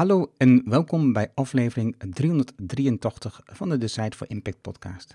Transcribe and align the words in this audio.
Hallo 0.00 0.32
en 0.36 0.62
welkom 0.64 1.12
bij 1.12 1.30
aflevering 1.34 1.94
383 1.98 3.40
van 3.44 3.68
de 3.68 3.78
Decide 3.78 4.16
for 4.16 4.30
Impact 4.30 4.60
podcast. 4.60 5.14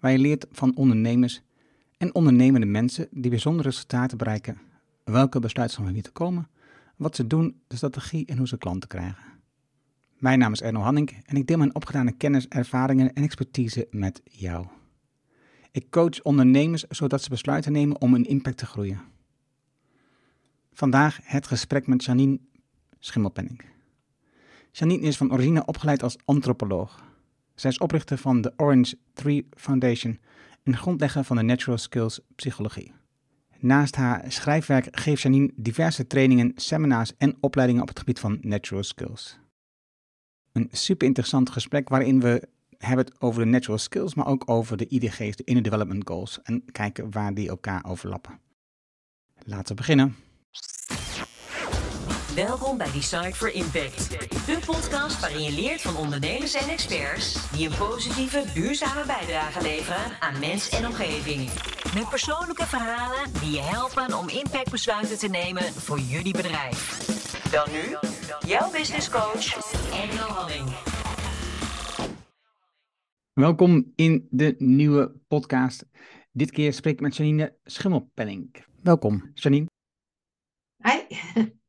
Waar 0.00 0.12
je 0.12 0.18
leert 0.18 0.46
van 0.50 0.76
ondernemers 0.76 1.42
en 1.96 2.14
ondernemende 2.14 2.66
mensen 2.66 3.08
die 3.10 3.30
bijzondere 3.30 3.68
resultaten 3.68 4.18
bereiken, 4.18 4.58
welke 5.04 5.40
besluiten 5.40 5.84
van 5.84 6.00
te 6.00 6.10
komen, 6.10 6.48
wat 6.96 7.16
ze 7.16 7.26
doen, 7.26 7.60
de 7.66 7.76
strategie 7.76 8.26
en 8.26 8.36
hoe 8.38 8.48
ze 8.48 8.58
klanten 8.58 8.88
krijgen. 8.88 9.24
Mijn 10.18 10.38
naam 10.38 10.52
is 10.52 10.62
Erno 10.62 10.80
Hanning 10.80 11.22
en 11.24 11.36
ik 11.36 11.46
deel 11.46 11.58
mijn 11.58 11.74
opgedane 11.74 12.12
kennis, 12.12 12.48
ervaringen 12.48 13.12
en 13.12 13.22
expertise 13.22 13.86
met 13.90 14.20
jou. 14.24 14.66
Ik 15.70 15.90
coach 15.90 16.22
ondernemers 16.22 16.82
zodat 16.82 17.22
ze 17.22 17.28
besluiten 17.28 17.72
nemen 17.72 18.00
om 18.00 18.14
een 18.14 18.24
impact 18.24 18.58
te 18.58 18.66
groeien. 18.66 19.00
Vandaag 20.72 21.18
het 21.22 21.46
gesprek 21.46 21.86
met 21.86 22.04
Janine 22.04 22.38
Schimmelpenning. 22.98 23.72
Janine 24.76 25.06
is 25.06 25.16
van 25.16 25.32
origine 25.32 25.66
opgeleid 25.66 26.02
als 26.02 26.16
antropoloog. 26.24 27.04
Zij 27.54 27.70
is 27.70 27.78
oprichter 27.78 28.18
van 28.18 28.40
de 28.40 28.52
Orange 28.56 28.98
Tree 29.12 29.48
Foundation 29.50 30.18
en 30.62 30.76
grondlegger 30.76 31.24
van 31.24 31.36
de 31.36 31.42
Natural 31.42 31.78
Skills 31.78 32.20
Psychologie. 32.34 32.92
Naast 33.58 33.96
haar 33.96 34.32
schrijfwerk 34.32 34.88
geeft 34.90 35.22
Janine 35.22 35.50
diverse 35.56 36.06
trainingen, 36.06 36.52
seminars 36.54 37.16
en 37.16 37.36
opleidingen 37.40 37.82
op 37.82 37.88
het 37.88 37.98
gebied 37.98 38.18
van 38.18 38.38
natural 38.40 38.82
skills. 38.82 39.38
Een 40.52 40.68
super 40.72 41.06
interessant 41.06 41.50
gesprek 41.50 41.88
waarin 41.88 42.20
we 42.20 42.48
hebben 42.78 43.04
het 43.04 43.20
over 43.20 43.44
de 43.44 43.50
natural 43.50 43.78
skills, 43.78 44.14
maar 44.14 44.26
ook 44.26 44.50
over 44.50 44.76
de 44.76 44.88
IDG's, 44.88 45.36
de 45.36 45.44
Inner 45.44 45.62
Development 45.62 46.08
Goals, 46.08 46.42
en 46.42 46.64
kijken 46.72 47.10
waar 47.10 47.34
die 47.34 47.48
elkaar 47.48 47.84
overlappen. 47.84 48.40
Laten 49.44 49.68
we 49.68 49.74
beginnen. 49.74 50.16
Welkom 52.34 52.76
bij 52.76 52.92
Design 52.92 53.32
for 53.32 53.52
Impact. 53.52 54.10
De 54.46 54.58
podcast 54.66 55.20
waarin 55.20 55.42
je 55.42 55.52
leert 55.52 55.80
van 55.80 55.96
ondernemers 55.96 56.54
en 56.54 56.68
experts 56.68 57.50
die 57.50 57.68
een 57.68 57.76
positieve, 57.78 58.44
duurzame 58.54 59.06
bijdrage 59.06 59.62
leveren 59.62 60.20
aan 60.20 60.38
mens 60.40 60.68
en 60.68 60.86
omgeving. 60.86 61.50
Met 61.94 62.08
persoonlijke 62.08 62.66
verhalen 62.66 63.32
die 63.40 63.50
je 63.50 63.60
helpen 63.60 64.18
om 64.18 64.28
impactbesluiten 64.28 65.18
te 65.18 65.28
nemen 65.28 65.62
voor 65.62 65.98
jullie 65.98 66.32
bedrijf. 66.32 67.06
Dan 67.50 67.68
nu, 67.72 67.96
jouw 68.46 68.70
business 68.70 69.10
coach, 69.10 69.72
Engel 69.92 70.28
Halling. 70.28 70.68
Welkom 73.32 73.92
in 73.94 74.26
de 74.30 74.54
nieuwe 74.58 75.12
podcast. 75.28 75.86
Dit 76.32 76.50
keer 76.50 76.72
spreek 76.72 76.94
ik 76.94 77.00
met 77.00 77.16
Janine 77.16 77.56
Schimmelpenning. 77.64 78.64
Welkom, 78.82 79.30
Janine. 79.34 79.66
Hi. 80.82 80.98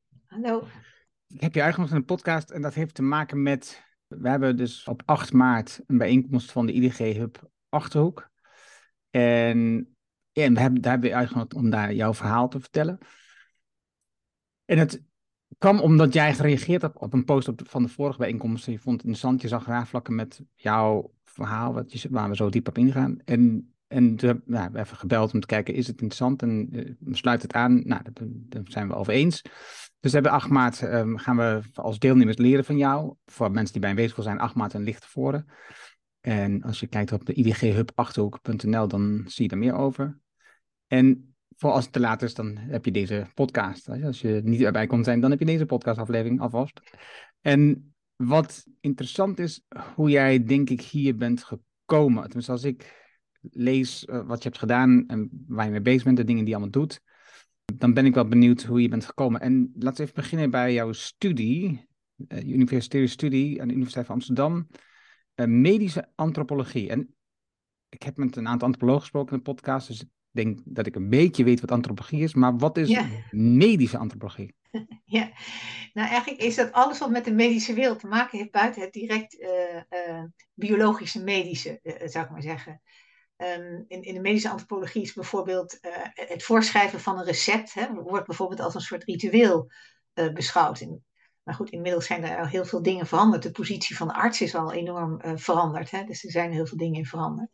Ik 1.28 1.42
heb 1.42 1.54
je 1.54 1.62
uitgenodigd 1.62 1.96
in 1.96 2.02
een 2.02 2.16
podcast 2.16 2.50
en 2.50 2.62
dat 2.62 2.74
heeft 2.74 2.96
te 2.96 3.02
maken 3.02 3.42
met. 3.42 3.84
We 4.08 4.30
hebben 4.30 4.58
dus 4.58 4.88
op 4.88 5.02
8 5.06 5.34
maart 5.34 5.82
een 5.88 5.98
bijeenkomst 5.98 6.52
van 6.52 6.66
de 6.66 6.74
IDG 6.74 6.98
Hub 6.98 7.50
Achterhoek. 7.70 8.30
En, 9.10 9.88
ja, 10.32 10.52
we 10.52 10.60
hebben, 10.60 10.82
daar 10.82 10.92
hebben 10.92 11.10
we 11.10 11.16
uitgenodigd 11.16 11.54
om 11.54 11.70
daar 11.70 11.94
jouw 11.94 12.14
verhaal 12.14 12.48
te 12.48 12.60
vertellen. 12.60 12.98
En 14.66 14.78
het 14.78 15.04
kwam 15.58 15.80
omdat 15.80 16.14
jij 16.14 16.34
gereageerd 16.34 16.82
hebt 16.82 16.98
op 16.98 17.14
een 17.14 17.26
post 17.26 17.48
op 17.48 17.62
van 17.66 17.84
de 17.84 17.90
vorige 17.90 18.18
bijeenkomst. 18.18 18.66
Je 18.66 18.80
vond 18.80 18.96
het 18.96 19.06
interessant, 19.06 19.42
je 19.42 19.48
zag 19.48 19.66
raafvlakken 19.66 20.16
met 20.16 20.42
jouw 20.56 21.14
verhaal, 21.24 21.74
wat 21.74 22.02
je, 22.02 22.10
waar 22.10 22.30
we 22.30 22.36
zo 22.36 22.50
diep 22.50 22.68
op 22.68 22.78
ingaan. 22.78 23.20
En 23.26 23.75
en 23.88 24.16
hebben 24.18 24.44
nou, 24.46 24.72
we 24.72 24.80
even 24.80 24.98
gebeld 24.98 25.34
om 25.34 25.40
te 25.40 25.48
kijken, 25.48 25.74
is 25.74 25.88
het 25.88 26.02
interessant? 26.02 26.42
En 26.42 26.70
uh, 26.72 27.14
sluit 27.14 27.42
het 27.42 27.54
aan? 27.54 27.82
Nou, 27.88 28.02
daar 28.30 28.62
zijn 28.66 28.88
we 28.88 28.96
over 28.96 29.14
eens. 29.14 29.42
Dus 30.00 30.12
we 30.12 30.20
hebben 30.20 30.32
8 30.32 30.50
maart 30.50 30.82
um, 30.82 31.18
gaan 31.18 31.38
we 31.38 31.62
als 31.74 32.00
deelnemers 32.00 32.38
leren 32.38 32.66
van 32.66 32.78
jou. 32.78 33.16
Voor 33.26 33.52
mensen 33.52 33.72
die 33.72 33.82
bij 33.82 33.90
een 33.90 33.96
weeschool 33.96 34.24
zijn, 34.24 34.40
8 34.40 34.56
maart 34.56 34.74
een 34.74 34.84
licht 34.84 35.02
tevoren. 35.02 35.46
En 36.22 36.62
als 36.64 36.80
je 36.80 36.88
kijkt 36.88 37.12
op 37.12 37.26
de 37.26 37.34
idghubachterhoek.nl, 37.34 38.88
dan 38.88 39.24
zie 39.28 39.46
je 39.46 39.52
er 39.52 39.58
meer 39.58 39.76
over. 39.76 40.20
En 40.88 41.36
voor 41.58 41.72
als 41.72 41.84
het 41.84 41.94
te 41.94 42.00
laat 42.00 42.22
is, 42.22 42.34
dan 42.34 42.58
heb 42.58 42.86
je 42.86 42.92
deze 42.92 43.28
podcast. 43.34 43.90
Als 43.90 44.22
je 44.22 44.42
niet 44.44 44.62
erbij 44.62 44.88
komt 44.88 45.06
zijn, 45.06 45.20
dan 45.20 45.30
heb 45.30 45.40
je 45.40 45.46
deze 45.46 45.66
podcastaflevering 45.66 46.42
alvast. 46.42 46.82
En 47.42 47.94
wat 48.16 48.66
interessant 48.80 49.40
is, 49.40 49.66
hoe 49.96 50.10
jij 50.10 50.44
denk 50.44 50.70
ik 50.70 50.82
hier 50.82 51.16
bent 51.16 51.44
gekomen. 51.44 52.24
Tenminste, 52.24 52.52
als 52.52 52.64
ik 52.64 53.05
lees 53.52 54.06
uh, 54.10 54.28
wat 54.28 54.38
je 54.38 54.48
hebt 54.50 54.60
gedaan 54.60 55.04
en 55.08 55.30
waar 55.48 55.66
je 55.66 55.72
mee 55.72 55.82
bezig 55.82 56.04
bent, 56.04 56.18
de 56.18 56.24
dingen 56.24 56.42
die 56.42 56.54
je 56.54 56.56
allemaal 56.56 56.82
doet, 56.82 57.02
dan 57.74 57.94
ben 57.94 58.06
ik 58.06 58.14
wel 58.14 58.28
benieuwd 58.28 58.64
hoe 58.64 58.82
je 58.82 58.90
bent 58.90 59.06
gekomen. 59.06 59.42
En 59.42 59.72
laten 59.76 59.98
we 59.98 60.04
even 60.04 60.22
beginnen 60.22 60.50
bij 60.50 60.74
jouw 60.74 60.92
studie, 60.92 61.88
uh, 62.28 62.48
universitaire 62.48 63.10
studie 63.10 63.62
aan 63.62 63.68
de 63.68 63.74
Universiteit 63.74 64.06
van 64.06 64.16
Amsterdam, 64.16 64.68
uh, 65.36 65.46
medische 65.46 66.12
antropologie. 66.16 66.90
En 66.90 67.16
ik 67.90 68.04
heb 68.04 68.18
met 68.18 68.36
een 68.36 68.48
aantal 68.48 68.68
antropologen 68.68 69.02
gesproken 69.02 69.32
in 69.32 69.38
de 69.38 69.52
podcast, 69.52 69.88
dus 69.88 70.02
ik 70.02 70.10
denk 70.32 70.60
dat 70.64 70.86
ik 70.86 70.96
een 70.96 71.10
beetje 71.10 71.44
weet 71.44 71.62
wat 71.62 71.72
antropologie 71.72 72.24
is, 72.24 72.34
maar 72.34 72.58
wat 72.58 72.78
is 72.78 72.90
ja. 72.90 73.08
medische 73.32 73.98
antropologie? 73.98 74.56
Ja, 75.06 75.32
nou 75.94 76.10
eigenlijk 76.10 76.42
is 76.42 76.56
dat 76.56 76.72
alles 76.72 77.00
wat 77.00 77.10
met 77.10 77.26
de 77.26 77.34
medische 77.34 77.74
wereld 77.74 78.00
te 78.00 78.08
maken 78.08 78.38
heeft 78.38 78.52
buiten 78.52 78.82
het 78.82 78.94
direct 78.94 79.38
biologische 80.54 81.24
medische, 81.24 81.80
zou 82.06 82.26
ik 82.26 82.32
maar 82.32 82.42
zeggen. 82.42 82.82
Um, 83.38 83.86
in, 83.88 84.02
in, 84.02 84.14
de 84.14 84.20
medische 84.20 84.50
antropologie 84.50 85.02
is 85.02 85.14
bijvoorbeeld 85.14 85.78
uh, 85.82 85.92
het 86.14 86.44
voorschrijven 86.44 87.00
van 87.00 87.18
een 87.18 87.26
recept, 87.26 87.74
hè, 87.74 87.94
wordt 87.94 88.26
bijvoorbeeld 88.26 88.60
als 88.60 88.76
een 88.76 88.82
soort 88.82 89.04
ritueel 89.04 89.72
uh, 90.14 90.34
beschouwd. 90.34 90.86
Maar 91.44 91.56
goed, 91.56 91.70
inmiddels 91.70 92.06
zijn 92.06 92.24
er 92.24 92.38
al 92.38 92.46
heel 92.46 92.66
veel 92.66 92.82
dingen 92.82 93.08
veranderd. 93.08 93.44
De 93.44 93.52
positie 93.52 93.96
van 93.96 94.08
de 94.08 94.14
arts 94.14 94.42
is 94.42 94.56
al 94.56 94.74
enorm 94.74 95.22
uh, 95.26 95.32
veranderd. 95.36 95.92
Hè, 95.92 96.04
dus 96.04 96.24
er 96.24 96.32
zijn 96.32 96.52
heel 96.52 96.66
veel 96.66 96.78
dingen 96.78 97.00
in 97.00 97.06
veranderd. 97.06 97.50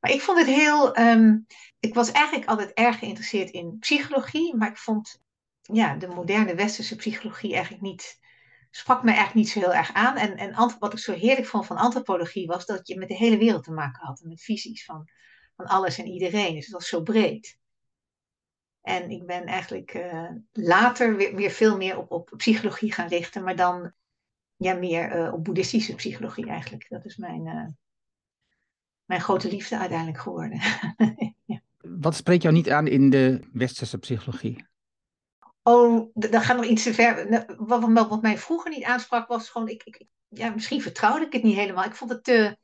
Maar 0.00 0.10
ik 0.10 0.20
vond 0.20 0.38
het 0.38 0.46
heel. 0.46 0.98
Um, 0.98 1.46
ik 1.78 1.94
was 1.94 2.12
eigenlijk 2.12 2.48
altijd 2.48 2.72
erg 2.72 2.98
geïnteresseerd 2.98 3.50
in 3.50 3.78
psychologie, 3.78 4.56
maar 4.56 4.68
ik 4.68 4.76
vond 4.76 5.20
ja, 5.62 5.94
de 5.94 6.06
moderne 6.06 6.54
westerse 6.54 6.96
psychologie 6.96 7.52
eigenlijk 7.52 7.82
niet 7.82 8.18
sprak 8.70 9.02
me 9.02 9.08
eigenlijk 9.08 9.34
niet 9.34 9.48
zo 9.48 9.60
heel 9.60 9.74
erg 9.74 9.92
aan. 9.92 10.16
En, 10.16 10.36
en 10.36 10.76
wat 10.78 10.92
ik 10.92 10.98
zo 10.98 11.12
heerlijk 11.12 11.46
vond 11.46 11.66
van 11.66 11.76
antropologie 11.76 12.46
was 12.46 12.66
dat 12.66 12.88
je 12.88 12.98
met 12.98 13.08
de 13.08 13.16
hele 13.16 13.38
wereld 13.38 13.64
te 13.64 13.72
maken 13.72 14.06
had. 14.06 14.20
Met 14.24 14.42
visies 14.42 14.84
van, 14.84 15.08
van 15.58 15.66
alles 15.66 15.98
en 15.98 16.06
iedereen. 16.06 16.54
Dus 16.54 16.64
het 16.64 16.74
was 16.74 16.88
zo 16.88 17.02
breed. 17.02 17.58
En 18.80 19.10
ik 19.10 19.26
ben 19.26 19.44
eigenlijk 19.44 19.94
uh, 19.94 20.30
later 20.52 21.16
weer, 21.16 21.34
weer, 21.34 21.50
veel 21.50 21.76
meer 21.76 21.98
op, 21.98 22.10
op 22.10 22.32
psychologie 22.36 22.92
gaan 22.92 23.08
richten. 23.08 23.44
Maar 23.44 23.56
dan 23.56 23.92
ja, 24.56 24.74
meer 24.74 25.16
uh, 25.16 25.32
op 25.32 25.44
boeddhistische 25.44 25.94
psychologie 25.94 26.48
eigenlijk. 26.48 26.86
Dat 26.88 27.04
is 27.04 27.16
mijn, 27.16 27.46
uh, 27.46 27.66
mijn 29.04 29.20
grote 29.20 29.48
liefde 29.48 29.78
uiteindelijk 29.78 30.18
geworden. 30.18 30.60
ja. 31.44 31.60
Wat 31.78 32.14
spreekt 32.14 32.42
jou 32.42 32.54
niet 32.54 32.70
aan 32.70 32.86
in 32.86 33.10
de 33.10 33.48
westerse 33.52 33.98
psychologie? 33.98 34.66
Oh, 35.62 36.10
dat 36.14 36.42
gaat 36.42 36.56
nog 36.56 36.66
iets 36.66 36.82
te 36.82 36.94
ver. 36.94 37.30
Nou, 37.30 37.44
wat, 37.56 38.08
wat, 38.08 38.22
mij 38.22 38.38
vroeger 38.38 38.70
niet 38.70 38.84
aansprak 38.84 39.28
was 39.28 39.50
gewoon, 39.50 39.68
ik, 39.68 39.82
ik, 39.84 40.04
ja, 40.28 40.50
misschien 40.50 40.82
vertrouwde 40.82 41.26
ik 41.26 41.32
het 41.32 41.42
niet 41.42 41.56
helemaal. 41.56 41.84
Ik 41.84 41.94
vond 41.94 42.10
het 42.10 42.24
te 42.24 42.58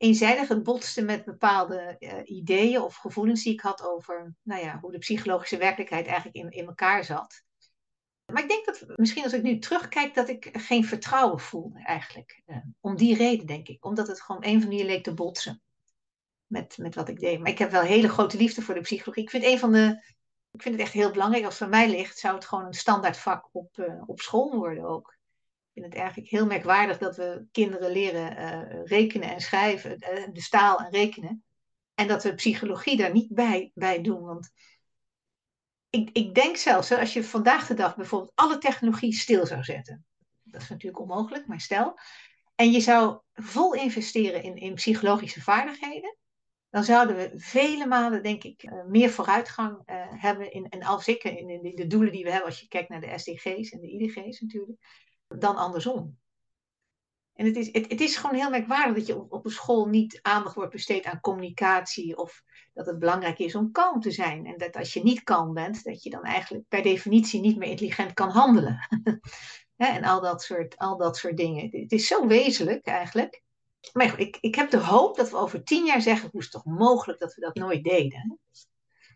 eenzijdig. 0.00 0.48
Het 0.48 0.62
botste 0.62 1.02
met 1.02 1.24
bepaalde 1.24 1.96
uh, 1.98 2.12
ideeën 2.24 2.80
of 2.80 2.96
gevoelens 2.96 3.42
die 3.42 3.52
ik 3.52 3.60
had 3.60 3.82
over 3.82 4.34
nou 4.42 4.64
ja, 4.64 4.78
hoe 4.80 4.92
de 4.92 4.98
psychologische 4.98 5.56
werkelijkheid 5.56 6.06
eigenlijk 6.06 6.36
in, 6.36 6.50
in 6.50 6.66
elkaar 6.66 7.04
zat. 7.04 7.42
Maar 8.26 8.42
ik 8.42 8.48
denk 8.48 8.66
dat 8.66 8.84
misschien 8.96 9.22
als 9.22 9.32
ik 9.32 9.42
nu 9.42 9.58
terugkijk, 9.58 10.14
dat 10.14 10.28
ik 10.28 10.48
geen 10.52 10.84
vertrouwen 10.84 11.40
voelde 11.40 11.82
eigenlijk. 11.84 12.42
Uh, 12.46 12.56
om 12.80 12.96
die 12.96 13.16
reden, 13.16 13.46
denk 13.46 13.68
ik. 13.68 13.84
Omdat 13.84 14.06
het 14.06 14.20
gewoon 14.20 14.44
een 14.44 14.60
van 14.60 14.70
die 14.70 14.84
leek 14.84 15.02
te 15.02 15.14
botsen 15.14 15.62
met, 16.46 16.78
met 16.78 16.94
wat 16.94 17.08
ik 17.08 17.20
deed. 17.20 17.38
Maar 17.38 17.50
ik 17.50 17.58
heb 17.58 17.70
wel 17.70 17.82
hele 17.82 18.08
grote 18.08 18.36
liefde 18.36 18.62
voor 18.62 18.74
de 18.74 18.80
psychologie. 18.80 19.22
Ik 19.22 19.30
vind 19.30 19.44
een 19.44 19.58
van 19.58 19.72
de 19.72 20.02
ik 20.52 20.62
vind 20.62 20.74
het 20.74 20.84
echt 20.84 20.92
heel 20.92 21.10
belangrijk. 21.10 21.44
Als 21.44 21.58
het 21.58 21.68
van 21.68 21.78
mij 21.78 21.90
ligt, 21.90 22.18
zou 22.18 22.34
het 22.34 22.44
gewoon 22.44 22.64
een 22.64 22.74
standaard 22.74 23.16
vak 23.16 23.48
op, 23.52 23.76
uh, 23.76 24.02
op 24.06 24.20
school 24.20 24.56
worden 24.56 24.84
ook. 24.84 25.18
Ik 25.72 25.82
vind 25.82 25.86
het 25.86 26.02
eigenlijk 26.02 26.30
heel 26.30 26.46
merkwaardig 26.46 26.98
dat 26.98 27.16
we 27.16 27.46
kinderen 27.52 27.90
leren 27.90 28.38
uh, 28.38 28.84
rekenen 28.84 29.30
en 29.30 29.40
schrijven, 29.40 29.96
uh, 30.12 30.26
dus 30.32 30.48
taal 30.48 30.78
en 30.78 30.90
rekenen. 30.90 31.44
En 31.94 32.08
dat 32.08 32.22
we 32.22 32.34
psychologie 32.34 32.96
daar 32.96 33.12
niet 33.12 33.34
bij, 33.34 33.70
bij 33.74 34.00
doen. 34.00 34.22
Want 34.22 34.50
ik, 35.90 36.10
ik 36.12 36.34
denk 36.34 36.56
zelfs, 36.56 36.88
hè, 36.88 36.98
als 36.98 37.12
je 37.12 37.24
vandaag 37.24 37.66
de 37.66 37.74
dag 37.74 37.96
bijvoorbeeld 37.96 38.32
alle 38.34 38.58
technologie 38.58 39.12
stil 39.12 39.46
zou 39.46 39.62
zetten. 39.62 40.04
Dat 40.42 40.62
is 40.62 40.68
natuurlijk 40.68 41.02
onmogelijk, 41.02 41.46
maar 41.46 41.60
stel. 41.60 41.98
En 42.54 42.70
je 42.70 42.80
zou 42.80 43.20
vol 43.32 43.74
investeren 43.74 44.42
in, 44.42 44.56
in 44.56 44.74
psychologische 44.74 45.42
vaardigheden 45.42 46.18
dan 46.70 46.84
zouden 46.84 47.16
we 47.16 47.30
vele 47.34 47.86
malen, 47.86 48.22
denk 48.22 48.44
ik, 48.44 48.62
uh, 48.62 48.84
meer 48.84 49.10
vooruitgang 49.10 49.82
hebben. 50.20 50.52
In, 50.52 50.68
en 50.68 50.82
al 50.82 50.98
zeker 50.98 51.38
in, 51.38 51.48
in, 51.48 51.74
de 51.74 51.86
doelen 51.86 52.12
die 52.12 52.24
we 52.24 52.30
hebben, 52.30 52.48
als 52.48 52.60
je 52.60 52.68
kijkt 52.68 52.88
naar 52.88 53.00
de 53.00 53.18
SDG's 53.18 53.70
en 53.70 53.80
de 53.80 53.90
IDG's 53.90 54.40
natuurlijk, 54.40 54.78
dan 55.38 55.56
andersom. 55.56 56.18
En 57.34 57.46
het 57.46 57.56
is, 57.56 57.72
het, 57.72 57.90
het 57.90 58.00
is 58.00 58.16
gewoon 58.16 58.36
heel 58.36 58.50
merkwaardig 58.50 58.96
dat 58.96 59.06
je 59.06 59.30
op, 59.30 59.44
een 59.44 59.50
school 59.50 59.86
niet 59.86 60.18
aandacht 60.22 60.54
wordt 60.54 60.72
besteed 60.72 61.04
aan 61.04 61.20
communicatie. 61.20 62.16
Of 62.16 62.42
dat 62.72 62.86
het 62.86 62.98
belangrijk 62.98 63.38
is 63.38 63.54
om 63.54 63.72
kalm 63.72 64.00
te 64.00 64.10
zijn. 64.10 64.46
En 64.46 64.58
dat 64.58 64.76
als 64.76 64.92
je 64.92 65.02
niet 65.02 65.22
kalm 65.22 65.54
bent, 65.54 65.84
dat 65.84 66.02
je 66.02 66.10
dan 66.10 66.22
eigenlijk 66.22 66.68
per 66.68 66.82
definitie 66.82 67.40
niet 67.40 67.56
meer 67.56 67.68
intelligent 67.68 68.12
kan 68.12 68.30
handelen. 68.30 68.78
En 69.76 70.04
al 70.04 70.20
dat, 70.20 70.42
soort, 70.42 70.76
al 70.76 70.96
dat 70.96 71.16
soort 71.16 71.36
dingen. 71.36 71.80
Het 71.80 71.92
is 71.92 72.06
zo 72.06 72.26
wezenlijk 72.26 72.86
eigenlijk. 72.86 73.42
Maar 73.92 74.18
ik, 74.18 74.38
ik 74.40 74.54
heb 74.54 74.70
de 74.70 74.78
hoop 74.78 75.16
dat 75.16 75.30
we 75.30 75.36
over 75.36 75.64
tien 75.64 75.84
jaar 75.84 76.00
zeggen: 76.00 76.28
hoe 76.30 76.40
is 76.40 76.46
het 76.52 76.62
toch 76.62 76.74
mogelijk 76.74 77.18
dat 77.20 77.34
we 77.34 77.40
dat 77.40 77.54
nooit 77.54 77.84
deden? 77.84 78.38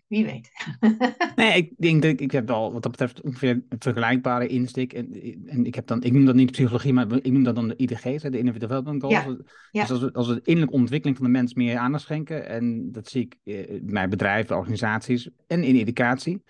Wie 0.06 0.24
weet. 0.24 0.50
nee, 1.36 1.56
ik 1.56 1.72
denk 1.76 2.02
dat 2.02 2.20
ik 2.20 2.30
heb 2.30 2.48
wel 2.48 2.72
wat 2.72 2.82
dat 2.82 2.90
betreft 2.90 3.20
ongeveer 3.20 3.50
een 3.50 3.76
vergelijkbare 3.78 4.46
insteek. 4.46 4.92
En, 4.92 5.12
en 5.46 5.66
ik 5.66 5.74
heb 5.74 5.86
dan, 5.86 6.02
ik 6.02 6.12
noem 6.12 6.24
dat 6.24 6.34
niet 6.34 6.50
psychologie, 6.50 6.92
maar 6.92 7.12
ik 7.12 7.32
noem 7.32 7.42
dat 7.42 7.54
dan 7.54 7.68
de 7.68 7.76
IDG's, 7.76 8.02
de 8.02 8.38
Innovative 8.38 8.58
Development 8.58 9.02
Goals. 9.02 9.36
Ja, 9.70 9.80
Dus 9.80 9.90
als 9.90 10.00
we, 10.00 10.12
als 10.12 10.28
we 10.28 10.34
de 10.34 10.40
innerlijke 10.44 10.76
ontwikkeling 10.76 11.16
van 11.16 11.26
de 11.26 11.32
mens 11.32 11.54
meer 11.54 11.76
aandacht 11.76 12.04
schenken, 12.04 12.48
en 12.48 12.92
dat 12.92 13.08
zie 13.08 13.22
ik 13.22 13.36
in 13.44 13.82
mijn 13.84 14.10
bedrijven, 14.10 14.56
organisaties 14.56 15.28
en 15.46 15.62
in 15.62 15.76
educatie. 15.76 16.42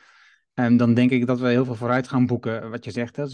En 0.54 0.76
dan 0.76 0.94
denk 0.94 1.10
ik 1.10 1.26
dat 1.26 1.40
we 1.40 1.48
heel 1.48 1.64
veel 1.64 1.74
vooruit 1.74 2.08
gaan 2.08 2.26
boeken. 2.26 2.70
Wat 2.70 2.84
je 2.84 2.90
zegt, 2.90 3.16
hè, 3.16 3.26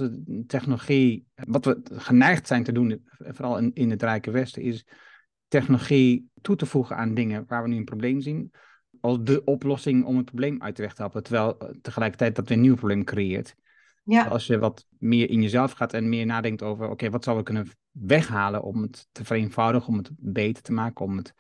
technologie, 0.47 1.27
wat 1.35 1.65
we 1.65 1.81
geneigd 1.85 2.47
zijn 2.47 2.63
te 2.63 2.73
doen, 2.73 3.05
vooral 3.19 3.59
in, 3.59 3.71
in 3.75 3.91
het 3.91 4.03
Rijke 4.03 4.31
Westen, 4.31 4.63
is 4.63 4.87
technologie 5.49 6.29
toe 6.41 6.57
te 6.57 6.67
voegen 6.67 6.97
aan 6.97 7.15
dingen 7.15 7.45
waar 7.47 7.63
we 7.63 7.69
nu 7.69 7.77
een 7.77 7.85
probleem 7.85 8.21
zien 8.21 8.53
als 9.01 9.19
de 9.23 9.45
oplossing 9.45 10.05
om 10.05 10.17
het 10.17 10.25
probleem 10.25 10.63
uit 10.63 10.77
de 10.77 10.83
weg 10.83 10.95
te 10.95 11.03
helpen. 11.03 11.23
Terwijl 11.23 11.59
eh, 11.59 11.69
tegelijkertijd 11.83 12.37
dat 12.37 12.49
weer 12.49 12.57
een 12.57 12.63
nieuw 12.63 12.75
probleem 12.75 13.05
creëert. 13.05 13.55
Ja. 14.05 14.25
Als 14.25 14.47
je 14.47 14.59
wat 14.59 14.87
meer 14.99 15.31
in 15.31 15.43
jezelf 15.43 15.73
gaat 15.73 15.93
en 15.93 16.09
meer 16.09 16.27
nadenkt 16.27 16.63
over, 16.63 16.89
oké, 16.89 17.11
wat 17.11 17.25
zouden 17.25 17.45
we 17.45 17.53
kunnen 17.53 17.73
weghalen 17.91 18.63
om 18.63 18.83
het 18.83 19.09
te 19.13 19.25
vereenvoudigen, 19.25 19.89
om 19.89 19.97
het 19.97 20.11
beter 20.17 20.63
te 20.63 20.73
maken, 20.73 21.05
om 21.05 21.17
het 21.17 21.35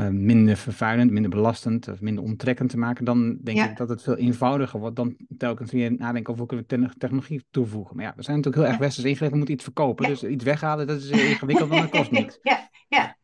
uh, 0.00 0.08
minder 0.08 0.56
vervuilend, 0.56 1.10
minder 1.10 1.30
belastend 1.30 1.88
of 1.88 2.00
minder 2.00 2.24
onttrekkend 2.24 2.70
te 2.70 2.78
maken, 2.78 3.04
dan 3.04 3.38
denk 3.42 3.58
ik 3.58 3.76
dat 3.76 3.88
het 3.88 4.02
veel 4.02 4.16
eenvoudiger 4.16 4.80
wordt 4.80 4.96
dan 4.96 5.16
telkens 5.38 5.72
weer 5.72 5.92
nadenken 5.92 6.32
over 6.32 6.46
hoe 6.48 6.66
kunnen 6.66 6.88
we 6.88 6.94
technologie 6.98 7.46
toevoegen. 7.50 7.96
Maar 7.96 8.04
ja, 8.04 8.12
we 8.16 8.22
zijn 8.22 8.36
natuurlijk 8.36 8.64
heel 8.64 8.72
erg 8.72 8.82
westers 8.82 9.06
ingericht, 9.06 9.30
we 9.30 9.36
moeten 9.36 9.54
iets 9.54 9.64
verkopen, 9.64 10.06
dus 10.08 10.24
iets 10.24 10.44
weghalen, 10.44 10.86
dat 10.86 10.98
is 10.98 11.10
ingewikkeld, 11.10 11.68
want 11.68 11.80
dat 11.80 11.90
kost 11.90 12.10
niks. 12.20 12.38
Ja, 12.42 12.70
ja. 12.88 13.17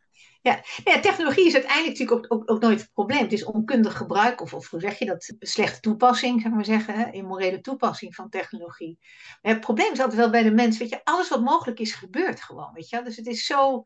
Ja. 0.45 0.63
ja, 0.85 1.01
technologie 1.01 1.47
is 1.47 1.55
uiteindelijk 1.55 1.99
natuurlijk 1.99 2.33
ook, 2.33 2.61
nooit 2.61 2.81
het 2.81 2.93
probleem. 2.93 3.19
Het 3.19 3.33
is 3.33 3.45
onkundig 3.45 3.97
gebruik, 3.97 4.41
of, 4.41 4.55
of 4.55 4.71
hoe 4.71 4.81
zeg 4.81 4.99
je 4.99 5.05
dat, 5.05 5.35
slechte 5.39 5.81
toepassing, 5.81 6.41
zeg 6.41 6.53
maar 6.53 6.65
zeggen, 6.65 6.95
hè? 6.95 7.11
immorele 7.11 7.61
toepassing 7.61 8.15
van 8.15 8.29
technologie. 8.29 8.99
Maar 9.43 9.53
het 9.53 9.61
probleem 9.61 9.93
is 9.93 10.01
altijd 10.01 10.19
wel 10.19 10.31
bij 10.31 10.43
de 10.43 10.51
mens, 10.51 10.79
weet 10.79 10.89
je, 10.89 11.05
alles 11.05 11.29
wat 11.29 11.43
mogelijk 11.43 11.81
is, 11.81 11.95
gebeurt 11.95 12.41
gewoon, 12.41 12.73
weet 12.73 12.89
je. 12.89 13.03
Dus 13.03 13.17
het 13.17 13.27
is 13.27 13.47
zo, 13.47 13.85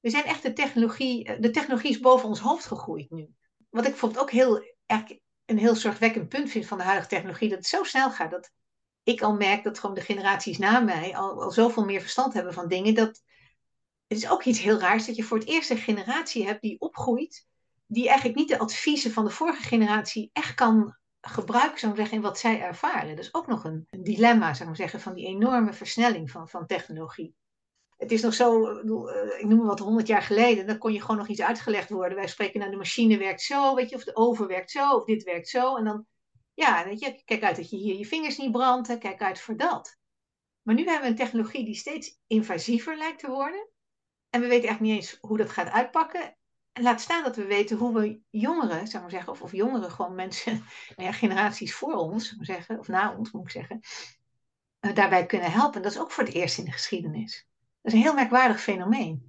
we 0.00 0.10
zijn 0.10 0.24
echt 0.24 0.42
de 0.42 0.52
technologie, 0.52 1.40
de 1.40 1.50
technologie 1.50 1.90
is 1.90 2.00
boven 2.00 2.28
ons 2.28 2.40
hoofd 2.40 2.66
gegroeid 2.66 3.10
nu. 3.10 3.28
Wat 3.68 3.84
ik 3.84 3.90
bijvoorbeeld 3.90 4.22
ook 4.22 4.30
heel, 4.30 4.64
een 5.44 5.58
heel 5.58 5.74
zorgwekkend 5.74 6.28
punt 6.28 6.50
vind 6.50 6.66
van 6.66 6.78
de 6.78 6.84
huidige 6.84 7.08
technologie, 7.08 7.48
dat 7.48 7.58
het 7.58 7.66
zo 7.66 7.82
snel 7.82 8.10
gaat, 8.10 8.30
dat 8.30 8.50
ik 9.02 9.22
al 9.22 9.34
merk 9.34 9.64
dat 9.64 9.78
gewoon 9.78 9.94
de 9.94 10.00
generaties 10.00 10.58
na 10.58 10.80
mij 10.80 11.16
al, 11.16 11.42
al 11.42 11.50
zoveel 11.50 11.84
meer 11.84 12.00
verstand 12.00 12.32
hebben 12.34 12.54
van 12.54 12.68
dingen, 12.68 12.94
dat 12.94 13.22
het 14.10 14.18
is 14.18 14.28
ook 14.28 14.44
iets 14.44 14.60
heel 14.60 14.78
raars 14.78 15.06
dat 15.06 15.16
je 15.16 15.22
voor 15.22 15.38
het 15.38 15.48
eerst 15.48 15.70
een 15.70 15.76
generatie 15.76 16.46
hebt 16.46 16.62
die 16.62 16.80
opgroeit, 16.80 17.46
die 17.86 18.06
eigenlijk 18.06 18.38
niet 18.38 18.48
de 18.48 18.58
adviezen 18.58 19.10
van 19.10 19.24
de 19.24 19.30
vorige 19.30 19.62
generatie 19.62 20.30
echt 20.32 20.54
kan 20.54 20.96
gebruiken, 21.20 21.78
zou 21.78 21.92
ik 21.92 21.98
zeggen, 21.98 22.16
in 22.16 22.22
wat 22.22 22.38
zij 22.38 22.60
ervaren. 22.60 23.16
Dus 23.16 23.34
ook 23.34 23.46
nog 23.46 23.64
een, 23.64 23.86
dilemma, 23.90 24.54
zou 24.54 24.70
ik 24.70 24.76
zeggen, 24.76 25.00
van 25.00 25.14
die 25.14 25.26
enorme 25.26 25.72
versnelling 25.72 26.30
van, 26.30 26.48
van 26.48 26.66
technologie. 26.66 27.34
Het 27.96 28.12
is 28.12 28.22
nog 28.22 28.34
zo, 28.34 28.64
ik 29.38 29.44
noem 29.44 29.58
maar 29.58 29.66
wat, 29.66 29.78
honderd 29.78 30.06
jaar 30.06 30.22
geleden, 30.22 30.66
dan 30.66 30.78
kon 30.78 30.92
je 30.92 31.00
gewoon 31.00 31.16
nog 31.16 31.28
iets 31.28 31.42
uitgelegd 31.42 31.90
worden. 31.90 32.16
Wij 32.16 32.28
spreken, 32.28 32.58
nou 32.58 32.70
de 32.70 32.76
machine 32.76 33.18
werkt 33.18 33.42
zo, 33.42 33.74
weet 33.74 33.90
je, 33.90 33.96
of 33.96 34.04
de 34.04 34.16
oven 34.16 34.46
werkt 34.46 34.70
zo, 34.70 34.90
of 34.90 35.04
dit 35.04 35.22
werkt 35.22 35.48
zo. 35.48 35.76
En 35.76 35.84
dan, 35.84 36.06
ja, 36.54 36.84
weet 36.84 37.00
je, 37.00 37.22
kijk 37.24 37.42
uit 37.42 37.56
dat 37.56 37.70
je 37.70 37.76
hier 37.76 37.96
je 37.96 38.06
vingers 38.06 38.38
niet 38.38 38.52
brandt, 38.52 38.98
kijk 38.98 39.22
uit 39.22 39.40
voor 39.40 39.56
dat. 39.56 39.96
Maar 40.62 40.74
nu 40.74 40.84
hebben 40.84 41.02
we 41.02 41.08
een 41.08 41.16
technologie 41.16 41.64
die 41.64 41.74
steeds 41.74 42.18
invasiever 42.26 42.96
lijkt 42.96 43.18
te 43.18 43.30
worden. 43.30 43.68
En 44.30 44.40
we 44.40 44.46
weten 44.46 44.68
eigenlijk 44.68 44.80
niet 44.80 44.94
eens 44.94 45.18
hoe 45.20 45.36
dat 45.36 45.50
gaat 45.50 45.68
uitpakken. 45.70 46.34
En 46.72 46.82
laat 46.82 47.00
staan 47.00 47.24
dat 47.24 47.36
we 47.36 47.44
weten 47.44 47.76
hoe 47.76 48.00
we 48.00 48.20
jongeren, 48.30 48.86
zou 48.86 49.02
maar 49.02 49.12
zeggen, 49.12 49.32
of, 49.32 49.42
of 49.42 49.52
jongeren, 49.52 49.90
gewoon 49.90 50.14
mensen, 50.14 50.52
nou 50.96 51.08
ja, 51.08 51.12
generaties 51.12 51.74
voor 51.74 51.94
ons, 51.94 52.24
zou 52.24 52.36
maar 52.36 52.46
zeggen, 52.46 52.78
of 52.78 52.88
na 52.88 53.16
ons 53.16 53.30
moet 53.30 53.42
ik 53.42 53.50
zeggen, 53.50 53.80
uh, 54.80 54.94
daarbij 54.94 55.26
kunnen 55.26 55.52
helpen. 55.52 55.82
Dat 55.82 55.92
is 55.92 56.00
ook 56.00 56.10
voor 56.10 56.24
het 56.24 56.32
eerst 56.34 56.58
in 56.58 56.64
de 56.64 56.72
geschiedenis. 56.72 57.46
Dat 57.82 57.92
is 57.92 57.98
een 57.98 58.04
heel 58.04 58.14
merkwaardig 58.14 58.60
fenomeen. 58.60 59.28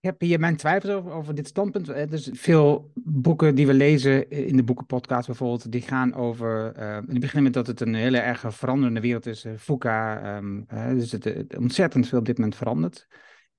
Ik 0.00 0.10
heb 0.10 0.20
hier 0.20 0.40
mijn 0.40 0.56
twijfels 0.56 1.04
over, 1.04 1.34
dit 1.34 1.46
standpunt. 1.46 1.88
Er 1.88 2.10
dus 2.10 2.30
veel 2.32 2.90
boeken 2.94 3.54
die 3.54 3.66
we 3.66 3.74
lezen 3.74 4.30
in 4.30 4.56
de 4.56 4.64
boekenpodcast 4.64 5.26
bijvoorbeeld, 5.26 5.72
die 5.72 5.80
gaan 5.80 6.14
over. 6.14 6.78
Uh, 6.78 6.98
die 7.06 7.18
beginnen 7.18 7.42
met 7.42 7.52
dat 7.52 7.66
het 7.66 7.80
een 7.80 7.94
hele 7.94 8.18
erg 8.18 8.44
veranderende 8.46 9.00
wereld 9.00 9.26
is. 9.26 9.44
Um, 9.44 10.66
uh, 10.72 10.88
dus 10.88 11.12
het, 11.12 11.24
het, 11.24 11.56
ontzettend 11.56 12.08
veel 12.08 12.18
op 12.18 12.24
dit 12.24 12.38
moment 12.38 12.56
verandert 12.56 13.06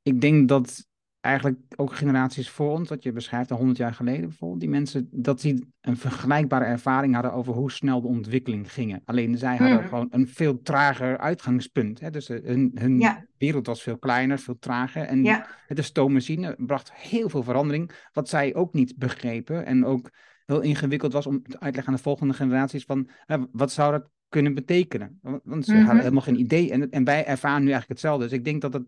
ik 0.06 0.22
denk 0.22 0.48
dat 0.48 0.88
eigenlijk 1.22 1.60
ook 1.76 1.96
generaties 1.96 2.50
voor 2.50 2.72
ons, 2.72 2.90
wat 2.90 3.04
je 3.04 3.12
beschrijft, 3.12 3.52
al 3.52 3.58
100 3.58 3.78
jaar 3.78 3.94
geleden 3.94 4.22
bijvoorbeeld, 4.22 4.60
die 4.60 4.70
mensen, 4.70 5.08
dat 5.12 5.42
die 5.42 5.74
een 5.82 5.98
vergelijkbare 5.98 6.66
ervaring 6.66 7.14
hadden 7.14 7.34
over 7.34 7.54
hoe 7.54 7.72
snel 7.72 8.02
de 8.02 8.08
ontwikkeling 8.08 8.72
ging. 8.72 9.02
Alleen 9.06 9.38
zij 9.38 9.58
hadden 9.58 9.78
hmm. 9.80 9.88
gewoon 9.88 10.08
een 10.12 10.28
veel 10.28 10.62
trager 10.62 11.18
uitgangspunt. 11.18 12.00
Hè? 12.00 12.10
Dus 12.10 12.28
hun, 12.28 12.72
hun 12.76 13.26
wereld 13.38 13.66
was 13.66 13.82
veel 13.82 13.98
kleiner, 13.98 14.40
veel 14.40 14.58
trager. 14.60 15.04
En 15.04 15.24
de 15.68 15.82
stoommachine 15.82 16.56
bracht 16.58 16.94
heel 16.94 17.30
veel 17.30 17.44
verandering, 17.44 17.92
wat 18.14 18.30
zij 18.30 18.56
ook 18.56 18.74
niet 18.74 18.98
begrepen. 18.98 19.66
En 19.66 19.86
ook 19.86 20.10
heel 20.46 20.62
ingewikkeld 20.62 21.14
was 21.14 21.28
om 21.28 21.44
te 21.44 21.60
uitleggen 21.60 21.92
aan 21.92 21.98
de 21.98 22.04
volgende 22.04 22.34
generaties 22.34 22.84
van, 22.84 23.10
wat 23.52 23.72
zou 23.72 23.92
dat 23.92 24.10
kunnen 24.30 24.54
betekenen? 24.54 25.20
Want 25.44 25.66
ze 25.66 25.72
hadden 25.72 25.94
mhm. 25.94 25.98
helemaal 25.98 26.22
geen 26.22 26.40
idee. 26.40 26.72
En, 26.72 26.90
en 26.90 27.04
wij 27.04 27.26
ervaren 27.26 27.64
nu 27.64 27.72
eigenlijk 27.72 27.90
hetzelfde. 27.90 28.24
Dus 28.24 28.38
ik 28.38 28.44
denk 28.44 28.62
dat 28.62 28.74
het 28.74 28.86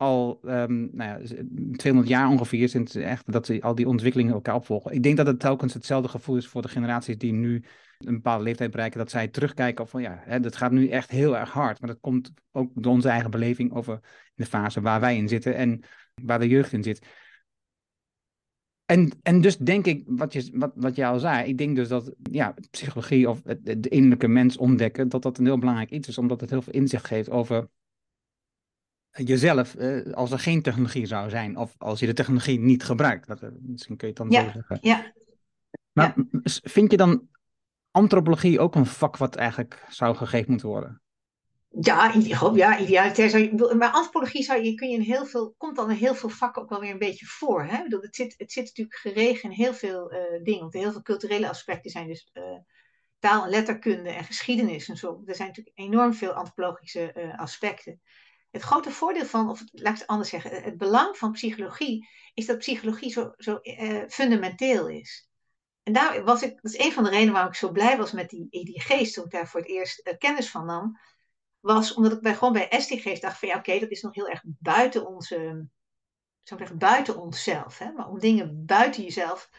al 0.00 0.40
um, 0.44 0.90
nou 0.92 1.20
ja, 1.20 1.26
200 1.72 2.08
jaar 2.08 2.28
ongeveer 2.28 2.68
sinds 2.68 2.94
echt 2.94 3.32
dat 3.32 3.46
ze 3.46 3.62
al 3.62 3.74
die 3.74 3.88
ontwikkelingen 3.88 4.34
elkaar 4.34 4.54
opvolgen. 4.54 4.92
Ik 4.92 5.02
denk 5.02 5.16
dat 5.16 5.26
het 5.26 5.40
telkens 5.40 5.74
hetzelfde 5.74 6.08
gevoel 6.08 6.36
is 6.36 6.48
voor 6.48 6.62
de 6.62 6.68
generaties 6.68 7.18
die 7.18 7.32
nu 7.32 7.64
een 7.98 8.14
bepaalde 8.14 8.44
leeftijd 8.44 8.70
bereiken, 8.70 8.98
dat 8.98 9.10
zij 9.10 9.28
terugkijken 9.28 9.88
van 9.88 10.02
ja, 10.02 10.22
hè, 10.24 10.40
dat 10.40 10.56
gaat 10.56 10.72
nu 10.72 10.88
echt 10.88 11.10
heel 11.10 11.36
erg 11.36 11.50
hard. 11.50 11.80
Maar 11.80 11.88
dat 11.88 12.00
komt 12.00 12.32
ook 12.52 12.70
door 12.74 12.92
onze 12.92 13.08
eigen 13.08 13.30
beleving 13.30 13.72
over 13.72 14.00
de 14.34 14.46
fase 14.46 14.80
waar 14.80 15.00
wij 15.00 15.16
in 15.16 15.28
zitten 15.28 15.54
en 15.54 15.80
waar 16.22 16.38
de 16.38 16.48
jeugd 16.48 16.72
in 16.72 16.82
zit. 16.82 17.06
En, 18.84 19.10
en 19.22 19.40
dus 19.40 19.56
denk 19.56 19.86
ik, 19.86 20.02
wat, 20.06 20.32
je, 20.32 20.50
wat, 20.52 20.72
wat 20.74 20.96
jij 20.96 21.08
al 21.08 21.18
zei, 21.18 21.48
ik 21.48 21.58
denk 21.58 21.76
dus 21.76 21.88
dat 21.88 22.14
ja, 22.30 22.54
psychologie 22.70 23.28
of 23.28 23.42
de 23.42 23.88
innerlijke 23.88 24.28
mens 24.28 24.56
ontdekken, 24.56 25.08
dat 25.08 25.22
dat 25.22 25.38
een 25.38 25.44
heel 25.44 25.58
belangrijk 25.58 25.90
iets 25.90 26.08
is, 26.08 26.18
omdat 26.18 26.40
het 26.40 26.50
heel 26.50 26.62
veel 26.62 26.72
inzicht 26.72 27.06
geeft 27.06 27.30
over 27.30 27.68
jezelf, 29.24 29.74
uh, 29.74 30.12
als 30.12 30.30
er 30.30 30.38
geen 30.38 30.62
technologie 30.62 31.06
zou 31.06 31.30
zijn, 31.30 31.56
of 31.56 31.74
als 31.78 32.00
je 32.00 32.06
de 32.06 32.12
technologie 32.12 32.60
niet 32.60 32.84
gebruikt. 32.84 33.26
Dat, 33.26 33.42
uh, 33.42 33.48
misschien 33.60 33.96
kun 33.96 34.08
je 34.08 34.14
het 34.14 34.30
dan 34.30 34.40
ja, 34.40 34.46
zo 34.46 34.52
zeggen. 34.52 34.78
Ja. 34.80 35.12
Maar 35.92 36.14
vind 36.62 36.90
je 36.90 36.96
dan 36.96 37.28
antropologie 37.90 38.60
ook 38.60 38.74
een 38.74 38.86
vak 38.86 39.16
wat 39.16 39.36
eigenlijk 39.36 39.84
zou 39.88 40.16
gegeven 40.16 40.50
moeten 40.50 40.68
worden? 40.68 41.02
Ja, 41.80 42.12
ja 42.54 42.78
idealiter 42.78 43.76
maar 43.76 43.90
antropologie 43.90 44.42
zou 44.42 44.62
je, 44.62 44.74
kun 44.74 44.88
je 44.88 44.96
in 44.96 45.00
heel 45.00 45.26
veel, 45.26 45.54
komt 45.56 45.76
dan 45.76 45.90
in 45.90 45.96
heel 45.96 46.14
veel 46.14 46.28
vakken 46.28 46.62
ook 46.62 46.68
wel 46.68 46.80
weer 46.80 46.90
een 46.90 46.98
beetje 46.98 47.26
voor. 47.26 47.64
Hè? 47.64 47.82
Bedoel, 47.82 48.00
het, 48.00 48.16
zit, 48.16 48.34
het 48.36 48.52
zit 48.52 48.64
natuurlijk 48.64 48.96
geregen 48.96 49.50
in 49.50 49.56
heel 49.56 49.74
veel 49.74 50.12
uh, 50.12 50.18
dingen. 50.42 50.60
Want 50.60 50.72
heel 50.72 50.92
veel 50.92 51.02
culturele 51.02 51.48
aspecten 51.48 51.90
zijn 51.90 52.06
dus 52.06 52.32
taal 53.18 53.44
en 53.44 53.50
letterkunde 53.50 54.10
en 54.10 54.24
geschiedenis 54.24 54.88
en 54.88 54.96
zo. 54.96 55.22
Er 55.26 55.34
zijn 55.34 55.48
natuurlijk 55.48 55.78
enorm 55.78 56.14
veel 56.14 56.32
antropologische 56.32 57.34
aspecten. 57.36 58.00
Het 58.50 58.62
grote 58.62 58.90
voordeel 58.90 59.24
van, 59.24 59.50
of 59.50 59.62
laat 59.72 59.92
ik 59.92 59.98
het 59.98 60.08
anders 60.08 60.28
zeggen, 60.28 60.62
het 60.62 60.78
belang 60.78 61.16
van 61.16 61.32
psychologie 61.32 62.08
is 62.34 62.46
dat 62.46 62.58
psychologie 62.58 63.10
zo, 63.10 63.32
zo 63.36 63.58
uh, 63.62 64.02
fundamenteel 64.08 64.88
is. 64.88 65.28
En 65.82 65.92
daar 65.92 66.24
was 66.24 66.42
ik, 66.42 66.62
dat 66.62 66.72
is 66.72 66.78
een 66.78 66.92
van 66.92 67.04
de 67.04 67.10
redenen 67.10 67.32
waarom 67.32 67.50
ik 67.50 67.58
zo 67.58 67.72
blij 67.72 67.96
was 67.96 68.12
met 68.12 68.30
die 68.30 68.46
EDG's 68.50 69.12
toen 69.12 69.24
ik 69.24 69.30
daar 69.30 69.48
voor 69.48 69.60
het 69.60 69.68
eerst 69.68 70.06
uh, 70.06 70.14
kennis 70.18 70.50
van 70.50 70.66
nam, 70.66 70.98
was 71.60 71.94
omdat 71.94 72.12
ik 72.12 72.20
bij, 72.20 72.34
gewoon 72.34 72.52
bij 72.52 72.80
SDG's 72.80 73.20
dacht 73.20 73.38
van 73.38 73.48
ja 73.48 73.56
oké, 73.56 73.78
dat 73.78 73.90
is 73.90 74.02
nog 74.02 74.14
heel 74.14 74.28
erg 74.28 74.42
buiten 74.44 75.06
onze, 75.06 75.36
zou 76.42 76.60
ik 76.60 76.66
zeggen, 76.66 76.78
buiten 76.78 77.16
onszelf. 77.16 77.78
Hè? 77.78 77.92
Maar 77.92 78.08
om 78.08 78.18
dingen 78.18 78.66
buiten 78.66 79.02
jezelf 79.02 79.50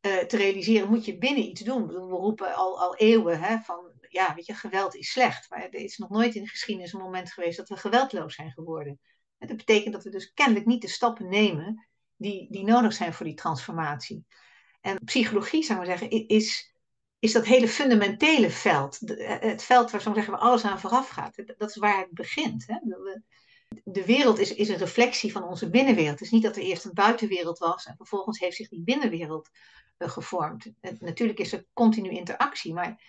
uh, 0.00 0.16
te 0.16 0.36
realiseren 0.36 0.88
moet 0.88 1.04
je 1.04 1.18
binnen 1.18 1.44
iets 1.44 1.60
doen. 1.60 1.86
We 1.86 1.94
roepen 1.94 2.54
al, 2.54 2.80
al 2.80 2.96
eeuwen 2.96 3.40
hè, 3.40 3.58
van 3.58 3.92
ja, 4.16 4.34
weet 4.34 4.46
je, 4.46 4.54
geweld 4.54 4.94
is 4.94 5.10
slecht. 5.10 5.50
Maar 5.50 5.62
er 5.62 5.74
is 5.74 5.96
nog 5.96 6.10
nooit 6.10 6.34
in 6.34 6.42
de 6.42 6.48
geschiedenis 6.48 6.92
een 6.92 7.00
moment 7.00 7.32
geweest 7.32 7.56
dat 7.56 7.68
we 7.68 7.76
geweldloos 7.76 8.34
zijn 8.34 8.52
geworden. 8.52 9.00
En 9.38 9.48
dat 9.48 9.56
betekent 9.56 9.94
dat 9.94 10.04
we 10.04 10.10
dus 10.10 10.32
kennelijk 10.32 10.66
niet 10.66 10.82
de 10.82 10.88
stappen 10.88 11.28
nemen 11.28 11.88
die, 12.16 12.46
die 12.50 12.64
nodig 12.64 12.92
zijn 12.92 13.12
voor 13.12 13.26
die 13.26 13.34
transformatie. 13.34 14.24
En 14.80 15.04
psychologie, 15.04 15.62
zou 15.62 15.80
ik 15.80 15.86
maar 15.86 15.98
zeggen, 15.98 16.28
is, 16.28 16.74
is 17.18 17.32
dat 17.32 17.44
hele 17.44 17.68
fundamentele 17.68 18.50
veld. 18.50 18.98
Het 19.00 19.62
veld 19.62 19.90
waar, 19.90 20.00
zo 20.00 20.14
zeggen, 20.14 20.32
waar 20.32 20.42
alles 20.42 20.64
aan 20.64 20.80
vooraf 20.80 21.08
gaat. 21.08 21.42
Dat 21.58 21.70
is 21.70 21.76
waar 21.76 21.98
het 21.98 22.12
begint. 22.12 22.64
Hè? 22.66 22.76
De 23.84 24.04
wereld 24.04 24.38
is, 24.38 24.54
is 24.54 24.68
een 24.68 24.76
reflectie 24.76 25.32
van 25.32 25.42
onze 25.42 25.70
binnenwereld. 25.70 26.18
Het 26.18 26.20
is 26.20 26.30
niet 26.30 26.42
dat 26.42 26.56
er 26.56 26.62
eerst 26.62 26.84
een 26.84 26.94
buitenwereld 26.94 27.58
was 27.58 27.86
en 27.86 27.96
vervolgens 27.96 28.38
heeft 28.38 28.56
zich 28.56 28.68
die 28.68 28.82
binnenwereld 28.82 29.50
uh, 29.98 30.08
gevormd. 30.08 30.72
natuurlijk 30.98 31.38
is 31.38 31.52
er 31.52 31.66
continu 31.72 32.10
interactie, 32.10 32.74
maar 32.74 33.00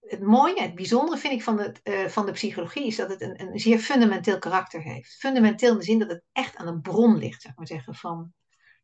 het 0.00 0.20
mooie, 0.20 0.62
het 0.62 0.74
bijzondere 0.74 1.18
vind 1.18 1.32
ik 1.32 1.42
van, 1.42 1.76
uh, 1.84 2.06
van 2.06 2.26
de 2.26 2.32
psychologie 2.32 2.86
is 2.86 2.96
dat 2.96 3.08
het 3.08 3.20
een, 3.20 3.40
een 3.40 3.58
zeer 3.58 3.78
fundamenteel 3.78 4.38
karakter 4.38 4.82
heeft. 4.82 5.16
Fundamenteel 5.18 5.72
in 5.72 5.78
de 5.78 5.84
zin 5.84 5.98
dat 5.98 6.10
het 6.10 6.22
echt 6.32 6.56
aan 6.56 6.66
een 6.66 6.80
bron 6.80 7.18
ligt, 7.18 7.42
zeg 7.42 7.56
maar 7.56 7.66
zeggen, 7.66 7.94
van, 7.94 8.32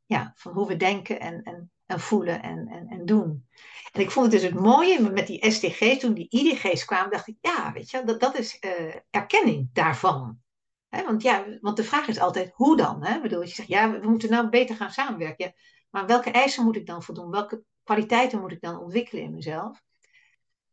ja, 0.07 0.33
van 0.35 0.53
hoe 0.53 0.67
we 0.67 0.77
denken 0.77 1.21
en, 1.21 1.43
en, 1.43 1.71
en 1.87 2.01
voelen 2.01 2.43
en, 2.43 2.69
en, 2.69 2.87
en 2.89 3.07
doen. 3.07 3.49
En 3.93 4.01
ik 4.01 4.11
vond 4.11 4.33
het 4.33 4.41
dus 4.41 4.51
het 4.51 4.61
mooie 4.61 5.11
met 5.11 5.27
die 5.27 5.51
SDG's, 5.51 5.99
toen 5.99 6.15
die 6.15 6.29
IDG's 6.29 6.85
kwamen, 6.85 7.11
dacht 7.11 7.29
ik, 7.29 7.37
ja, 7.41 7.73
weet 7.73 7.91
je, 7.91 8.05
dat, 8.05 8.21
dat 8.21 8.39
is 8.39 8.59
uh, 8.61 8.95
erkenning 9.11 9.69
daarvan. 9.73 10.45
Want, 10.89 11.23
ja, 11.23 11.47
want 11.61 11.77
de 11.77 11.85
vraag 11.85 12.09
is 12.09 12.19
altijd, 12.19 12.51
hoe 12.55 12.77
dan? 12.77 13.05
Hè? 13.05 13.15
Ik 13.17 13.23
bedoel, 13.23 13.43
je 13.43 13.65
ja, 13.67 13.91
we 14.01 14.09
moeten 14.09 14.31
nou 14.31 14.49
beter 14.49 14.77
gaan 14.77 14.91
samenwerken. 14.91 15.47
Ja, 15.47 15.53
maar 15.91 16.07
welke 16.07 16.31
eisen 16.31 16.65
moet 16.65 16.77
ik 16.77 16.87
dan 16.87 17.03
voldoen? 17.03 17.31
Welke 17.31 17.63
kwaliteiten 17.85 18.41
moet 18.41 18.53
ik 18.53 18.61
dan 18.61 18.79
ontwikkelen 18.79 19.23
in 19.23 19.35
mezelf? 19.35 19.83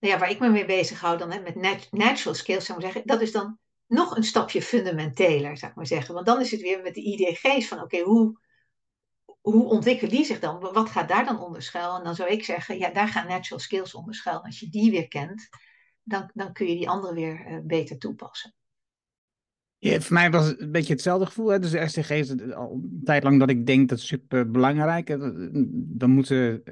Nou 0.04 0.16
ja, 0.16 0.22
waar 0.22 0.32
ik 0.32 0.40
me 0.40 0.50
mee 0.50 0.66
bezig 0.66 1.00
hou 1.00 1.18
dan 1.18 1.32
hè, 1.32 1.42
met 1.42 1.56
natural 1.92 2.34
skills, 2.34 2.66
zou 2.66 2.78
ik 2.78 2.84
zeggen, 2.84 3.02
dat 3.06 3.22
is 3.22 3.32
dan 3.32 3.58
nog 3.88 4.16
een 4.16 4.24
stapje 4.24 4.62
fundamenteler, 4.62 5.58
zou 5.58 5.72
ik 5.72 5.78
maar 5.78 5.88
zeggen. 5.88 6.14
Want 6.14 6.26
dan 6.26 6.42
is 6.42 6.52
het 6.52 6.62
weer 6.62 6.82
met 6.82 6.94
de 6.94 7.02
IDG's 7.02 7.68
van, 7.68 7.82
oké, 7.82 8.00
hoe, 8.00 8.40
hoe 9.42 9.66
ontwikkelen 9.66 10.12
die 10.12 10.26
zich 10.26 10.40
dan? 10.40 10.60
Wat 10.60 10.90
gaat 10.90 11.08
daar 11.08 11.26
dan 11.26 11.40
onder 11.40 11.62
schuil? 11.62 11.98
En 11.98 12.04
dan 12.04 12.16
zou 12.16 12.30
ik 12.30 12.44
zeggen, 12.44 12.78
ja, 12.78 12.90
daar 12.90 13.08
gaan 13.08 13.28
natural 13.28 13.60
skills 13.60 13.94
onder 13.94 14.16
schuil. 14.16 14.44
Als 14.44 14.60
je 14.60 14.70
die 14.70 14.92
weer 14.92 15.08
kent, 15.08 15.50
dan, 16.04 16.30
dan 16.34 16.54
kun 16.54 16.68
je 16.68 16.76
die 16.76 16.90
andere 16.90 17.14
weer 17.14 17.52
uh, 17.52 17.58
beter 17.64 17.98
toepassen. 17.98 18.56
Voor 19.80 20.14
mij 20.14 20.32
was 20.32 20.46
het 20.46 20.62
een 20.62 20.72
beetje 20.72 20.94
hetzelfde 20.94 21.26
gevoel. 21.26 21.48
Hè? 21.48 21.60
Dus 21.60 21.72
de 21.72 21.88
SDG 21.88 22.10
is 22.10 22.52
al 22.54 22.72
een 22.72 23.02
tijd 23.04 23.24
lang 23.24 23.40
dat 23.40 23.50
ik 23.50 23.66
denk 23.66 23.90
dat 23.90 23.98
is 23.98 24.08
super 24.08 24.52
belangrijk. 24.52 25.08
Dan 25.74 26.10
moeten 26.10 26.64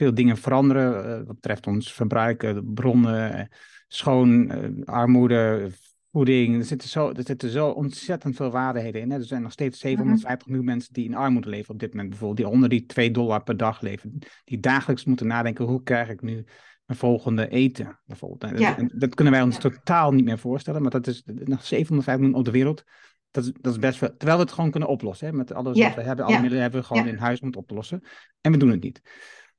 veel 0.00 0.14
dingen 0.14 0.36
veranderen 0.36 1.06
uh, 1.06 1.26
wat 1.26 1.34
betreft 1.34 1.66
ons 1.66 1.92
verbruik, 1.92 2.62
bronnen, 2.74 3.48
schoon, 3.88 4.52
uh, 4.52 4.84
armoede, 4.84 5.70
voeding. 6.12 6.58
Er 6.58 6.64
zitten, 6.64 6.88
zo, 6.88 7.08
er 7.08 7.22
zitten 7.24 7.50
zo 7.50 7.68
ontzettend 7.68 8.36
veel 8.36 8.50
waardigheden 8.50 9.00
in. 9.00 9.10
Hè? 9.10 9.16
Er 9.16 9.24
zijn 9.24 9.42
nog 9.42 9.52
steeds 9.52 9.78
750 9.78 10.46
miljoen 10.46 10.64
mensen 10.64 10.92
die 10.92 11.04
in 11.04 11.14
armoede 11.14 11.48
leven 11.48 11.74
op 11.74 11.80
dit 11.80 11.90
moment 11.90 12.08
bijvoorbeeld. 12.08 12.38
Die 12.38 12.56
onder 12.56 12.68
die 12.68 12.86
2 12.86 13.10
dollar 13.10 13.42
per 13.42 13.56
dag 13.56 13.80
leven. 13.80 14.18
Die 14.44 14.60
dagelijks 14.60 15.04
moeten 15.04 15.26
nadenken, 15.26 15.64
hoe 15.64 15.82
krijg 15.82 16.08
ik 16.08 16.22
nu 16.22 16.44
mijn 16.86 16.98
volgende 16.98 17.48
eten? 17.48 17.98
Bijvoorbeeld. 18.06 18.58
Ja. 18.58 18.74
Dat, 18.74 18.90
dat, 18.94 19.14
kunnen 19.14 19.34
wij 19.34 19.42
ons 19.42 19.58
totaal 19.58 20.12
niet 20.12 20.24
meer 20.24 20.38
voorstellen. 20.38 20.82
Maar 20.82 20.90
dat 20.90 21.06
is 21.06 21.22
nog 21.24 21.64
750 21.64 22.16
miljoen 22.16 22.38
op 22.38 22.44
de 22.44 22.50
wereld. 22.50 22.84
Dat 23.30 23.44
is, 23.44 23.52
dat 23.60 23.72
is 23.72 23.78
best 23.78 23.98
veel. 23.98 24.16
Terwijl 24.16 24.38
we 24.38 24.44
het 24.44 24.52
gewoon 24.52 24.70
kunnen 24.70 24.88
oplossen. 24.88 25.26
Hè? 25.26 25.32
Met 25.32 25.52
alles 25.52 25.78
wat 25.78 25.94
we 25.94 26.02
hebben, 26.02 26.24
alle 26.24 26.40
middelen 26.40 26.62
hebben 26.62 26.80
we 26.80 26.86
gewoon 26.86 27.06
in 27.06 27.16
huis 27.16 27.40
moeten 27.40 27.60
oplossen. 27.60 28.02
En 28.40 28.52
we 28.52 28.58
doen 28.58 28.70
het 28.70 28.82
niet. 28.82 29.02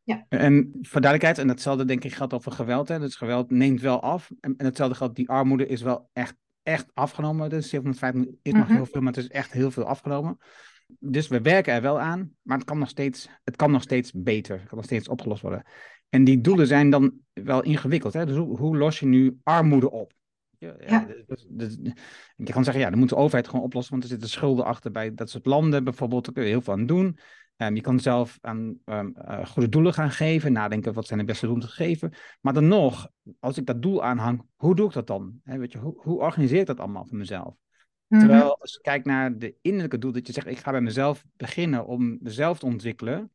Ja. 0.03 0.25
En 0.29 0.72
voor 0.81 1.01
duidelijkheid, 1.01 1.38
en 1.38 1.53
hetzelfde 1.53 1.86
denk 1.86 2.03
ik 2.03 2.13
geldt 2.13 2.34
over 2.34 2.51
geweld. 2.51 2.88
Hè. 2.88 3.00
Dus 3.00 3.15
geweld 3.15 3.51
neemt 3.51 3.81
wel 3.81 4.01
af. 4.01 4.31
En, 4.39 4.53
en 4.58 4.65
hetzelfde 4.65 4.96
geldt, 4.96 5.15
die 5.15 5.29
armoede 5.29 5.67
is 5.67 5.81
wel 5.81 6.10
echt, 6.13 6.36
echt 6.63 6.86
afgenomen. 6.93 7.50
Dus 7.50 7.70
750 7.70 8.34
is 8.41 8.53
nog 8.53 8.63
mhm. 8.63 8.75
heel 8.75 8.86
veel, 8.86 9.01
maar 9.01 9.13
het 9.13 9.24
is 9.24 9.29
echt 9.29 9.51
heel 9.51 9.72
veel 9.72 9.86
afgenomen. 9.86 10.38
Dus 11.00 11.27
we 11.27 11.41
werken 11.41 11.74
er 11.74 11.81
wel 11.81 12.00
aan, 12.00 12.31
maar 12.41 12.58
het 12.58 12.65
kan 12.65 12.79
nog 12.79 12.89
steeds, 12.89 13.29
het 13.43 13.55
kan 13.55 13.72
nog 13.72 13.81
steeds 13.81 14.12
beter. 14.15 14.60
Het 14.60 14.67
kan 14.67 14.77
nog 14.77 14.86
steeds 14.86 15.08
opgelost 15.08 15.41
worden. 15.41 15.65
En 16.10 16.24
die 16.24 16.41
doelen 16.41 16.67
zijn 16.67 16.89
dan 16.89 17.13
wel 17.34 17.62
ingewikkeld. 17.62 18.13
Hè? 18.13 18.25
Dus 18.25 18.38
hoe, 18.38 18.58
hoe 18.58 18.77
los 18.77 19.00
je 19.00 19.05
nu 19.05 19.39
armoede 19.43 19.91
op? 19.91 20.13
Ja, 20.58 20.75
ja. 20.88 21.08
Dus, 21.27 21.48
dus, 21.50 21.77
je 22.36 22.51
kan 22.51 22.63
zeggen, 22.63 22.84
ja, 22.84 22.89
dan 22.89 23.00
moet 23.00 23.10
de 23.10 23.15
overheid 23.15 23.48
gewoon 23.48 23.65
oplossen, 23.65 23.91
want 23.91 24.03
er 24.03 24.10
zitten 24.10 24.29
schulden 24.29 24.65
achter 24.65 24.91
bij 24.91 25.13
dat 25.13 25.29
soort 25.29 25.46
landen 25.46 25.84
bijvoorbeeld. 25.84 26.25
Daar 26.25 26.34
kun 26.34 26.43
je 26.43 26.50
heel 26.50 26.62
veel 26.62 26.74
aan 26.74 26.86
doen. 26.86 27.17
Um, 27.61 27.75
je 27.75 27.81
kan 27.81 27.99
zelf 27.99 28.37
aan 28.41 28.77
um, 28.85 29.15
uh, 29.17 29.45
goede 29.45 29.69
doelen 29.69 29.93
gaan 29.93 30.11
geven, 30.11 30.51
nadenken 30.51 30.93
wat 30.93 31.07
zijn 31.07 31.19
de 31.19 31.25
beste 31.25 31.45
doelen 31.45 31.67
te 31.67 31.73
geven. 31.73 32.13
Maar 32.41 32.53
dan 32.53 32.67
nog, 32.67 33.09
als 33.39 33.57
ik 33.57 33.65
dat 33.65 33.81
doel 33.81 34.03
aanhang, 34.03 34.45
hoe 34.55 34.75
doe 34.75 34.87
ik 34.87 34.93
dat 34.93 35.07
dan? 35.07 35.39
He, 35.43 35.57
weet 35.57 35.71
je, 35.71 35.77
hoe, 35.77 35.93
hoe 35.97 36.19
organiseer 36.19 36.59
ik 36.59 36.65
dat 36.65 36.79
allemaal 36.79 37.05
voor 37.05 37.17
mezelf? 37.17 37.55
Mhm. 38.07 38.19
Terwijl 38.19 38.59
als 38.59 38.73
je 38.73 38.81
kijkt 38.81 39.05
naar 39.05 39.37
de 39.37 39.55
innerlijke 39.61 39.97
doel, 39.97 40.11
dat 40.11 40.27
je 40.27 40.33
zegt, 40.33 40.47
ik 40.47 40.57
ga 40.57 40.71
bij 40.71 40.81
mezelf 40.81 41.25
beginnen 41.37 41.85
om 41.85 42.17
mezelf 42.21 42.59
te 42.59 42.65
ontwikkelen, 42.65 43.31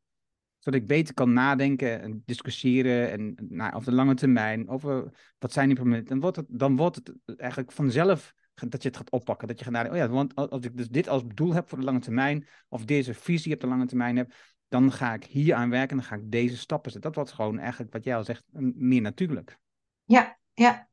zodat 0.57 0.81
ik 0.81 0.87
beter 0.87 1.13
kan 1.13 1.33
nadenken 1.33 2.01
en 2.01 2.23
discussiëren 2.25 3.11
en 3.11 3.35
nou, 3.49 3.73
over 3.73 3.89
de 3.89 3.95
lange 3.95 4.15
termijn, 4.15 4.69
over 4.69 5.11
wat 5.39 5.53
zijn 5.53 5.67
die 5.67 5.75
problemen, 5.75 6.05
dan 6.05 6.19
wordt 6.19 6.37
het, 6.37 6.45
dan 6.49 6.75
wordt 6.75 6.95
het 6.95 7.13
eigenlijk 7.37 7.71
vanzelf 7.71 8.33
dat 8.65 8.81
je 8.81 8.87
het 8.87 8.97
gaat 8.97 9.09
oppakken. 9.11 9.47
Dat 9.47 9.57
je 9.57 9.63
gaat 9.63 9.73
nadenken, 9.73 9.99
oh 9.99 10.07
ja, 10.07 10.13
want 10.13 10.35
als 10.35 10.65
ik 10.65 10.77
dus 10.77 10.89
dit 10.89 11.09
als 11.09 11.23
doel 11.33 11.53
heb 11.53 11.69
voor 11.69 11.77
de 11.77 11.83
lange 11.83 11.99
termijn, 11.99 12.47
of 12.69 12.85
deze 12.85 13.13
visie 13.13 13.53
op 13.53 13.59
de 13.59 13.67
lange 13.67 13.85
termijn 13.85 14.17
heb, 14.17 14.33
dan 14.67 14.91
ga 14.91 15.13
ik 15.13 15.23
hier 15.23 15.55
aan 15.55 15.69
werken 15.69 15.89
en 15.89 15.97
dan 15.97 16.05
ga 16.05 16.15
ik 16.15 16.31
deze 16.31 16.57
stappen 16.57 16.91
zetten. 16.91 17.11
Dat 17.11 17.19
wordt 17.19 17.35
gewoon 17.35 17.59
eigenlijk, 17.59 17.93
wat 17.93 18.03
jij 18.03 18.15
al 18.15 18.23
zegt, 18.23 18.43
meer 18.75 19.01
natuurlijk. 19.01 19.57
Ja, 20.03 20.37
ja. 20.53 20.87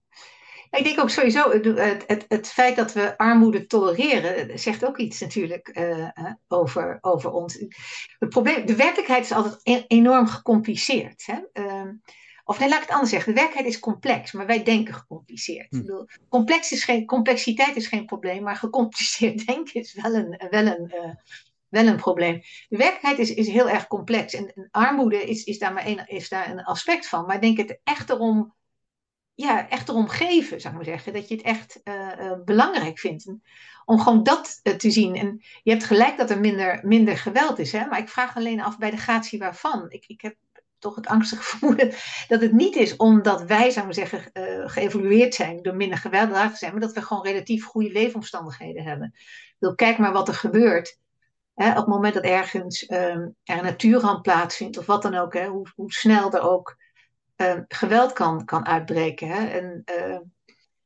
Ik 0.70 0.84
denk 0.84 1.00
ook 1.00 1.10
sowieso, 1.10 1.50
het, 1.50 2.06
het, 2.06 2.24
het 2.28 2.48
feit 2.48 2.76
dat 2.76 2.92
we 2.92 3.18
armoede 3.18 3.66
tolereren, 3.66 4.58
zegt 4.58 4.86
ook 4.86 4.98
iets 4.98 5.20
natuurlijk 5.20 5.78
uh, 5.78 6.32
over, 6.48 6.98
over 7.00 7.30
ons. 7.30 7.58
Het 8.18 8.28
probleem, 8.28 8.66
de 8.66 8.76
werkelijkheid 8.76 9.24
is 9.24 9.32
altijd 9.32 9.60
e-, 9.62 9.84
enorm 9.86 10.26
gecompliceerd. 10.26 11.26
Hè? 11.26 11.62
Uh, 11.64 11.90
of 12.44 12.58
nee, 12.58 12.68
laat 12.68 12.78
ik 12.78 12.84
het 12.84 12.94
anders 12.94 13.10
zeggen. 13.10 13.34
De 13.34 13.40
werkelijkheid 13.40 13.74
is 13.74 13.80
complex, 13.82 14.32
maar 14.32 14.46
wij 14.46 14.62
denken 14.62 14.94
gecompliceerd. 14.94 15.70
Hm. 15.70 15.76
Ik 15.76 15.82
bedoel, 15.82 16.08
complex 16.28 16.72
is 16.72 16.84
geen, 16.84 17.06
complexiteit 17.06 17.76
is 17.76 17.86
geen 17.86 18.06
probleem, 18.06 18.42
maar 18.42 18.56
gecompliceerd 18.56 19.46
denken 19.46 19.80
is 19.80 19.94
wel 19.94 20.14
een, 20.14 20.48
wel 20.50 20.66
een, 20.66 20.92
uh, 20.94 21.14
wel 21.68 21.86
een 21.86 21.96
probleem. 21.96 22.42
De 22.68 22.76
werkelijkheid 22.76 23.18
is, 23.18 23.34
is 23.34 23.48
heel 23.48 23.68
erg 23.68 23.86
complex. 23.86 24.34
En, 24.34 24.68
armoede 24.70 25.24
is, 25.24 25.44
is, 25.44 25.58
daar 25.58 25.72
maar 25.72 25.86
een, 25.86 26.06
is 26.06 26.28
daar 26.28 26.50
een 26.50 26.64
aspect 26.64 27.08
van. 27.08 27.26
Maar 27.26 27.34
ik 27.34 27.42
denk 27.42 27.56
het 27.56 27.80
echt 27.84 28.10
erom, 28.10 28.54
ja, 29.34 29.68
echt 29.68 29.88
erom 29.88 30.08
geven, 30.08 30.60
zou 30.60 30.74
ik 30.74 30.80
maar 30.80 30.94
zeggen. 30.94 31.12
Dat 31.12 31.28
je 31.28 31.34
het 31.34 31.44
echt 31.44 31.80
uh, 31.84 32.12
uh, 32.20 32.32
belangrijk 32.44 32.98
vindt. 32.98 33.26
om 33.84 33.98
gewoon 33.98 34.22
dat 34.22 34.60
te 34.78 34.90
zien. 34.90 35.14
En 35.14 35.42
je 35.62 35.70
hebt 35.70 35.84
gelijk 35.84 36.16
dat 36.16 36.30
er 36.30 36.40
minder, 36.40 36.80
minder 36.82 37.16
geweld 37.16 37.58
is. 37.58 37.72
Hè? 37.72 37.86
Maar 37.86 37.98
ik 37.98 38.08
vraag 38.08 38.36
alleen 38.36 38.60
af 38.60 38.78
bij 38.78 38.90
de 38.90 38.96
gratie 38.96 39.38
waarvan. 39.38 39.86
Ik, 39.88 40.04
ik 40.06 40.20
heb 40.20 40.36
toch 40.84 40.94
het 40.94 41.06
angstige 41.06 41.42
vermoeden 41.56 41.92
dat 42.28 42.40
het 42.40 42.52
niet 42.52 42.76
is 42.76 42.96
omdat 42.96 43.42
wij, 43.42 43.70
zou 43.70 43.86
we 43.86 43.92
zeggen, 43.92 44.30
uh, 44.32 44.68
geëvolueerd 44.68 45.34
zijn 45.34 45.62
door 45.62 45.76
minder 45.76 45.98
gewelddadig 45.98 46.52
te 46.52 46.58
zijn, 46.58 46.72
maar 46.72 46.80
dat 46.80 46.92
we 46.92 47.02
gewoon 47.02 47.24
relatief 47.24 47.64
goede 47.64 47.92
leefomstandigheden 47.92 48.84
hebben. 48.84 49.14
Ik 49.58 49.76
kijk 49.76 49.98
maar 49.98 50.12
wat 50.12 50.28
er 50.28 50.34
gebeurt. 50.34 50.98
Hè, 51.54 51.70
op 51.70 51.76
het 51.76 51.86
moment 51.86 52.14
dat 52.14 52.22
ergens 52.22 52.90
um, 52.90 53.36
er 53.44 53.58
een 53.58 53.62
natuurramp 53.62 54.22
plaatsvindt, 54.22 54.78
of 54.78 54.86
wat 54.86 55.02
dan 55.02 55.14
ook, 55.14 55.34
hè, 55.34 55.46
hoe, 55.46 55.66
hoe, 55.74 55.92
snel 55.92 56.32
er 56.32 56.50
ook 56.50 56.76
um, 57.36 57.64
geweld 57.68 58.12
kan, 58.12 58.44
kan 58.44 58.66
uitbreken. 58.66 59.28
Hè. 59.28 59.46
En 59.46 59.82
uh, 59.98 60.18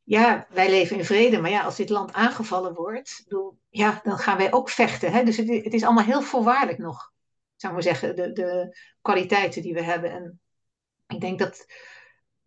ja, 0.02 0.46
wij 0.50 0.70
leven 0.70 0.96
in 0.96 1.04
vrede, 1.04 1.40
maar 1.40 1.50
ja, 1.50 1.62
als 1.62 1.76
dit 1.76 1.88
land 1.88 2.12
aangevallen 2.12 2.74
wordt, 2.74 3.22
bedoel, 3.24 3.58
ja, 3.70 4.00
dan 4.02 4.18
gaan 4.18 4.36
wij 4.36 4.52
ook 4.52 4.70
vechten. 4.70 5.12
Hè. 5.12 5.24
Dus 5.24 5.36
het, 5.36 5.48
het 5.48 5.74
is 5.74 5.84
allemaal 5.84 6.04
heel 6.04 6.22
voorwaardelijk 6.22 6.78
nog 6.78 7.12
zou 7.60 7.72
maar 7.72 7.82
zeggen, 7.82 8.16
de, 8.16 8.32
de 8.32 8.78
kwaliteiten 9.00 9.62
die 9.62 9.74
we 9.74 9.82
hebben. 9.82 10.10
En 10.12 10.40
ik 11.06 11.20
denk 11.20 11.38
dat, 11.38 11.66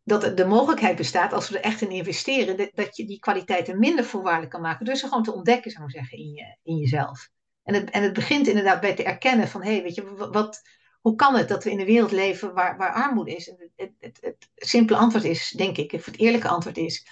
dat 0.03 0.37
de 0.37 0.45
mogelijkheid 0.45 0.95
bestaat, 0.95 1.33
als 1.33 1.49
we 1.49 1.57
er 1.57 1.63
echt 1.63 1.81
in 1.81 1.91
investeren, 1.91 2.69
dat, 2.73 2.97
je 2.97 3.05
die 3.05 3.19
kwaliteiten 3.19 3.79
minder 3.79 4.05
voorwaardelijk 4.05 4.51
kan 4.51 4.61
maken. 4.61 4.85
Dus 4.85 4.99
ze 4.99 5.07
gewoon 5.07 5.23
te 5.23 5.33
ontdekken, 5.33 5.71
zou 5.71 5.85
ik 5.85 5.91
zeggen, 5.91 6.17
in, 6.17 6.31
je, 6.31 6.57
in 6.63 6.77
jezelf. 6.77 7.29
En 7.63 7.73
het, 7.73 7.89
en 7.89 8.03
het 8.03 8.13
begint 8.13 8.47
inderdaad 8.47 8.81
bij 8.81 8.95
te 8.95 9.03
erkennen 9.03 9.47
van, 9.47 9.63
hé, 9.63 9.71
hey, 9.71 9.83
weet 9.83 9.95
je, 9.95 10.15
wat, 10.31 10.61
hoe 11.01 11.15
kan 11.15 11.35
het 11.35 11.47
dat 11.47 11.63
we 11.63 11.71
in 11.71 11.79
een 11.79 11.85
wereld 11.85 12.11
leven 12.11 12.53
waar, 12.53 12.77
waar 12.77 12.93
armoede 12.93 13.35
is? 13.35 13.45
Het, 13.45 13.69
het, 13.75 13.91
het, 13.99 14.17
het 14.21 14.49
simpele 14.55 14.99
antwoord 14.99 15.23
is, 15.23 15.49
denk 15.49 15.77
ik, 15.77 15.91
het 15.91 16.17
eerlijke 16.17 16.47
antwoord 16.47 16.77
is, 16.77 17.07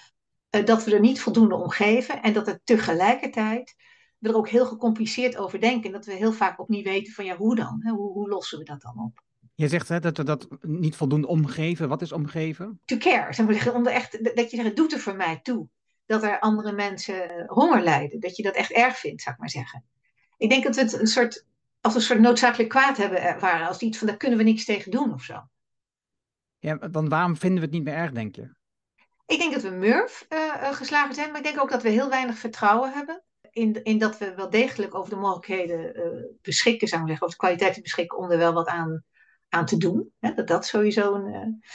uh, 0.50 0.64
dat 0.64 0.84
we 0.84 0.94
er 0.94 1.00
niet 1.00 1.20
voldoende 1.20 1.54
om 1.54 1.70
geven 1.70 2.22
en 2.22 2.32
dat 2.32 2.46
het 2.46 2.60
tegelijkertijd 2.64 3.74
we 4.20 4.28
er 4.28 4.36
ook 4.36 4.48
heel 4.48 4.66
gecompliceerd 4.66 5.36
over 5.36 5.60
denken. 5.60 5.84
En 5.84 5.92
dat 5.92 6.04
we 6.04 6.12
heel 6.12 6.32
vaak 6.32 6.60
ook 6.60 6.68
niet 6.68 6.84
weten 6.84 7.12
van 7.12 7.24
ja, 7.24 7.36
hoe 7.36 7.54
dan? 7.54 7.82
Hoe, 7.88 8.12
hoe 8.12 8.28
lossen 8.28 8.58
we 8.58 8.64
dat 8.64 8.80
dan 8.80 8.98
op? 8.98 9.22
Je 9.54 9.68
zegt 9.68 9.88
hè, 9.88 10.00
dat 10.00 10.16
we 10.16 10.24
dat 10.24 10.48
niet 10.60 10.96
voldoende 10.96 11.26
omgeven. 11.26 11.88
Wat 11.88 12.02
is 12.02 12.12
omgeven? 12.12 12.80
To 12.84 12.96
care. 12.96 13.32
Zeg 13.32 13.72
om 13.74 13.86
echt, 13.86 14.34
dat 14.36 14.50
je 14.50 14.56
zegt, 14.56 14.76
doet 14.76 14.92
er 14.92 14.98
voor 14.98 15.16
mij 15.16 15.40
toe. 15.42 15.68
Dat 16.06 16.22
er 16.22 16.40
andere 16.40 16.72
mensen 16.72 17.30
eh, 17.30 17.48
honger 17.48 17.82
lijden. 17.82 18.20
Dat 18.20 18.36
je 18.36 18.42
dat 18.42 18.54
echt 18.54 18.72
erg 18.72 18.98
vindt, 18.98 19.22
zou 19.22 19.34
ik 19.34 19.40
maar 19.40 19.50
zeggen. 19.50 19.84
Ik 20.36 20.50
denk 20.50 20.64
dat 20.64 20.74
we 20.74 20.80
het 20.80 21.00
een 21.00 21.06
soort, 21.06 21.46
als 21.80 21.94
een 21.94 22.00
soort 22.00 22.20
noodzakelijk 22.20 22.68
kwaad 22.68 22.96
hebben 22.96 23.22
ervaren. 23.22 23.68
Als 23.68 23.80
iets 23.80 23.98
van, 23.98 24.06
daar 24.06 24.16
kunnen 24.16 24.38
we 24.38 24.44
niks 24.44 24.64
tegen 24.64 24.90
doen 24.90 25.12
of 25.12 25.22
zo. 25.22 25.48
Ja, 26.58 26.78
want 26.90 27.08
waarom 27.08 27.36
vinden 27.36 27.58
we 27.58 27.64
het 27.64 27.74
niet 27.74 27.84
meer 27.84 27.94
erg, 27.94 28.12
denk 28.12 28.36
je? 28.36 28.54
Ik 29.26 29.38
denk 29.38 29.52
dat 29.52 29.62
we 29.62 29.70
Murph 29.70 30.26
uh, 30.28 30.72
geslagen 30.72 31.14
zijn, 31.14 31.28
maar 31.28 31.38
ik 31.38 31.46
denk 31.46 31.60
ook 31.60 31.70
dat 31.70 31.82
we 31.82 31.88
heel 31.88 32.08
weinig 32.08 32.38
vertrouwen 32.38 32.92
hebben 32.92 33.22
in, 33.52 33.84
in 33.84 33.98
dat 33.98 34.18
we 34.18 34.34
wel 34.34 34.50
degelijk 34.50 34.94
over 34.94 35.10
de 35.10 35.16
mogelijkheden 35.16 35.96
uh, 35.96 36.24
beschikken, 36.42 36.88
zou 36.88 37.00
ik 37.00 37.08
zeggen, 37.08 37.26
over 37.26 37.38
de 37.38 37.44
kwaliteiten 37.44 37.82
beschikken 37.82 38.18
om 38.18 38.30
er 38.30 38.38
wel 38.38 38.52
wat 38.52 38.66
aan, 38.66 39.04
aan 39.48 39.66
te 39.66 39.76
doen. 39.76 40.12
Hè? 40.18 40.34
Dat 40.34 40.46
dat 40.46 40.66
sowieso 40.66 41.14
een. 41.14 41.26
Uh... 41.26 41.68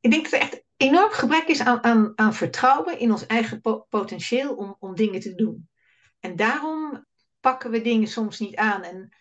ik 0.00 0.10
denk 0.10 0.24
dat 0.24 0.32
er 0.32 0.40
echt 0.40 0.62
enorm 0.76 1.10
gebrek 1.10 1.46
is 1.46 1.60
aan, 1.60 1.84
aan, 1.84 2.12
aan 2.14 2.34
vertrouwen 2.34 2.98
in 2.98 3.10
ons 3.10 3.26
eigen 3.26 3.60
po 3.60 3.86
potentieel 3.88 4.54
om, 4.54 4.76
om 4.78 4.94
dingen 4.94 5.20
te 5.20 5.34
doen. 5.34 5.68
En 6.20 6.36
daarom 6.36 7.06
pakken 7.40 7.70
we 7.70 7.80
dingen 7.80 8.08
soms 8.08 8.38
niet 8.38 8.56
aan. 8.56 8.82
En 8.82 9.16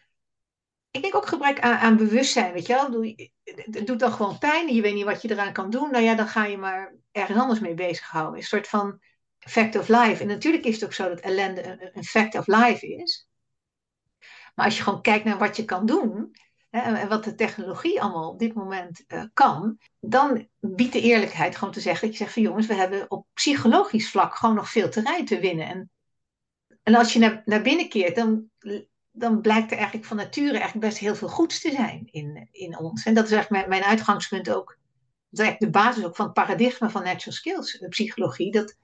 ik 0.92 1.02
denk 1.02 1.16
ook 1.16 1.28
gebrek 1.28 1.60
aan, 1.60 1.78
aan 1.78 1.98
bewustzijn, 1.98 2.54
weet 2.54 2.68
je 2.68 2.74
wel. 2.74 3.16
Het 3.44 3.88
doet 3.88 4.00
dan 4.00 4.12
gewoon 4.12 4.38
pijn 4.38 4.74
je 4.74 4.82
weet 4.82 4.94
niet 4.94 5.04
wat 5.04 5.22
je 5.22 5.32
eraan 5.32 5.54
kan 5.54 5.70
doen. 5.70 5.92
Nou 5.92 6.04
ja, 6.04 6.16
dan 6.16 6.28
ga 6.28 6.46
je 6.46 6.58
maar 6.58 6.96
ergens 7.12 7.40
anders 7.40 7.60
mee 7.60 7.74
bezighouden. 7.74 8.38
Een 8.38 8.46
soort 8.46 8.68
van 8.68 9.02
fact 9.46 9.76
of 9.76 9.88
life. 9.88 10.22
En 10.22 10.28
natuurlijk 10.28 10.66
is 10.66 10.74
het 10.74 10.84
ook 10.84 10.94
zo 10.94 11.10
dat 11.10 11.20
ellende 11.20 11.64
een, 11.64 11.90
een 11.94 12.04
fact 12.04 12.36
of 12.36 12.48
life 12.48 12.88
is. 12.88 13.28
Maar 14.56 14.66
als 14.66 14.78
je 14.78 14.84
gewoon 14.84 15.02
kijkt 15.02 15.26
naar 15.26 15.38
wat 15.38 15.58
je 15.58 15.66
kan 15.66 15.86
doen, 15.86 16.36
en 16.74 17.08
wat 17.08 17.24
de 17.24 17.36
technologie 17.36 18.02
allemaal 18.02 18.30
op 18.30 18.40
dit 18.40 18.54
moment 18.54 19.04
uh, 19.08 19.24
kan, 19.34 19.78
dan 20.00 20.48
biedt 20.60 20.94
de 20.94 21.02
eerlijkheid 21.02 21.56
gewoon 21.56 21.74
te 21.74 21.80
zeggen 21.80 22.08
dat 22.08 22.18
je 22.18 22.24
zegt 22.24 22.34
van 22.34 22.42
jongens, 22.42 22.68
we 22.68 22.74
hebben 22.74 23.12
op 23.12 23.28
psychologisch 23.34 24.10
vlak 24.10 24.36
gewoon 24.36 24.56
nog 24.56 24.70
veel 24.70 24.90
terrein 24.90 25.26
te 25.26 25.40
winnen. 25.40 25.68
En, 25.68 25.92
en 26.84 26.96
als 26.96 27.14
je 27.14 27.20
naar, 27.20 27.42
naar 27.46 27.62
binnen 27.62 27.90
keert, 27.90 28.16
dan, 28.16 28.50
dan 29.12 29.42
blijkt 29.42 29.72
er 29.72 29.78
eigenlijk 29.78 30.08
van 30.08 30.18
nature 30.18 30.52
eigenlijk 30.52 30.86
best 30.86 30.98
heel 30.98 31.16
veel 31.16 31.28
goeds 31.28 31.62
te 31.62 31.72
zijn 31.72 32.08
in, 32.12 32.48
in 32.52 32.78
ons. 32.78 33.06
En 33.06 33.14
dat 33.14 33.26
is 33.26 33.32
eigenlijk 33.32 33.68
mijn, 33.68 33.80
mijn 33.80 33.92
uitgangspunt 33.92 34.50
ook. 34.50 34.68
Dat 35.30 35.40
is 35.40 35.40
eigenlijk 35.40 35.74
de 35.74 35.80
basis 35.80 36.06
ook 36.06 36.16
van 36.16 36.26
het 36.26 36.34
paradigma 36.34 36.90
van 36.90 37.04
natural 37.04 37.34
skills 37.34 37.78
eh, 37.78 37.90
psychologie. 37.90 38.52
Dat 38.52 38.78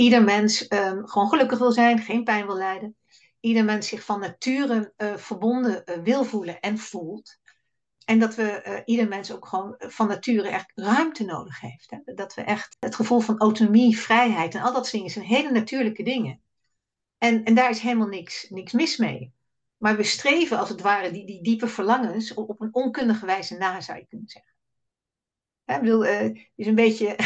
ieder 0.00 0.24
mens 0.24 0.72
um, 0.72 1.06
gewoon 1.08 1.28
gelukkig 1.28 1.58
wil 1.58 1.72
zijn, 1.72 1.98
geen 1.98 2.24
pijn 2.24 2.46
wil 2.46 2.56
lijden 2.56 2.96
ieder 3.40 3.64
mens 3.64 3.88
zich 3.88 4.04
van 4.04 4.20
nature 4.20 4.92
uh, 4.96 5.16
verbonden 5.16 5.82
uh, 5.84 6.02
wil 6.02 6.24
voelen 6.24 6.60
en 6.60 6.78
voelt. 6.78 7.38
En 8.04 8.18
dat 8.18 8.34
we 8.34 8.62
uh, 8.66 8.80
ieder 8.84 9.08
mens 9.08 9.32
ook 9.32 9.46
gewoon 9.46 9.74
van 9.78 10.08
nature 10.08 10.48
echt 10.48 10.72
ruimte 10.74 11.24
nodig 11.24 11.60
heeft. 11.60 11.90
Hè? 11.90 12.14
Dat 12.14 12.34
we 12.34 12.42
echt 12.42 12.76
het 12.80 12.94
gevoel 12.94 13.20
van 13.20 13.38
autonomie, 13.38 13.98
vrijheid 13.98 14.54
en 14.54 14.62
al 14.62 14.72
dat 14.72 14.90
dingen 14.90 15.10
zijn 15.10 15.24
hele 15.24 15.50
natuurlijke 15.50 16.02
dingen. 16.02 16.40
En, 17.18 17.44
en 17.44 17.54
daar 17.54 17.70
is 17.70 17.80
helemaal 17.80 18.08
niks, 18.08 18.46
niks 18.48 18.72
mis 18.72 18.96
mee. 18.96 19.32
Maar 19.76 19.96
we 19.96 20.02
streven 20.02 20.58
als 20.58 20.68
het 20.68 20.80
ware 20.80 21.10
die, 21.10 21.26
die 21.26 21.42
diepe 21.42 21.68
verlangens 21.68 22.34
op, 22.34 22.48
op 22.48 22.60
een 22.60 22.74
onkundige 22.74 23.26
wijze 23.26 23.56
na, 23.56 23.80
zou 23.80 23.98
je 23.98 24.06
kunnen 24.06 24.28
zeggen. 24.28 24.54
Hè, 25.64 25.74
ik 25.74 25.80
bedoel, 25.80 26.04
het 26.04 26.50
is 26.54 26.66
een 26.66 26.74
beetje 26.74 27.16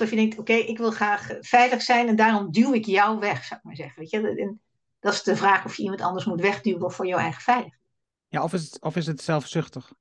alsof 0.00 0.10
je 0.10 0.16
denkt, 0.16 0.38
oké, 0.38 0.52
okay, 0.52 0.64
ik 0.64 0.78
wil 0.78 0.90
graag 0.90 1.30
veilig 1.40 1.82
zijn 1.82 2.08
en 2.08 2.16
daarom 2.16 2.52
duw 2.52 2.72
ik 2.72 2.84
jou 2.84 3.18
weg, 3.18 3.44
zou 3.44 3.60
ik 3.60 3.66
maar 3.66 3.76
zeggen. 3.76 4.00
Weet 4.00 4.10
je? 4.10 4.28
En, 4.28 4.60
dat 5.00 5.12
is 5.12 5.22
de 5.22 5.36
vraag 5.36 5.64
of 5.64 5.76
je 5.76 5.82
iemand 5.82 6.00
anders 6.00 6.24
moet 6.24 6.40
wegduwen 6.40 6.92
voor 6.92 7.06
jouw 7.06 7.18
eigen 7.18 7.42
veiligheid. 7.42 7.80
Ja, 8.28 8.42
of 8.42 8.52
is 8.52 8.62
het, 8.62 8.80
of 8.80 8.96
is 8.96 9.06
het 9.06 9.22
zelfzuchtig? 9.22 9.92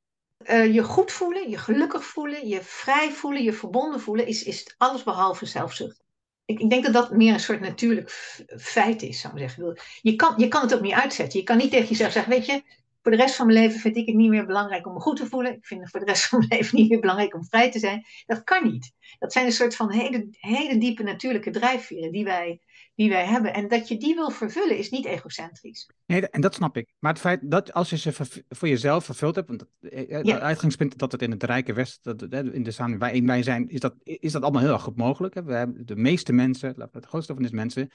Uh, 0.45 0.73
je 0.73 0.83
goed 0.83 1.11
voelen, 1.11 1.49
je 1.49 1.57
gelukkig 1.57 2.05
voelen, 2.05 2.47
je 2.47 2.61
vrij 2.61 3.11
voelen, 3.11 3.43
je 3.43 3.53
verbonden 3.53 3.99
voelen, 3.99 4.27
is, 4.27 4.43
is 4.43 4.75
alles 4.77 5.03
behalve 5.03 5.45
zelfzucht. 5.45 6.03
Ik, 6.45 6.59
ik, 6.59 6.69
denk 6.69 6.83
dat 6.83 6.93
dat 6.93 7.11
meer 7.11 7.33
een 7.33 7.39
soort 7.39 7.59
natuurlijk 7.59 8.09
feit 8.57 9.01
is, 9.01 9.19
zou 9.19 9.33
ik 9.33 9.39
zeggen. 9.39 9.79
Je 10.01 10.15
kan, 10.15 10.33
je 10.37 10.47
kan 10.47 10.61
het 10.61 10.73
ook 10.73 10.81
niet 10.81 10.93
uitzetten. 10.93 11.39
Je 11.39 11.45
kan 11.45 11.57
niet 11.57 11.71
tegen 11.71 11.87
jezelf 11.87 12.11
zeggen, 12.11 12.31
weet 12.31 12.45
je, 12.45 12.63
voor 13.03 13.11
de 13.11 13.17
rest 13.17 13.35
van 13.35 13.45
mijn 13.45 13.59
leven 13.59 13.79
vind 13.79 13.97
ik 13.97 14.05
het 14.05 14.15
niet 14.15 14.29
meer 14.29 14.45
belangrijk 14.45 14.87
om 14.87 14.93
me 14.93 14.99
goed 14.99 15.17
te 15.17 15.25
voelen. 15.25 15.55
Ik 15.55 15.65
vind 15.65 15.81
het 15.81 15.89
voor 15.89 15.99
de 15.99 16.05
rest 16.05 16.25
van 16.25 16.39
mijn 16.39 16.59
leven 16.59 16.77
niet 16.77 16.89
meer 16.89 16.99
belangrijk 16.99 17.35
om 17.35 17.45
vrij 17.45 17.71
te 17.71 17.79
zijn. 17.79 18.05
Dat 18.25 18.43
kan 18.43 18.63
niet. 18.63 18.91
Dat 19.19 19.33
zijn 19.33 19.45
een 19.45 19.51
soort 19.51 19.75
van 19.75 19.91
hele, 19.91 20.27
hele 20.31 20.77
diepe 20.77 21.03
natuurlijke 21.03 21.49
drijfveren 21.49 22.11
die 22.11 22.23
wij, 22.23 22.61
die 22.95 23.09
wij 23.09 23.25
hebben. 23.25 23.53
En 23.53 23.67
dat 23.67 23.87
je 23.87 23.97
die 23.97 24.15
wil 24.15 24.29
vervullen 24.29 24.77
is 24.77 24.89
niet 24.89 25.05
egocentrisch. 25.05 25.89
Nee, 26.05 26.29
en 26.29 26.41
dat 26.41 26.53
snap 26.53 26.77
ik. 26.77 26.93
Maar 26.99 27.11
het 27.11 27.21
feit 27.21 27.39
dat 27.51 27.73
als 27.73 27.89
je 27.89 27.97
ze 27.97 28.13
voor 28.49 28.67
jezelf 28.67 29.05
vervuld 29.05 29.35
hebt, 29.35 29.47
want 29.47 29.61
het 29.61 29.91
eh, 29.91 30.17
eh, 30.17 30.23
ja. 30.23 30.39
uitgangspunt 30.39 30.97
dat 30.97 31.11
het 31.11 31.21
in 31.21 31.31
het 31.31 31.43
Rijke 31.43 31.73
West, 31.73 32.03
dat, 32.03 32.21
in 32.31 32.63
de 32.63 32.71
samenleving 32.71 33.27
wij 33.27 33.43
zijn, 33.43 33.69
is 33.69 33.79
dat, 33.79 33.95
is 34.03 34.31
dat 34.31 34.41
allemaal 34.41 34.61
heel 34.61 34.73
erg 34.73 34.81
goed 34.81 34.97
mogelijk. 34.97 35.33
Hè? 35.33 35.43
We 35.43 35.53
hebben 35.53 35.85
de 35.85 35.95
meeste 35.95 36.33
mensen, 36.33 36.89
het 36.91 37.05
grootste 37.05 37.33
van 37.33 37.43
de 37.43 37.49
mensen, 37.51 37.91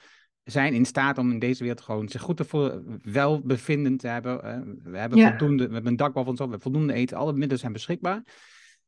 zijn 0.49 0.73
in 0.73 0.85
staat 0.85 1.17
om 1.17 1.31
in 1.31 1.39
deze 1.39 1.63
wereld 1.63 1.81
gewoon 1.81 2.09
zich 2.09 2.21
goed 2.21 2.37
te 2.37 2.45
voelen, 2.45 2.99
welbevinden 3.03 3.97
te 3.97 4.07
hebben. 4.07 4.37
we 4.83 4.97
hebben 4.97 5.19
voldoende, 5.19 5.67
we 5.67 5.73
hebben 5.73 5.91
een 5.91 5.97
dak 5.97 6.13
boven 6.13 6.29
ons 6.29 6.39
op, 6.39 6.45
we 6.45 6.51
hebben 6.51 6.71
voldoende 6.71 6.93
eten, 6.93 7.17
alle 7.17 7.31
middelen 7.31 7.59
zijn 7.59 7.73
beschikbaar. 7.73 8.23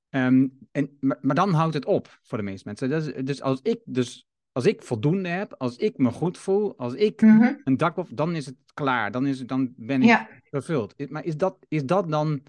Um, 0.10 0.58
en, 0.72 0.98
maar, 1.00 1.18
maar, 1.22 1.36
dan 1.36 1.53
houdt 1.53 1.74
het 1.74 1.86
op 1.86 2.20
voor 2.22 2.38
de 2.38 2.44
meeste 2.44 2.68
mensen. 2.68 2.89
Dus, 2.89 3.13
dus 3.25 3.41
als 3.41 3.60
ik 3.63 3.80
dus 3.86 4.25
als 4.51 4.65
ik 4.65 4.82
voldoende 4.84 5.30
heb, 5.30 5.56
als 5.58 5.77
ik 5.77 5.98
me 5.98 6.12
goed 6.12 6.38
voel, 6.38 6.77
als 6.77 6.94
ik 6.94 7.22
mhm. 7.22 7.53
een 7.63 7.77
dak 7.77 7.98
op, 7.98 8.08
dan 8.12 8.36
is 8.36 8.46
het 8.46 8.56
klaar. 8.74 9.12
Dan, 9.12 9.27
is 9.27 9.39
het, 9.39 9.48
dan 9.48 9.74
ben 9.75 10.01
ik 10.01 10.41
vervuld. 10.50 11.10
Maar 11.10 11.26
is 11.26 11.38
dat, 11.38 11.58
is 11.67 11.86
dat 11.86 12.10
dan, 12.10 12.43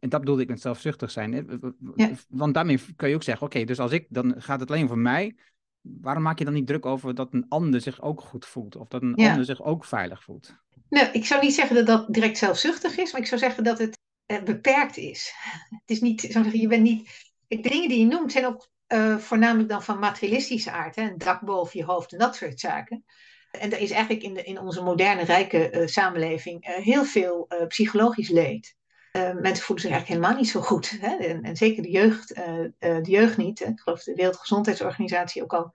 en 0.00 0.08
dat 0.08 0.20
bedoelde 0.20 0.42
ik 0.42 0.48
met 0.48 0.60
zelfzuchtig 0.60 1.10
zijn. 1.10 1.60
Ja. 1.96 2.10
Want 2.28 2.54
daarmee 2.54 2.80
kun 2.96 3.08
je 3.08 3.14
ook 3.14 3.22
zeggen, 3.22 3.46
oké, 3.46 3.64
dus 3.64 3.78
als 3.78 3.92
ik, 3.92 4.06
dan 4.08 4.34
gaat 4.38 4.60
het 4.60 4.70
alleen 4.70 4.88
voor 4.88 4.98
mij 4.98 5.36
waarom 5.84 6.22
maak 6.22 6.38
je 6.38 6.44
dan 6.44 6.54
niet 6.54 6.66
druk 6.66 6.86
over 6.86 7.14
dat 7.14 7.32
een 7.32 7.46
ander 7.48 7.80
zich 7.80 8.02
ook 8.02 8.20
goed 8.20 8.46
voelt? 8.46 8.76
Of 8.76 8.88
dat 8.88 9.02
een 9.02 9.14
ander 9.14 9.44
zich 9.44 9.62
ook 9.62 9.84
veilig 9.84 10.22
voelt? 10.22 10.56
Nou, 10.88 11.08
ik 11.12 11.24
zou 11.24 11.42
niet 11.42 11.54
zeggen 11.54 11.76
dat 11.76 11.86
dat 11.86 12.14
direct 12.14 12.38
zelfzuchtig 12.38 12.96
is, 12.96 13.12
maar 13.12 13.20
ik 13.20 13.26
zou 13.26 13.40
zeggen 13.40 13.64
dat 13.64 13.78
het 13.78 13.98
eh, 14.26 14.42
beperkt 14.42 14.96
is. 14.96 15.32
Het 15.84 15.90
is 15.90 16.00
niet, 16.00 16.20
zeggen, 16.20 16.60
je 16.60 16.68
bent 16.68 16.82
niet. 16.82 17.32
De 17.46 17.60
dingen 17.60 17.88
die 17.88 17.98
je 17.98 18.06
noemt 18.06 18.32
zijn 18.32 18.46
ook 18.46 18.68
uh, 18.88 19.16
voornamelijk 19.18 19.68
dan 19.68 19.82
van 19.82 19.98
materialistische 19.98 20.70
aard, 20.70 20.96
hè? 20.96 21.02
een 21.02 21.18
dak 21.18 21.40
boven 21.40 21.78
je 21.78 21.84
hoofd 21.84 22.12
en 22.12 22.18
dat 22.18 22.36
soort 22.36 22.60
zaken. 22.60 23.04
En 23.50 23.72
er 23.72 23.78
is 23.78 23.90
eigenlijk 23.90 24.22
in, 24.22 24.34
de, 24.34 24.42
in 24.42 24.60
onze 24.60 24.82
moderne, 24.82 25.24
rijke 25.24 25.72
uh, 25.72 25.86
samenleving 25.86 26.68
uh, 26.68 26.74
heel 26.74 27.04
veel 27.04 27.48
psychologisch 27.68 28.28
leed. 28.28 28.76
Mensen 29.22 29.64
voelen 29.64 29.84
zich 29.84 29.92
eigenlijk 29.92 30.08
helemaal 30.08 30.36
niet 30.36 30.48
zo 30.48 30.60
goed. 30.60 30.90
Hè? 31.00 31.16
En, 31.16 31.42
en, 31.42 31.56
zeker 31.56 31.82
de 31.82 31.90
jeugd, 31.90 32.34
de 32.78 33.00
jeugd 33.02 33.36
niet. 33.36 33.58
Hè? 33.58 33.66
Ik 33.66 33.80
geloof 33.80 34.02
de 34.02 34.14
Wereldgezondheidsorganisatie 34.14 35.42
ook 35.42 35.52
al 35.52 35.74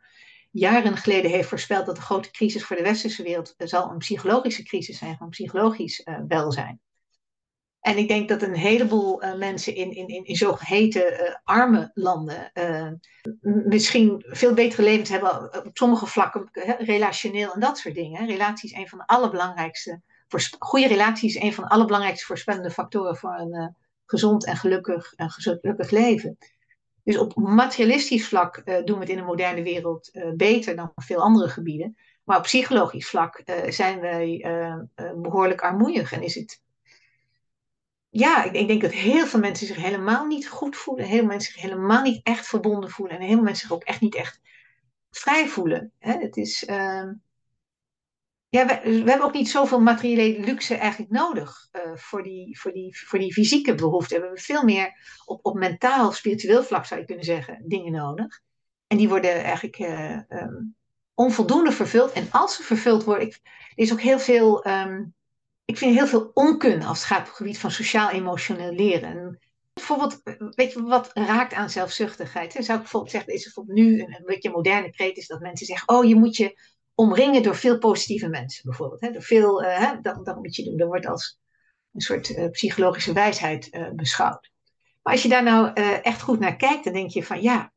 jaren 0.52 0.98
geleden 0.98 1.32
heeft 1.32 1.50
voorspeld 1.50 1.86
dat 1.86 1.96
de 1.96 2.02
grote 2.02 2.32
crisis 2.32 2.66
voor 2.66 2.76
de 2.76 2.84
westerse 2.84 3.24
wereld 3.24 3.54
zal 3.58 3.92
een 3.92 3.98
psychologische 3.98 4.64
crisis 4.64 4.98
zijn, 4.98 5.18
van 5.18 5.30
psychologisch 5.30 6.08
welzijn. 6.28 6.82
En 7.80 7.98
ik 7.98 8.08
denk 8.08 8.30
dat 8.30 8.42
een 8.42 8.56
heleboel 8.56 9.22
mensen 9.38 9.76
in, 9.76 9.96
in, 9.96 10.08
in, 10.08 10.26
in 10.26 10.36
zogeheten 10.36 11.42
arme 11.44 11.92
landen 11.94 12.52
misschien 13.42 14.26
veel 14.28 14.54
betere 14.54 14.84
levens 14.84 15.10
hebben 15.10 15.66
op 15.66 15.78
sommige 15.78 16.06
vlakken, 16.06 16.50
relationeel 16.78 17.54
en 17.54 17.60
dat 17.60 17.78
soort 17.78 17.96
dingen. 17.96 18.28
Relatie 18.28 18.70
is 18.70 18.78
een 18.78 18.88
van 18.88 18.98
de 18.98 19.08
allerbelangrijkste, 19.08 20.02
goede 20.60 20.88
relatie 20.88 21.30
is 21.30 21.36
een 21.36 21.54
van 21.54 21.64
de 21.64 21.70
allerbelangrijkste 21.70 22.26
voorspellende 22.26 22.72
factoren 22.72 23.18
voor 23.18 23.34
een 23.34 23.76
gezond 24.06 24.46
en 24.46 24.58
gelukkig, 24.58 25.14
en 25.14 25.30
gelukkig 25.30 25.90
leven. 25.90 26.38
Dus 27.04 27.18
op 27.18 27.36
materialistisch 27.36 28.28
vlak 28.28 28.66
doen 28.66 28.96
we 28.96 29.00
het 29.00 29.10
in 29.10 29.16
de 29.16 29.22
moderne 29.22 29.64
wereld 29.64 30.12
beter 30.36 30.76
dan 30.76 30.92
veel 30.96 31.22
andere 31.22 31.50
gebieden. 31.50 31.98
Maar 32.24 32.38
op 32.38 32.44
psychologisch 32.44 33.10
vlak 33.10 33.44
zijn 33.68 34.00
wij 34.00 34.46
behoorlijk 35.16 35.62
armoeig 35.62 36.12
en 36.12 36.22
is 36.22 36.36
het 36.36 36.62
ja, 38.10 38.44
ik, 38.44 38.54
ik, 38.54 38.68
denk 38.68 38.82
dat 38.82 38.92
heel 38.92 39.26
veel 39.26 39.40
mensen 39.40 39.68
zich 39.68 39.76
helemaal 39.76 40.26
niet 40.26 40.48
goed 40.48 40.76
voelen. 40.76 41.06
Heel 41.06 41.18
veel 41.18 41.28
mensen 41.28 41.54
zich 41.54 41.62
helemaal 41.62 42.02
niet 42.02 42.20
echt 42.24 42.48
verbonden 42.48 42.90
voelen. 42.90 43.16
En 43.16 43.22
heel 43.22 43.36
veel 43.36 43.44
mensen 43.44 43.68
zich 43.68 43.76
ook 43.76 43.84
echt 43.84 44.02
niet 44.02 44.16
echt 44.16 44.40
vrij 45.12 45.48
voelen. 45.48 45.92
Hè? 46.00 46.18
Het 46.18 46.38
is, 46.38 46.64
uh... 46.64 47.10
ja, 48.50 48.66
we, 48.66 48.90
hebben 48.90 49.22
ook 49.22 49.34
niet 49.34 49.50
zoveel 49.50 49.80
materiële 49.80 50.40
luxe 50.40 50.76
eigenlijk 50.76 51.12
nodig 51.12 51.68
uh, 51.72 51.96
voor, 51.96 52.24
die, 52.24 52.60
voor, 52.60 52.72
die, 52.72 53.00
voor 53.06 53.20
die 53.20 53.34
fysieke 53.34 53.76
behoeften. 53.76 54.18
We 54.18 54.24
hebben 54.24 54.42
veel 54.42 54.64
meer 54.64 54.94
op, 55.26 55.46
op 55.46 55.56
mentaal, 55.56 56.12
spiritueel 56.12 56.64
vlak 56.64 56.86
zou 56.86 57.00
je 57.00 57.06
kunnen 57.06 57.26
zeggen, 57.26 57.64
dingen 57.68 57.92
nodig. 57.92 58.42
En 58.88 58.98
die 58.98 59.10
worden 59.10 59.44
eigenlijk 59.44 59.80
uh, 59.80 60.20
um, 60.30 60.76
onvoldoende 61.14 61.72
vervuld. 61.72 62.12
En 62.12 62.28
als 62.32 62.56
ze 62.56 62.64
vervuld 62.64 63.04
worden, 63.04 63.28
ik, 63.28 63.40
er 63.44 63.84
is 63.84 63.92
ook 63.92 64.02
heel 64.02 64.20
veel... 64.20 64.68
Um, 64.68 65.14
ik 65.66 65.78
vind 65.78 65.96
heel 65.96 66.08
veel 66.08 66.32
onkunde 66.34 66.86
als 66.86 66.98
het 66.98 67.08
gaat 67.08 67.20
op 67.20 67.26
het 67.26 67.36
gebied 67.36 67.60
van 67.60 67.72
sociaal-emotioneel 67.72 68.72
leren. 68.72 69.10
En 69.10 69.40
bijvoorbeeld, 69.74 70.22
weet 70.56 70.74
je 70.74 70.84
wat 70.84 71.12
raakt 71.14 71.54
aan 71.54 71.70
zelfzuchtigheid? 71.70 72.54
Dan 72.54 72.64
zou 72.64 72.78
ik 72.78 72.84
bijvoorbeeld 72.84 73.12
zeggen, 73.12 73.34
is 73.34 73.44
bijvoorbeeld 73.44 73.78
nu 73.78 74.02
een, 74.02 74.16
een 74.16 74.26
beetje 74.26 74.50
moderne 74.50 74.92
kreet 74.92 75.18
is 75.18 75.28
dat 75.28 75.40
mensen 75.40 75.66
zeggen, 75.66 75.90
oh 75.90 76.06
je 76.06 76.16
moet 76.16 76.36
je 76.36 76.60
omringen 77.00 77.44
door 77.44 77.56
veel 77.56 77.78
positieve 77.78 78.28
mensen 78.28 78.64
bijvoorbeeld. 78.66 79.02
Hè? 79.02 79.22
Veel, 79.22 79.64
hè? 79.64 80.02
Dat, 80.02 80.36
moet 80.36 80.56
je 80.56 80.64
doen. 80.64 80.78
Dat 80.78 80.88
wordt 80.88 81.06
als 81.06 81.40
een 81.94 82.02
soort 82.02 82.30
uh, 82.30 82.50
psychologische 82.50 83.14
wijsheid 83.14 83.74
uh, 83.74 83.90
beschouwd. 83.92 84.52
Maar 85.02 85.14
als 85.14 85.24
je 85.24 85.30
daar 85.30 85.44
nou 85.44 85.74
echt 86.02 86.22
goed 86.22 86.40
naar 86.40 86.56
kijkt, 86.56 86.84
dan 86.84 86.94
denk 86.94 87.10
je 87.10 87.24
van 87.24 87.42
ja, 87.42 87.74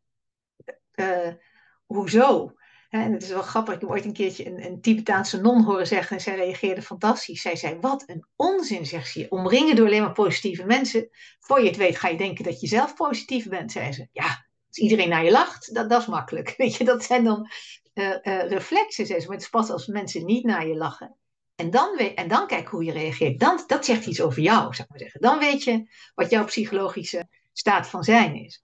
hoezo? 1.87 2.53
En 2.89 3.13
het 3.13 3.23
is 3.23 3.29
wel 3.29 3.43
grappig, 3.43 3.75
ik 3.75 3.81
heb 3.81 3.91
ooit 3.91 4.05
een 4.05 4.13
keertje 4.13 4.47
een, 4.47 4.65
een 4.65 4.81
Tibetaanse 4.81 5.41
non 5.41 5.63
horen 5.63 5.87
zeggen 5.87 6.17
en 6.17 6.23
zij 6.23 6.37
reageerde 6.37 6.83
fantastisch. 6.83 7.43
Zij 7.43 7.57
zei, 7.57 7.79
wat 7.81 8.05
een 8.07 8.27
onzin, 8.37 8.87
zegt 8.87 9.11
ze. 9.11 9.27
Omringen 9.29 9.77
door 9.77 9.87
alleen 9.87 10.03
maar 10.03 10.13
positieve 10.13 10.65
mensen. 10.65 11.09
Voor 11.41 11.61
je 11.61 11.67
het 11.67 11.77
weet 11.77 11.97
ga 11.97 12.09
je 12.09 12.17
denken 12.17 12.45
dat 12.45 12.61
je 12.61 12.67
zelf 12.67 12.95
positief 12.95 13.49
bent, 13.49 13.73
zei 13.73 13.93
ze. 13.93 14.09
Ja, 14.13 14.47
als 14.69 14.79
iedereen 14.79 15.09
naar 15.09 15.25
je 15.25 15.31
lacht, 15.31 15.75
dat, 15.75 15.91
dat 15.91 16.01
is 16.01 16.07
makkelijk. 16.07 16.55
Weet 16.57 16.75
je, 16.75 16.85
dat 16.85 17.05
zijn 17.05 17.25
dan 17.25 17.51
uh, 17.95 18.17
uh, 18.23 18.61
ze. 18.89 19.05
Maar 19.07 19.37
het 19.37 19.41
is 19.41 19.49
pas 19.49 19.71
als 19.71 19.87
mensen 19.87 20.25
niet 20.25 20.45
naar 20.45 20.67
je 20.67 20.77
lachen. 20.77 21.17
En 21.55 21.71
dan, 21.71 21.99
en 21.99 22.29
dan 22.29 22.47
kijk 22.47 22.69
hoe 22.69 22.85
je 22.85 22.93
reageert. 22.93 23.41
Dan, 23.41 23.65
dat 23.67 23.85
zegt 23.85 24.07
iets 24.07 24.21
over 24.21 24.43
jou, 24.43 24.61
zou 24.61 24.83
ik 24.83 24.89
maar 24.89 24.99
zeggen. 24.99 25.21
Dan 25.21 25.39
weet 25.39 25.65
je 25.65 25.91
wat 26.15 26.31
jouw 26.31 26.45
psychologische 26.45 27.29
staat 27.53 27.89
van 27.89 28.03
zijn 28.03 28.35
is. 28.35 28.63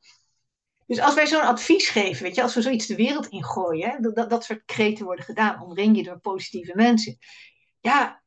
Dus 0.86 1.00
als 1.00 1.14
wij 1.14 1.26
zo'n 1.26 1.42
advies 1.42 1.88
geven, 1.88 2.22
weet 2.22 2.34
je, 2.34 2.42
als 2.42 2.54
we 2.54 2.62
zoiets 2.62 2.86
de 2.86 2.96
wereld 2.96 3.26
ingooien, 3.26 4.14
dat, 4.14 4.30
dat 4.30 4.44
soort 4.44 4.64
kreten 4.64 5.04
worden 5.04 5.24
gedaan, 5.24 5.62
omring 5.62 5.96
je 5.96 6.02
door 6.02 6.20
positieve 6.20 6.72
mensen. 6.74 7.18
Ja, 7.80 8.22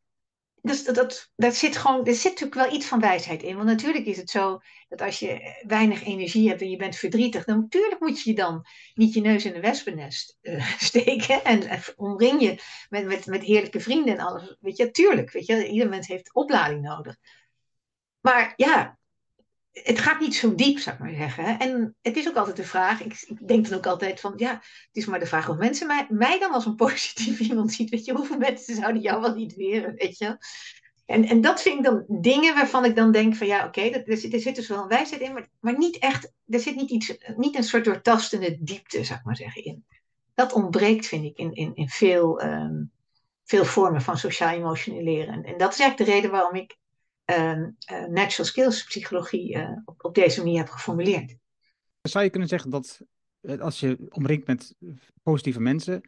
dus 0.61 0.83
dat, 0.83 0.95
dat, 0.95 1.31
dat 1.35 1.55
zit 1.55 1.77
gewoon, 1.77 2.05
er 2.05 2.13
zit 2.13 2.31
natuurlijk 2.31 2.67
wel 2.67 2.73
iets 2.73 2.85
van 2.85 2.99
wijsheid 2.99 3.43
in. 3.43 3.55
Want 3.55 3.67
natuurlijk 3.67 4.05
is 4.05 4.17
het 4.17 4.29
zo 4.29 4.59
dat 4.89 5.01
als 5.01 5.19
je 5.19 5.61
weinig 5.67 6.03
energie 6.03 6.49
hebt 6.49 6.61
en 6.61 6.69
je 6.69 6.77
bent 6.77 6.95
verdrietig, 6.95 7.43
dan 7.43 7.59
natuurlijk 7.59 7.99
moet 7.99 8.21
je 8.21 8.33
dan 8.33 8.65
niet 8.93 9.13
je 9.13 9.21
neus 9.21 9.45
in 9.45 9.55
een 9.55 9.61
wespennest 9.61 10.37
uh, 10.41 10.75
steken. 10.77 11.43
En, 11.43 11.63
en 11.63 11.81
omring 11.95 12.41
je 12.41 12.61
met, 12.89 13.05
met, 13.05 13.25
met 13.25 13.43
heerlijke 13.43 13.79
vrienden 13.79 14.17
en 14.17 14.25
alles. 14.25 14.55
Weet 14.59 14.77
je, 14.77 14.91
tuurlijk. 14.91 15.31
Weet 15.31 15.45
je, 15.45 15.67
ieder 15.67 15.89
mens 15.89 16.07
heeft 16.07 16.33
oplading 16.33 16.81
nodig. 16.81 17.15
Maar 18.19 18.53
ja, 18.55 18.99
het 19.71 19.99
gaat 19.99 20.19
niet 20.19 20.35
zo 20.35 20.55
diep, 20.55 20.79
zou 20.79 20.95
ik 20.95 21.01
maar 21.01 21.13
zeggen. 21.15 21.59
En 21.59 21.95
het 22.01 22.17
is 22.17 22.27
ook 22.27 22.35
altijd 22.35 22.55
de 22.55 22.63
vraag, 22.63 23.01
ik, 23.01 23.47
denk 23.47 23.69
dan 23.69 23.77
ook 23.77 23.85
altijd 23.85 24.19
van, 24.19 24.33
ja, 24.35 24.51
het 24.51 24.89
is 24.91 25.05
maar 25.05 25.19
de 25.19 25.25
vraag 25.25 25.49
of 25.49 25.57
mensen 25.57 25.87
mij, 25.87 26.07
mij 26.09 26.39
dan 26.39 26.51
als 26.51 26.65
een 26.65 26.75
positief 26.75 27.39
iemand 27.49 27.73
ziet. 27.73 27.89
Weet 27.89 28.05
je, 28.05 28.13
hoeveel 28.13 28.37
mensen 28.37 28.75
zouden 28.75 29.01
jou 29.01 29.21
wel 29.21 29.35
niet 29.35 29.55
weren, 29.55 29.95
weet 29.95 30.17
je? 30.17 30.37
En, 31.05 31.25
en 31.25 31.41
dat 31.41 31.61
vind 31.61 31.77
ik 31.77 31.83
dan 31.83 32.05
dingen 32.07 32.55
waarvan 32.55 32.85
ik 32.85 32.95
dan 32.95 33.11
denk 33.11 33.35
van, 33.35 33.47
ja, 33.47 33.65
oké, 33.65 33.79
okay, 33.79 34.03
er, 34.05 34.17
zit, 34.17 34.33
er 34.33 34.39
zit 34.39 34.55
dus 34.55 34.67
wel 34.67 34.81
een 34.81 34.87
wijsheid 34.87 35.21
in, 35.21 35.33
maar, 35.33 35.47
maar 35.59 35.77
niet 35.77 35.97
echt, 35.97 36.33
er 36.47 36.59
zit 36.59 36.75
niet, 36.75 36.89
iets, 36.89 37.17
niet 37.35 37.55
een 37.55 37.63
soort 37.63 37.85
doortastende 37.85 38.57
diepte, 38.59 39.03
zou 39.03 39.19
ik 39.19 39.25
maar 39.25 39.35
zeggen, 39.35 39.63
in. 39.63 39.85
Dat 40.33 40.53
ontbreekt, 40.53 41.07
vind 41.07 41.25
ik, 41.25 41.37
in, 41.37 41.53
in, 41.53 41.75
in 41.75 41.89
veel, 41.89 42.43
um, 42.43 42.91
veel 43.43 43.65
vormen 43.65 44.01
van 44.01 44.17
sociaal-emotioneel 44.17 45.03
leren. 45.03 45.33
En, 45.33 45.43
en 45.43 45.57
dat 45.57 45.73
is 45.73 45.79
eigenlijk 45.79 45.97
de 45.97 46.15
reden 46.15 46.31
waarom 46.31 46.55
ik 46.55 46.77
natural 48.09 48.45
skills 48.45 48.83
psychologie 48.83 49.55
uh, 49.55 49.69
op, 49.85 50.03
op, 50.05 50.15
deze 50.15 50.39
manier 50.39 50.57
heb 50.57 50.69
geformuleerd. 50.69 51.35
Zou 52.01 52.23
je 52.23 52.29
kunnen 52.29 52.49
zeggen 52.49 52.69
dat 52.69 53.01
als 53.59 53.79
je 53.79 53.97
omringt 54.09 54.47
met 54.47 54.75
positieve 55.23 55.59
mensen, 55.59 56.01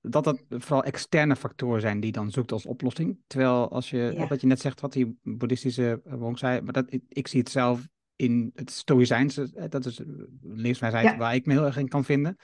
dat 0.00 0.24
dat 0.24 0.42
vooral 0.48 0.84
externe 0.84 1.36
factoren 1.36 1.80
zijn 1.80 2.00
die 2.00 2.12
dan 2.12 2.30
zoekt 2.30 2.52
als 2.52 2.66
oplossing? 2.66 3.18
Terwijl 3.26 3.70
als 3.70 3.90
je, 3.90 4.12
ja. 4.14 4.26
wat 4.26 4.40
je 4.40 4.46
net 4.46 4.60
zegt, 4.60 4.80
wat 4.80 4.92
die 4.92 5.18
boeddhistische 5.22 6.00
monk 6.04 6.38
zei, 6.38 6.60
maar 6.60 6.72
dat, 6.72 6.92
ik, 6.92 7.02
ik 7.08 7.28
zie 7.28 7.40
het 7.40 7.50
zelf 7.50 7.88
in 8.16 8.50
het 8.54 8.70
stoïcijnse, 8.70 9.68
dat 9.68 9.86
is 9.86 9.98
een 9.98 10.76
ja. 10.78 11.16
waar 11.16 11.34
ik 11.34 11.46
me 11.46 11.52
heel 11.52 11.64
erg 11.64 11.76
in 11.76 11.88
kan 11.88 12.04
vinden 12.04 12.36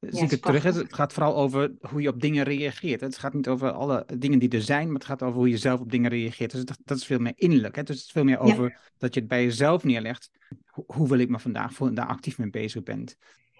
zie 0.00 0.24
ik 0.24 0.30
het 0.30 0.42
terug. 0.42 0.62
Het 0.62 0.94
gaat 0.94 1.12
vooral 1.12 1.36
over 1.36 1.72
hoe 1.80 2.02
je 2.02 2.08
op 2.08 2.20
dingen 2.20 2.44
reageert. 2.44 3.00
Het 3.00 3.18
gaat 3.18 3.34
niet 3.34 3.48
over 3.48 3.72
alle 3.72 4.06
dingen 4.18 4.38
die 4.38 4.48
er 4.48 4.62
zijn, 4.62 4.86
maar 4.86 4.94
het 4.94 5.04
gaat 5.04 5.22
over 5.22 5.38
hoe 5.38 5.48
je 5.48 5.58
zelf 5.58 5.80
op 5.80 5.90
dingen 5.90 6.10
reageert. 6.10 6.50
Dus 6.50 6.64
dat, 6.64 6.78
dat 6.84 6.96
is 6.96 7.06
veel 7.06 7.18
meer 7.18 7.32
innerlijk. 7.36 7.76
Hè? 7.76 7.82
Dus 7.82 7.96
het 7.96 8.06
is 8.06 8.12
veel 8.12 8.24
meer 8.24 8.38
over 8.38 8.80
dat 8.98 9.14
je 9.14 9.20
het 9.20 9.28
bij 9.28 9.42
jezelf 9.44 9.84
neerlegt. 9.84 10.30
Hoe, 10.66 10.84
hoe 10.86 11.08
wil 11.08 11.18
ik 11.18 11.28
me 11.28 11.38
vandaag 11.38 11.72
voelen 11.72 11.96
daar 11.96 12.06
actief 12.06 12.38
mee 12.38 12.50
bezig 12.50 12.82
bent. 12.82 13.16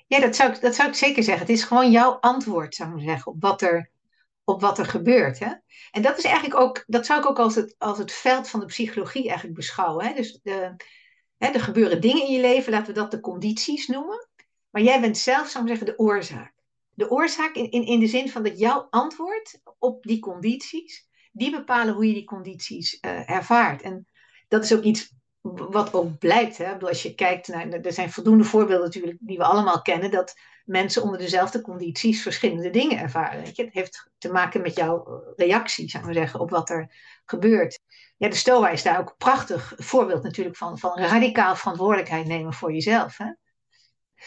Ja, 0.06 0.20
dat 0.20 0.36
zou, 0.36 0.52
ik, 0.52 0.60
dat 0.60 0.74
zou 0.74 0.88
ik 0.88 0.94
zeker 0.94 1.22
zeggen. 1.22 1.46
Het 1.46 1.56
is 1.56 1.64
gewoon 1.64 1.90
jouw 1.90 2.12
antwoord, 2.12 2.74
zou 2.74 2.96
ik 2.96 3.02
zeggen, 3.02 3.32
op 3.32 3.40
wat 3.40 3.62
er, 3.62 3.90
op 4.44 4.60
wat 4.60 4.78
er 4.78 4.86
gebeurt. 4.86 5.38
Hè? 5.38 5.52
En 5.90 6.02
dat 6.02 6.18
is 6.18 6.24
eigenlijk 6.24 6.60
ook, 6.60 6.84
dat 6.86 7.06
zou 7.06 7.20
ik 7.20 7.26
ook 7.26 7.38
als 7.38 7.54
het, 7.54 7.74
als 7.78 7.98
het 7.98 8.12
veld 8.12 8.48
van 8.48 8.60
de 8.60 8.66
psychologie 8.66 9.24
eigenlijk 9.26 9.56
beschouwen. 9.56 10.06
Hè? 10.06 10.14
Dus 10.14 10.40
de, 10.42 10.74
hè, 11.38 11.48
er 11.48 11.60
gebeuren 11.60 12.00
dingen 12.00 12.26
in 12.26 12.32
je 12.32 12.40
leven, 12.40 12.72
laten 12.72 12.94
we 12.94 13.00
dat 13.00 13.10
de 13.10 13.20
condities 13.20 13.86
noemen. 13.86 14.25
Maar 14.76 14.84
jij 14.84 15.00
bent 15.00 15.18
zelf, 15.18 15.48
zou 15.48 15.64
ik 15.64 15.68
zeggen, 15.68 15.86
de 15.86 15.98
oorzaak. 15.98 16.52
De 16.94 17.10
oorzaak 17.10 17.54
in, 17.54 17.70
in, 17.70 17.86
in 17.86 18.00
de 18.00 18.06
zin 18.06 18.30
van 18.30 18.42
dat 18.42 18.58
jouw 18.58 18.86
antwoord 18.90 19.60
op 19.78 20.02
die 20.02 20.18
condities, 20.18 21.08
die 21.32 21.50
bepalen 21.50 21.94
hoe 21.94 22.06
je 22.06 22.14
die 22.14 22.24
condities 22.24 22.98
uh, 23.00 23.30
ervaart. 23.30 23.82
En 23.82 24.06
dat 24.48 24.64
is 24.64 24.74
ook 24.74 24.82
iets 24.82 25.14
wat 25.70 25.92
ook 25.92 26.18
blijkt. 26.18 26.58
Hè? 26.58 26.78
Als 26.78 27.02
je 27.02 27.14
kijkt 27.14 27.48
naar, 27.48 27.68
er 27.68 27.92
zijn 27.92 28.12
voldoende 28.12 28.44
voorbeelden 28.44 28.84
natuurlijk 28.84 29.16
die 29.20 29.38
we 29.38 29.44
allemaal 29.44 29.82
kennen, 29.82 30.10
dat 30.10 30.34
mensen 30.64 31.02
onder 31.02 31.18
dezelfde 31.18 31.60
condities 31.60 32.22
verschillende 32.22 32.70
dingen 32.70 32.98
ervaren. 32.98 33.42
Weet 33.42 33.56
je? 33.56 33.64
Het 33.64 33.74
heeft 33.74 34.10
te 34.18 34.32
maken 34.32 34.60
met 34.60 34.76
jouw 34.76 35.22
reactie, 35.36 35.88
zou 35.88 36.08
ik 36.08 36.14
zeggen, 36.14 36.40
op 36.40 36.50
wat 36.50 36.70
er 36.70 36.94
gebeurt. 37.24 37.80
Ja, 38.16 38.28
de 38.28 38.36
Stoa 38.36 38.68
is 38.68 38.82
daar 38.82 39.00
ook 39.00 39.08
een 39.08 39.16
prachtig 39.18 39.72
voorbeeld 39.76 40.22
natuurlijk 40.22 40.56
van, 40.56 40.78
van 40.78 40.98
radicaal 40.98 41.56
verantwoordelijkheid 41.56 42.26
nemen 42.26 42.52
voor 42.52 42.72
jezelf. 42.72 43.16
Hè? 43.16 43.26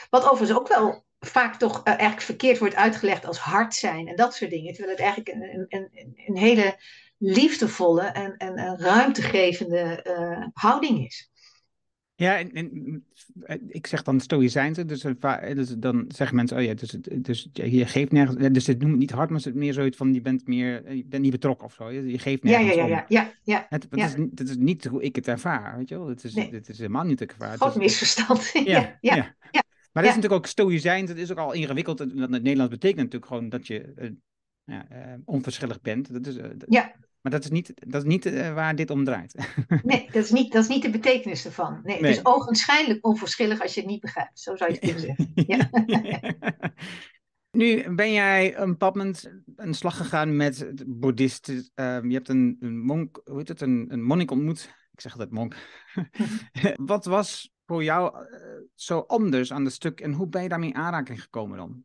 Wat 0.09 0.23
overigens 0.23 0.59
ook 0.59 0.67
wel 0.67 1.05
vaak 1.19 1.55
toch 1.55 1.77
uh, 1.77 1.83
eigenlijk 1.85 2.21
verkeerd 2.21 2.59
wordt 2.59 2.75
uitgelegd 2.75 3.25
als 3.25 3.39
hard 3.39 3.75
zijn 3.75 4.07
en 4.07 4.15
dat 4.15 4.35
soort 4.35 4.51
dingen. 4.51 4.73
Terwijl 4.73 4.95
het 4.95 5.05
eigenlijk 5.05 5.35
een, 5.35 5.65
een, 5.69 6.13
een 6.25 6.37
hele 6.37 6.77
liefdevolle 7.17 8.01
en, 8.01 8.37
en, 8.37 8.55
en 8.55 8.79
ruimtegevende 8.79 10.05
uh, 10.07 10.47
houding 10.53 11.05
is. 11.05 11.29
Ja, 12.19 12.37
en, 12.37 12.51
en, 12.51 13.03
ik 13.67 13.87
zeg 13.87 14.03
dan 14.03 14.19
stoïcijnse, 14.19 14.85
dus, 14.85 15.01
dus 15.01 15.75
dan 15.77 16.05
zeggen 16.07 16.35
mensen, 16.35 16.57
oh 16.57 16.63
ja, 16.63 16.73
dus, 16.73 16.97
dus 17.15 17.49
je 17.51 17.85
geeft 17.85 18.11
nergens, 18.11 18.49
dus 18.51 18.67
het 18.67 18.81
noemt 18.81 18.97
niet 18.97 19.11
hard, 19.11 19.29
maar 19.29 19.37
het 19.37 19.47
is 19.47 19.53
meer 19.53 19.73
zoiets 19.73 19.97
van, 19.97 20.13
je 20.13 20.21
bent 20.21 20.47
meer, 20.47 20.93
je 20.93 21.05
bent 21.05 21.21
niet 21.21 21.31
betrokken 21.31 21.65
of 21.65 21.73
zo, 21.73 21.89
je 21.91 22.19
geeft 22.19 22.43
nergens 22.43 22.75
ja, 22.75 22.81
ja, 22.81 22.87
ja, 22.87 23.05
ja, 23.07 23.33
ja, 23.43 23.65
het, 23.69 23.87
ja. 23.91 24.05
Is, 24.05 24.13
het 24.13 24.49
is 24.49 24.55
niet 24.55 24.85
hoe 24.85 25.03
ik 25.03 25.15
het 25.15 25.27
ervaar, 25.27 25.77
weet 25.77 25.89
je 25.89 25.97
wel, 25.97 26.07
het 26.07 26.23
is, 26.23 26.33
nee. 26.33 26.49
het 26.51 26.69
is 26.69 26.77
helemaal 26.77 27.03
niet 27.03 27.17
te 27.17 27.25
ervaren. 27.25 27.57
Groot 27.57 27.75
misverstand, 27.75 28.51
ja, 28.63 28.97
ja, 29.01 29.35
ja. 29.51 29.63
Maar 29.91 30.03
dat 30.03 30.11
is 30.11 30.17
natuurlijk 30.17 30.45
ook 30.45 30.51
stoïcijns, 30.51 31.09
dat 31.09 31.17
is 31.17 31.31
ook 31.31 31.37
al 31.37 31.53
ingewikkeld, 31.53 31.97
dat 31.97 32.11
in 32.11 32.21
het 32.21 32.31
Nederlands 32.31 32.71
betekent 32.71 32.97
natuurlijk 32.97 33.25
gewoon 33.25 33.49
dat 33.49 33.67
je 33.67 33.93
uh, 33.95 34.09
ja, 34.63 34.85
uh, 34.91 35.13
onverschillig 35.25 35.81
bent. 35.81 36.13
Dat 36.13 36.27
is, 36.27 36.37
uh, 36.37 36.45
ja. 36.67 36.95
Maar 37.21 37.31
dat 37.31 37.43
is 37.43 37.49
niet, 37.49 37.73
dat 37.75 38.01
is 38.01 38.07
niet 38.07 38.23
waar 38.53 38.75
dit 38.75 38.89
om 38.89 39.03
draait. 39.03 39.35
nee, 39.83 40.05
dat 40.11 40.23
is, 40.23 40.31
niet, 40.31 40.51
dat 40.51 40.63
is 40.63 40.69
niet 40.69 40.81
de 40.81 40.89
betekenis 40.89 41.45
ervan. 41.45 41.81
Nee, 41.83 42.01
nee. 42.01 42.09
Het 42.09 42.19
is 42.19 42.25
ogenschijnlijk 42.25 43.05
onverschillig 43.05 43.61
als 43.61 43.73
je 43.73 43.79
het 43.79 43.89
niet 43.89 44.01
begrijpt. 44.01 44.39
Zo 44.39 44.55
zou 44.55 44.71
je 44.71 44.77
het 44.77 44.85
kunnen 44.85 45.01
zeggen. 45.01 45.31
Ja. 45.47 45.69
Nu 47.51 47.95
ben 47.95 48.11
jij 48.11 48.57
een 48.57 48.75
moment 48.79 49.31
een 49.55 49.73
slag 49.73 49.97
gegaan 49.97 50.35
met 50.35 50.73
boeddhisten. 50.87 51.55
Uh, 51.55 51.63
je 52.01 52.13
hebt 52.13 52.29
een, 52.29 52.57
een 52.59 52.79
monk, 52.79 53.21
hoe 53.23 53.37
heet 53.37 53.47
het, 53.47 53.61
een, 53.61 53.85
een 53.89 54.03
monnik 54.03 54.31
ontmoet. 54.31 54.75
Ik 54.91 55.01
zeg 55.01 55.11
altijd 55.11 55.31
monk. 55.31 55.55
Wat 56.91 57.05
was 57.05 57.51
voor 57.69 57.83
jou 57.83 58.27
uh, 58.31 58.39
zo 58.75 58.99
anders 59.07 59.53
aan 59.53 59.65
het 59.65 59.73
stuk 59.73 59.99
en 59.99 60.13
hoe 60.13 60.27
ben 60.27 60.43
je 60.43 60.49
daarmee 60.49 60.69
in 60.69 60.75
aanraking 60.75 61.21
gekomen 61.21 61.57
dan? 61.57 61.83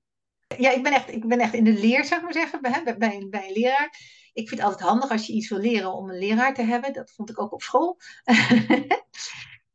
Ja, 0.58 0.70
ik 0.70 0.82
ben 0.82 0.92
echt, 0.92 1.10
ik 1.10 1.28
ben 1.28 1.40
echt 1.40 1.54
in 1.54 1.64
de 1.64 1.72
leer, 1.72 2.04
zou 2.04 2.22
maar 2.22 2.32
zeggen, 2.32 2.60
bij, 2.60 2.82
bij, 2.84 2.98
bij, 2.98 3.26
bij 3.30 3.46
een 3.46 3.52
leraar. 3.52 3.98
Ik 4.32 4.48
vind 4.48 4.60
het 4.60 4.70
altijd 4.70 4.88
handig 4.88 5.10
als 5.10 5.26
je 5.26 5.32
iets 5.32 5.48
wil 5.48 5.58
leren 5.58 5.92
om 5.92 6.10
een 6.10 6.18
leraar 6.18 6.54
te 6.54 6.62
hebben. 6.62 6.92
Dat 6.92 7.10
vond 7.10 7.30
ik 7.30 7.40
ook 7.40 7.52
op 7.52 7.62
school. 7.62 7.98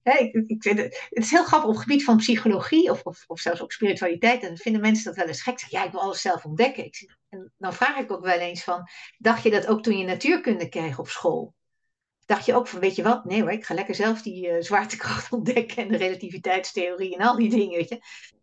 Ik, 0.03 0.33
ik 0.47 0.63
het, 0.63 1.07
is 1.09 1.31
heel 1.31 1.43
grappig 1.43 1.69
op 1.69 1.75
het 1.75 1.83
gebied 1.83 2.03
van 2.03 2.17
psychologie 2.17 2.91
of, 2.91 3.03
of, 3.03 3.23
of 3.27 3.39
zelfs 3.39 3.61
ook 3.61 3.71
spiritualiteit. 3.71 4.41
En 4.41 4.47
dan 4.47 4.57
vinden 4.57 4.81
mensen 4.81 5.05
dat 5.05 5.15
wel 5.15 5.27
eens 5.27 5.41
gek. 5.41 5.65
Ja, 5.67 5.83
ik 5.83 5.91
wil 5.91 6.01
alles 6.01 6.21
zelf 6.21 6.45
ontdekken. 6.45 6.89
En 7.29 7.53
dan 7.57 7.73
vraag 7.73 7.97
ik 7.97 8.11
ook 8.11 8.23
wel 8.23 8.39
eens 8.39 8.63
van, 8.63 8.87
dacht 9.17 9.43
je 9.43 9.49
dat 9.49 9.67
ook 9.67 9.83
toen 9.83 9.97
je 9.97 10.05
natuurkunde 10.05 10.69
kreeg 10.69 10.99
op 10.99 11.07
school? 11.07 11.53
Dacht 12.29 12.45
je 12.45 12.53
ook 12.53 12.67
van, 12.67 12.79
weet 12.79 12.95
je 12.95 13.03
wat? 13.03 13.25
Nee 13.25 13.41
hoor, 13.41 13.51
ik 13.51 13.65
ga 13.65 13.73
lekker 13.73 13.95
zelf 13.95 14.21
die 14.21 14.47
uh, 14.47 14.55
zwaartekracht 14.59 15.31
ontdekken 15.37 15.77
en 15.83 15.87
de 15.87 15.97
relativiteitstheorie 15.97 17.15
en 17.17 17.27
al 17.27 17.35
die 17.35 17.49
dingen, 17.49 17.77
weet 17.77 17.89
je. 17.89 18.01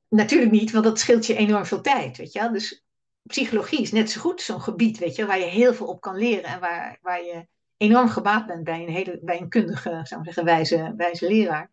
Natuurlijk 0.09 0.51
niet, 0.51 0.71
want 0.71 0.85
dat 0.85 0.99
scheelt 0.99 1.27
je 1.27 1.37
enorm 1.37 1.67
veel 1.67 1.81
tijd, 1.81 2.17
weet 2.17 2.33
je. 2.33 2.51
Dus 2.53 2.85
psychologie 3.23 3.81
is 3.81 3.93
net 3.93 4.11
zo 4.11 4.21
goed 4.21 4.41
zo'n 4.41 4.61
gebied, 4.61 4.99
weet 4.99 5.17
je, 5.17 5.27
waar 5.27 5.39
je 5.39 5.45
heel 5.45 5.75
veel 5.75 5.87
op 5.87 6.01
kan 6.01 6.17
leren 6.17 6.45
en 6.45 6.61
waar, 6.61 6.99
waar 7.03 7.25
je 7.25 7.47
enorm 7.77 8.09
gebaat 8.09 8.47
bent 8.47 8.65
bij 8.65 8.83
een, 8.83 8.93
hele, 8.93 9.19
bij 9.23 9.41
een 9.41 9.49
kundige, 9.49 10.01
zou 10.03 10.21
ik 10.21 10.27
zeggen, 10.27 10.45
wijze, 10.45 10.95
wijze 10.97 11.27
leraar. 11.27 11.71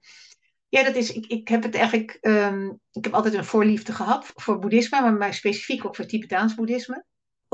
Ja, 0.70 0.84
dat 0.84 0.96
is, 0.96 1.12
ik, 1.12 1.26
ik 1.26 1.48
heb 1.48 1.64
het 1.64 1.76
eigenlijk, 1.76 2.18
um, 2.22 2.80
ik 2.92 3.04
heb 3.04 3.14
altijd 3.14 3.34
een 3.34 3.46
voorliefde 3.46 3.94
gehad 3.94 4.32
voor 4.36 4.60
boeddhisme, 4.60 5.02
maar, 5.02 5.14
maar 5.14 5.34
specifiek 5.34 5.86
ook 5.86 5.96
voor 5.96 6.06
Tibetaans 6.06 6.56
boeddhisme. 6.56 7.06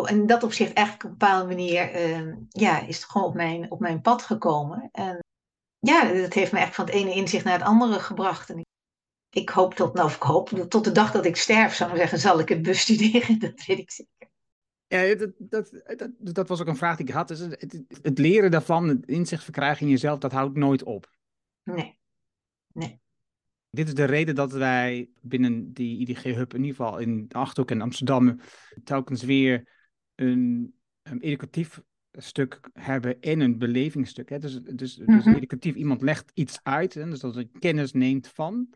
En 0.08 0.20
in 0.20 0.26
dat 0.26 0.44
opzicht 0.44 0.74
eigenlijk 0.74 1.06
op 1.06 1.12
een 1.12 1.18
bepaalde 1.18 1.48
manier, 1.48 2.12
um, 2.16 2.46
ja, 2.50 2.82
is 2.88 2.96
het 2.96 3.06
gewoon 3.06 3.28
op 3.28 3.34
mijn, 3.34 3.72
op 3.72 3.80
mijn 3.80 4.02
pad 4.02 4.22
gekomen. 4.22 4.90
En 4.92 5.20
ja, 5.80 6.14
dat 6.14 6.34
heeft 6.34 6.52
me 6.52 6.60
echt 6.60 6.76
van 6.76 6.86
het 6.86 6.94
ene 6.94 7.14
inzicht 7.14 7.44
naar 7.44 7.58
het 7.58 7.68
andere 7.68 8.00
gebracht. 8.00 8.50
En 8.50 8.58
ik, 8.58 8.66
ik 9.30 9.50
hoop 9.50 9.74
tot, 9.74 9.94
nou, 9.94 10.08
of 10.08 10.16
ik 10.16 10.22
hoop, 10.22 10.50
tot 10.50 10.84
de 10.84 10.92
dag 10.92 11.12
dat 11.12 11.26
ik 11.26 11.36
sterf, 11.36 11.74
zou 11.74 11.92
ik 11.92 11.98
zeggen, 11.98 12.20
zal 12.20 12.40
ik 12.40 12.50
het 12.50 12.62
bestuderen, 12.62 13.40
dat 13.50 13.66
weet 13.66 13.80
ik 13.80 13.92
zeker. 13.92 14.30
Ja, 14.88 15.16
dat, 15.16 15.32
dat, 15.38 15.82
dat, 15.98 16.10
dat, 16.18 16.48
was 16.48 16.62
ook 16.62 16.68
een 16.68 16.76
vraag 16.76 16.98
die 16.98 17.08
ik 17.08 17.14
had. 17.14 17.28
Dus 17.28 17.40
het, 17.40 17.62
het, 17.62 17.84
het, 18.02 18.18
leren 18.18 18.52
daarvan, 18.52 18.88
het 18.88 19.06
inzicht 19.06 19.44
verkrijgen 19.44 19.86
in 19.86 19.92
jezelf, 19.92 20.20
dat 20.20 20.32
houdt 20.32 20.58
nooit 20.58 20.84
op. 20.84 21.10
Nee. 21.64 22.00
Nee. 22.74 23.00
Dit 23.70 23.88
is 23.88 23.94
de 23.94 24.04
reden 24.04 24.36
dat 24.36 24.52
wij 24.52 25.10
binnen 25.22 25.74
die 25.74 26.00
IDG-hub, 26.00 26.54
in 26.54 26.64
ieder 26.64 26.76
geval 26.76 26.98
in 26.98 27.28
de 27.28 27.36
Achterhoek 27.36 27.72
en 27.72 27.82
Amsterdam, 27.82 28.40
telkens 28.84 29.24
weer 29.24 29.79
een, 30.20 30.74
een 31.02 31.20
educatief 31.20 31.82
stuk 32.12 32.60
hebben 32.74 33.22
en 33.22 33.40
een 33.40 33.58
belevingsstuk. 33.58 34.30
Hè? 34.30 34.40
Dus, 34.40 34.62
dus, 34.62 34.98
mm 34.98 35.06
-hmm. 35.06 35.16
dus 35.16 35.36
educatief, 35.36 35.76
iemand 35.76 36.02
legt 36.02 36.32
iets 36.34 36.60
uit, 36.64 36.94
hè? 36.94 37.10
dus 37.10 37.20
dat 37.20 37.36
je 37.36 37.50
kennis 37.60 37.94
neemt 37.94 38.28
van. 38.28 38.70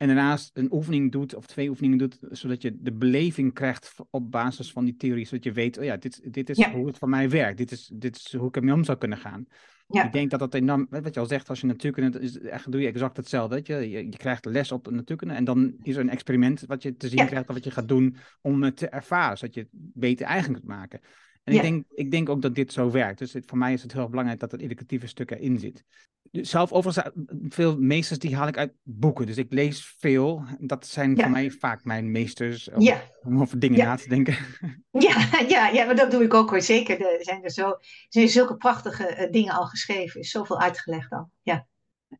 En 0.00 0.06
daarnaast 0.06 0.50
een 0.54 0.72
oefening 0.72 1.12
doet, 1.12 1.34
of 1.34 1.46
twee 1.46 1.68
oefeningen 1.68 1.98
doet, 1.98 2.18
zodat 2.20 2.62
je 2.62 2.76
de 2.80 2.92
beleving 2.92 3.54
krijgt 3.54 3.94
op 4.10 4.30
basis 4.30 4.72
van 4.72 4.84
die 4.84 4.96
theorie. 4.96 5.26
Zodat 5.26 5.44
je 5.44 5.52
weet, 5.52 5.78
oh 5.78 5.84
ja, 5.84 5.96
dit, 5.96 6.32
dit 6.32 6.50
is 6.50 6.56
ja. 6.56 6.72
hoe 6.72 6.86
het 6.86 6.98
voor 6.98 7.08
mij 7.08 7.30
werkt. 7.30 7.58
Dit 7.58 7.70
is, 7.70 7.90
dit 7.94 8.16
is 8.16 8.34
hoe 8.36 8.48
ik 8.48 8.56
ermee 8.56 8.74
om 8.74 8.84
zou 8.84 8.98
kunnen 8.98 9.18
gaan. 9.18 9.46
Ja. 9.86 10.04
Ik 10.04 10.12
denk 10.12 10.30
dat 10.30 10.38
dat 10.38 10.54
enorm, 10.54 10.86
wat 10.90 11.14
je 11.14 11.20
al 11.20 11.26
zegt, 11.26 11.48
als 11.48 11.60
je 11.60 11.66
natuurkunde, 11.66 12.20
is, 12.20 12.38
echt, 12.38 12.72
doe 12.72 12.80
je 12.80 12.86
exact 12.86 13.16
hetzelfde. 13.16 13.54
Weet 13.54 13.66
je? 13.66 13.74
je? 13.74 14.04
Je, 14.04 14.16
krijgt 14.16 14.44
les 14.44 14.72
op 14.72 14.90
natuurkunde 14.90 15.34
en 15.34 15.44
dan 15.44 15.74
is 15.82 15.94
er 15.94 16.00
een 16.00 16.10
experiment 16.10 16.64
wat 16.66 16.82
je 16.82 16.96
te 16.96 17.08
zien 17.08 17.18
ja. 17.18 17.26
krijgt, 17.26 17.46
wat 17.46 17.64
je 17.64 17.70
gaat 17.70 17.88
doen 17.88 18.16
om 18.40 18.62
het 18.62 18.76
te 18.76 18.88
ervaren, 18.88 19.38
zodat 19.38 19.54
je 19.54 19.60
het 19.60 19.70
beter 19.72 20.26
eigen 20.26 20.52
kunt 20.52 20.66
maken. 20.66 21.00
En 21.44 21.54
ik, 21.54 21.62
denk, 21.62 21.84
ik 21.90 22.10
denk 22.10 22.28
ook 22.28 22.42
dat 22.42 22.54
dit 22.54 22.72
zo 22.72 22.90
werkt. 22.90 23.18
Dus 23.18 23.36
voor 23.46 23.58
mij 23.58 23.72
is 23.72 23.82
het 23.82 23.92
heel 23.92 24.08
belangrijk 24.08 24.40
dat 24.40 24.52
het 24.52 24.60
educatieve 24.60 25.06
stuk 25.06 25.30
erin 25.30 25.58
zit. 25.58 25.84
Dus 26.30 26.50
zelf 26.50 26.72
overigens, 26.72 27.06
eh, 27.06 27.22
veel 27.48 27.76
meesters 27.78 28.18
die 28.18 28.36
haal 28.36 28.48
ik 28.48 28.56
uit 28.56 28.72
boeken. 28.82 29.26
Dus 29.26 29.36
ik 29.36 29.52
lees 29.52 29.94
veel. 29.98 30.44
Dat 30.58 30.86
zijn 30.86 31.20
voor 31.20 31.30
mij 31.30 31.50
vaak 31.50 31.84
mijn 31.84 32.10
meesters 32.10 32.70
om, 32.70 32.80
ja. 32.80 33.02
om 33.22 33.40
over 33.40 33.58
dingen 33.58 33.78
na 33.78 33.96
te 33.96 34.08
denken. 34.08 34.36
Ja, 34.92 35.28
ja, 35.48 35.68
ja, 35.68 35.84
maar 35.84 35.96
dat 35.96 36.10
doe 36.10 36.22
ik 36.22 36.34
ook 36.34 36.50
hoor. 36.50 36.60
Zeker. 36.60 37.00
Er 37.00 37.24
zijn 37.24 37.44
er, 37.44 37.50
zo, 37.50 37.68
er 37.68 37.78
zijn 38.08 38.28
zulke 38.28 38.56
prachtige 38.56 39.16
uh, 39.18 39.30
dingen 39.30 39.52
al 39.52 39.66
geschreven. 39.66 40.14
Er 40.14 40.20
is 40.20 40.30
zoveel 40.30 40.60
uitgelegd 40.60 41.12
al. 41.12 41.30
Ja. 41.42 41.66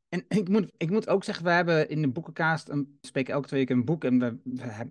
En 0.08 0.24
ik 0.28 0.48
moet, 0.48 0.72
ik 0.76 0.90
moet 0.90 1.08
ook 1.08 1.24
zeggen, 1.24 1.44
we 1.44 1.50
hebben 1.50 1.88
in 1.88 2.02
de 2.02 2.08
boekenkaast, 2.08 2.68
een, 2.68 2.98
spreken 3.00 3.34
elke 3.34 3.46
twee 3.46 3.60
weken 3.60 3.76
een 3.76 3.84
boek 3.84 4.04
en 4.04 4.18
we, 4.18 4.36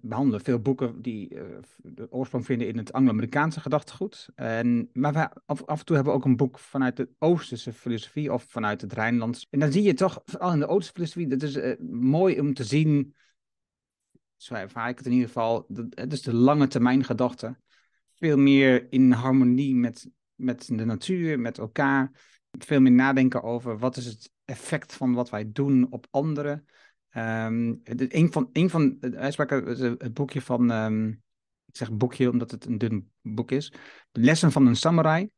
behandelen 0.01 0.41
veel 0.41 0.59
boeken 0.59 1.01
die 1.01 1.35
uh, 1.35 1.41
de 1.77 2.11
oorsprong 2.11 2.45
vinden 2.45 2.67
in 2.67 2.77
het 2.77 2.93
Anglo-Amerikaanse 2.93 3.59
gedachtegoed. 3.59 4.29
En, 4.35 4.89
maar 4.93 5.13
we, 5.13 5.29
af, 5.45 5.63
af, 5.65 5.79
en 5.79 5.85
toe 5.85 5.95
hebben 5.95 6.13
we 6.13 6.19
ook 6.19 6.25
een 6.25 6.35
boek 6.35 6.59
vanuit 6.59 6.97
de 6.97 7.09
Oosterse 7.19 7.73
filosofie 7.73 8.33
of 8.33 8.43
vanuit 8.43 8.81
het 8.81 8.93
Rijnlands. 8.93 9.47
En 9.49 9.59
dan 9.59 9.71
zie 9.71 9.83
je 9.83 9.93
toch, 9.93 10.21
vooral 10.25 10.53
in 10.53 10.59
de 10.59 10.67
Oosterse 10.67 10.93
filosofie, 10.93 11.27
dat 11.27 11.41
is 11.41 11.55
uh, 11.55 11.79
mooi 11.89 12.39
om 12.39 12.53
te 12.53 12.63
zien, 12.63 13.15
zo 14.35 14.53
ervaar 14.53 14.89
ik 14.89 14.97
het 14.97 15.05
in 15.05 15.13
ieder 15.13 15.27
geval, 15.27 15.67
het 15.89 16.13
is 16.13 16.21
de 16.21 16.33
lange 16.33 16.67
termijn 16.67 17.03
gedachte. 17.03 17.57
Veel 18.15 18.37
meer 18.37 18.87
in 18.89 19.11
harmonie 19.11 19.75
met, 19.75 20.09
met 20.35 20.67
de 20.67 20.85
natuur, 20.85 21.39
met 21.39 21.57
elkaar. 21.57 22.11
Veel 22.59 22.81
meer 22.81 22.91
nadenken 22.91 23.43
over 23.43 23.77
wat 23.77 23.97
is 23.97 24.05
het 24.05 24.31
effect 24.49 24.93
van 24.93 25.13
wat 25.13 25.29
wij 25.29 25.51
doen 25.51 25.87
op 25.89 26.07
anderen. 26.09 26.65
Um, 27.13 27.81
een 27.83 28.31
van, 28.31 28.49
een 28.53 28.69
van 28.69 28.97
de 28.99 29.17
uitspraken, 29.17 29.67
het 29.97 30.13
boekje 30.13 30.41
van, 30.41 30.71
um, 30.71 31.09
ik 31.65 31.77
zeg 31.77 31.91
boekje 31.91 32.29
omdat 32.29 32.51
het 32.51 32.65
een 32.65 32.77
dun 32.77 33.11
boek 33.21 33.51
is, 33.51 33.73
de 34.11 34.21
lessen 34.21 34.51
van 34.51 34.65
een 34.65 34.75
samurai. 34.75 35.29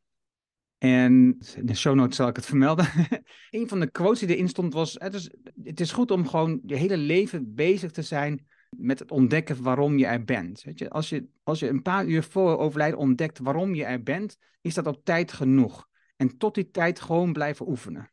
En 0.78 1.38
in 1.56 1.66
de 1.66 1.76
show 1.76 1.96
notes 1.96 2.16
zal 2.16 2.28
ik 2.28 2.36
het 2.36 2.46
vermelden. 2.46 2.86
een 3.50 3.68
van 3.68 3.80
de 3.80 3.92
quotes 3.92 4.20
die 4.20 4.30
erin 4.30 4.50
stond 4.50 4.74
was, 4.74 4.96
het 5.00 5.14
is, 5.14 5.32
het 5.64 5.80
is 5.80 5.92
goed 5.92 6.12
om 6.12 6.28
gewoon 6.28 6.60
je 6.66 6.76
hele 6.76 6.98
leven 6.98 7.54
bezig 7.56 7.92
te 7.92 8.02
zijn 8.02 8.48
met 8.78 9.00
het 9.00 9.12
ontdekken 9.12 9.64
waarom 9.64 9.98
je 9.98 10.06
er 10.06 10.24
bent. 10.24 10.64
Weet 10.64 10.80
je, 10.80 10.90
als, 10.90 11.10
je, 11.10 11.28
als 11.44 11.60
je 11.60 11.68
een 11.68 11.82
paar 11.82 12.06
uur 12.06 12.24
voor 12.24 12.58
overlijden 12.58 13.00
ontdekt 13.00 13.40
waarom 13.40 13.76
je 13.76 13.86
er 13.86 14.04
bent, 14.04 14.38
is 14.62 14.74
dat 14.74 14.88
op 14.88 15.06
tijd 15.06 15.32
genoeg. 15.32 15.88
En 16.16 16.38
tot 16.38 16.56
die 16.56 16.72
tijd 16.72 17.02
gewoon 17.02 17.34
blijven 17.34 17.68
oefenen. 17.68 18.12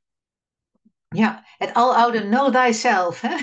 Ja, 1.08 1.44
het 1.58 1.74
aloude 1.74 2.20
know 2.20 2.54
thyself. 2.54 3.20
Hè? 3.20 3.36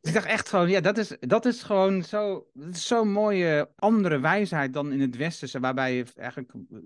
ik 0.00 0.12
dacht 0.12 0.26
echt 0.26 0.48
gewoon, 0.48 0.68
ja, 0.68 0.80
dat 0.80 0.98
is, 0.98 1.16
dat 1.20 1.46
is 1.46 1.62
gewoon 1.62 2.02
zo, 2.02 2.46
zo'n 2.70 3.12
mooie 3.12 3.70
andere 3.76 4.18
wijsheid 4.18 4.72
dan 4.72 4.92
in 4.92 5.00
het 5.00 5.16
westerse, 5.16 5.60
waarbij 5.60 5.94
je 5.94 6.04
eigenlijk 6.16 6.52
eh, 6.52 6.78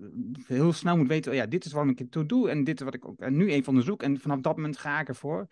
heel 0.47 0.73
snel 0.73 0.97
moet 0.97 1.07
weten, 1.07 1.31
oh 1.31 1.37
ja, 1.37 1.45
dit 1.45 1.65
is 1.65 1.71
waarom 1.71 1.91
ik 1.91 1.99
het 1.99 2.11
toe 2.11 2.25
doe 2.25 2.49
en 2.49 2.63
dit 2.63 2.79
is 2.79 2.85
wat 2.85 2.93
ik 2.93 3.07
ook 3.07 3.19
en 3.19 3.37
nu 3.37 3.51
even 3.51 3.67
onderzoek 3.67 4.03
en 4.03 4.19
vanaf 4.19 4.39
dat 4.39 4.55
moment 4.55 4.77
ga 4.77 4.99
ik 4.99 5.07
ervoor. 5.07 5.47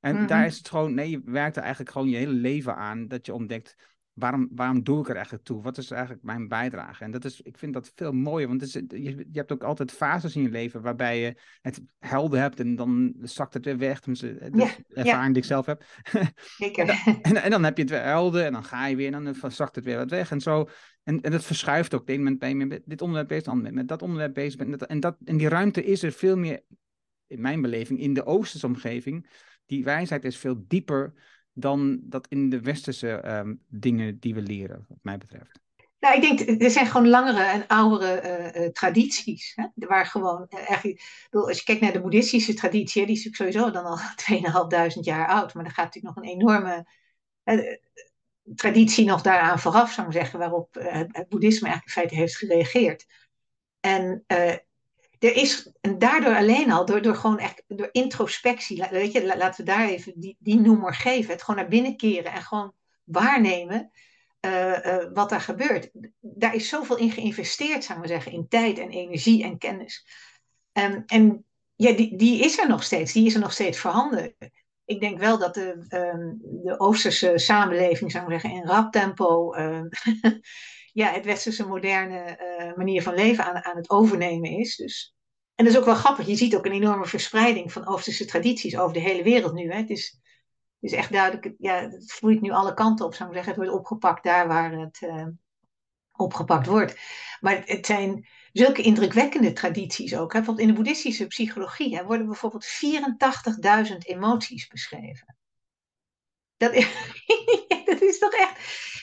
En 0.00 0.14
mhm. 0.14 0.26
daar 0.26 0.46
is 0.46 0.58
het 0.58 0.68
gewoon, 0.68 0.94
nee, 0.94 1.10
je 1.10 1.20
werkt 1.24 1.56
er 1.56 1.62
eigenlijk 1.62 1.92
gewoon 1.92 2.08
je 2.08 2.16
hele 2.16 2.32
leven 2.32 2.76
aan, 2.76 3.08
dat 3.08 3.26
je 3.26 3.34
ontdekt, 3.34 3.76
waarom, 4.18 4.48
waarom 4.50 4.82
doe 4.82 5.00
ik 5.00 5.08
er 5.08 5.14
eigenlijk 5.14 5.44
toe? 5.44 5.62
Wat 5.62 5.78
is 5.78 5.90
eigenlijk 5.90 6.22
mijn 6.22 6.48
bijdrage? 6.48 7.04
En 7.04 7.10
dat 7.10 7.24
is, 7.24 7.40
ik 7.40 7.58
vind 7.58 7.72
dat 7.72 7.92
veel 7.94 8.12
mooier, 8.12 8.48
want 8.48 8.60
het 8.60 8.74
is, 8.74 9.02
je, 9.02 9.16
je 9.16 9.38
hebt 9.38 9.52
ook 9.52 9.62
altijd 9.62 9.92
fases 9.92 10.36
in 10.36 10.42
je 10.42 10.48
leven 10.48 10.82
waarbij 10.82 11.20
je 11.20 11.36
het 11.60 11.80
helder 11.98 12.40
hebt 12.40 12.60
en 12.60 12.76
dan 12.76 13.14
zakt 13.22 13.54
het 13.54 13.64
weer 13.64 13.78
weg. 13.78 14.00
Tenminste, 14.00 14.50
de 14.50 14.74
ervaring 14.88 15.32
die 15.32 15.42
ik 15.42 15.48
zelf 15.48 15.66
heb. 15.66 15.84
Zeker. 16.56 16.88
en, 17.22 17.42
en, 17.42 17.50
dan 17.50 17.64
heb 17.64 17.76
je 17.76 17.82
het 17.82 17.92
weer 17.92 18.02
helder 18.02 18.44
en 18.44 18.52
dan 18.52 18.64
ga 18.64 18.86
je 18.86 18.96
weer 18.96 19.12
en 19.12 19.24
dan 19.24 19.50
zakt 19.50 19.74
het 19.74 19.84
weer 19.84 19.96
wat 19.96 20.10
weg. 20.10 20.30
En 20.30 20.40
zo, 20.40 20.68
en, 21.02 21.20
en 21.20 21.30
dat 21.30 21.44
verschuift 21.44 21.94
ook. 21.94 22.06
De 22.06 22.12
ene 22.12 22.22
moment 22.22 22.38
ben 22.40 22.48
je 22.48 22.66
met 22.66 22.82
dit 22.84 23.02
onderwerp 23.02 23.28
bezig, 23.28 23.44
dan 23.44 23.74
met 23.74 23.88
dat 23.88 24.02
onderwerp 24.02 24.34
bezig. 24.34 24.60
En, 24.60 24.70
dat, 24.70 24.82
en, 24.82 25.00
dat, 25.00 25.16
en 25.24 25.36
die 25.36 25.48
ruimte 25.48 25.84
is 25.84 26.02
er 26.02 26.12
veel 26.12 26.36
meer, 26.36 26.62
in 27.26 27.40
mijn 27.40 27.60
beleving, 27.60 28.00
in 28.00 28.14
de 28.14 28.24
Oosterse 28.24 28.66
omgeving. 28.66 29.30
Die 29.66 29.84
wijsheid 29.84 30.24
is 30.24 30.36
veel 30.36 30.64
dieper 30.66 31.12
dan 31.60 31.98
dat 32.02 32.26
in 32.28 32.50
de 32.50 32.60
westerse 32.60 33.10
ehm, 33.10 33.54
dingen 33.68 34.18
die 34.18 34.34
we 34.34 34.42
leren, 34.42 34.84
wat 34.88 34.98
mij 35.02 35.18
betreft. 35.18 35.60
Nou, 36.00 36.14
ik 36.14 36.20
denk, 36.20 36.62
er 36.62 36.70
zijn 36.70 36.86
gewoon 36.86 37.08
langere 37.08 37.42
en 37.42 37.66
oudere 37.66 38.22
uh, 38.54 38.62
uh, 38.62 38.68
tradities. 38.68 39.52
Hè? 39.54 39.66
Waar 39.74 40.06
gewoon, 40.06 40.46
uh, 40.48 40.68
eigenlijk, 40.68 41.26
bedoel, 41.30 41.48
als 41.48 41.58
je 41.58 41.64
kijkt 41.64 41.80
naar 41.80 41.92
de 41.92 42.00
boeddhistische 42.00 42.54
traditie, 42.54 43.06
die 43.06 43.16
is 43.16 43.28
sowieso 43.36 43.70
dan 43.70 43.84
al 43.84 43.96
2500 44.16 45.04
jaar 45.04 45.28
oud. 45.28 45.54
Maar 45.54 45.64
er 45.64 45.70
gaat 45.70 45.84
natuurlijk 45.84 46.16
nog 46.16 46.24
een 46.24 46.30
enorme 46.30 46.86
traditie 48.54 49.06
nog 49.06 49.22
daaraan 49.22 49.58
vooraf, 49.58 49.92
zou 49.92 50.06
ik 50.06 50.12
zeggen, 50.12 50.38
waarop 50.38 50.74
het, 50.74 51.28
boeddhisme 51.28 51.68
eigenlijk 51.68 51.84
in 51.84 52.02
feite 52.02 52.14
heeft 52.14 52.36
gereageerd. 52.36 53.06
En 53.80 54.24
er 55.18 55.36
is, 55.36 55.72
en 55.80 55.98
daardoor 55.98 56.36
alleen 56.36 56.72
al, 56.72 56.84
door, 56.84 57.02
door 57.02 57.14
gewoon 57.14 57.38
echt, 57.38 57.62
door 57.66 57.88
introspectie, 57.92 58.86
weet 58.90 59.12
je, 59.12 59.36
laten 59.36 59.64
we 59.64 59.70
daar 59.70 59.88
even 59.88 60.12
die, 60.16 60.36
die 60.38 60.60
noemer 60.60 60.94
geven, 60.94 61.32
het 61.32 61.42
gewoon 61.42 61.60
naar 61.60 61.70
binnen 61.70 61.96
keren 61.96 62.32
en 62.32 62.42
gewoon 62.42 62.72
waarnemen 63.04 63.90
uh, 64.40 64.86
uh, 64.86 65.04
wat 65.12 65.30
daar 65.30 65.40
gebeurt. 65.40 65.90
Daar 66.20 66.54
is 66.54 66.68
zoveel 66.68 66.96
in 66.96 67.10
geïnvesteerd, 67.10 67.84
zou 67.84 67.98
maar 67.98 68.08
zeggen, 68.08 68.32
in 68.32 68.48
tijd 68.48 68.78
en 68.78 68.90
energie 68.90 69.44
en 69.44 69.58
kennis. 69.58 70.06
Um, 70.72 71.02
en 71.06 71.44
ja, 71.74 71.92
die, 71.92 72.16
die 72.16 72.44
is 72.44 72.58
er 72.58 72.68
nog 72.68 72.82
steeds, 72.82 73.12
die 73.12 73.26
is 73.26 73.34
er 73.34 73.40
nog 73.40 73.52
steeds 73.52 73.78
voorhanden. 73.78 74.34
Ik 74.84 75.00
denk 75.00 75.18
wel 75.18 75.38
dat 75.38 75.54
de, 75.54 75.86
um, 76.14 76.38
de 76.40 76.78
Oosterse 76.80 77.32
samenleving, 77.38 78.10
zou 78.10 78.24
ik 78.24 78.40
zeggen, 78.40 78.50
in 78.50 78.66
rap 78.66 78.92
tempo 78.92 79.54
um, 79.54 79.88
ja, 80.98 81.12
het 81.12 81.24
westerse 81.24 81.66
moderne 81.66 82.38
uh, 82.40 82.76
manier 82.76 83.02
van 83.02 83.14
leven 83.14 83.44
aan, 83.44 83.64
aan 83.64 83.76
het 83.76 83.90
overnemen 83.90 84.50
is. 84.50 84.76
Dus, 84.76 85.14
en 85.54 85.64
dat 85.64 85.74
is 85.74 85.78
ook 85.78 85.86
wel 85.86 85.94
grappig. 85.94 86.26
Je 86.26 86.36
ziet 86.36 86.56
ook 86.56 86.64
een 86.64 86.72
enorme 86.72 87.06
verspreiding 87.06 87.72
van 87.72 87.86
Oosterse 87.86 88.24
tradities 88.24 88.78
over 88.78 88.92
de 88.92 89.00
hele 89.00 89.22
wereld 89.22 89.52
nu. 89.52 89.70
Hè. 89.70 89.76
Het, 89.76 89.90
is, 89.90 90.20
is 90.80 90.92
echt 90.92 91.12
duidelijk, 91.12 91.54
ja, 91.58 91.88
het 91.88 92.12
vloeit 92.12 92.40
nu 92.40 92.50
alle 92.50 92.74
kanten 92.74 93.06
op, 93.06 93.14
zou 93.14 93.28
ik 93.28 93.34
zeggen. 93.34 93.52
Het 93.52 93.62
wordt 93.62 93.78
opgepakt 93.78 94.24
daar 94.24 94.48
waar 94.48 94.72
het 94.72 95.00
uh, 95.00 95.26
opgepakt 96.12 96.66
wordt. 96.66 97.00
Maar 97.40 97.62
het 97.64 97.86
zijn 97.86 98.28
zulke 98.52 98.82
indrukwekkende 98.82 99.52
tradities 99.52 100.16
ook. 100.16 100.32
Hè. 100.32 100.40
In 100.56 100.66
de 100.66 100.72
boeddhistische 100.72 101.26
psychologie 101.26 101.96
hè, 101.96 102.04
worden 102.04 102.26
bijvoorbeeld 102.26 102.66
84.000 103.88 103.96
emoties 103.98 104.66
beschreven. 104.66 105.36
Dat 106.56 106.72
is, 106.72 106.86
dat 107.84 108.00
is 108.00 108.18
toch 108.18 108.32
echt 108.32 108.96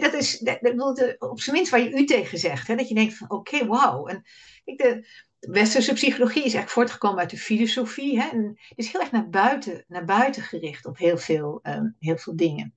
Dat 0.00 0.14
is 0.14 0.38
dat, 0.38 1.16
op 1.18 1.40
zijn 1.40 1.56
minst 1.56 1.70
waar 1.70 1.80
je 1.80 1.90
u 1.90 2.04
tegen 2.04 2.38
zegt. 2.38 2.66
Hè? 2.66 2.76
Dat 2.76 2.88
je 2.88 2.94
denkt 2.94 3.14
van 3.14 3.30
oké, 3.30 3.54
okay, 3.54 3.68
wauw. 3.68 4.06
En 4.06 4.24
ik, 4.64 4.78
de, 4.78 5.06
westerse 5.40 5.92
psychologie 5.92 6.44
is 6.44 6.54
echt 6.54 6.70
voortgekomen 6.70 7.18
uit 7.18 7.30
de 7.30 7.36
filosofie. 7.36 8.20
Hè? 8.20 8.28
En 8.28 8.46
het 8.68 8.78
is 8.78 8.92
heel 8.92 9.00
erg 9.00 9.10
naar 9.12 9.28
buiten, 9.28 9.84
naar 9.88 10.04
buiten 10.04 10.42
gericht 10.42 10.86
op 10.86 10.98
heel 10.98 11.18
veel, 11.18 11.60
um, 11.62 11.96
heel 11.98 12.16
veel 12.16 12.36
dingen. 12.36 12.74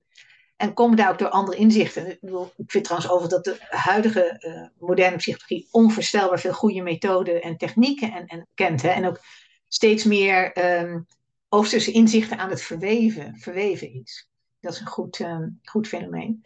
En 0.56 0.74
komen 0.74 0.96
daar 0.96 1.10
ook 1.10 1.18
door 1.18 1.28
andere 1.28 1.58
inzichten. 1.58 2.10
Ik, 2.10 2.20
bedoel, 2.20 2.52
ik 2.56 2.70
vind 2.70 2.84
trouwens 2.84 3.12
over 3.12 3.28
dat 3.28 3.44
de 3.44 3.56
huidige 3.68 4.36
uh, 4.38 4.86
moderne 4.88 5.16
psychologie 5.16 5.68
onvoorstelbaar 5.70 6.40
veel 6.40 6.52
goede 6.52 6.82
methoden 6.82 7.42
en 7.42 7.56
technieken 7.56 8.12
en, 8.12 8.26
en 8.26 8.48
kent. 8.54 8.82
Hè? 8.82 8.88
En 8.88 9.06
ook 9.06 9.20
steeds 9.68 10.04
meer 10.04 10.58
um, 10.80 11.06
Oosterse 11.48 11.92
inzichten 11.92 12.38
aan 12.38 12.50
het 12.50 12.62
verweven, 12.62 13.36
verweven 13.38 13.92
is. 13.92 14.28
Dat 14.64 14.72
is 14.72 14.80
een 14.80 14.86
goed, 14.86 15.18
uh, 15.18 15.46
goed 15.62 15.88
fenomeen. 15.88 16.44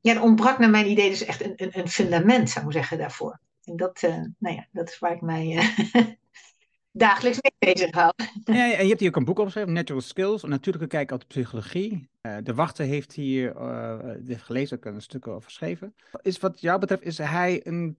Ja, 0.00 0.14
er 0.14 0.22
ontbrak 0.22 0.58
naar 0.58 0.70
mijn 0.70 0.90
idee 0.90 1.10
dus 1.10 1.24
echt 1.24 1.44
een, 1.44 1.52
een, 1.56 1.78
een 1.78 1.88
fundament, 1.88 2.50
zou 2.50 2.66
ik 2.66 2.72
zeggen, 2.72 2.98
daarvoor. 2.98 3.40
En 3.64 3.76
dat, 3.76 4.02
uh, 4.02 4.16
nou 4.38 4.54
ja, 4.54 4.66
dat 4.72 4.88
is 4.88 4.98
waar 4.98 5.12
ik 5.12 5.20
mij 5.20 5.46
uh, 5.46 6.04
dagelijks 7.06 7.38
mee 7.40 7.74
bezig 7.74 7.94
hou. 7.94 8.12
Ja, 8.44 8.72
en 8.72 8.82
je 8.82 8.88
hebt 8.88 9.00
hier 9.00 9.08
ook 9.08 9.16
een 9.16 9.24
boek 9.24 9.38
opgeschreven, 9.38 9.72
Natural 9.72 10.02
Skills, 10.02 10.42
een 10.42 10.48
natuurlijke 10.48 10.88
kijk 10.88 11.10
op 11.10 11.20
de 11.20 11.26
psychologie. 11.26 12.08
de 12.42 12.54
Wachter 12.54 12.86
heeft 12.86 13.12
hier 13.12 13.56
uh, 13.56 14.38
gelezen, 14.38 14.76
ook 14.76 14.84
een 14.84 15.02
stuk 15.02 15.26
over 15.26 15.44
geschreven. 15.44 15.94
Is 16.22 16.38
wat 16.38 16.60
jou 16.60 16.80
betreft, 16.80 17.02
is 17.02 17.18
hij 17.18 17.66
een 17.66 17.96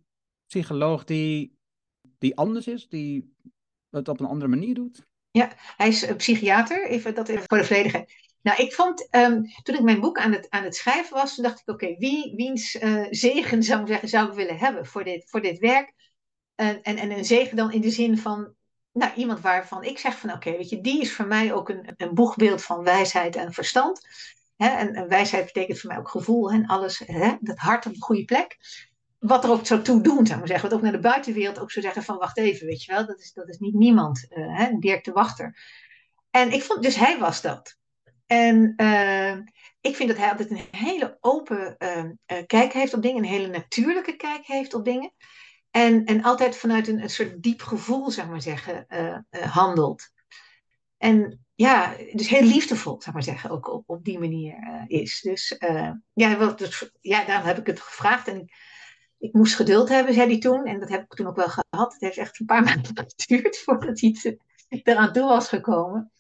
psycholoog 0.48 1.04
die, 1.04 1.58
die 2.18 2.36
anders 2.36 2.68
is, 2.68 2.88
die 2.88 3.34
het 3.90 4.08
op 4.08 4.20
een 4.20 4.26
andere 4.26 4.50
manier 4.50 4.74
doet? 4.74 5.06
Ja, 5.32 5.52
hij 5.58 5.88
is 5.88 6.06
psychiater, 6.18 6.88
even 6.88 7.16
dat 7.16 7.28
even 7.28 7.44
voor 7.48 7.58
de 7.58 7.64
volledigheid. 7.64 8.25
Nou, 8.46 8.62
ik 8.62 8.74
vond, 8.74 9.08
um, 9.12 9.46
toen 9.64 9.76
ik 9.76 9.82
mijn 9.82 10.00
boek 10.00 10.18
aan 10.18 10.32
het, 10.32 10.50
aan 10.50 10.64
het 10.64 10.76
schrijven 10.76 11.14
was, 11.14 11.36
toen 11.36 11.44
dacht 11.44 11.60
ik, 11.60 11.70
oké, 11.70 11.96
wie, 11.98 12.34
wiens 12.36 12.76
uh, 12.76 13.08
zegen 13.10 13.64
zou 13.64 13.82
ik 13.82 13.88
zeggen, 13.88 14.08
zou 14.08 14.28
ik 14.28 14.34
willen 14.34 14.58
hebben 14.58 14.86
voor 14.86 15.04
dit, 15.04 15.30
voor 15.30 15.42
dit 15.42 15.60
werk? 15.60 15.94
En, 16.56 16.82
en, 16.82 16.98
en 16.98 17.12
een 17.12 17.26
zegen 17.26 17.58
dan 17.58 17.72
in 17.72 17.82
de 17.82 17.90
zin 17.90 18.18
van, 18.18 18.54
nou, 18.92 19.14
iemand 19.16 19.40
waarvan 19.40 19.84
ik 19.84 20.00
zeg 20.00 20.18
van, 20.18 20.32
oké, 20.32 20.52
weet 20.52 20.70
je, 20.70 20.82
die 20.82 21.02
is 21.02 21.14
voor 21.14 21.28
mij 21.28 21.54
ook 21.54 21.70
een, 21.70 21.94
een 21.98 22.14
boegbeeld 22.14 22.64
van 22.64 22.84
wijsheid 22.84 23.36
en 23.36 23.54
verstand. 23.54 24.08
En, 24.58 25.08
wijsheid 25.08 25.46
betekent 25.46 25.80
voor 25.80 25.90
mij 25.90 26.00
ook 26.00 26.10
gevoel 26.10 26.52
en 26.52 26.66
alles, 26.66 27.04
dat 27.40 27.58
hart 27.58 27.86
op 27.86 27.94
een 27.94 28.02
goede 28.02 28.26
plek. 28.26 28.58
Wat 29.20 29.44
er 29.44 29.50
ook 29.50 29.66
zou 29.66 29.82
toe 29.82 30.02
doen, 30.02 30.28
zou 30.28 30.40
ik 30.40 30.48
zeggen. 30.48 30.70
Wat 30.70 30.78
ook 30.78 30.84
naar 30.84 30.92
de 30.92 31.00
buitenwereld 31.00 31.60
ook 31.60 31.72
zou 31.72 31.86
zeggen 31.86 32.04
van, 32.04 32.18
wacht 32.18 32.38
even, 32.38 32.68
weet 32.68 32.84
je 32.84 32.92
wel, 32.92 33.06
dat 33.06 33.20
is, 33.20 33.34
dat 33.34 33.50
is 33.50 33.58
niet 33.58 33.74
niemand, 33.74 34.26
uh, 34.30 34.58
hè? 34.58 34.78
Dirk 34.80 35.04
de 35.04 35.12
Wachter. 35.12 35.58
En 36.32 36.52
ik 36.52 36.64
vond, 36.64 36.84
dus 36.84 36.96
hij 36.96 37.20
was 37.20 37.42
dat. 37.42 37.78
En 38.26 38.74
uh, 38.78 39.32
ik 39.82 39.96
vind 39.96 40.10
dat 40.10 40.18
hij 40.18 40.30
altijd 40.30 40.52
een 40.52 40.68
hele 40.72 41.18
open 41.20 41.76
uh, 41.78 42.44
kijk 42.46 42.74
heeft 42.74 42.94
op 42.94 43.02
dingen, 43.02 43.24
een 43.24 43.30
hele 43.30 43.48
natuurlijke 43.48 44.16
kijk 44.16 44.46
heeft 44.46 44.74
op 44.74 44.86
dingen. 44.86 45.14
En, 45.72 46.06
en 46.06 46.24
altijd 46.24 46.58
vanuit 46.58 46.88
een, 46.88 47.10
soort 47.10 47.42
diep 47.44 47.62
gevoel, 47.62 48.12
zeg 48.12 48.28
maar 48.28 48.42
zeggen, 48.42 48.86
handelt. 49.30 50.10
En 50.98 51.46
ja, 51.56 51.96
dus 52.14 52.28
heel 52.28 52.44
liefdevol, 52.44 53.02
zeg 53.02 53.14
maar 53.14 53.24
zeggen, 53.24 53.50
ook 53.50 53.68
op, 53.74 53.84
op 53.90 54.04
die 54.04 54.20
manier 54.20 54.86
is. 54.88 55.22
Dus 55.22 55.58
ja, 56.14 56.38
wat, 56.38 56.58
dus, 56.58 56.92
ja, 57.02 57.26
daarom 57.26 57.48
heb 57.48 57.58
ik 57.58 57.68
het 57.68 57.80
gevraagd. 57.80 58.28
En 58.28 58.40
ik, 58.40 58.54
ik 59.18 59.34
moest 59.34 59.56
geduld 59.56 59.90
hebben, 59.90 60.14
zei 60.14 60.28
hij 60.28 60.40
toen. 60.40 60.66
En 60.66 60.80
dat 60.80 60.90
heb 60.90 61.04
ik 61.04 61.14
toen 61.14 61.28
ook 61.28 61.36
wel 61.36 61.50
gehad. 61.50 61.94
Het 61.94 62.02
heeft 62.02 62.18
echt 62.18 62.40
een 62.40 62.46
paar 62.46 62.64
maanden 62.74 63.06
geduurd 63.16 63.58
voordat 63.58 64.00
hij 64.00 64.40
eraan 64.84 65.14
toe 65.14 65.28
was 65.28 65.48
gekomen. 65.48 66.12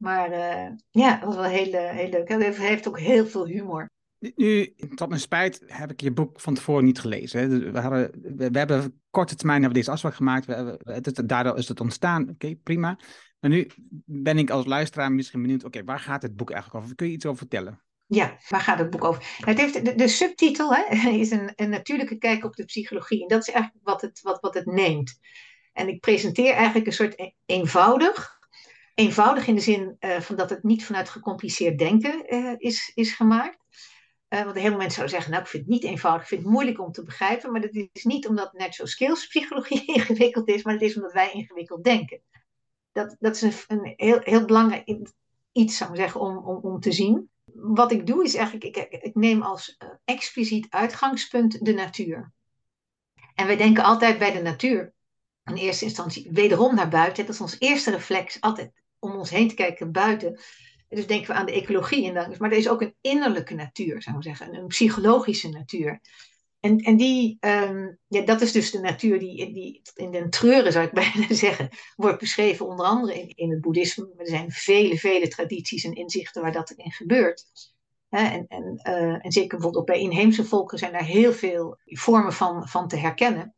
Maar 0.00 0.30
uh, 0.30 0.76
ja, 0.90 1.14
het 1.14 1.24
was 1.24 1.34
wel 1.34 1.44
heel, 1.44 1.72
heel 1.72 2.08
leuk. 2.08 2.28
Hij 2.28 2.52
heeft 2.52 2.88
ook 2.88 2.98
heel 2.98 3.26
veel 3.26 3.46
humor. 3.46 3.90
Nu, 4.34 4.74
tot 4.94 5.08
mijn 5.08 5.20
spijt, 5.20 5.62
heb 5.66 5.90
ik 5.90 6.00
je 6.00 6.12
boek 6.12 6.40
van 6.40 6.54
tevoren 6.54 6.84
niet 6.84 7.00
gelezen. 7.00 7.72
We, 7.72 7.80
hadden, 7.80 8.10
we, 8.36 8.58
hebben 8.58 9.00
korte 9.10 9.34
termijn 9.34 9.60
hebben 9.60 9.78
deze 9.78 9.90
afspraak 9.90 10.14
gemaakt. 10.14 10.46
We, 10.46 10.78
het, 10.84 11.22
daardoor 11.28 11.58
is 11.58 11.68
het 11.68 11.80
ontstaan. 11.80 12.28
Oké, 12.28 12.54
prima. 12.54 12.98
Maar 13.40 13.50
nu 13.50 13.70
ben 14.04 14.38
ik 14.38 14.50
als 14.50 14.66
luisteraar 14.66 15.12
misschien 15.12 15.42
benieuwd. 15.42 15.64
Oké, 15.64 15.84
waar 15.84 16.00
gaat 16.00 16.22
het 16.22 16.36
boek 16.36 16.50
eigenlijk 16.50 16.84
over? 16.84 16.96
Kun 16.96 17.06
je 17.06 17.12
iets 17.12 17.26
over 17.26 17.38
vertellen? 17.38 17.82
Ja, 18.06 18.36
waar 18.48 18.60
gaat 18.60 18.78
het 18.78 18.90
boek 18.90 19.04
over? 19.04 19.36
Het 19.36 19.58
heeft, 19.58 19.84
de, 19.84 19.94
de 19.94 20.08
subtitel 20.08 20.74
hè, 20.74 21.10
is 21.10 21.30
een, 21.30 21.52
een, 21.56 21.70
natuurlijke 21.70 22.18
kijk 22.18 22.44
op 22.44 22.56
de 22.56 22.64
psychologie. 22.64 23.22
En 23.22 23.28
dat 23.28 23.48
is 23.48 23.54
eigenlijk 23.54 23.84
wat 23.86 24.00
het, 24.00 24.20
wat, 24.22 24.40
wat 24.40 24.54
het 24.54 24.66
neemt. 24.66 25.18
En 25.72 25.88
ik 25.88 26.00
presenteer 26.00 26.52
eigenlijk 26.52 26.86
een 26.86 26.92
soort 26.92 27.18
e-, 27.18 27.30
eenvoudig. 27.46 28.38
Eenvoudig 29.00 29.46
in 29.46 29.54
de 29.54 29.60
zin 29.60 29.96
uh, 30.00 30.20
van 30.20 30.36
dat 30.36 30.50
het 30.50 30.62
niet 30.62 30.84
vanuit 30.84 31.08
gecompliceerd 31.08 31.78
denken 31.78 32.34
uh, 32.34 32.54
is, 32.58 32.92
is 32.94 33.12
gemaakt. 33.12 33.58
Uh, 34.28 34.42
want 34.42 34.54
heel 34.54 34.68
veel 34.68 34.76
mensen 34.76 34.92
zouden 34.92 35.14
zeggen, 35.14 35.30
nou 35.30 35.42
ik 35.42 35.50
vind 35.50 35.62
het 35.62 35.72
niet 35.72 35.84
eenvoudig, 35.84 36.22
ik 36.22 36.28
vind 36.28 36.42
het 36.42 36.50
moeilijk 36.50 36.80
om 36.80 36.92
te 36.92 37.02
begrijpen. 37.02 37.52
Maar 37.52 37.60
dat 37.60 37.88
is 37.92 38.04
niet 38.04 38.26
omdat 38.26 38.52
natural 38.52 38.86
skills 38.86 39.26
psychologie 39.26 39.86
ingewikkeld 39.94 40.48
is, 40.48 40.62
maar 40.62 40.72
het 40.72 40.82
is 40.82 40.96
omdat 40.96 41.12
wij 41.12 41.32
ingewikkeld 41.32 41.84
denken. 41.84 42.20
Dat, 42.92 43.16
dat 43.18 43.34
is 43.34 43.42
een, 43.42 43.52
een 43.66 43.92
heel, 43.96 44.20
heel 44.22 44.44
belangrijk 44.44 45.08
iets, 45.52 45.76
zou 45.76 45.90
ik 45.90 45.96
zeggen, 45.96 46.20
om, 46.20 46.36
om, 46.36 46.56
om 46.56 46.80
te 46.80 46.92
zien 46.92 47.30
wat 47.54 47.92
ik 47.92 48.06
doe 48.06 48.24
is 48.24 48.34
eigenlijk, 48.34 48.76
ik, 48.76 49.02
ik 49.02 49.14
neem 49.14 49.42
als 49.42 49.76
expliciet 50.04 50.66
uitgangspunt 50.70 51.64
de 51.64 51.72
natuur. 51.72 52.32
En 53.34 53.46
wij 53.46 53.56
denken 53.56 53.84
altijd 53.84 54.18
bij 54.18 54.32
de 54.32 54.42
natuur, 54.42 54.92
in 55.44 55.54
eerste 55.54 55.84
instantie 55.84 56.28
wederom 56.32 56.74
naar 56.74 56.88
buiten. 56.88 57.26
Dat 57.26 57.34
is 57.34 57.40
ons 57.40 57.56
eerste 57.58 57.90
reflex, 57.90 58.40
altijd 58.40 58.72
om 59.00 59.16
ons 59.16 59.30
heen 59.30 59.48
te 59.48 59.54
kijken 59.54 59.92
buiten. 59.92 60.40
Dus 60.88 61.06
denken 61.06 61.26
we 61.26 61.34
aan 61.34 61.46
de 61.46 61.52
ecologie. 61.52 62.06
En 62.08 62.14
dan, 62.14 62.34
maar 62.38 62.50
er 62.50 62.56
is 62.56 62.68
ook 62.68 62.82
een 62.82 62.94
innerlijke 63.00 63.54
natuur, 63.54 64.02
zou 64.02 64.16
ik 64.16 64.22
zeggen, 64.22 64.54
een 64.54 64.66
psychologische 64.66 65.48
natuur. 65.48 66.00
En, 66.60 66.78
en 66.78 66.96
die, 66.96 67.36
um, 67.40 67.98
ja, 68.08 68.22
dat 68.22 68.40
is 68.40 68.52
dus 68.52 68.70
de 68.70 68.80
natuur 68.80 69.18
die, 69.18 69.52
die 69.52 69.82
in 69.94 70.10
den 70.10 70.30
treuren, 70.30 70.72
zou 70.72 70.86
ik 70.86 70.92
bijna 71.14 71.34
zeggen, 71.34 71.68
wordt 71.96 72.18
beschreven, 72.18 72.66
onder 72.66 72.86
andere 72.86 73.26
in, 73.34 73.50
het 73.50 73.60
boeddhisme. 73.60 74.12
Er 74.16 74.26
zijn 74.26 74.50
vele, 74.50 74.98
vele 74.98 75.28
tradities 75.28 75.84
en 75.84 75.94
inzichten 75.94 76.42
waar 76.42 76.52
dat 76.52 76.70
in 76.70 76.92
gebeurt. 76.92 77.46
en, 78.08 78.46
en, 78.48 78.80
uh, 78.88 79.24
en 79.24 79.32
zeker 79.32 79.56
bijvoorbeeld 79.56 79.84
bij 79.84 80.00
inheemse 80.00 80.44
volken 80.44 80.78
zijn 80.78 80.92
daar 80.92 81.04
heel 81.04 81.32
veel 81.32 81.78
vormen 81.84 82.32
van, 82.32 82.68
van 82.68 82.88
te 82.88 82.96
herkennen. 82.96 83.54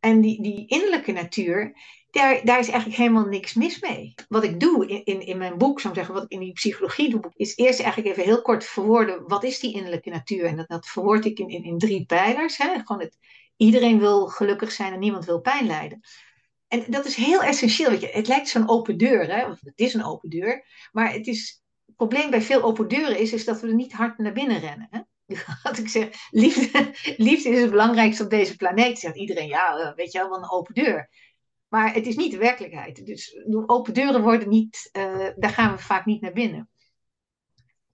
En 0.00 0.20
die, 0.20 0.42
die 0.42 0.66
innerlijke 0.66 1.12
natuur, 1.12 1.76
daar, 2.16 2.40
daar 2.44 2.58
is 2.58 2.68
eigenlijk 2.68 2.98
helemaal 2.98 3.24
niks 3.24 3.54
mis 3.54 3.80
mee. 3.80 4.14
Wat 4.28 4.44
ik 4.44 4.60
doe 4.60 4.86
in, 4.86 5.04
in, 5.04 5.26
in 5.26 5.38
mijn 5.38 5.58
boek, 5.58 5.80
zou 5.80 5.94
zeggen, 5.94 6.14
wat 6.14 6.22
ik 6.22 6.30
in 6.30 6.40
die 6.40 6.52
psychologie 6.52 7.10
doe, 7.10 7.32
is 7.34 7.56
eerst 7.56 7.80
eigenlijk 7.80 8.10
even 8.10 8.30
heel 8.30 8.42
kort 8.42 8.64
verwoorden, 8.64 9.28
wat 9.28 9.44
is 9.44 9.60
die 9.60 9.74
innerlijke 9.74 10.10
natuur? 10.10 10.44
En 10.44 10.56
dat, 10.56 10.68
dat 10.68 10.86
verwoord 10.86 11.24
ik 11.24 11.38
in, 11.38 11.48
in, 11.48 11.64
in 11.64 11.78
drie 11.78 12.06
pijlers. 12.06 12.56
Hè? 12.56 12.78
Gewoon 12.84 13.02
het, 13.02 13.18
iedereen 13.56 13.98
wil 13.98 14.26
gelukkig 14.26 14.72
zijn 14.72 14.92
en 14.92 14.98
niemand 14.98 15.24
wil 15.24 15.40
pijn 15.40 15.66
lijden. 15.66 16.00
En 16.68 16.84
dat 16.88 17.04
is 17.04 17.14
heel 17.14 17.42
essentieel. 17.42 17.90
Weet 17.90 18.00
je, 18.00 18.10
het 18.12 18.28
lijkt 18.28 18.48
zo'n 18.48 18.68
open 18.68 18.96
deur, 18.96 19.26
hè? 19.26 19.48
het 19.48 19.78
is 19.78 19.94
een 19.94 20.04
open 20.04 20.30
deur, 20.30 20.66
maar 20.92 21.12
het, 21.12 21.26
is, 21.26 21.62
probleem 21.96 22.30
bij 22.30 22.42
veel 22.42 22.62
open 22.62 22.88
deuren 22.88 23.18
is, 23.18 23.32
is 23.32 23.44
dat 23.44 23.60
we 23.60 23.68
er 23.68 23.74
niet 23.74 23.92
hard 23.92 24.18
naar 24.18 24.32
binnen 24.32 24.60
rennen. 24.60 24.88
Hè? 24.90 25.00
Wat 25.62 25.78
ik 25.78 25.88
zeg, 25.88 26.08
liefde, 26.30 26.94
liefde 27.16 27.48
is 27.48 27.60
het 27.60 27.70
belangrijkste 27.70 28.22
op 28.22 28.30
deze 28.30 28.56
planeet, 28.56 28.98
zegt 28.98 29.16
iedereen. 29.16 29.48
Ja, 29.48 29.78
eh, 29.78 29.94
weet 29.94 30.12
je 30.12 30.18
wel, 30.18 30.36
een 30.36 30.50
open 30.50 30.74
deur. 30.74 31.08
Maar 31.68 31.94
het 31.94 32.06
is 32.06 32.16
niet 32.16 32.30
de 32.30 32.38
werkelijkheid. 32.38 33.06
Dus 33.06 33.36
open 33.66 33.94
deuren 33.94 34.22
worden 34.22 34.48
niet, 34.48 34.88
uh, 34.92 35.28
daar 35.36 35.50
gaan 35.50 35.76
we 35.76 35.82
vaak 35.82 36.04
niet 36.04 36.20
naar 36.20 36.32
binnen. 36.32 36.70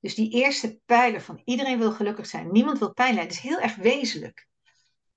Dus 0.01 0.15
die 0.15 0.31
eerste 0.31 0.81
pijler 0.87 1.21
van 1.21 1.41
iedereen 1.45 1.79
wil 1.79 1.93
gelukkig 1.93 2.27
zijn, 2.27 2.53
niemand 2.53 2.79
wil 2.79 2.93
pijn 2.93 3.15
lijden, 3.15 3.33
is 3.33 3.39
heel 3.39 3.61
erg 3.61 3.77
wezenlijk. 3.77 4.49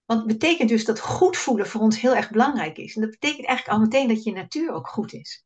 Want 0.05 0.19
het 0.19 0.39
betekent 0.39 0.69
dus 0.69 0.85
dat 0.85 0.99
goed 0.99 1.37
voelen 1.37 1.67
voor 1.67 1.81
ons 1.81 2.01
heel 2.01 2.15
erg 2.15 2.29
belangrijk 2.29 2.77
is. 2.77 2.95
En 2.95 3.01
dat 3.01 3.09
betekent 3.09 3.47
eigenlijk 3.47 3.77
al 3.77 3.83
meteen 3.83 4.07
dat 4.07 4.23
je 4.23 4.31
natuur 4.31 4.71
ook 4.71 4.87
goed 4.87 5.13
is. 5.13 5.45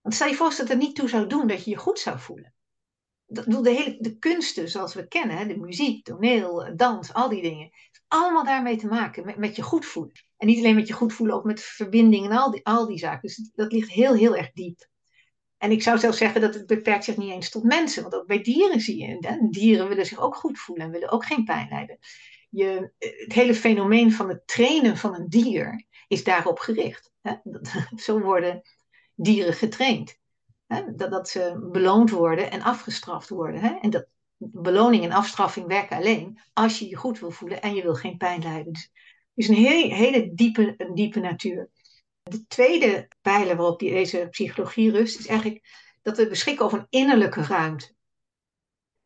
Want 0.00 0.14
stel 0.14 0.28
je 0.28 0.34
voor 0.34 0.48
dat 0.48 0.58
het 0.58 0.70
er 0.70 0.76
niet 0.76 0.96
toe 0.96 1.08
zou 1.08 1.26
doen 1.26 1.46
dat 1.46 1.64
je 1.64 1.70
je 1.70 1.76
goed 1.76 1.98
zou 1.98 2.18
voelen. 2.18 2.54
Dat, 3.26 3.44
de, 3.44 3.70
hele, 3.70 3.96
de 4.00 4.18
kunsten 4.18 4.68
zoals 4.68 4.94
we 4.94 5.08
kennen, 5.08 5.48
de 5.48 5.58
muziek, 5.58 6.04
toneel, 6.04 6.76
dans, 6.76 7.12
al 7.12 7.28
die 7.28 7.42
dingen. 7.42 7.70
Allemaal 8.08 8.44
daarmee 8.44 8.76
te 8.76 8.86
maken, 8.86 9.24
met, 9.24 9.36
met 9.36 9.56
je 9.56 9.62
goed 9.62 9.86
voelen. 9.86 10.23
En 10.44 10.50
niet 10.50 10.58
alleen 10.58 10.74
met 10.74 10.88
je 10.88 10.94
goed 10.94 11.12
voelen, 11.12 11.36
ook 11.36 11.44
met 11.44 11.60
verbinding 11.60 12.24
en 12.24 12.36
al 12.36 12.50
die, 12.50 12.64
al 12.64 12.86
die 12.86 12.98
zaken. 12.98 13.20
Dus 13.20 13.50
dat 13.54 13.72
ligt 13.72 13.90
heel, 13.90 14.14
heel 14.14 14.36
erg 14.36 14.52
diep. 14.52 14.88
En 15.56 15.70
ik 15.70 15.82
zou 15.82 15.98
zelfs 15.98 16.18
zeggen 16.18 16.40
dat 16.40 16.54
het 16.54 16.66
beperkt 16.66 17.04
zich 17.04 17.16
niet 17.16 17.30
eens 17.30 17.50
tot 17.50 17.62
mensen. 17.62 18.02
Want 18.02 18.14
ook 18.14 18.26
bij 18.26 18.42
dieren 18.42 18.80
zie 18.80 18.98
je, 18.98 19.16
hè? 19.20 19.36
dieren 19.50 19.88
willen 19.88 20.06
zich 20.06 20.20
ook 20.20 20.36
goed 20.36 20.58
voelen 20.58 20.84
en 20.84 20.90
willen 20.92 21.10
ook 21.10 21.24
geen 21.26 21.44
pijn 21.44 21.68
lijden. 21.68 21.98
Je, 22.50 22.92
het 22.98 23.32
hele 23.32 23.54
fenomeen 23.54 24.12
van 24.12 24.28
het 24.28 24.46
trainen 24.46 24.96
van 24.96 25.14
een 25.14 25.28
dier 25.28 25.86
is 26.08 26.24
daarop 26.24 26.58
gericht. 26.58 27.12
Hè? 27.22 27.34
Zo 28.04 28.20
worden 28.20 28.62
dieren 29.14 29.54
getraind. 29.54 30.18
Hè? 30.66 30.94
Dat, 30.94 31.10
dat 31.10 31.28
ze 31.28 31.68
beloond 31.72 32.10
worden 32.10 32.50
en 32.50 32.62
afgestraft 32.62 33.28
worden. 33.28 33.60
Hè? 33.60 33.78
En 33.80 33.90
dat 33.90 34.06
beloning 34.36 35.04
en 35.04 35.12
afstraffing 35.12 35.66
werken 35.66 35.96
alleen 35.96 36.40
als 36.52 36.78
je 36.78 36.88
je 36.88 36.96
goed 36.96 37.18
wil 37.18 37.30
voelen 37.30 37.62
en 37.62 37.74
je 37.74 37.82
wil 37.82 37.94
geen 37.94 38.16
pijn 38.16 38.42
lijden. 38.42 38.72
Dus 38.72 38.90
is 39.34 39.48
een 39.48 39.54
hele, 39.54 39.94
hele 39.94 40.34
diepe, 40.34 40.74
een 40.76 40.94
diepe 40.94 41.20
natuur. 41.20 41.70
De 42.22 42.46
tweede 42.46 43.08
pijler 43.20 43.56
waarop 43.56 43.78
deze 43.78 44.26
psychologie 44.30 44.90
rust, 44.90 45.18
is 45.18 45.26
eigenlijk 45.26 45.64
dat 46.02 46.16
we 46.16 46.28
beschikken 46.28 46.64
over 46.64 46.78
een 46.78 46.86
innerlijke 46.90 47.42
ruimte. 47.42 47.94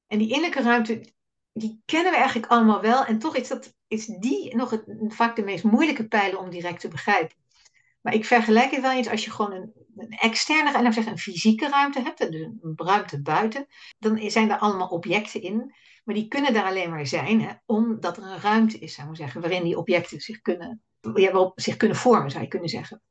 En 0.06 0.18
die 0.18 0.28
innerlijke 0.28 0.62
ruimte, 0.62 1.12
die 1.52 1.82
kennen 1.84 2.12
we 2.12 2.18
eigenlijk 2.18 2.52
allemaal 2.52 2.80
wel. 2.80 3.04
En 3.04 3.18
toch 3.18 3.36
is, 3.36 3.48
dat, 3.48 3.74
is 3.86 4.06
die 4.06 4.56
nog 4.56 4.70
het, 4.70 4.84
vaak 5.08 5.36
de 5.36 5.42
meest 5.42 5.64
moeilijke 5.64 6.08
pijler 6.08 6.38
om 6.38 6.50
direct 6.50 6.80
te 6.80 6.88
begrijpen. 6.88 7.36
Maar 8.00 8.14
ik 8.14 8.24
vergelijk 8.24 8.70
het 8.70 8.80
wel 8.80 8.92
eens 8.92 9.08
als 9.08 9.24
je 9.24 9.30
gewoon 9.30 9.52
een, 9.52 9.72
een 9.96 10.10
externe, 10.10 10.76
en 10.76 10.82
dan 10.82 10.92
zeg 10.92 11.06
een 11.06 11.18
fysieke 11.18 11.68
ruimte 11.68 12.02
hebt, 12.02 12.20
een 12.20 12.72
ruimte 12.76 13.22
buiten, 13.22 13.66
dan 13.98 14.30
zijn 14.30 14.50
er 14.50 14.58
allemaal 14.58 14.88
objecten 14.88 15.42
in. 15.42 15.74
Maar 16.08 16.16
die 16.16 16.28
kunnen 16.28 16.52
daar 16.52 16.64
alleen 16.64 16.90
maar 16.90 17.06
zijn 17.06 17.40
hè, 17.40 17.52
omdat 17.66 18.16
er 18.16 18.22
een 18.22 18.40
ruimte 18.40 18.78
is, 18.78 18.94
zou 18.94 19.08
ik 19.08 19.16
zeggen, 19.16 19.40
waarin 19.40 19.64
die 19.64 19.78
objecten 19.78 20.20
zich 20.20 20.40
kunnen, 20.40 20.82
ja, 21.14 21.52
zich 21.54 21.76
kunnen 21.76 21.96
vormen, 21.96 22.30
zou 22.30 22.42
je 22.42 22.48
kunnen 22.48 22.68
zeggen. 22.68 23.02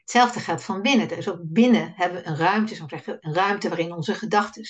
Hetzelfde 0.00 0.40
geldt 0.40 0.64
van 0.64 0.82
binnen. 0.82 1.08
Dus 1.08 1.28
ook 1.28 1.40
binnen 1.42 1.92
hebben 1.96 2.22
we 2.22 2.26
een 2.26 2.36
ruimte, 2.36 2.74
zou 2.74 2.84
ik 2.84 2.94
zeggen, 2.94 3.16
een 3.20 3.34
ruimte 3.34 3.68
waarin 3.68 3.92
onze 3.92 4.14
gedachten 4.14 4.64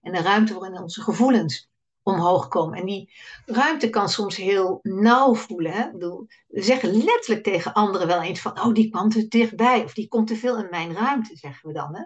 en 0.00 0.16
een 0.16 0.22
ruimte 0.22 0.54
waarin 0.54 0.82
onze 0.82 1.02
gevoelens 1.02 1.70
omhoog 2.02 2.48
komen. 2.48 2.78
En 2.78 2.86
die 2.86 3.12
ruimte 3.46 3.90
kan 3.90 4.08
soms 4.08 4.36
heel 4.36 4.78
nauw 4.82 5.34
voelen. 5.34 5.72
Hè? 5.72 5.84
Ik 5.84 5.92
bedoel, 5.92 6.26
we 6.46 6.62
zeggen 6.62 7.04
letterlijk 7.04 7.42
tegen 7.42 7.72
anderen 7.72 8.06
wel 8.06 8.22
eens 8.22 8.40
van, 8.40 8.60
oh, 8.60 8.74
die 8.74 8.90
kwam 8.90 9.08
te 9.08 9.28
dichtbij, 9.28 9.84
of 9.84 9.94
die 9.94 10.08
komt 10.08 10.26
te 10.26 10.36
veel 10.36 10.58
in 10.58 10.70
mijn 10.70 10.94
ruimte, 10.94 11.36
zeggen 11.36 11.68
we 11.68 11.74
dan. 11.74 11.96
Hè? 11.96 12.02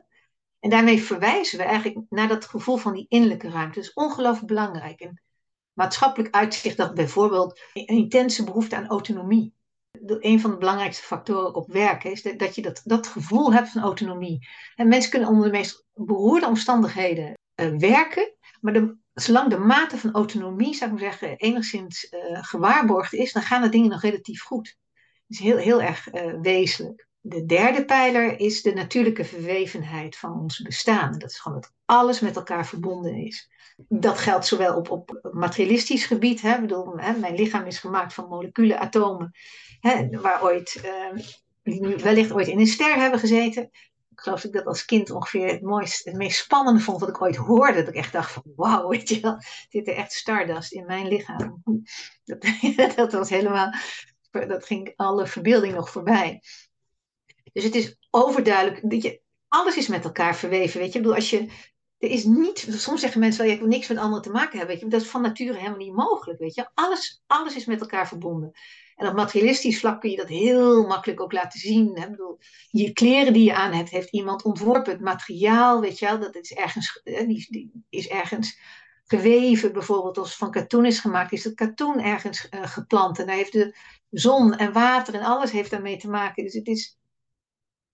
En 0.61 0.71
daarmee 0.71 1.03
verwijzen 1.03 1.59
we 1.59 1.64
eigenlijk 1.64 2.01
naar 2.09 2.29
dat 2.29 2.44
gevoel 2.44 2.77
van 2.77 2.92
die 2.92 3.07
innerlijke 3.09 3.51
ruimte. 3.51 3.75
Dat 3.75 3.88
is 3.88 3.92
ongelooflijk 3.92 4.47
belangrijk. 4.47 5.01
En 5.01 5.23
maatschappelijk 5.73 6.35
uitzicht 6.35 6.77
dat 6.77 6.94
bijvoorbeeld 6.94 7.61
een 7.73 7.87
intense 7.87 8.44
behoefte 8.44 8.77
aan 8.77 8.87
autonomie. 8.87 9.57
Een 10.07 10.40
van 10.40 10.51
de 10.51 10.57
belangrijkste 10.57 11.03
factoren 11.03 11.55
op 11.55 11.73
werken 11.73 12.11
is 12.12 12.23
dat 12.23 12.55
je 12.55 12.62
dat, 12.62 12.81
dat 12.85 13.07
gevoel 13.07 13.53
hebt 13.53 13.68
van 13.68 13.83
autonomie. 13.83 14.49
En 14.77 14.88
mensen 14.88 15.11
kunnen 15.11 15.29
onder 15.29 15.44
de 15.44 15.57
meest 15.57 15.87
beroerde 15.94 16.47
omstandigheden 16.47 17.35
uh, 17.61 17.79
werken, 17.79 18.33
maar 18.61 18.73
de, 18.73 18.97
zolang 19.14 19.51
de 19.51 19.59
mate 19.59 19.98
van 19.98 20.13
autonomie, 20.13 20.75
zou 20.75 20.90
ik 20.90 21.00
maar 21.00 21.11
zeggen, 21.11 21.37
enigszins 21.37 22.13
uh, 22.13 22.42
gewaarborgd 22.44 23.13
is, 23.13 23.33
dan 23.33 23.42
gaan 23.42 23.63
de 23.63 23.69
dingen 23.69 23.90
nog 23.90 24.02
relatief 24.02 24.42
goed. 24.42 24.77
Dat 24.92 25.38
is 25.38 25.38
heel, 25.38 25.56
heel 25.56 25.83
erg 25.83 26.13
uh, 26.13 26.40
wezenlijk. 26.40 27.08
De 27.29 27.46
derde 27.46 27.85
pijler 27.85 28.40
is 28.40 28.62
de 28.62 28.72
natuurlijke 28.72 29.24
verwevenheid 29.24 30.16
van 30.16 30.40
ons 30.40 30.62
bestaan. 30.62 31.18
Dat 31.18 31.31
is 31.31 31.38
gewoon 31.38 31.60
dat 31.60 31.72
alles 31.85 32.20
met 32.20 32.37
elkaar 32.37 32.66
verbonden 32.66 33.14
is. 33.14 33.50
Dat 33.88 34.18
geldt 34.18 34.46
zowel 34.46 34.76
op, 34.76 34.90
op 34.90 35.29
materialistisch 35.33 36.04
gebied. 36.04 36.40
Hè, 36.40 36.60
bedoel, 36.60 36.98
hè, 36.98 37.18
mijn 37.18 37.35
lichaam 37.35 37.66
is 37.66 37.79
gemaakt 37.79 38.14
van 38.14 38.29
moleculen, 38.29 38.79
atomen. 38.79 39.31
Hè, 39.81 40.20
waar 40.20 40.42
ooit, 40.42 40.81
die 41.62 41.81
wellicht 41.81 42.33
ooit 42.33 42.48
in 42.48 42.58
een 42.58 42.66
ster 42.66 42.94
hebben 42.94 43.20
gezeten. 43.20 43.62
Ik 44.10 44.20
geloof 44.20 44.40
dat 44.40 44.50
ik 44.50 44.56
dat 44.56 44.66
als 44.66 44.85
kind 44.85 45.10
ongeveer 45.10 45.48
het, 45.48 45.62
mooiste, 45.62 46.10
het 46.10 46.18
meest 46.18 46.38
spannende 46.38 46.81
vond 46.81 47.00
wat 47.00 47.08
ik 47.08 47.22
ooit 47.22 47.37
hoorde. 47.37 47.79
Dat 47.79 47.88
ik 47.88 47.94
echt 47.94 48.12
dacht 48.12 48.33
van 48.33 48.42
wauw, 48.56 48.88
weet 48.88 49.08
je 49.08 49.20
wel. 49.20 49.37
Zit 49.68 49.88
er 49.88 49.94
echt 49.94 50.12
stardust 50.12 50.72
in 50.72 50.87
mijn 50.87 51.08
lichaam. 51.08 51.62
Dat, 52.24 52.44
dat 52.96 53.12
was 53.12 53.31
helemaal 53.31 53.72
dat 54.31 54.66
ging 54.66 54.92
alle 54.96 55.26
verbeelding 55.26 55.74
nog 55.74 55.90
voorbij. 55.90 56.42
Dus 57.59 57.67
het 57.67 57.77
is 57.77 57.96
overduidelijk, 58.11 58.90
dat 58.90 59.02
je, 59.02 59.21
alles 59.48 59.77
is 59.77 59.88
met 59.88 60.04
elkaar 60.04 60.37
verweven. 60.37 60.81
Weet 60.81 60.92
je, 60.92 60.98
ik 60.98 61.02
bedoel, 61.02 61.17
als 61.17 61.31
je, 61.31 61.48
er 61.98 62.11
is 62.11 62.25
niet, 62.25 62.67
soms 62.71 63.00
zeggen 63.00 63.21
mensen 63.21 63.44
wel, 63.44 63.52
ik 63.52 63.59
wil 63.59 63.69
niks 63.69 63.88
met 63.88 63.98
anderen 63.98 64.23
te 64.23 64.31
maken 64.31 64.59
hebben. 64.59 64.75
Weet 64.75 64.85
je, 64.85 64.90
dat 64.90 65.00
is 65.00 65.09
van 65.09 65.23
nature 65.23 65.56
helemaal 65.56 65.79
niet 65.79 65.94
mogelijk. 65.94 66.38
Weet 66.38 66.54
je, 66.54 66.69
alles, 66.75 67.23
alles 67.27 67.56
is 67.56 67.65
met 67.65 67.81
elkaar 67.81 68.09
verbonden. 68.09 68.52
En 68.96 69.09
op 69.09 69.15
materialistisch 69.15 69.79
vlak 69.79 70.00
kun 70.00 70.11
je 70.11 70.17
dat 70.17 70.29
heel 70.29 70.87
makkelijk 70.87 71.21
ook 71.21 71.33
laten 71.33 71.61
zien. 71.61 71.98
Hè? 71.98 72.04
Ik 72.04 72.11
bedoel, 72.11 72.38
je 72.71 72.92
kleren 72.92 73.33
die 73.33 73.44
je 73.44 73.54
aan 73.54 73.73
hebt, 73.73 73.90
heeft 73.90 74.13
iemand 74.13 74.42
ontworpen. 74.42 74.92
Het 74.92 75.00
materiaal, 75.00 75.81
weet 75.81 75.98
je 75.98 76.06
wel, 76.06 76.19
dat 76.19 76.35
is 76.37 76.52
ergens, 76.52 77.00
die, 77.04 77.46
die 77.50 77.85
is 77.88 78.09
ergens 78.09 78.59
geweven. 79.04 79.73
Bijvoorbeeld 79.73 80.19
als 80.19 80.37
van 80.37 80.50
katoen 80.50 80.85
is 80.85 80.98
gemaakt, 80.98 81.33
is 81.33 81.42
dat 81.42 81.54
katoen 81.54 82.00
ergens 82.00 82.46
uh, 82.50 82.67
geplant. 82.67 83.19
En 83.19 83.27
daar 83.27 83.37
heeft 83.37 83.52
de 83.52 83.77
zon 84.11 84.56
en 84.56 84.73
water 84.73 85.15
en 85.15 85.23
alles 85.23 85.50
heeft 85.50 85.71
daarmee 85.71 85.96
te 85.96 86.09
maken. 86.09 86.44
Dus 86.44 86.54
het 86.54 86.67
is, 86.67 86.98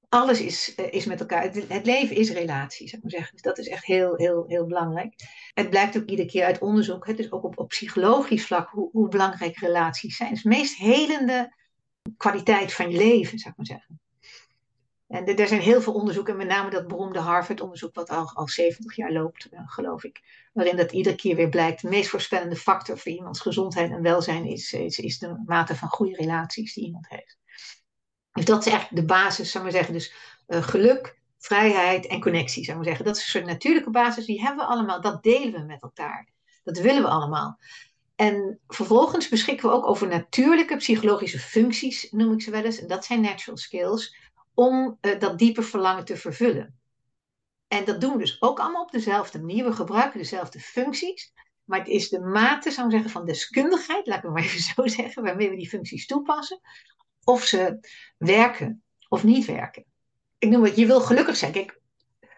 alles 0.08 0.40
is, 0.40 0.74
uh, 0.76 0.92
is 0.92 1.04
met 1.04 1.20
elkaar. 1.20 1.42
Het, 1.42 1.86
leven 1.86 2.16
is 2.16 2.30
relatie, 2.30 2.88
zou 2.88 2.96
ik 2.96 3.02
maar 3.02 3.10
zeggen. 3.10 3.32
Dus 3.32 3.42
dat 3.42 3.58
is 3.58 3.68
echt 3.68 3.84
heel, 3.84 4.16
heel, 4.16 4.44
heel 4.48 4.66
belangrijk. 4.66 5.14
Het 5.54 5.70
blijkt 5.70 5.96
ook 5.96 6.08
iedere 6.08 6.28
keer 6.28 6.44
uit 6.44 6.58
onderzoek, 6.58 7.06
het 7.06 7.18
is 7.18 7.32
ook 7.32 7.44
op, 7.44 7.58
op 7.58 7.68
psychologisch 7.68 8.46
vlak, 8.46 8.68
hoe, 8.68 8.88
hoe 8.92 9.08
belangrijk 9.08 9.56
relaties 9.56 10.16
zijn. 10.16 10.28
Het 10.28 10.38
is 10.38 10.44
de 10.44 10.48
meest 10.48 10.76
helende 10.76 11.54
kwaliteit 12.16 12.72
van 12.72 12.90
je 12.90 12.96
leven, 12.96 13.38
zou 13.38 13.50
ik 13.50 13.56
maar 13.56 13.66
zeggen. 13.66 14.00
En 15.08 15.36
er 15.36 15.48
zijn 15.48 15.60
heel 15.60 15.80
veel 15.80 15.92
onderzoeken, 15.92 16.36
met 16.36 16.46
name 16.46 16.70
dat 16.70 16.86
beroemde 16.86 17.18
Harvard-onderzoek, 17.18 17.94
wat 17.94 18.10
al, 18.10 18.30
al 18.34 18.48
70 18.48 18.96
jaar 18.96 19.12
loopt, 19.12 19.48
uh, 19.50 19.60
geloof 19.64 20.04
ik. 20.04 20.22
Waarin 20.52 20.76
dat 20.76 20.92
iedere 20.92 21.16
keer 21.16 21.36
weer 21.36 21.48
blijkt, 21.48 21.82
de 21.82 21.88
meest 21.88 22.08
voorspellende 22.08 22.56
factor 22.56 22.98
voor 22.98 23.12
iemands 23.12 23.40
gezondheid 23.40 23.90
en 23.90 24.02
welzijn 24.02 24.44
is, 24.44 24.72
is, 24.72 24.98
is 24.98 25.18
de 25.18 25.42
mate 25.46 25.76
van 25.76 25.88
goede 25.88 26.16
relaties 26.16 26.74
die 26.74 26.84
iemand 26.84 27.08
heeft. 27.08 27.38
Dus 28.34 28.44
dat 28.44 28.66
is 28.66 28.72
eigenlijk 28.72 29.00
de 29.00 29.14
basis, 29.14 29.50
zou 29.50 29.64
ik 29.64 29.70
maar 29.70 29.80
zeggen. 29.80 29.98
Dus 29.98 30.14
uh, 30.48 30.62
geluk, 30.62 31.18
vrijheid 31.38 32.06
en 32.06 32.20
connectie, 32.20 32.64
zou 32.64 32.78
ik 32.78 32.84
maar 32.84 32.84
zeggen. 32.84 33.04
Dat 33.04 33.16
is 33.16 33.22
een 33.22 33.28
soort 33.28 33.46
natuurlijke 33.46 33.90
basis, 33.90 34.26
die 34.26 34.40
hebben 34.40 34.64
we 34.64 34.72
allemaal, 34.72 35.00
dat 35.00 35.22
delen 35.22 35.52
we 35.52 35.66
met 35.66 35.82
elkaar. 35.82 36.28
Dat 36.64 36.78
willen 36.78 37.02
we 37.02 37.08
allemaal. 37.08 37.58
En 38.16 38.60
vervolgens 38.66 39.28
beschikken 39.28 39.68
we 39.68 39.74
ook 39.74 39.86
over 39.86 40.08
natuurlijke 40.08 40.76
psychologische 40.76 41.38
functies, 41.38 42.10
noem 42.10 42.32
ik 42.32 42.42
ze 42.42 42.50
wel 42.50 42.64
eens. 42.64 42.80
En 42.80 42.86
dat 42.86 43.04
zijn 43.04 43.20
natural 43.20 43.56
skills 43.56 44.16
om 44.54 44.98
uh, 45.00 45.18
dat 45.18 45.38
diepe 45.38 45.62
verlangen 45.62 46.04
te 46.04 46.16
vervullen. 46.16 46.78
En 47.68 47.84
dat 47.84 48.00
doen 48.00 48.12
we 48.12 48.18
dus 48.18 48.42
ook 48.42 48.60
allemaal 48.60 48.82
op 48.82 48.90
dezelfde 48.90 49.40
manier. 49.40 49.64
We 49.64 49.72
gebruiken 49.72 50.18
dezelfde 50.18 50.60
functies, 50.60 51.32
maar 51.64 51.78
het 51.78 51.88
is 51.88 52.08
de 52.08 52.20
mate, 52.20 52.70
zou 52.70 52.86
ik 52.86 52.92
zeggen, 52.92 53.10
van 53.10 53.24
deskundigheid, 53.24 54.06
laat 54.06 54.16
ik 54.16 54.22
het 54.22 54.32
maar 54.32 54.42
even 54.42 54.60
zo 54.74 54.86
zeggen, 54.86 55.22
waarmee 55.22 55.50
we 55.50 55.56
die 55.56 55.68
functies 55.68 56.06
toepassen, 56.06 56.60
of 57.24 57.42
ze 57.44 57.78
werken 58.18 58.82
of 59.08 59.24
niet 59.24 59.44
werken. 59.44 59.84
Ik 60.38 60.48
noem 60.48 60.64
het, 60.64 60.76
je 60.76 60.86
wil 60.86 61.00
gelukkig 61.00 61.36
zijn. 61.36 61.52
Kijk, 61.52 61.80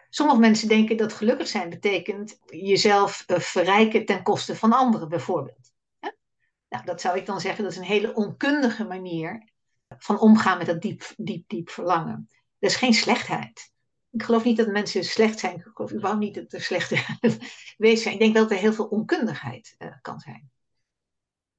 sommige 0.09 0.39
mensen 0.39 0.67
denken 0.67 0.97
dat 0.97 1.13
gelukkig 1.13 1.47
zijn 1.47 1.69
betekent 1.69 2.39
jezelf 2.45 3.23
uh, 3.27 3.39
verrijken 3.39 4.05
ten 4.05 4.23
koste 4.23 4.55
van 4.55 4.73
anderen, 4.73 5.09
bijvoorbeeld. 5.09 5.71
Nou, 6.69 6.85
dat 6.85 7.01
zou 7.01 7.17
ik 7.17 7.25
dan 7.25 7.41
zeggen, 7.41 7.63
dat 7.63 7.71
is 7.71 7.77
een 7.77 7.83
hele 7.83 8.13
onkundige 8.13 8.83
manier 8.83 9.49
van 9.87 10.19
omgaan 10.19 10.57
met 10.57 10.67
dat 10.67 10.81
diep, 10.81 11.13
diep, 11.17 11.43
diep 11.47 11.69
verlangen. 11.69 12.29
Dat 12.59 12.69
is 12.69 12.75
geen 12.75 12.93
slechtheid. 12.93 13.71
Ik 14.11 14.23
geloof 14.23 14.43
niet 14.43 14.57
dat 14.57 14.67
mensen 14.67 15.03
slecht 15.03 15.39
zijn. 15.39 15.55
Ik 15.55 15.91
überhaupt 15.91 16.19
niet 16.19 16.35
dat 16.35 16.53
er 16.53 16.61
slechte 16.61 16.95
wezen 17.77 18.03
zijn. 18.03 18.13
Ik 18.13 18.19
denk 18.19 18.33
wel 18.33 18.43
dat 18.43 18.51
er 18.51 18.57
heel 18.57 18.73
veel 18.73 18.85
onkundigheid 18.85 19.75
uh, 19.79 19.93
kan 20.01 20.19
zijn. 20.19 20.51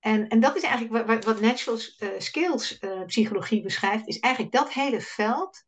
En, 0.09 0.29
en 0.29 0.41
dat 0.41 0.57
is 0.57 0.63
eigenlijk 0.63 1.07
wat, 1.07 1.25
wat 1.25 1.41
natural 1.41 1.79
uh, 1.79 2.09
skills 2.19 2.79
uh, 2.81 3.05
psychologie 3.05 3.63
beschrijft, 3.63 4.07
is 4.07 4.19
eigenlijk 4.19 4.55
dat 4.55 4.73
hele 4.73 5.01
veld 5.01 5.65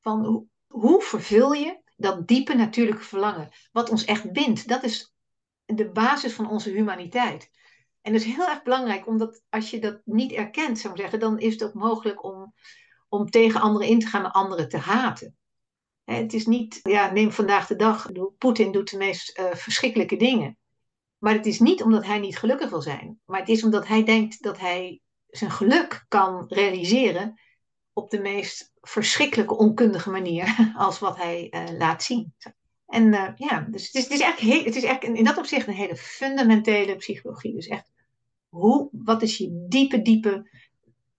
van 0.00 0.46
hoe, 0.68 1.02
vervul 1.02 1.52
je 1.52 1.82
dat 1.96 2.26
diepe 2.26 2.54
natuurlijke 2.54 3.02
verlangen, 3.02 3.48
wat 3.72 3.90
ons 3.90 4.04
echt 4.04 4.32
bindt. 4.32 4.68
Dat 4.68 4.82
is 4.82 5.14
de 5.64 5.90
basis 5.90 6.32
van 6.32 6.50
onze 6.50 6.70
humaniteit. 6.70 7.50
En 8.00 8.12
dat 8.12 8.20
is 8.20 8.34
heel 8.34 8.48
erg 8.48 8.62
belangrijk, 8.62 9.06
omdat 9.06 9.42
als 9.48 9.70
je 9.70 9.80
dat 9.80 10.00
niet 10.04 10.32
erkent, 10.32 10.78
zou 10.78 10.94
ik 10.94 11.00
zeggen, 11.00 11.20
dan 11.20 11.38
is 11.38 11.60
het 11.60 11.74
mogelijk 11.74 12.24
om, 12.24 12.54
om 13.08 13.30
tegen 13.30 13.60
anderen 13.60 13.88
in 13.88 13.98
te 13.98 14.06
gaan 14.06 14.24
en 14.24 14.32
anderen 14.32 14.68
te 14.68 14.78
haten. 14.78 15.36
Het 16.04 16.32
is 16.32 16.46
niet, 16.46 16.80
ja, 16.82 17.12
neem 17.12 17.32
vandaag 17.32 17.66
de 17.66 17.76
dag, 17.76 18.08
Poetin 18.38 18.72
doet 18.72 18.90
de 18.90 18.96
meest 18.96 19.38
uh, 19.38 19.54
verschrikkelijke 19.54 20.16
dingen. 20.16 20.58
Maar 21.24 21.34
het 21.34 21.46
is 21.46 21.58
niet 21.58 21.82
omdat 21.82 22.04
hij 22.04 22.18
niet 22.18 22.38
gelukkig 22.38 22.70
wil 22.70 22.82
zijn, 22.82 23.20
maar 23.24 23.40
het 23.40 23.48
is 23.48 23.64
omdat 23.64 23.86
hij 23.86 24.04
denkt 24.04 24.42
dat 24.42 24.58
hij 24.58 25.00
zijn 25.28 25.50
geluk 25.50 26.04
kan 26.08 26.46
realiseren 26.48 27.40
op 27.92 28.10
de 28.10 28.20
meest 28.20 28.72
verschrikkelijke 28.80 29.56
onkundige 29.56 30.10
manier 30.10 30.56
als 30.76 30.98
wat 30.98 31.16
hij 31.16 31.48
uh, 31.50 31.78
laat 31.78 32.02
zien. 32.02 32.34
En 32.86 33.12
uh, 33.12 33.28
ja, 33.34 33.66
dus 33.70 33.86
het 33.86 33.94
is, 33.94 34.02
het 34.02 34.12
is 34.12 34.20
eigenlijk, 34.20 34.54
heel, 34.54 34.64
het 34.64 34.76
is 34.76 34.82
eigenlijk 34.82 35.18
in 35.18 35.24
dat 35.24 35.38
opzicht 35.38 35.66
een 35.66 35.74
hele 35.74 35.96
fundamentele 35.96 36.96
psychologie. 36.96 37.54
Dus 37.54 37.66
echt 37.66 37.92
hoe, 38.48 38.88
wat 38.92 39.22
is 39.22 39.36
je 39.36 39.66
diepe, 39.68 40.02
diepe 40.02 40.50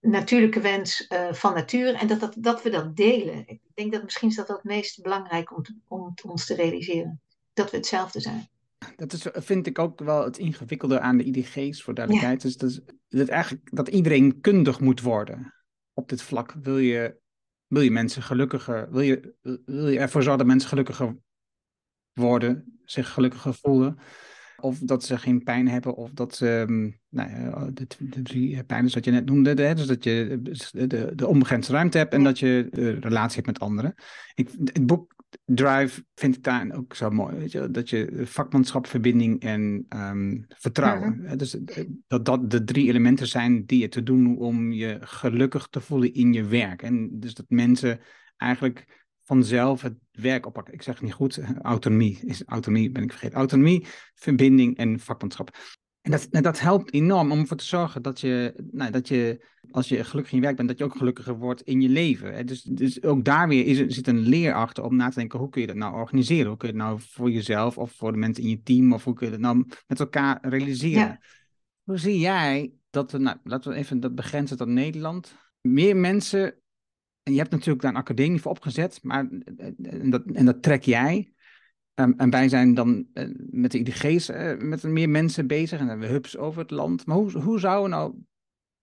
natuurlijke 0.01 0.59
wens 0.61 1.05
uh, 1.09 1.33
van 1.33 1.53
natuur 1.53 1.93
en 1.93 2.07
dat, 2.07 2.19
dat, 2.19 2.35
dat 2.37 2.61
we 2.61 2.69
dat 2.69 2.95
delen. 2.95 3.47
Ik 3.47 3.61
denk 3.73 3.91
dat 3.91 4.03
misschien 4.03 4.29
is 4.29 4.35
dat 4.35 4.47
het 4.47 4.63
meest 4.63 5.01
belangrijk 5.01 5.55
om, 5.55 5.63
om 5.87 6.13
ons 6.23 6.45
te 6.45 6.55
realiseren. 6.55 7.21
Dat 7.53 7.71
we 7.71 7.77
hetzelfde 7.77 8.19
zijn. 8.19 8.49
Dat 8.95 9.13
is, 9.13 9.27
vind 9.33 9.67
ik 9.67 9.79
ook 9.79 9.99
wel 9.99 10.23
het 10.23 10.37
ingewikkelde 10.37 10.99
aan 10.99 11.17
de 11.17 11.23
IDG's, 11.23 11.83
voor 11.83 11.93
duidelijkheid. 11.93 12.41
Ja. 12.41 12.49
Dus 12.49 12.57
dat, 12.57 12.95
dat, 13.07 13.27
eigenlijk, 13.27 13.75
dat 13.75 13.87
iedereen 13.87 14.41
kundig 14.41 14.79
moet 14.79 15.01
worden 15.01 15.53
op 15.93 16.09
dit 16.09 16.21
vlak. 16.21 16.55
Wil 16.61 16.77
je, 16.77 17.17
wil 17.67 17.81
je 17.81 17.91
mensen 17.91 18.21
gelukkiger, 18.21 18.91
wil 18.91 19.01
je, 19.01 19.35
wil 19.65 19.87
je 19.87 19.99
ervoor 19.99 20.21
zorgen 20.21 20.37
dat 20.37 20.47
mensen 20.47 20.69
gelukkiger 20.69 21.17
worden, 22.13 22.79
zich 22.83 23.09
gelukkiger 23.09 23.53
voelen? 23.53 23.97
Of 24.57 24.79
dat 24.79 25.03
ze 25.03 25.17
geen 25.17 25.43
pijn 25.43 25.67
hebben, 25.67 25.95
of 25.95 26.11
dat 26.11 26.35
ze, 26.35 26.65
um, 26.69 26.99
nou 27.09 27.29
ja, 27.29 27.69
de, 27.73 27.87
de 27.99 28.21
drie 28.21 28.63
pijnen 28.63 28.91
dat 28.91 29.05
je 29.05 29.11
net 29.11 29.25
noemde, 29.25 29.63
hè, 29.63 29.75
dus 29.75 29.87
dat 29.87 30.03
je 30.03 30.39
de, 30.71 31.11
de 31.15 31.27
onbegrensde 31.27 31.73
ruimte 31.73 31.97
hebt 31.97 32.13
en 32.13 32.23
dat 32.23 32.39
je 32.39 32.67
relatie 32.99 33.35
hebt 33.35 33.45
met 33.45 33.59
anderen. 33.59 33.93
Ik, 34.33 34.49
het 34.63 34.85
boek 34.85 35.14
Drive 35.45 36.05
vind 36.15 36.35
ik 36.35 36.43
daar 36.43 36.75
ook 36.75 36.95
zo 36.95 37.09
mooi, 37.09 37.35
weet 37.35 37.51
je, 37.51 37.71
dat 37.71 37.89
je 37.89 38.21
vakmanschap, 38.25 38.87
verbinding 38.87 39.41
en 39.41 39.85
um, 39.89 40.45
vertrouwen. 40.47 41.21
Ja. 41.23 41.35
Dus 41.35 41.57
dat 42.07 42.25
dat 42.25 42.49
de 42.49 42.63
drie 42.63 42.87
elementen 42.87 43.27
zijn 43.27 43.65
die 43.65 43.79
je 43.79 43.87
te 43.87 44.03
doen 44.03 44.37
om 44.37 44.71
je 44.71 44.97
gelukkig 45.01 45.67
te 45.67 45.81
voelen 45.81 46.13
in 46.13 46.33
je 46.33 46.43
werk. 46.43 46.81
En 46.81 47.19
dus 47.19 47.33
dat 47.33 47.45
mensen 47.47 47.99
eigenlijk 48.37 49.05
vanzelf 49.23 49.81
het 49.81 49.95
werk 50.11 50.45
oppakken. 50.45 50.73
Ik 50.73 50.81
zeg 50.81 50.93
het 50.93 51.03
niet 51.03 51.13
goed, 51.13 51.39
autonomie 51.61 52.19
is 52.25 52.43
autonomie, 52.45 52.91
ben 52.91 53.03
ik 53.03 53.11
vergeten. 53.11 53.37
Autonomie, 53.37 53.85
verbinding 54.15 54.77
en 54.77 54.99
vakmanschap. 54.99 55.57
En 56.05 56.11
dat, 56.11 56.27
dat 56.43 56.59
helpt 56.59 56.93
enorm 56.93 57.31
om 57.31 57.39
ervoor 57.39 57.57
te 57.57 57.65
zorgen 57.65 58.01
dat 58.01 58.19
je, 58.19 58.53
nou, 58.71 58.91
dat 58.91 59.07
je, 59.07 59.45
als 59.71 59.89
je 59.89 60.03
gelukkig 60.03 60.31
in 60.31 60.37
je 60.37 60.43
werk 60.43 60.55
bent, 60.55 60.69
dat 60.69 60.77
je 60.77 60.83
ook 60.83 60.97
gelukkiger 60.97 61.37
wordt 61.37 61.61
in 61.61 61.81
je 61.81 61.89
leven. 61.89 62.45
Dus, 62.45 62.61
dus 62.61 63.03
ook 63.03 63.25
daar 63.25 63.47
weer 63.47 63.65
is, 63.65 63.95
zit 63.95 64.07
een 64.07 64.19
leer 64.19 64.53
achter 64.53 64.83
om 64.83 64.95
na 64.95 65.09
te 65.09 65.19
denken, 65.19 65.39
hoe 65.39 65.49
kun 65.49 65.61
je 65.61 65.67
dat 65.67 65.75
nou 65.75 65.95
organiseren? 65.95 66.47
Hoe 66.47 66.57
kun 66.57 66.67
je 66.67 66.73
het 66.73 66.83
nou 66.83 66.99
voor 67.01 67.31
jezelf 67.31 67.77
of 67.77 67.91
voor 67.91 68.11
de 68.11 68.17
mensen 68.17 68.43
in 68.43 68.49
je 68.49 68.61
team, 68.61 68.93
of 68.93 69.03
hoe 69.03 69.13
kun 69.13 69.25
je 69.25 69.31
dat 69.31 69.41
nou 69.41 69.65
met 69.87 69.99
elkaar 69.99 70.39
realiseren? 70.41 70.99
Ja. 70.99 71.19
Hoe 71.83 71.97
zie 71.97 72.19
jij 72.19 72.73
dat 72.89 73.11
we, 73.11 73.17
nou, 73.17 73.37
laten 73.43 73.71
we 73.71 73.77
even 73.77 73.99
dat 73.99 74.15
begrenzen 74.15 74.57
tot 74.57 74.67
Nederland, 74.67 75.35
meer 75.61 75.95
mensen 75.95 76.59
en 77.23 77.33
je 77.33 77.39
hebt 77.39 77.51
natuurlijk 77.51 77.81
daar 77.81 77.91
een 77.91 77.97
academie 77.97 78.41
voor 78.41 78.51
opgezet, 78.51 78.99
maar 79.01 79.27
en 79.81 80.09
dat, 80.09 80.23
en 80.33 80.45
dat 80.45 80.61
trek 80.61 80.83
jij. 80.83 81.33
Um, 81.95 82.13
en 82.17 82.29
wij 82.29 82.49
zijn 82.49 82.73
dan 82.73 83.07
uh, 83.13 83.29
met 83.49 83.71
de 83.71 83.79
IDG's 83.79 84.29
uh, 84.29 84.57
met 84.57 84.83
meer 84.83 85.09
mensen 85.09 85.47
bezig 85.47 85.79
en 85.79 85.87
hebben 85.87 86.07
we 86.07 86.13
hubs 86.13 86.37
over 86.37 86.61
het 86.61 86.71
land. 86.71 87.05
Maar 87.05 87.17
hoe, 87.17 87.41
hoe 87.41 87.59
zouden 87.59 87.89
we 87.89 87.95
nou 87.95 88.13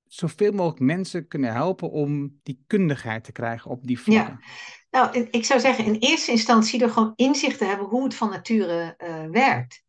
zoveel 0.06 0.52
mogelijk 0.52 0.80
mensen 0.80 1.28
kunnen 1.28 1.52
helpen 1.52 1.90
om 1.90 2.40
die 2.42 2.64
kundigheid 2.66 3.24
te 3.24 3.32
krijgen 3.32 3.70
op 3.70 3.86
die 3.86 4.00
vlakken? 4.00 4.38
Ja. 4.40 4.48
Nou, 4.90 5.28
ik 5.30 5.44
zou 5.44 5.60
zeggen 5.60 5.84
in 5.84 5.94
eerste 5.94 6.30
instantie 6.30 6.82
er 6.82 6.90
gewoon 6.90 7.12
inzicht 7.16 7.58
te 7.58 7.64
hebben 7.64 7.86
hoe 7.86 8.04
het 8.04 8.14
van 8.14 8.30
nature 8.30 8.96
uh, 8.98 9.30
werkt. 9.30 9.82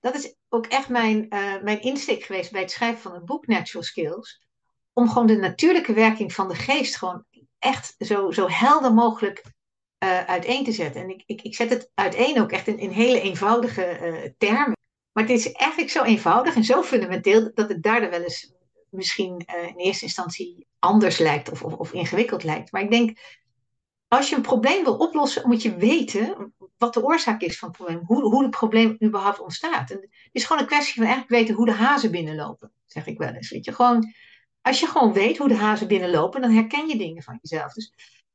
Dat 0.00 0.14
is 0.14 0.36
ook 0.48 0.66
echt 0.66 0.88
mijn, 0.88 1.26
mijn 1.62 1.80
insteek 1.80 2.22
geweest 2.22 2.52
bij 2.52 2.60
het 2.60 2.70
schrijven 2.70 3.00
van 3.02 3.14
het 3.14 3.24
boek 3.24 3.46
Natural 3.46 3.82
Skills. 3.82 4.46
Om 4.92 5.08
gewoon 5.08 5.26
de 5.26 5.36
natuurlijke 5.36 5.92
werking 5.92 6.32
van 6.32 6.48
de 6.48 6.54
geest 6.54 6.96
gewoon 6.96 7.24
echt 7.58 7.94
zo, 7.98 8.30
zo 8.30 8.48
helder 8.48 8.94
mogelijk 8.94 9.42
uh, 10.02 10.24
uiteen 10.24 10.64
te 10.64 10.72
zetten. 10.72 11.02
En 11.02 11.08
ik, 11.08 11.22
ik, 11.26 11.42
ik 11.42 11.54
zet 11.54 11.70
het 11.70 11.90
uiteen 11.94 12.40
ook 12.40 12.52
echt 12.52 12.66
in, 12.66 12.78
in 12.78 12.90
hele 12.90 13.20
eenvoudige 13.20 13.98
uh, 14.02 14.30
termen. 14.38 14.76
Maar 15.12 15.24
het 15.24 15.32
is 15.32 15.52
eigenlijk 15.52 15.90
zo 15.90 16.02
eenvoudig 16.02 16.54
en 16.54 16.64
zo 16.64 16.82
fundamenteel 16.82 17.50
dat 17.54 17.68
het 17.68 17.82
daardoor 17.82 18.10
wel 18.10 18.22
eens 18.22 18.52
misschien 18.90 19.46
uh, 19.56 19.66
in 19.68 19.76
eerste 19.76 20.04
instantie 20.04 20.66
anders 20.78 21.18
lijkt 21.18 21.50
of, 21.50 21.62
of, 21.62 21.74
of, 21.74 21.92
ingewikkeld 21.92 22.44
lijkt. 22.44 22.72
Maar 22.72 22.82
ik 22.82 22.90
denk, 22.90 23.18
als 24.08 24.28
je 24.28 24.36
een 24.36 24.42
probleem 24.42 24.84
wil 24.84 24.96
oplossen, 24.96 25.48
moet 25.48 25.62
je 25.62 25.76
weten 25.76 26.54
wat 26.76 26.94
de 26.94 27.04
oorzaak 27.04 27.40
is 27.40 27.58
van 27.58 27.68
het 27.68 27.76
probleem. 27.76 28.00
Hoe, 28.04 28.22
hoe 28.22 28.42
het 28.42 28.50
probleem 28.50 28.96
überhaupt 29.02 29.40
ontstaat. 29.40 29.90
En 29.90 29.96
het 29.96 30.30
is 30.32 30.44
gewoon 30.44 30.62
een 30.62 30.68
kwestie 30.68 30.94
van 30.94 31.04
eigenlijk 31.04 31.34
weten 31.34 31.54
hoe 31.54 31.66
de 31.66 31.72
hazen 31.72 32.10
binnenlopen, 32.10 32.72
zeg 32.86 33.06
ik 33.06 33.18
wel 33.18 33.32
eens. 33.32 33.50
Weet 33.50 33.64
je, 33.64 33.72
gewoon 33.72 34.12
als 34.62 34.80
je 34.80 34.86
gewoon 34.86 35.12
weet 35.12 35.38
hoe 35.38 35.48
de 35.48 35.56
hazen 35.56 35.88
binnenlopen, 35.88 36.40
dan 36.40 36.50
herken 36.50 36.88
je 36.88 36.98
dingen 36.98 37.22
van 37.22 37.38
jezelf. 37.42 37.72
Dus 37.72 37.92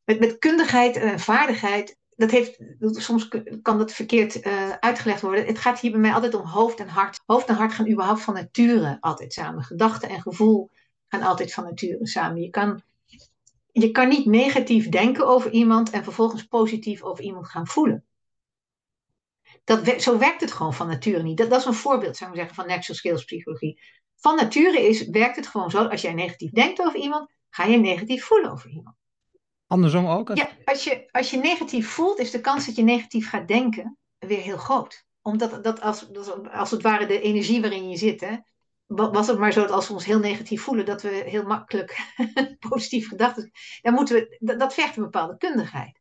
met, 0.08 0.20
met 0.20 0.38
kundigheid 0.38 0.95
en 0.95 1.20
vaardigheid, 1.20 1.97
dat 2.16 2.32
heeft, 2.32 2.58
soms 2.80 3.28
kan 3.62 3.78
dat 3.78 3.91
verkeerd 3.91 4.45
uh, 4.45 4.72
uitgelegd 4.72 5.22
worden. 5.22 5.45
Het 5.45 5.58
gaat 5.58 5.80
hier 5.80 5.91
bij 5.91 5.99
mij 5.99 6.14
altijd 6.14 6.34
om 6.34 6.45
hoofd 6.45 6.80
en 6.80 6.88
hart. 6.88 7.20
Hoofd 7.26 7.47
en 7.47 7.55
hart 7.55 7.74
gaan 7.74 7.89
überhaupt 7.89 8.22
van 8.22 8.34
nature 8.34 8.97
altijd 8.99 9.34
samen. 9.34 9.64
Gedachte 9.64 10.08
en 10.08 10.22
gevoel 10.22 10.70
gaan 11.08 11.22
altijd 11.22 11.53
van 11.53 11.64
nature 11.64 12.08
samen. 12.08 12.41
Je 12.41 12.49
kan, 12.49 12.82
je 13.72 13.91
kan 13.91 14.08
niet 14.08 14.26
negatief 14.26 14.89
denken 14.89 15.28
over 15.28 15.51
iemand 15.51 15.89
en 15.89 16.03
vervolgens 16.03 16.43
positief 16.43 17.01
over 17.01 17.24
iemand 17.24 17.49
gaan 17.49 17.68
voelen. 17.68 18.05
Dat, 19.64 20.01
zo 20.01 20.18
werkt 20.18 20.41
het 20.41 20.51
gewoon 20.51 20.74
van 20.74 20.88
nature 20.88 21.24
niet. 21.24 21.38
Dat, 21.38 21.49
dat 21.49 21.60
is 21.60 21.66
een 21.66 21.74
voorbeeld, 21.74 22.18
zou 22.18 22.30
ik 22.32 22.38
zeggen, 22.38 22.55
van 22.55 22.68
natural 22.68 22.95
skills 22.95 23.24
psychologie. 23.24 23.82
Van 24.16 24.36
nature 24.36 24.88
is, 24.88 25.08
werkt 25.08 25.36
het 25.36 25.47
gewoon 25.47 25.70
zo, 25.70 25.84
als 25.84 26.01
jij 26.01 26.14
negatief 26.14 26.51
denkt 26.51 26.80
over 26.80 26.99
iemand, 26.99 27.32
ga 27.49 27.66
je 27.66 27.78
negatief 27.78 28.24
voelen 28.24 28.51
over 28.51 28.70
iemand. 28.70 28.96
Andersom 29.68 30.07
ook? 30.07 30.36
Ja, 30.36 30.49
als 30.65 30.84
je, 30.84 31.07
als 31.11 31.32
je 31.32 31.38
negatief 31.38 31.89
voelt, 31.89 32.20
is 32.20 32.32
de 32.32 32.41
kans 32.41 32.65
dat 32.65 32.76
je 32.76 32.84
negatief 32.84 33.30
gaat 33.30 33.47
denken 33.47 33.97
weer 34.18 34.41
heel 34.41 34.57
groot. 34.57 35.05
Omdat 35.22 35.63
dat 35.63 35.82
als, 35.82 36.07
als 36.51 36.72
het 36.72 36.82
ware 36.82 37.05
de 37.05 37.22
energie 37.22 37.61
waarin 37.61 37.89
je 37.89 37.97
zit, 37.97 38.22
hè, 38.22 38.38
was 38.88 39.28
het 39.28 39.38
maar 39.38 39.51
zo 39.51 39.61
dat 39.61 39.72
als 39.72 39.88
we 39.88 39.93
ons 39.93 40.05
heel 40.05 40.20
negatief 40.20 40.61
voelen, 40.61 40.86
dat 40.86 41.01
we 41.01 41.09
heel 41.09 41.43
makkelijk 41.43 41.97
positief 42.70 43.07
gedachten. 43.07 43.51
Dan 43.82 43.93
moeten 43.93 44.15
we, 44.15 44.38
dat, 44.39 44.59
dat 44.59 44.74
vergt 44.74 44.97
een 44.97 45.03
bepaalde 45.03 45.38
kundigheid. 45.38 45.99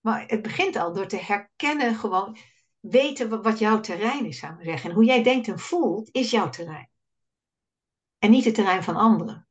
Maar 0.00 0.24
het 0.26 0.42
begint 0.42 0.76
al 0.76 0.92
door 0.92 1.06
te 1.06 1.16
herkennen, 1.16 1.94
gewoon 1.94 2.36
weten 2.80 3.42
wat 3.42 3.58
jouw 3.58 3.80
terrein 3.80 4.26
is, 4.26 4.38
zou 4.38 4.52
ik 4.52 4.64
zeggen. 4.64 4.90
En 4.90 4.96
hoe 4.96 5.04
jij 5.04 5.22
denkt 5.22 5.48
en 5.48 5.58
voelt, 5.58 6.08
is 6.12 6.30
jouw 6.30 6.48
terrein. 6.48 6.90
En 8.18 8.30
niet 8.30 8.44
het 8.44 8.54
terrein 8.54 8.82
van 8.82 8.96
anderen. 8.96 9.47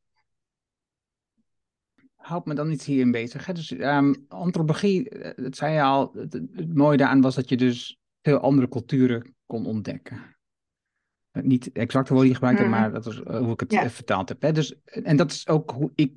Houd 2.28 2.46
me 2.46 2.54
dan 2.54 2.72
iets 2.72 2.86
hierin 2.86 3.12
bezig. 3.12 3.46
Hè? 3.46 3.54
Dus 3.54 3.72
um, 3.72 4.26
antropologie, 4.28 5.10
eh, 5.10 5.44
dat 5.44 5.56
zei 5.56 5.74
je 5.74 5.82
al, 5.82 6.12
het, 6.14 6.34
het, 6.34 6.74
mooie 6.74 6.98
daaraan 6.98 7.22
was 7.22 7.36
dat 7.36 7.50
je 7.50 7.58
dus 7.58 7.98
veel 8.22 8.40
andere 8.40 8.68
culturen 8.70 9.36
kon 9.46 9.66
ontdekken. 9.66 10.36
Eh, 11.32 11.44
niet 11.44 11.72
exact 11.72 12.08
de 12.08 12.14
woorden 12.14 12.34
die 12.34 12.42
je 12.42 12.48
gebruikte, 12.48 12.64
mm. 12.64 12.70
maar 12.70 12.92
dat 12.92 13.06
is 13.06 13.20
uh, 13.20 13.38
hoe 13.38 13.54
ik 13.54 13.60
het 13.60 13.72
ja. 13.72 13.90
vertaald 13.90 14.30
heb. 14.30 14.42
Hè? 14.42 14.52
Dus, 14.52 14.76
en 14.84 15.18
dat 15.18 15.32
is 15.32 15.48
ook 15.48 15.72
hoe 15.72 15.92
ik 15.96 16.14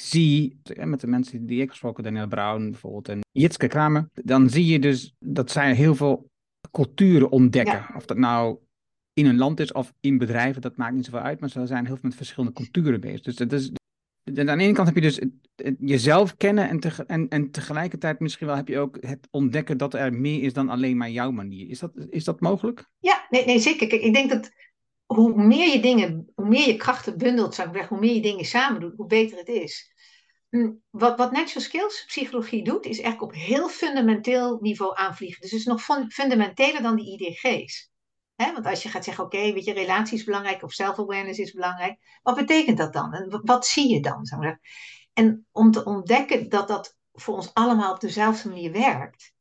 zie, 0.00 0.60
met 0.84 1.00
de 1.00 1.06
mensen 1.06 1.46
die 1.46 1.60
ik 1.60 1.70
gesproken 1.70 2.02
Daniel 2.02 2.26
Brown 2.26 2.70
bijvoorbeeld 2.70 3.08
en 3.08 3.20
Jitske 3.32 3.66
Kramer, 3.66 4.08
dan 4.12 4.50
zie 4.50 4.66
je 4.66 4.78
dus 4.78 5.14
dat 5.18 5.50
zij 5.50 5.74
heel 5.74 5.94
veel 5.94 6.30
culturen 6.70 7.30
ontdekken. 7.30 7.74
Ja. 7.74 7.92
Of 7.96 8.06
dat 8.06 8.16
nou 8.16 8.58
in 9.12 9.26
een 9.26 9.36
land 9.36 9.60
is 9.60 9.72
of 9.72 9.92
in 10.00 10.18
bedrijven, 10.18 10.62
dat 10.62 10.76
maakt 10.76 10.94
niet 10.94 11.04
zoveel 11.04 11.20
uit, 11.20 11.40
maar 11.40 11.48
ze 11.48 11.66
zijn 11.66 11.86
heel 11.86 11.94
veel 11.94 12.08
met 12.08 12.16
verschillende 12.16 12.54
culturen 12.54 13.00
bezig. 13.00 13.20
Dus 13.20 13.36
dat 13.36 13.52
is, 13.52 13.70
aan 14.34 14.34
de 14.58 14.64
ene 14.64 14.72
kant 14.72 14.86
heb 14.86 14.96
je 14.96 15.00
dus 15.00 15.20
jezelf 15.78 16.36
kennen 16.36 16.68
en, 16.68 17.06
en, 17.06 17.28
en 17.28 17.50
tegelijkertijd 17.50 18.20
misschien 18.20 18.46
wel 18.46 18.56
heb 18.56 18.68
je 18.68 18.78
ook 18.78 18.96
het 19.00 19.28
ontdekken 19.30 19.78
dat 19.78 19.94
er 19.94 20.12
meer 20.12 20.42
is 20.42 20.52
dan 20.52 20.68
alleen 20.68 20.96
maar 20.96 21.10
jouw 21.10 21.30
manier. 21.30 21.68
Is 21.68 21.78
dat, 21.78 21.92
is 22.10 22.24
dat 22.24 22.40
mogelijk? 22.40 22.90
Ja, 22.98 23.26
nee, 23.30 23.44
nee 23.44 23.58
zeker. 23.58 23.92
Ik 23.92 24.14
denk 24.14 24.30
dat 24.30 24.50
hoe 25.06 25.44
meer 25.46 25.72
je 25.72 25.80
dingen, 25.80 26.32
hoe 26.34 26.48
meer 26.48 26.66
je 26.66 26.76
krachten 26.76 27.18
bundelt, 27.18 27.54
zou 27.54 27.68
ik 27.68 27.74
zeggen, 27.74 27.96
hoe 27.96 28.06
meer 28.06 28.14
je 28.14 28.22
dingen 28.22 28.44
samen 28.44 28.80
doet, 28.80 28.96
hoe 28.96 29.06
beter 29.06 29.38
het 29.38 29.48
is. 29.48 29.94
Hm, 30.48 30.72
wat, 30.90 31.18
wat 31.18 31.32
natural 31.32 31.62
skills 31.62 32.04
psychologie 32.06 32.64
doet, 32.64 32.86
is 32.86 33.00
eigenlijk 33.00 33.32
op 33.32 33.40
heel 33.40 33.68
fundamenteel 33.68 34.58
niveau 34.60 34.96
aanvliegen. 34.96 35.40
Dus 35.40 35.50
het 35.50 35.60
is 35.60 35.66
nog 35.66 35.82
fundamenteler 36.08 36.82
dan 36.82 36.96
die 36.96 37.18
IDG's. 37.18 37.90
Want 38.36 38.66
als 38.66 38.82
je 38.82 38.88
gaat 38.88 39.04
zeggen, 39.04 39.24
oké, 39.24 39.52
weet 39.52 39.64
je, 39.64 39.72
relatie 39.72 40.18
is 40.18 40.24
belangrijk 40.24 40.62
of 40.62 40.72
self-awareness 40.72 41.38
is 41.38 41.52
belangrijk. 41.52 41.98
Wat 42.22 42.36
betekent 42.36 42.78
dat 42.78 42.92
dan? 42.92 43.12
En 43.12 43.40
wat 43.44 43.66
zie 43.66 43.92
je 43.92 44.00
dan? 44.00 44.28
En 45.12 45.46
om 45.52 45.70
te 45.70 45.84
ontdekken 45.84 46.48
dat 46.48 46.68
dat 46.68 46.96
voor 47.12 47.34
ons 47.34 47.54
allemaal 47.54 47.92
op 47.92 48.00
dezelfde 48.00 48.48
manier 48.48 48.72
werkt. 48.72 49.34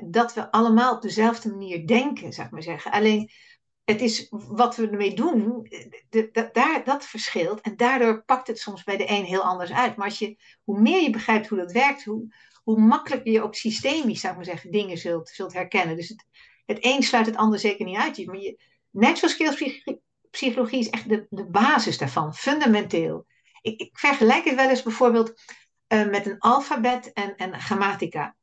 dat 0.00 0.34
we 0.34 0.50
allemaal 0.50 0.94
op 0.94 1.02
dezelfde 1.02 1.48
manier 1.50 1.86
denken, 1.86 2.32
zou 2.32 2.46
ik 2.46 2.52
maar 2.52 2.62
zeggen. 2.62 2.90
Alleen 2.90 3.30
het 3.84 4.00
is 4.00 4.26
wat 4.30 4.76
we 4.76 4.88
ermee 4.88 5.14
doen, 5.14 5.68
de, 6.08 6.48
daar, 6.52 6.84
dat 6.84 7.04
verschilt. 7.04 7.60
En 7.60 7.76
daardoor 7.76 8.24
pakt 8.24 8.46
het 8.46 8.58
soms 8.58 8.84
bij 8.84 8.96
de 8.96 9.10
een 9.10 9.24
heel 9.24 9.42
anders 9.42 9.72
uit. 9.72 9.96
Maar 9.96 10.06
als 10.06 10.18
je, 10.18 10.36
hoe 10.64 10.80
meer 10.80 11.02
je 11.02 11.10
begrijpt 11.10 11.48
hoe 11.48 11.58
dat 11.58 11.72
werkt, 11.72 12.04
hoe, 12.04 12.34
hoe 12.62 12.80
makkelijker 12.80 13.32
je 13.32 13.42
ook 13.42 13.54
systemisch, 13.54 14.20
zou 14.20 14.34
maar 14.34 14.44
zeggen, 14.44 14.70
dingen 14.70 14.98
zult, 14.98 15.28
zult 15.28 15.52
herkennen. 15.52 15.96
Dus 15.96 16.08
het, 16.08 16.26
het 16.66 16.78
een 16.80 17.02
sluit 17.02 17.26
het 17.26 17.36
ander 17.36 17.58
zeker 17.58 17.84
niet 17.84 17.98
uit. 17.98 18.26
Maar 18.26 18.36
je, 18.36 18.60
natural 18.90 19.30
skills 19.30 19.82
psychologie 20.30 20.78
is 20.78 20.90
echt 20.90 21.08
de, 21.08 21.26
de 21.30 21.46
basis 21.46 21.98
daarvan, 21.98 22.34
fundamenteel. 22.34 23.26
Ik, 23.62 23.80
ik 23.80 23.98
vergelijk 23.98 24.44
het 24.44 24.54
wel 24.54 24.68
eens 24.68 24.82
bijvoorbeeld 24.82 25.32
uh, 25.88 26.06
met 26.10 26.26
een 26.26 26.38
alfabet 26.38 27.12
en, 27.12 27.36
en 27.36 27.60
grammatica. 27.60 28.36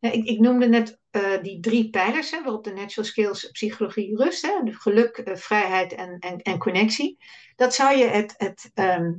Ik, 0.00 0.24
ik 0.24 0.40
noemde 0.40 0.68
net 0.68 0.98
uh, 1.10 1.42
die 1.42 1.60
drie 1.60 1.90
pijlers 1.90 2.30
hè, 2.30 2.42
waarop 2.42 2.64
de 2.64 2.72
natural 2.72 3.04
skills 3.04 3.50
psychologie 3.50 4.16
rust. 4.16 4.42
Hè, 4.42 4.72
geluk, 4.72 5.22
uh, 5.24 5.36
vrijheid 5.36 5.92
en, 5.92 6.18
en, 6.18 6.42
en 6.42 6.58
connectie. 6.58 7.18
Dat 7.56 7.74
zou 7.74 7.96
je 7.96 8.04
het, 8.04 8.34
het, 8.36 8.70
uh, 8.74 9.10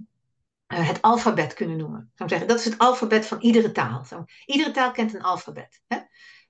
het 0.67 1.01
alfabet 1.01 1.53
kunnen 1.53 1.77
noemen. 1.77 2.11
Zou 2.15 2.29
zeggen. 2.29 2.47
Dat 2.47 2.59
is 2.59 2.65
het 2.65 2.77
alfabet 2.77 3.25
van 3.25 3.41
iedere 3.41 3.71
taal. 3.71 4.05
Iedere 4.45 4.71
taal 4.71 4.91
kent 4.91 5.13
een 5.13 5.21
alfabet. 5.21 5.81
Hè? 5.87 5.97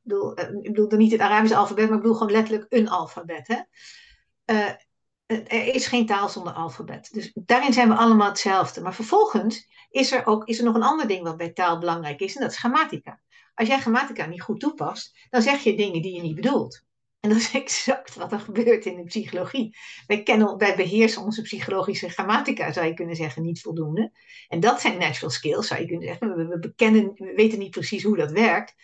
Ik, 0.03 0.09
bedoel, 0.09 0.33
bedoel 0.61 0.89
dan 0.89 0.99
niet 0.99 1.11
het 1.11 1.21
Arabische 1.21 1.55
alfabet, 1.55 1.85
maar 1.85 1.95
ik 1.95 2.01
bedoel 2.01 2.17
gewoon 2.17 2.31
letterlijk 2.31 2.65
een 2.69 2.89
alfabet. 2.89 3.47
Hè? 3.47 3.59
er 5.47 5.75
is 5.75 5.87
geen 5.87 6.05
taal 6.05 6.29
zonder 6.29 6.53
alfabet. 6.53 7.09
Dus 7.11 7.31
daarin 7.33 7.73
zijn 7.73 7.87
we 7.87 7.95
allemaal 7.95 8.27
hetzelfde. 8.27 8.81
Maar 8.81 8.93
vervolgens 8.93 9.67
is 9.89 10.11
er, 10.11 10.25
ook, 10.25 10.47
is 10.47 10.57
er 10.57 10.63
nog 10.63 10.75
een 10.75 10.83
ander 10.83 11.07
ding 11.07 11.23
wat 11.23 11.37
bij 11.37 11.51
taal 11.51 11.79
belangrijk 11.79 12.19
is, 12.19 12.35
en 12.35 12.41
dat 12.41 12.51
is 12.51 12.57
grammatica. 12.57 13.21
Als 13.53 13.67
jij 13.67 13.79
grammatica 13.79 14.25
niet 14.25 14.41
goed 14.41 14.59
toepast, 14.59 15.27
dan 15.29 15.41
zeg 15.41 15.63
je 15.63 15.75
dingen 15.75 16.01
die 16.01 16.15
je 16.15 16.21
niet 16.21 16.35
bedoelt. 16.35 16.83
En 17.19 17.29
dat 17.29 17.37
is 17.37 17.53
exact 17.61 18.15
wat 18.15 18.31
er 18.31 18.39
gebeurt 18.39 18.85
in 18.85 18.95
de 18.95 19.03
psychologie. 19.03 19.77
Wij, 20.07 20.23
kennen, 20.23 20.57
wij 20.57 20.75
beheersen 20.75 21.21
onze 21.21 21.41
psychologische 21.41 22.09
grammatica, 22.09 22.71
zou 22.71 22.85
je 22.85 22.93
kunnen 22.93 23.15
zeggen, 23.15 23.43
niet 23.43 23.61
voldoende. 23.61 24.11
En 24.47 24.59
dat 24.59 24.81
zijn 24.81 24.97
natural 24.97 25.29
skills, 25.29 25.67
zou 25.67 25.81
je 25.81 25.87
kunnen 25.87 26.07
zeggen. 26.07 26.35
We, 26.35 26.47
we, 26.47 26.59
bekennen, 26.59 27.11
we 27.15 27.33
weten 27.35 27.59
niet 27.59 27.71
precies 27.71 28.03
hoe 28.03 28.17
dat 28.17 28.31
werkt. 28.31 28.75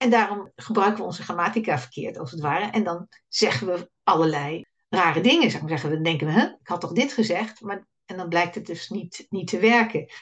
En 0.00 0.10
daarom 0.10 0.52
gebruiken 0.56 0.98
we 0.98 1.04
onze 1.04 1.22
grammatica 1.22 1.78
verkeerd, 1.78 2.18
als 2.18 2.30
het 2.30 2.40
ware. 2.40 2.70
En 2.70 2.84
dan 2.84 3.08
zeggen 3.28 3.66
we 3.66 3.90
allerlei 4.02 4.64
rare 4.88 5.20
dingen. 5.20 5.50
Zou 5.50 5.62
ik 5.62 5.68
zeggen, 5.68 5.90
dan 5.90 6.02
denken 6.02 6.26
we, 6.26 6.56
ik 6.60 6.68
had 6.68 6.80
toch 6.80 6.92
dit 6.92 7.12
gezegd? 7.12 7.60
Maar, 7.60 7.86
en 8.04 8.16
dan 8.16 8.28
blijkt 8.28 8.54
het 8.54 8.66
dus 8.66 8.88
niet, 8.88 9.26
niet 9.28 9.46
te 9.46 9.58
werken. 9.58 10.12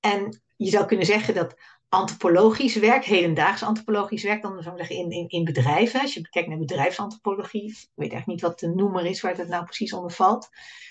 En 0.00 0.42
je 0.56 0.70
zou 0.70 0.86
kunnen 0.86 1.06
zeggen 1.06 1.34
dat 1.34 1.54
antropologisch 1.88 2.74
werk, 2.76 3.04
hedendaags 3.04 3.62
antropologisch 3.62 4.22
werk, 4.22 4.42
dan 4.42 4.62
zou 4.62 4.80
ik 4.80 4.88
in, 4.88 5.10
in, 5.10 5.28
in 5.28 5.44
bedrijven. 5.44 6.00
Als 6.00 6.14
je 6.14 6.28
kijkt 6.28 6.48
naar 6.48 6.58
bedrijfsantropologie, 6.58 7.70
ik 7.70 7.88
weet 7.94 8.12
eigenlijk 8.12 8.26
niet 8.26 8.50
wat 8.50 8.58
de 8.58 8.68
noemer 8.68 9.06
is 9.06 9.20
waar 9.20 9.36
het 9.36 9.48
nou 9.48 9.64
precies 9.64 9.92
onder 9.92 10.10
valt, 10.10 10.48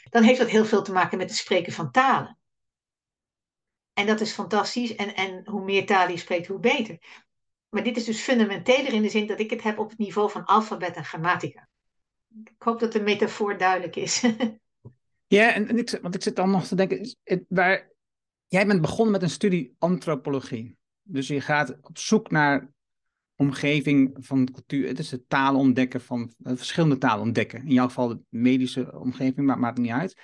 dan 0.10 0.24
heeft 0.24 0.40
dat 0.40 0.50
heel 0.50 0.66
veel 0.66 0.84
te 0.84 0.94
maken 0.94 1.18
met 1.18 1.30
het 1.30 1.40
spreken 1.40 1.74
van 1.74 1.92
talen. 1.92 2.38
En 3.94 4.06
dat 4.06 4.22
is 4.22 4.32
fantastisch. 4.32 4.96
En, 4.96 5.16
en 5.16 5.42
hoe 5.46 5.64
meer 5.64 5.86
talen 5.86 6.12
je 6.12 6.18
spreekt, 6.18 6.48
hoe 6.48 6.60
beter. 6.60 7.00
Maar 7.74 7.84
dit 7.84 7.98
is 7.98 8.06
dus 8.06 8.22
fundamenteler 8.22 8.94
in 8.94 9.02
de 9.02 9.10
zin 9.10 9.28
dat 9.28 9.40
ik 9.40 9.50
het 9.50 9.64
heb 9.64 9.78
op 9.78 9.90
het 9.90 9.98
niveau 9.98 10.32
van 10.32 10.46
alfabet 10.46 10.96
en 10.96 11.06
grammatica. 11.06 11.70
Ik 12.44 12.52
hoop 12.58 12.80
dat 12.80 12.92
de 12.92 13.02
metafoor 13.02 13.58
duidelijk 13.58 13.96
is. 13.96 14.24
ja, 15.28 15.54
en, 15.54 15.68
en 15.68 15.78
ik, 15.78 16.00
want 16.02 16.16
ik 16.16 16.24
zit 16.24 16.36
dan 16.36 16.50
nog 16.50 16.68
te 16.68 16.76
denken, 16.76 17.16
het, 17.24 17.46
waar, 17.48 17.92
jij 18.48 18.68
bent 18.68 18.82
begonnen 18.82 19.12
met 19.12 19.22
een 19.22 19.30
studie 19.30 19.76
antropologie. 19.78 20.78
Dus 21.02 21.28
je 21.28 21.42
gaat 21.42 21.78
op 21.82 21.98
zoek 21.98 22.32
naar 22.32 22.72
omgeving 23.36 24.18
van 24.20 24.52
cultuur. 24.52 24.88
Het 24.88 25.00
is 25.00 25.10
de 25.10 25.26
talen 25.26 25.60
ontdekken 25.60 26.02
van 26.02 26.34
uh, 26.44 26.56
verschillende 26.56 26.98
talen 26.98 27.24
ontdekken. 27.24 27.60
In 27.66 27.74
jouw 27.74 27.88
geval 27.88 28.08
de 28.08 28.20
medische 28.30 29.00
omgeving, 29.00 29.48
maar 29.48 29.60
maakt 29.60 29.78
het 29.78 29.86
niet 29.86 29.96
uit. 29.96 30.22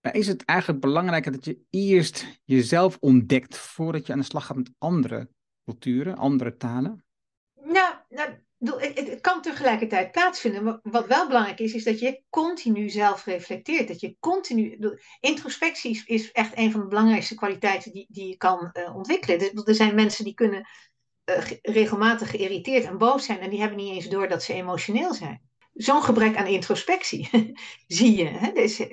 Maar 0.00 0.14
is 0.14 0.26
het 0.26 0.44
eigenlijk 0.44 0.80
belangrijker 0.80 1.32
dat 1.32 1.44
je 1.44 1.58
eerst 1.70 2.40
jezelf 2.44 2.96
ontdekt 3.00 3.56
voordat 3.56 4.06
je 4.06 4.12
aan 4.12 4.18
de 4.18 4.24
slag 4.24 4.46
gaat 4.46 4.56
met 4.56 4.72
andere 4.78 5.28
culturen, 5.66 6.16
andere 6.16 6.56
talen? 6.56 7.04
Nou, 7.54 7.94
nou 8.08 8.30
het, 8.58 9.20
kan 9.20 9.42
tegelijkertijd 9.42 10.12
plaatsvinden. 10.12 10.64
Maar 10.64 10.78
wat 10.82 11.06
wel 11.06 11.26
belangrijk 11.26 11.58
is, 11.58 11.74
is 11.74 11.84
dat 11.84 12.00
je 12.00 12.22
continu 12.30 12.88
zelf 12.88 13.24
reflecteert. 13.24 13.88
Dat 13.88 14.00
je 14.00 14.16
continu. 14.20 14.78
Introspectie 15.20 16.02
is 16.06 16.32
echt 16.32 16.58
een 16.58 16.70
van 16.70 16.80
de 16.80 16.86
belangrijkste 16.86 17.34
kwaliteiten 17.34 17.92
die, 17.92 18.06
die 18.08 18.28
je 18.28 18.36
kan 18.36 18.70
uh, 18.72 18.96
ontwikkelen. 18.96 19.38
Dus, 19.38 19.64
er 19.64 19.74
zijn 19.74 19.94
mensen 19.94 20.24
die 20.24 20.34
kunnen 20.34 20.68
uh, 21.24 21.44
regelmatig 21.62 22.30
geïrriteerd 22.30 22.84
en 22.84 22.98
boos 22.98 23.24
zijn 23.24 23.38
en 23.38 23.50
die 23.50 23.60
hebben 23.60 23.78
niet 23.78 23.94
eens 23.94 24.08
door 24.08 24.28
dat 24.28 24.42
ze 24.42 24.52
emotioneel 24.52 25.14
zijn. 25.14 25.42
Zo'n 25.74 26.02
gebrek 26.02 26.36
aan 26.36 26.46
introspectie 26.46 27.30
zie 27.86 28.16
je. 28.16 28.24
Hè? 28.24 28.52
Dus, 28.52 28.86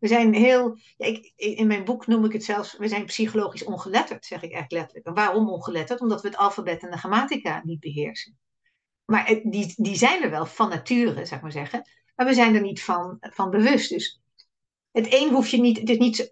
we 0.00 0.08
zijn 0.08 0.34
heel. 0.34 0.78
Ja, 0.96 1.06
ik, 1.06 1.32
in 1.36 1.66
mijn 1.66 1.84
boek 1.84 2.06
noem 2.06 2.24
ik 2.24 2.32
het 2.32 2.44
zelfs. 2.44 2.76
We 2.76 2.88
zijn 2.88 3.04
psychologisch 3.04 3.64
ongeletterd, 3.64 4.26
zeg 4.26 4.42
ik 4.42 4.52
echt 4.52 4.72
letterlijk. 4.72 5.06
En 5.06 5.14
waarom 5.14 5.48
ongeletterd? 5.48 6.00
Omdat 6.00 6.22
we 6.22 6.28
het 6.28 6.36
alfabet 6.36 6.82
en 6.82 6.90
de 6.90 6.98
grammatica 6.98 7.60
niet 7.64 7.80
beheersen. 7.80 8.38
Maar 9.04 9.40
die, 9.42 9.74
die 9.76 9.96
zijn 9.96 10.22
er 10.22 10.30
wel 10.30 10.46
van 10.46 10.68
nature, 10.68 11.20
ik 11.20 11.40
maar 11.42 11.52
zeggen. 11.52 11.88
Maar 12.14 12.26
we 12.26 12.34
zijn 12.34 12.54
er 12.54 12.60
niet 12.60 12.82
van, 12.82 13.16
van 13.20 13.50
bewust. 13.50 13.90
Dus 13.90 14.20
het 14.92 15.06
een 15.14 15.30
hoef 15.30 15.48
je 15.48 15.60
niet. 15.60 15.88
Het 15.88 15.98
niet 15.98 16.30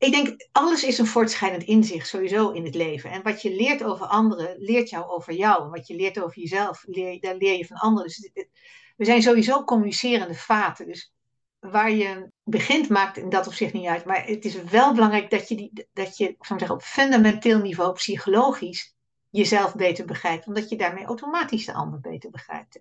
ik 0.00 0.12
denk, 0.12 0.48
alles 0.52 0.84
is 0.84 0.98
een 0.98 1.06
voortschrijdend 1.06 1.62
inzicht 1.62 2.08
sowieso 2.08 2.50
in 2.50 2.64
het 2.64 2.74
leven. 2.74 3.10
En 3.10 3.22
wat 3.22 3.42
je 3.42 3.54
leert 3.54 3.82
over 3.82 4.06
anderen, 4.06 4.58
leert 4.58 4.90
jou 4.90 5.08
over 5.08 5.32
jou. 5.32 5.64
En 5.64 5.70
wat 5.70 5.86
je 5.86 5.94
leert 5.94 6.20
over 6.20 6.38
jezelf, 6.38 6.84
leer, 6.86 7.20
daar 7.20 7.36
leer 7.36 7.56
je 7.56 7.66
van 7.66 7.76
anderen. 7.76 8.08
Dus 8.08 8.30
we 8.96 9.04
zijn 9.04 9.22
sowieso 9.22 9.64
communicerende 9.64 10.34
vaten. 10.34 10.86
Dus 10.86 11.12
waar 11.60 11.90
je 11.90 12.30
begint 12.42 12.88
maakt 12.88 13.16
in 13.16 13.28
dat 13.28 13.46
opzicht 13.46 13.72
niet 13.72 13.86
uit. 13.86 14.04
Maar 14.04 14.26
het 14.26 14.44
is 14.44 14.62
wel 14.62 14.94
belangrijk 14.94 15.30
dat 15.30 15.48
je, 15.48 15.56
die, 15.56 15.88
dat 15.92 16.16
je 16.16 16.36
zeggen, 16.38 16.70
op 16.70 16.82
fundamenteel 16.82 17.58
niveau, 17.58 17.92
psychologisch, 17.92 18.94
jezelf 19.28 19.74
beter 19.74 20.04
begrijpt. 20.04 20.46
Omdat 20.46 20.68
je 20.68 20.76
daarmee 20.76 21.04
automatisch 21.04 21.66
de 21.66 21.72
ander 21.72 22.00
beter 22.00 22.30
begrijpt. 22.30 22.80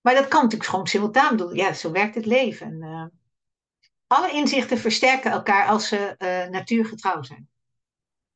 Maar 0.00 0.14
dat 0.14 0.28
kan 0.28 0.42
natuurlijk 0.42 0.70
gewoon 0.70 0.86
simultaan 0.86 1.36
doen. 1.36 1.54
Ja, 1.54 1.72
zo 1.72 1.90
werkt 1.90 2.14
het 2.14 2.26
leven. 2.26 2.66
En, 2.66 2.82
uh, 2.82 3.06
alle 4.06 4.32
inzichten 4.32 4.78
versterken 4.78 5.30
elkaar 5.30 5.66
als 5.66 5.88
ze 5.88 6.14
uh, 6.18 6.50
natuurgetrouw 6.50 7.22
zijn. 7.22 7.48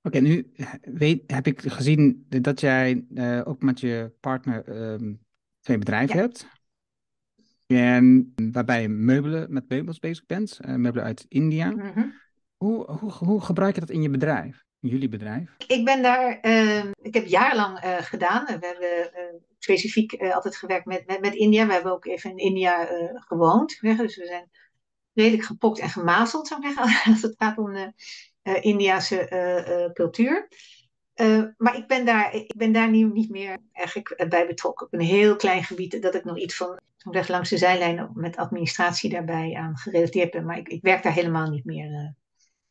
Oké, 0.02 0.18
nu 0.18 0.52
weet, 0.80 1.22
heb 1.26 1.46
ik 1.46 1.60
gezien 1.60 2.26
dat 2.28 2.60
jij 2.60 3.06
uh, 3.14 3.40
ook 3.44 3.62
met 3.62 3.80
je 3.80 4.12
partner 4.20 4.92
um, 4.92 5.20
twee 5.60 5.78
bedrijven 5.78 6.16
ja. 6.16 6.22
hebt. 6.22 6.46
En 7.76 8.32
waarbij 8.52 8.82
je 8.82 8.88
meubelen, 8.88 9.52
met 9.52 9.68
meubels 9.68 9.98
bezig 9.98 10.26
bent, 10.26 10.58
uh, 10.60 10.74
meubelen 10.74 11.06
uit 11.06 11.26
India. 11.28 11.70
Mm 11.70 11.80
-hmm. 11.80 12.14
hoe, 12.56 12.90
hoe, 12.90 13.12
hoe 13.12 13.40
gebruik 13.40 13.74
je 13.74 13.80
dat 13.80 13.90
in 13.90 14.02
je 14.02 14.10
bedrijf, 14.10 14.64
in 14.80 14.88
jullie 14.88 15.08
bedrijf? 15.08 15.54
Ik 15.66 15.84
ben 15.84 16.02
daar, 16.02 16.38
uh, 16.42 16.84
ik 16.84 17.14
heb 17.14 17.26
jarenlang 17.26 17.84
uh, 17.84 17.96
gedaan. 17.96 18.44
We 18.44 18.66
hebben 18.66 19.10
specifiek 19.58 20.22
altijd 20.22 20.56
gewerkt 20.56 20.86
met, 20.86 21.06
met, 21.06 21.20
met 21.20 21.34
India. 21.34 21.66
We 21.66 21.72
hebben 21.72 21.92
ook 21.92 22.06
even 22.06 22.30
in 22.30 22.36
India 22.36 22.88
gewoond. 23.14 23.78
Dus 23.80 24.16
we 24.16 24.26
zijn 24.26 24.50
redelijk 25.12 25.44
gepokt 25.44 25.78
en 25.78 25.88
gemazeld, 25.88 26.46
zou 26.46 26.66
ik 26.66 26.72
zeggen, 26.72 27.12
als 27.12 27.22
het 27.22 27.34
gaat 27.38 27.58
om 27.58 27.72
de 27.72 27.92
Indiase 28.60 29.90
cultuur. 29.94 30.48
Maar 31.56 31.76
ik 31.76 31.86
ben 31.86 32.04
daar, 32.04 32.34
ik 32.34 32.54
ben 32.56 32.72
daar 32.72 32.90
nu 32.90 33.04
niet 33.04 33.30
meer 33.30 33.58
eigenlijk 33.72 34.28
bij 34.28 34.46
betrokken. 34.46 34.86
Op 34.86 34.92
een 34.92 35.00
heel 35.00 35.36
klein 35.36 35.64
gebied 35.64 36.02
dat 36.02 36.14
ik 36.14 36.24
nog 36.24 36.38
iets 36.38 36.56
van 36.56 36.78
weg 37.02 37.28
langs 37.28 37.50
de 37.50 37.58
zijlijn 37.58 38.10
met 38.14 38.36
administratie 38.36 39.10
daarbij 39.10 39.54
aan 39.54 39.76
gerelateerd 39.76 40.30
ben. 40.30 40.44
Maar 40.44 40.58
ik, 40.58 40.68
ik 40.68 40.82
werk 40.82 41.02
daar 41.02 41.12
helemaal 41.12 41.50
niet 41.50 41.64
meer, 41.64 41.90
uh, 41.90 42.08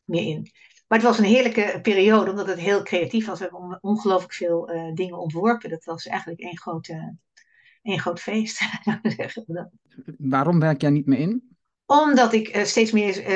meer 0.04 0.22
in. 0.22 0.50
Maar 0.88 0.98
het 0.98 1.06
was 1.06 1.18
een 1.18 1.24
heerlijke 1.24 1.78
periode, 1.82 2.30
omdat 2.30 2.46
het 2.46 2.58
heel 2.58 2.82
creatief 2.82 3.26
was. 3.26 3.38
We 3.38 3.48
hebben 3.50 3.78
ongelooflijk 3.80 4.32
veel 4.32 4.74
uh, 4.74 4.94
dingen 4.94 5.18
ontworpen. 5.18 5.70
Dat 5.70 5.84
was 5.84 6.06
eigenlijk 6.06 6.40
één 6.40 6.58
groot, 6.58 6.88
één 7.82 7.98
groot 7.98 8.20
feest. 8.20 8.60
Waarom 10.18 10.60
werk 10.60 10.80
jij 10.80 10.90
niet 10.90 11.06
meer 11.06 11.18
in? 11.18 11.56
Omdat 11.86 12.32
ik 12.32 12.60
steeds 12.62 12.92
meer 12.92 13.26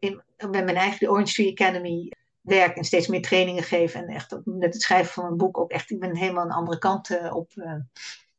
in, 0.00 0.22
met 0.36 0.64
mijn 0.64 0.76
eigen 0.76 0.98
de 0.98 1.10
Orange 1.10 1.32
Tree 1.32 1.50
Academy 1.50 2.12
werk 2.40 2.76
en 2.76 2.84
steeds 2.84 3.06
meer 3.06 3.22
trainingen 3.22 3.62
geef. 3.62 3.94
En 3.94 4.06
echt 4.06 4.36
met 4.44 4.72
het 4.72 4.82
schrijven 4.82 5.12
van 5.12 5.24
een 5.24 5.36
boek 5.36 5.58
ook 5.58 5.70
echt, 5.70 5.90
ik 5.90 6.00
ben 6.00 6.16
helemaal 6.16 6.44
een 6.44 6.50
andere 6.50 6.78
kant 6.78 7.30
op, 7.30 7.52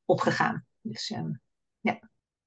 opgegaan. 0.06 0.66
Dus 0.82 1.10
um, 1.10 1.42
ja. 1.80 2.00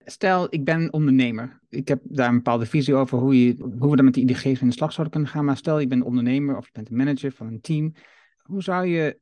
Stel, 0.05 0.47
ik 0.51 0.64
ben 0.64 0.93
ondernemer. 0.93 1.61
Ik 1.68 1.89
heb 1.89 2.01
daar 2.05 2.28
een 2.28 2.35
bepaalde 2.35 2.66
visie 2.66 2.95
over 2.95 3.18
hoe, 3.18 3.47
je, 3.47 3.57
hoe 3.78 3.91
we 3.91 3.97
dan 3.97 4.05
met 4.05 4.14
de 4.14 4.20
IDG's 4.20 4.61
in 4.61 4.68
de 4.68 4.74
slag 4.74 4.93
zouden 4.93 5.12
kunnen 5.12 5.30
gaan. 5.30 5.45
Maar 5.45 5.57
stel, 5.57 5.78
je 5.78 5.87
bent 5.87 6.05
ondernemer 6.05 6.57
of 6.57 6.64
je 6.64 6.72
bent 6.72 6.91
een 6.91 6.97
manager 6.97 7.33
van 7.33 7.47
een 7.47 7.61
team. 7.61 7.95
Hoe 8.43 8.62
zou 8.62 8.87
je 8.87 9.20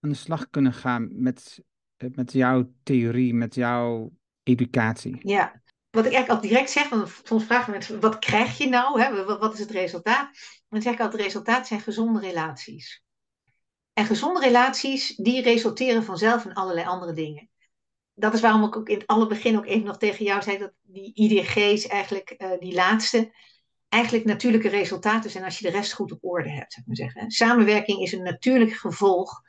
aan 0.00 0.10
de 0.10 0.16
slag 0.16 0.50
kunnen 0.50 0.72
gaan 0.72 1.08
met, 1.12 1.62
met 1.96 2.32
jouw 2.32 2.72
theorie, 2.82 3.34
met 3.34 3.54
jouw 3.54 4.12
educatie? 4.42 5.18
Ja, 5.20 5.62
wat 5.90 6.06
ik 6.06 6.12
eigenlijk 6.12 6.42
al 6.42 6.48
direct 6.48 6.70
zeg, 6.70 6.88
want 6.88 7.20
soms 7.22 7.44
vragen 7.44 7.70
mensen, 7.70 8.00
wat 8.00 8.18
krijg 8.18 8.58
je 8.58 8.68
nou? 8.68 9.00
Hè? 9.00 9.24
Wat, 9.24 9.38
wat 9.38 9.52
is 9.52 9.58
het 9.58 9.70
resultaat? 9.70 10.30
Dan 10.68 10.82
zeg 10.82 10.92
ik 10.92 11.00
altijd, 11.00 11.22
het 11.22 11.32
resultaat 11.32 11.66
zijn 11.66 11.80
gezonde 11.80 12.20
relaties. 12.20 13.02
En 13.92 14.06
gezonde 14.06 14.40
relaties, 14.40 15.16
die 15.16 15.42
resulteren 15.42 16.04
vanzelf 16.04 16.44
in 16.44 16.52
allerlei 16.52 16.86
andere 16.86 17.12
dingen. 17.12 17.50
Dat 18.14 18.34
is 18.34 18.40
waarom 18.40 18.64
ik 18.64 18.76
ook 18.76 18.88
in 18.88 18.98
het 18.98 19.06
alle 19.06 19.26
begin 19.26 19.56
ook 19.56 19.66
even 19.66 19.86
nog 19.86 19.98
tegen 19.98 20.24
jou 20.24 20.42
zei 20.42 20.58
dat 20.58 20.72
die 20.82 21.14
IDG's 21.14 21.86
eigenlijk, 21.86 22.34
uh, 22.38 22.50
die 22.58 22.74
laatste, 22.74 23.32
eigenlijk 23.88 24.24
natuurlijke 24.24 24.68
resultaten 24.68 25.30
zijn 25.30 25.44
als 25.44 25.58
je 25.58 25.64
de 25.64 25.76
rest 25.76 25.92
goed 25.92 26.12
op 26.12 26.24
orde 26.24 26.50
hebt. 26.50 26.72
Zeg 26.72 26.86
maar 26.86 26.96
zeggen. 26.96 27.30
Samenwerking 27.30 28.00
is 28.00 28.12
een 28.12 28.22
natuurlijk 28.22 28.72
gevolg 28.72 29.42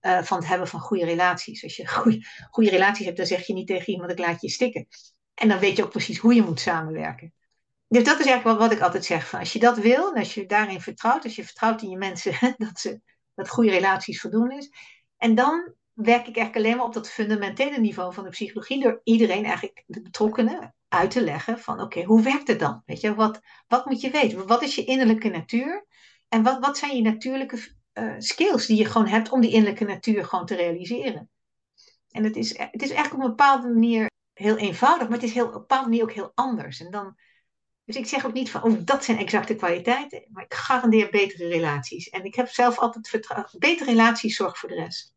uh, 0.00 0.22
van 0.22 0.38
het 0.38 0.46
hebben 0.46 0.68
van 0.68 0.80
goede 0.80 1.04
relaties. 1.04 1.62
Als 1.62 1.76
je 1.76 1.88
goede, 1.98 2.26
goede 2.50 2.70
relaties 2.70 3.04
hebt, 3.04 3.16
dan 3.16 3.26
zeg 3.26 3.46
je 3.46 3.52
niet 3.52 3.66
tegen 3.66 3.92
iemand, 3.92 4.10
ik 4.10 4.18
laat 4.18 4.40
je 4.40 4.50
stikken. 4.50 4.88
En 5.34 5.48
dan 5.48 5.58
weet 5.58 5.76
je 5.76 5.84
ook 5.84 5.90
precies 5.90 6.18
hoe 6.18 6.34
je 6.34 6.42
moet 6.42 6.60
samenwerken. 6.60 7.32
Dus 7.88 8.04
dat 8.04 8.18
is 8.18 8.26
eigenlijk 8.26 8.58
wat 8.58 8.72
ik 8.72 8.80
altijd 8.80 9.04
zeg. 9.04 9.28
Van 9.28 9.38
als 9.38 9.52
je 9.52 9.58
dat 9.58 9.78
wil, 9.78 10.14
als 10.14 10.34
je 10.34 10.46
daarin 10.46 10.80
vertrouwt, 10.80 11.24
als 11.24 11.36
je 11.36 11.44
vertrouwt 11.44 11.82
in 11.82 11.90
je 11.90 11.96
mensen 11.96 12.32
dat, 12.56 12.80
ze, 12.80 13.00
dat 13.34 13.48
goede 13.48 13.70
relaties 13.70 14.20
voldoen 14.20 14.50
is. 14.50 14.70
En 15.16 15.34
dan 15.34 15.74
werk 16.04 16.26
ik 16.26 16.36
eigenlijk 16.36 16.56
alleen 16.56 16.76
maar 16.76 16.86
op 16.86 16.94
dat 16.94 17.10
fundamentele 17.10 17.78
niveau 17.78 18.14
van 18.14 18.24
de 18.24 18.30
psychologie 18.30 18.82
door 18.82 19.00
iedereen 19.04 19.44
eigenlijk 19.44 19.84
de 19.86 20.02
betrokkenen 20.02 20.74
uit 20.88 21.10
te 21.10 21.22
leggen 21.22 21.58
van 21.58 21.80
oké, 21.80 22.02
hoe 22.02 22.22
werkt 22.22 22.48
het 22.48 22.58
dan? 22.58 22.82
Weet 22.86 23.00
je, 23.00 23.14
wat, 23.14 23.40
wat 23.68 23.86
moet 23.86 24.00
je 24.00 24.10
weten? 24.10 24.46
Wat 24.46 24.62
is 24.62 24.74
je 24.74 24.84
innerlijke 24.84 25.28
natuur? 25.28 25.86
En 26.28 26.42
wat, 26.42 26.58
wat 26.58 26.78
zijn 26.78 26.96
je 26.96 27.02
natuurlijke 27.02 27.74
uh, 27.94 28.14
skills 28.18 28.66
die 28.66 28.76
je 28.76 28.84
gewoon 28.84 29.06
hebt 29.06 29.30
om 29.30 29.40
die 29.40 29.50
innerlijke 29.50 29.84
natuur 29.84 30.24
gewoon 30.24 30.46
te 30.46 30.54
realiseren? 30.54 31.30
En 32.10 32.24
het 32.24 32.36
is, 32.36 32.58
het 32.58 32.82
is 32.82 32.90
eigenlijk 32.90 33.14
op 33.14 33.20
een 33.20 33.36
bepaalde 33.36 33.68
manier 33.68 34.10
heel 34.32 34.56
eenvoudig, 34.56 35.08
maar 35.08 35.18
het 35.18 35.26
is 35.26 35.34
heel, 35.34 35.46
op 35.46 35.52
een 35.52 35.58
bepaalde 35.58 35.88
manier 35.88 36.02
ook 36.02 36.12
heel 36.12 36.32
anders. 36.34 36.80
En 36.80 36.90
dan, 36.90 37.16
dus 37.84 37.96
ik 37.96 38.06
zeg 38.06 38.26
ook 38.26 38.32
niet 38.32 38.50
van, 38.50 38.62
oh, 38.62 38.78
dat 38.80 39.04
zijn 39.04 39.18
exacte 39.18 39.54
kwaliteiten, 39.54 40.24
maar 40.28 40.44
ik 40.44 40.54
garandeer 40.54 41.10
betere 41.10 41.48
relaties. 41.48 42.08
En 42.08 42.24
ik 42.24 42.34
heb 42.34 42.48
zelf 42.48 42.78
altijd 42.78 43.08
vertrouwen, 43.08 43.50
betere 43.58 43.90
relaties 43.90 44.36
zorgen 44.36 44.58
voor 44.58 44.68
de 44.68 44.74
rest. 44.74 45.16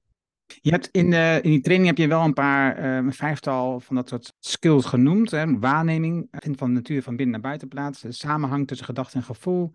Je 0.62 0.72
hebt 0.72 0.90
in, 0.92 1.10
de, 1.10 1.40
in 1.42 1.50
die 1.50 1.62
training 1.62 1.90
heb 1.90 1.98
je 1.98 2.08
wel 2.08 2.24
een 2.24 2.34
paar, 2.34 2.80
uh, 2.80 2.96
een 2.96 3.14
vijftal 3.14 3.80
van 3.80 3.96
dat 3.96 4.10
soort 4.10 4.34
skills 4.40 4.86
genoemd. 4.86 5.32
Hè? 5.32 5.60
Waarneming, 5.60 6.28
vindt 6.32 6.58
van 6.58 6.68
de 6.68 6.74
natuur 6.74 7.04
van 7.04 7.16
binnen 7.16 7.34
naar 7.34 7.50
buiten 7.50 7.68
plaats. 7.68 8.06
Samenhang 8.10 8.68
tussen 8.68 8.86
gedachte 8.86 9.18
en 9.18 9.24
gevoel. 9.24 9.72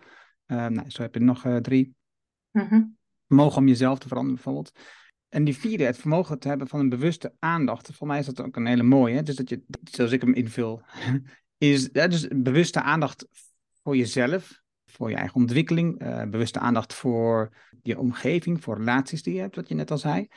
Uh, 0.47 0.67
nou, 0.67 0.91
zo 0.91 1.03
heb 1.03 1.15
je 1.15 1.21
nog 1.21 1.45
uh, 1.45 1.57
drie. 1.57 1.95
Mm-hmm. 2.53 2.97
Vermogen 3.27 3.59
om 3.59 3.69
jezelf 3.69 3.99
te 3.99 4.09
veranderen 4.09 4.43
bijvoorbeeld. 4.43 4.79
En 5.29 5.45
die 5.45 5.57
vierde, 5.57 5.85
het 5.85 5.99
vermogen 5.99 6.39
te 6.39 6.49
hebben 6.49 6.69
van 6.69 6.81
een 6.81 6.89
bewuste 6.89 7.35
aandacht. 7.39 7.91
Voor 7.93 8.07
mij 8.07 8.19
is 8.19 8.27
dat 8.27 8.41
ook 8.41 8.57
een 8.57 8.67
hele 8.67 8.83
mooie. 8.83 9.23
Dus 9.23 9.37
dat 9.37 9.49
je, 9.49 9.65
zoals 9.91 10.13
ik 10.13 10.21
hem 10.21 10.35
invul, 10.35 10.83
is 11.59 11.89
ja, 11.93 12.07
dus 12.07 12.29
bewuste 12.29 12.83
aandacht 12.83 13.27
voor 13.83 13.97
jezelf, 13.97 14.61
voor 14.85 15.11
je 15.11 15.17
eigen 15.17 15.37
ontwikkeling. 15.37 15.99
Bewuste 16.31 16.59
aandacht 16.59 16.95
voor 16.95 17.53
je 17.83 17.99
omgeving, 17.99 18.63
voor 18.63 18.77
relaties 18.77 19.23
die 19.23 19.35
je 19.35 19.41
hebt, 19.41 19.57
wat 19.57 19.69
je 19.69 19.75
net 19.75 19.91
al 19.91 19.99
zei. 19.99 20.29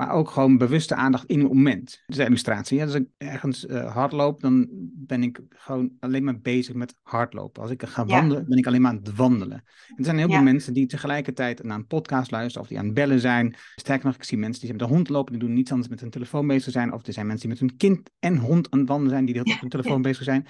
Maar 0.00 0.12
ook 0.12 0.30
gewoon 0.30 0.58
bewuste 0.58 0.94
aandacht 0.94 1.24
in 1.26 1.38
het 1.38 1.48
moment. 1.48 2.02
Dus 2.06 2.18
illustratie. 2.18 2.78
Ja, 2.78 2.84
als 2.84 2.94
ik 2.94 3.06
ergens 3.18 3.64
uh, 3.64 3.92
hardloop, 3.94 4.40
dan 4.40 4.68
ben 4.92 5.22
ik 5.22 5.40
gewoon 5.48 5.92
alleen 5.98 6.24
maar 6.24 6.40
bezig 6.40 6.74
met 6.74 6.94
hardlopen. 7.02 7.62
Als 7.62 7.70
ik 7.70 7.82
ga 7.82 8.04
wandelen, 8.04 8.42
ja. 8.42 8.48
ben 8.48 8.58
ik 8.58 8.66
alleen 8.66 8.80
maar 8.80 8.90
aan 8.90 9.00
het 9.02 9.16
wandelen. 9.16 9.56
En 9.56 9.96
er 9.96 10.04
zijn 10.04 10.18
heel 10.18 10.28
ja. 10.28 10.34
veel 10.34 10.42
mensen 10.42 10.72
die 10.72 10.86
tegelijkertijd 10.86 11.62
naar 11.62 11.76
een 11.76 11.86
podcast 11.86 12.30
luisteren 12.30 12.62
of 12.62 12.68
die 12.68 12.78
aan 12.78 12.84
het 12.84 12.94
bellen 12.94 13.20
zijn. 13.20 13.54
Sterker 13.74 14.06
nog, 14.06 14.14
ik 14.14 14.24
zie 14.24 14.38
mensen 14.38 14.60
die 14.60 14.70
met 14.70 14.80
de 14.80 14.94
hond 14.94 15.08
lopen, 15.08 15.32
die 15.32 15.42
doen 15.46 15.52
niets 15.52 15.70
anders 15.70 15.90
met 15.90 16.00
hun 16.00 16.10
telefoon 16.10 16.46
bezig 16.46 16.72
zijn. 16.72 16.92
Of 16.92 17.06
er 17.06 17.12
zijn 17.12 17.26
mensen 17.26 17.48
die 17.48 17.58
met 17.58 17.68
hun 17.68 17.78
kind 17.78 18.10
en 18.18 18.36
hond 18.36 18.70
aan 18.70 18.78
het 18.78 18.88
wandelen 18.88 19.12
zijn, 19.12 19.24
die 19.24 19.40
op 19.40 19.60
hun 19.60 19.70
telefoon 19.76 20.02
bezig 20.02 20.24
zijn. 20.24 20.46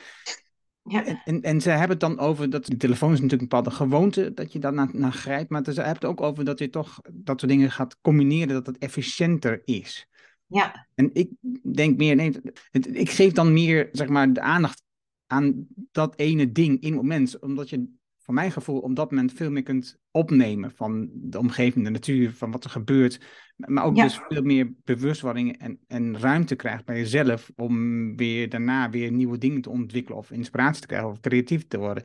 Ja. 0.83 1.05
En, 1.05 1.21
en, 1.25 1.43
en, 1.43 1.61
ze 1.61 1.71
hebben 1.71 1.89
het 1.89 2.01
dan 2.01 2.19
over 2.19 2.51
dat 2.51 2.67
die 2.67 2.77
telefoon 2.77 3.13
is 3.13 3.21
natuurlijk 3.21 3.43
een 3.43 3.49
bepaalde 3.49 3.77
gewoonte 3.77 4.35
dat 4.35 4.53
je 4.53 4.59
daar 4.59 4.73
naar, 4.73 4.89
naar 4.93 5.13
grijpt, 5.13 5.51
maar 5.51 5.65
ze 5.65 5.73
hebben 5.73 5.95
het 5.95 6.05
ook 6.05 6.21
over 6.21 6.45
dat 6.45 6.59
je 6.59 6.71
toch 6.71 7.01
dat 7.13 7.41
soort 7.41 7.53
dingen 7.53 7.71
gaat 7.71 8.01
combineren, 8.01 8.55
dat 8.55 8.67
het 8.67 8.79
efficiënter 8.79 9.63
is. 9.65 10.09
Ja. 10.47 10.87
En 10.95 11.11
ik 11.13 11.31
denk 11.75 11.97
meer, 11.97 12.17
nee, 12.17 12.33
het, 12.71 12.97
ik 12.97 13.11
geef 13.11 13.33
dan 13.33 13.53
meer 13.53 13.89
zeg 13.93 14.09
maar 14.09 14.33
de 14.33 14.41
aandacht 14.41 14.83
aan 15.27 15.67
dat 15.93 16.19
ene 16.19 16.53
ding 16.53 16.81
in 16.81 16.93
het 16.93 17.03
moment, 17.03 17.39
omdat 17.39 17.71
je 17.71 17.99
voor 18.31 18.39
mijn 18.39 18.53
gevoel 18.53 18.81
op 18.81 18.97
dat 18.97 19.11
moment 19.11 19.33
veel 19.33 19.51
meer 19.51 19.63
kunt 19.63 19.99
opnemen 20.11 20.71
van 20.71 21.11
de 21.13 21.39
omgeving, 21.39 21.85
de 21.85 21.91
natuur, 21.91 22.33
van 22.33 22.51
wat 22.51 22.65
er 22.65 22.71
gebeurt. 22.71 23.21
Maar 23.57 23.85
ook 23.85 23.97
ja. 23.97 24.03
dus 24.03 24.21
veel 24.29 24.43
meer 24.43 24.73
bewustwording 24.85 25.59
en, 25.59 25.81
en 25.87 26.19
ruimte 26.19 26.55
krijgt 26.55 26.85
bij 26.85 26.97
jezelf 26.97 27.51
om 27.57 28.17
weer 28.17 28.49
daarna 28.49 28.91
weer 28.91 29.13
nieuwe 29.13 29.39
dingen 29.39 29.61
te 29.61 29.71
ontwikkelen 29.71 30.19
of 30.19 30.31
inspiratie 30.31 30.81
te 30.81 30.87
krijgen 30.87 31.09
of 31.09 31.21
creatief 31.21 31.67
te 31.67 31.79
worden. 31.79 32.05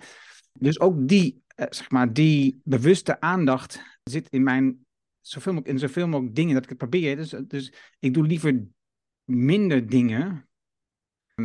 Dus 0.60 0.80
ook 0.80 1.08
die, 1.08 1.44
eh, 1.48 1.66
zeg 1.70 1.92
maar, 1.92 2.14
die 2.14 2.62
bewuste 2.64 3.20
aandacht 3.20 4.00
zit 4.04 4.30
in 4.30 4.44
mijn 4.44 4.86
zoveel 5.22 5.54
mogelijk, 5.54 5.74
in 5.74 5.88
zoveel 5.88 6.08
mogelijk 6.08 6.36
dingen 6.36 6.54
dat 6.54 6.64
ik 6.64 6.70
het 6.70 6.78
probeer. 6.78 7.16
Dus, 7.16 7.36
dus 7.48 7.74
ik 8.00 8.14
doe 8.14 8.26
liever 8.26 8.68
minder 9.24 9.90
dingen. 9.90 10.48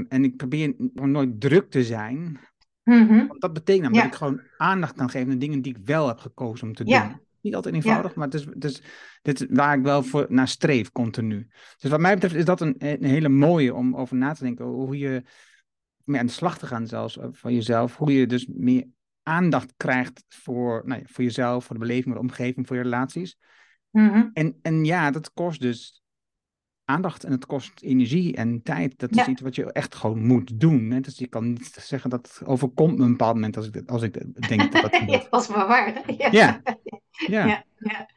En 0.09 0.25
ik 0.25 0.37
probeer 0.37 0.75
nooit 0.95 1.41
druk 1.41 1.71
te 1.71 1.85
zijn. 1.85 2.41
Mm-hmm. 2.85 3.27
Want 3.27 3.41
dat 3.41 3.53
betekent 3.53 3.85
dan 3.85 3.95
ja. 3.95 4.03
dat 4.03 4.11
ik 4.11 4.19
gewoon 4.19 4.41
aandacht 4.57 4.97
kan 4.97 5.11
geven 5.11 5.33
aan 5.33 5.39
dingen 5.39 5.63
die 5.63 5.77
ik 5.77 5.85
wel 5.85 6.09
heb 6.09 6.19
gekozen 6.19 6.67
om 6.69 6.75
te 6.75 6.85
doen. 6.85 7.21
Niet 7.41 7.55
altijd 7.55 7.75
eenvoudig, 7.75 8.11
ja. 8.11 8.19
maar 8.19 8.27
het 8.27 8.35
is, 8.35 8.45
het, 8.45 8.65
is, 8.65 8.83
dit 9.23 9.41
is 9.41 9.47
waar 9.51 9.79
ik 9.79 9.83
wel 9.83 10.03
voor 10.03 10.27
naar 10.29 10.49
streef 10.49 10.93
continu. 10.93 11.49
Dus 11.79 11.91
wat 11.91 12.01
mij 12.01 12.15
betreft 12.15 12.35
is 12.35 12.45
dat 12.45 12.61
een, 12.61 12.75
een 12.79 13.05
hele 13.05 13.29
mooie 13.29 13.75
om 13.75 13.97
over 13.97 14.17
na 14.17 14.33
te 14.33 14.45
denken. 14.45 14.65
Hoe 14.65 14.99
je 14.99 15.23
mee 16.05 16.21
aan 16.21 16.27
de 16.27 16.33
slag 16.33 16.59
te 16.59 16.67
gaan 16.67 16.87
zelfs 16.87 17.19
van 17.31 17.55
jezelf. 17.55 17.97
Hoe 17.97 18.13
je 18.13 18.27
dus 18.27 18.47
meer 18.47 18.87
aandacht 19.23 19.75
krijgt 19.77 20.25
voor, 20.29 20.83
nou 20.85 21.01
ja, 21.01 21.07
voor 21.09 21.25
jezelf, 21.25 21.65
voor 21.65 21.75
de 21.75 21.81
beleving, 21.81 22.05
voor 22.05 22.15
de 22.15 22.29
omgeving, 22.29 22.67
voor 22.67 22.77
je 22.77 22.83
relaties. 22.83 23.39
Mhm. 23.91 24.29
En, 24.33 24.59
en 24.63 24.85
ja, 24.85 25.11
dat 25.11 25.33
kost 25.33 25.61
dus 25.61 26.00
aandacht 26.91 27.25
en 27.25 27.33
het 27.33 27.47
kost 27.47 27.73
energie 27.83 28.37
en 28.37 28.63
tijd. 28.63 28.99
Dat 28.99 29.11
is 29.11 29.17
Ja. 29.17 29.27
iets 29.29 29.41
wat 29.41 29.55
je 29.55 29.73
echt 29.73 29.95
gewoon 29.95 30.27
moet 30.27 30.61
doen. 30.61 30.91
Hè? 30.91 31.01
Dus 31.01 31.19
je 31.19 31.27
kan 31.27 31.53
niet 31.53 31.75
zeggen 31.81 32.11
dat 32.11 32.27
het 32.39 32.49
overkomt 32.49 32.99
me 32.99 33.05
een 33.05 33.11
bepaald 33.11 33.35
moment 33.35 33.57
als 33.57 33.67
ik, 33.71 33.83
als 33.87 34.03
ik 34.03 34.13
denk 34.49 34.73
dat 34.73 34.83
dat 34.83 34.97
gebeurt. 34.97 35.49
maar 35.49 35.67
waar. 35.67 36.03
Ja. 36.17 36.31
Ja, 36.31 37.65
ja. 37.77 38.09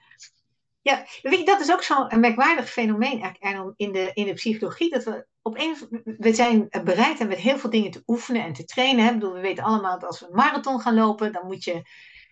Ja, 0.81 1.05
weet 1.21 1.39
je, 1.39 1.45
dat 1.45 1.61
is 1.61 1.71
ook 1.71 1.83
zo'n 1.83 2.19
merkwaardig 2.19 2.69
fenomeen 2.69 3.21
eigenlijk 3.21 3.73
in 3.75 3.91
de, 3.91 4.11
in 4.13 4.25
de 4.25 4.33
psychologie. 4.33 4.89
Dat 4.89 5.03
we 5.03 5.25
op 5.41 5.57
een, 5.59 5.75
we 6.17 6.33
zijn 6.33 6.67
bereid 6.83 7.19
en 7.19 7.27
met 7.27 7.37
heel 7.37 7.57
veel 7.57 7.69
dingen 7.69 7.91
te 7.91 8.03
oefenen 8.07 8.43
en 8.43 8.53
te 8.53 8.63
trainen. 8.65 9.03
Hè? 9.05 9.11
Ik 9.11 9.19
bedoel, 9.19 9.33
we 9.33 9.39
weten 9.39 9.63
allemaal 9.63 9.99
dat 9.99 10.09
als 10.09 10.19
we 10.19 10.25
een 10.25 10.35
marathon 10.35 10.79
gaan 10.79 10.93
lopen, 10.95 11.31
dan 11.31 11.45
moet 11.45 11.63
je 11.63 11.81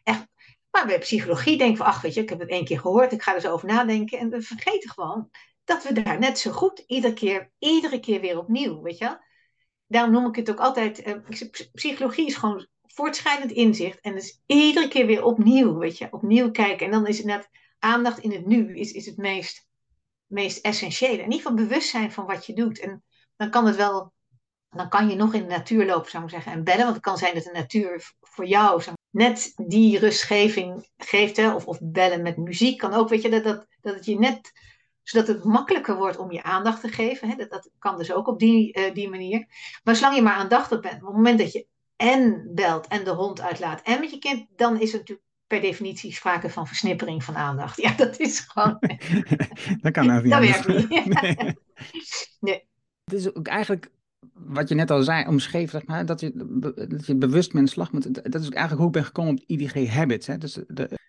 echt. 0.04 0.28
Maar 0.72 0.86
bij 0.86 1.00
psychologie 1.00 1.58
denken 1.58 1.78
we, 1.78 1.90
ach 1.90 2.02
weet 2.02 2.14
je, 2.14 2.22
ik 2.22 2.30
heb 2.30 2.40
het 2.40 2.50
één 2.50 2.66
keer 2.66 2.80
gehoord, 2.80 3.12
ik 3.12 3.22
ga 3.22 3.36
er 3.36 3.42
zo 3.42 3.52
over 3.52 3.68
nadenken. 3.68 4.20
En 4.20 4.30
we 4.30 4.42
vergeten 4.42 4.90
gewoon 4.90 5.30
dat 5.72 5.84
we 5.84 6.02
daar 6.02 6.20
net 6.20 6.40
zo 6.40 6.52
goed 6.52 6.84
iedere 6.88 7.14
keer, 7.14 7.52
iedere 7.60 8.00
keer 8.00 8.22
weer 8.22 8.38
opnieuw, 8.38 8.82
weet 8.82 8.98
je. 8.98 9.18
Daarom 9.88 10.12
noem 10.12 10.28
ik 10.28 10.36
het 10.36 10.50
ook 10.50 10.60
altijd, 10.60 11.02
eh, 11.02 11.16
psychologie 11.74 12.26
is 12.26 12.36
gewoon 12.36 12.68
voortschrijdend 12.82 13.52
inzicht. 13.52 14.00
En 14.00 14.14
dus 14.14 14.42
iedere 14.46 14.88
keer 14.88 15.06
weer 15.06 15.24
opnieuw, 15.24 15.78
weet 15.78 15.98
je, 15.98 16.08
opnieuw 16.12 16.52
kijken. 16.52 16.86
En 16.86 16.92
dan 16.92 17.08
is 17.08 17.18
het 17.18 17.26
net 17.26 17.50
aandacht 17.80 18.20
in 18.20 18.32
het 18.32 18.46
nu 18.46 18.78
is, 18.78 18.92
is 18.92 19.06
het 19.06 19.18
meest, 19.18 19.68
meest 20.26 20.66
essentiële. 20.66 21.18
In 21.18 21.32
ieder 21.32 21.38
geval 21.38 21.54
bewustzijn 21.54 22.12
van 22.12 22.26
wat 22.26 22.46
je 22.46 22.54
doet. 22.54 22.80
En 22.80 23.04
dan 23.36 23.50
kan 23.50 23.66
het 23.66 23.76
wel, 23.76 24.14
dan 24.70 24.90
kan 24.90 25.10
je 25.10 25.16
nog 25.16 25.34
in 25.34 25.42
de 25.42 25.48
natuur 25.48 25.86
lopen, 25.86 26.12
zou 26.12 26.24
ik 26.24 26.30
zeggen, 26.30 26.52
en 26.52 26.64
bellen. 26.64 26.84
Want 26.84 26.96
het 26.96 27.06
kan 27.06 27.18
zijn 27.18 27.34
dat 27.34 27.44
de 27.44 27.52
natuur 27.52 28.14
voor 28.22 28.46
jou 28.46 28.82
net 29.10 29.54
die 29.56 30.00
rustgeving 30.00 30.90
geeft. 30.98 31.38
Hè? 31.38 31.54
Of, 31.54 31.66
of 31.66 31.80
bellen 31.82 32.22
met 32.22 32.38
muziek 32.38 32.78
kan 32.78 32.94
ook, 32.94 33.10
weet 33.10 33.22
je, 33.22 33.30
dat, 33.30 33.44
dat, 33.44 33.68
dat 33.82 33.96
het 33.96 34.06
je 34.06 34.20
net, 34.20 34.52
zodat 35.04 35.28
het 35.28 35.44
makkelijker 35.44 35.96
wordt 35.96 36.18
om 36.18 36.32
je 36.32 36.44
aandacht 36.44 36.82
te 36.82 36.88
geven. 36.90 37.30
Hè? 37.30 37.36
Dat, 37.36 37.50
dat 37.50 37.70
kan 37.80 37.98
dus 37.98 38.14
ook 38.14 38.28
op 38.28 38.40
die, 38.40 38.74
eh, 38.74 38.94
die 38.94 39.10
manier. 39.10 39.48
Maar 39.84 39.96
zolang 39.96 40.16
je 40.16 40.22
maar 40.22 40.36
aandachtig 40.36 40.80
bent, 40.80 41.02
op 41.02 41.08
het 41.08 41.16
moment 41.16 41.40
dat 41.40 41.52
je 41.52 41.68
en 41.96 42.52
belt 42.56 42.88
en 42.88 43.04
de 43.04 43.12
hond 43.12 43.42
uitlaat 43.42 43.82
en 43.82 44.00
met 44.00 44.12
je 44.12 44.20
kind, 44.20 44.48
dan 44.56 44.80
is 44.80 44.92
het 44.92 45.00
natuurlijk 45.00 45.28
per 45.48 45.62
definitie 45.62 46.14
sprake 46.14 46.50
van 46.50 46.68
versnippering 46.68 47.24
van 47.24 47.36
aandacht. 47.36 47.82
Ja, 47.82 47.94
dat 47.94 48.20
is 48.20 48.40
gewoon. 48.40 48.78
dat 49.82 49.92
kan 49.92 50.22
niet 50.22 50.32
Dat 50.32 50.40
werkt 50.40 50.68
niet. 50.68 50.90
Nee. 51.22 51.58
Nee. 52.40 52.68
Het 53.04 53.14
is 53.14 53.36
ook 53.36 53.48
eigenlijk 53.48 53.92
wat 54.34 54.70
je 54.70 54.76
net 54.76 54.92
al 54.92 55.04
zei, 55.04 55.28
omschreef, 55.28 55.70
zeg 55.72 55.86
maar, 55.86 56.06
dat 56.06 56.20
je, 56.20 56.32
dat 56.90 57.06
je 57.06 57.16
bewust 57.16 57.54
met 57.54 57.62
een 57.62 57.68
slag 57.68 57.92
moet. 57.92 58.14
Dat 58.32 58.42
is 58.42 58.50
eigenlijk 58.50 58.78
hoe 58.78 58.86
ik 58.86 58.92
ben 58.92 59.04
gekomen 59.06 59.32
op 59.34 59.44
IDG 59.46 59.88
Habits. 59.88 60.28
Hè? 60.28 60.38
Dus 60.38 60.60
de, 60.68 61.00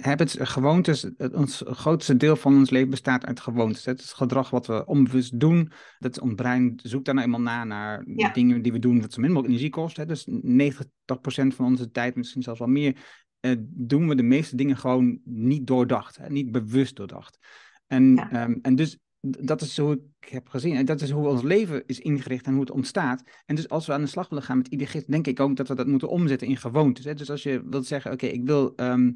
habits, 0.00 0.36
gewoontes, 0.40 1.02
het, 1.16 1.34
ons 1.34 1.62
grootste 1.66 2.16
deel 2.16 2.36
van 2.36 2.54
ons 2.56 2.70
leven 2.70 2.90
bestaat 2.90 3.26
uit 3.26 3.40
gewoontes. 3.40 3.84
hè. 3.84 3.92
Het 3.92 4.00
is 4.00 4.12
gedrag 4.12 4.50
wat 4.50 4.66
we 4.66 4.86
onbewust 4.86 5.40
doen. 5.40 5.72
Dat 5.98 6.20
ons 6.20 6.34
brein 6.34 6.80
zoekt 6.82 7.04
daar 7.04 7.14
nou 7.14 7.26
eenmaal 7.26 7.40
na, 7.40 7.64
naar 7.64 8.02
Ja. 8.14 8.32
dingen 8.32 8.62
die 8.62 8.72
we 8.72 8.78
doen 8.78 9.00
wat 9.00 9.12
zo 9.12 9.20
min 9.20 9.30
mogelijk 9.30 9.54
energie 9.54 9.72
kost. 9.74 9.96
Hè? 9.96 10.06
Dus 10.06 10.26
90% 10.30 11.54
van 11.54 11.64
onze 11.66 11.90
tijd, 11.90 12.14
misschien 12.16 12.42
zelfs 12.42 12.58
wel 12.58 12.68
meer, 12.68 12.96
eh, 13.40 13.52
doen 13.60 14.08
we 14.08 14.14
de 14.14 14.22
meeste 14.22 14.56
dingen 14.56 14.76
gewoon 14.76 15.20
niet 15.24 15.66
doordacht. 15.66 16.16
Hè? 16.16 16.28
Niet 16.30 16.50
bewust 16.50 16.96
doordacht. 16.96 17.38
En, 17.86 18.14
Ja. 18.14 18.30
ehm, 18.30 18.54
en 18.62 18.74
dus 18.76 18.98
dat 19.20 19.60
is 19.60 19.78
hoe 19.78 20.00
ik 20.20 20.28
heb 20.28 20.48
gezien. 20.48 20.76
En 20.76 20.84
dat 20.84 21.00
is 21.00 21.10
hoe 21.10 21.28
ons 21.28 21.42
leven 21.42 21.82
is 21.86 22.00
ingericht 22.00 22.46
en 22.46 22.52
hoe 22.52 22.60
het 22.60 22.70
ontstaat. 22.70 23.22
En 23.46 23.54
dus 23.54 23.68
als 23.68 23.86
we 23.86 23.92
aan 23.92 24.00
de 24.00 24.06
slag 24.06 24.28
willen 24.28 24.44
gaan 24.44 24.56
met 24.56 24.68
IDG, 24.68 25.04
denk 25.04 25.26
ik 25.26 25.40
ook 25.40 25.56
dat 25.56 25.68
we 25.68 25.74
dat 25.74 25.86
moeten 25.86 26.08
omzetten 26.08 26.48
in 26.48 26.56
gewoontes. 26.56 27.04
Hè? 27.04 27.14
Dus 27.14 27.30
als 27.30 27.42
je 27.42 27.62
wilt 27.64 27.86
zeggen, 27.86 28.12
oké, 28.12 28.26
ik 28.26 28.44
wil 28.44 28.72
ehm, 28.76 29.12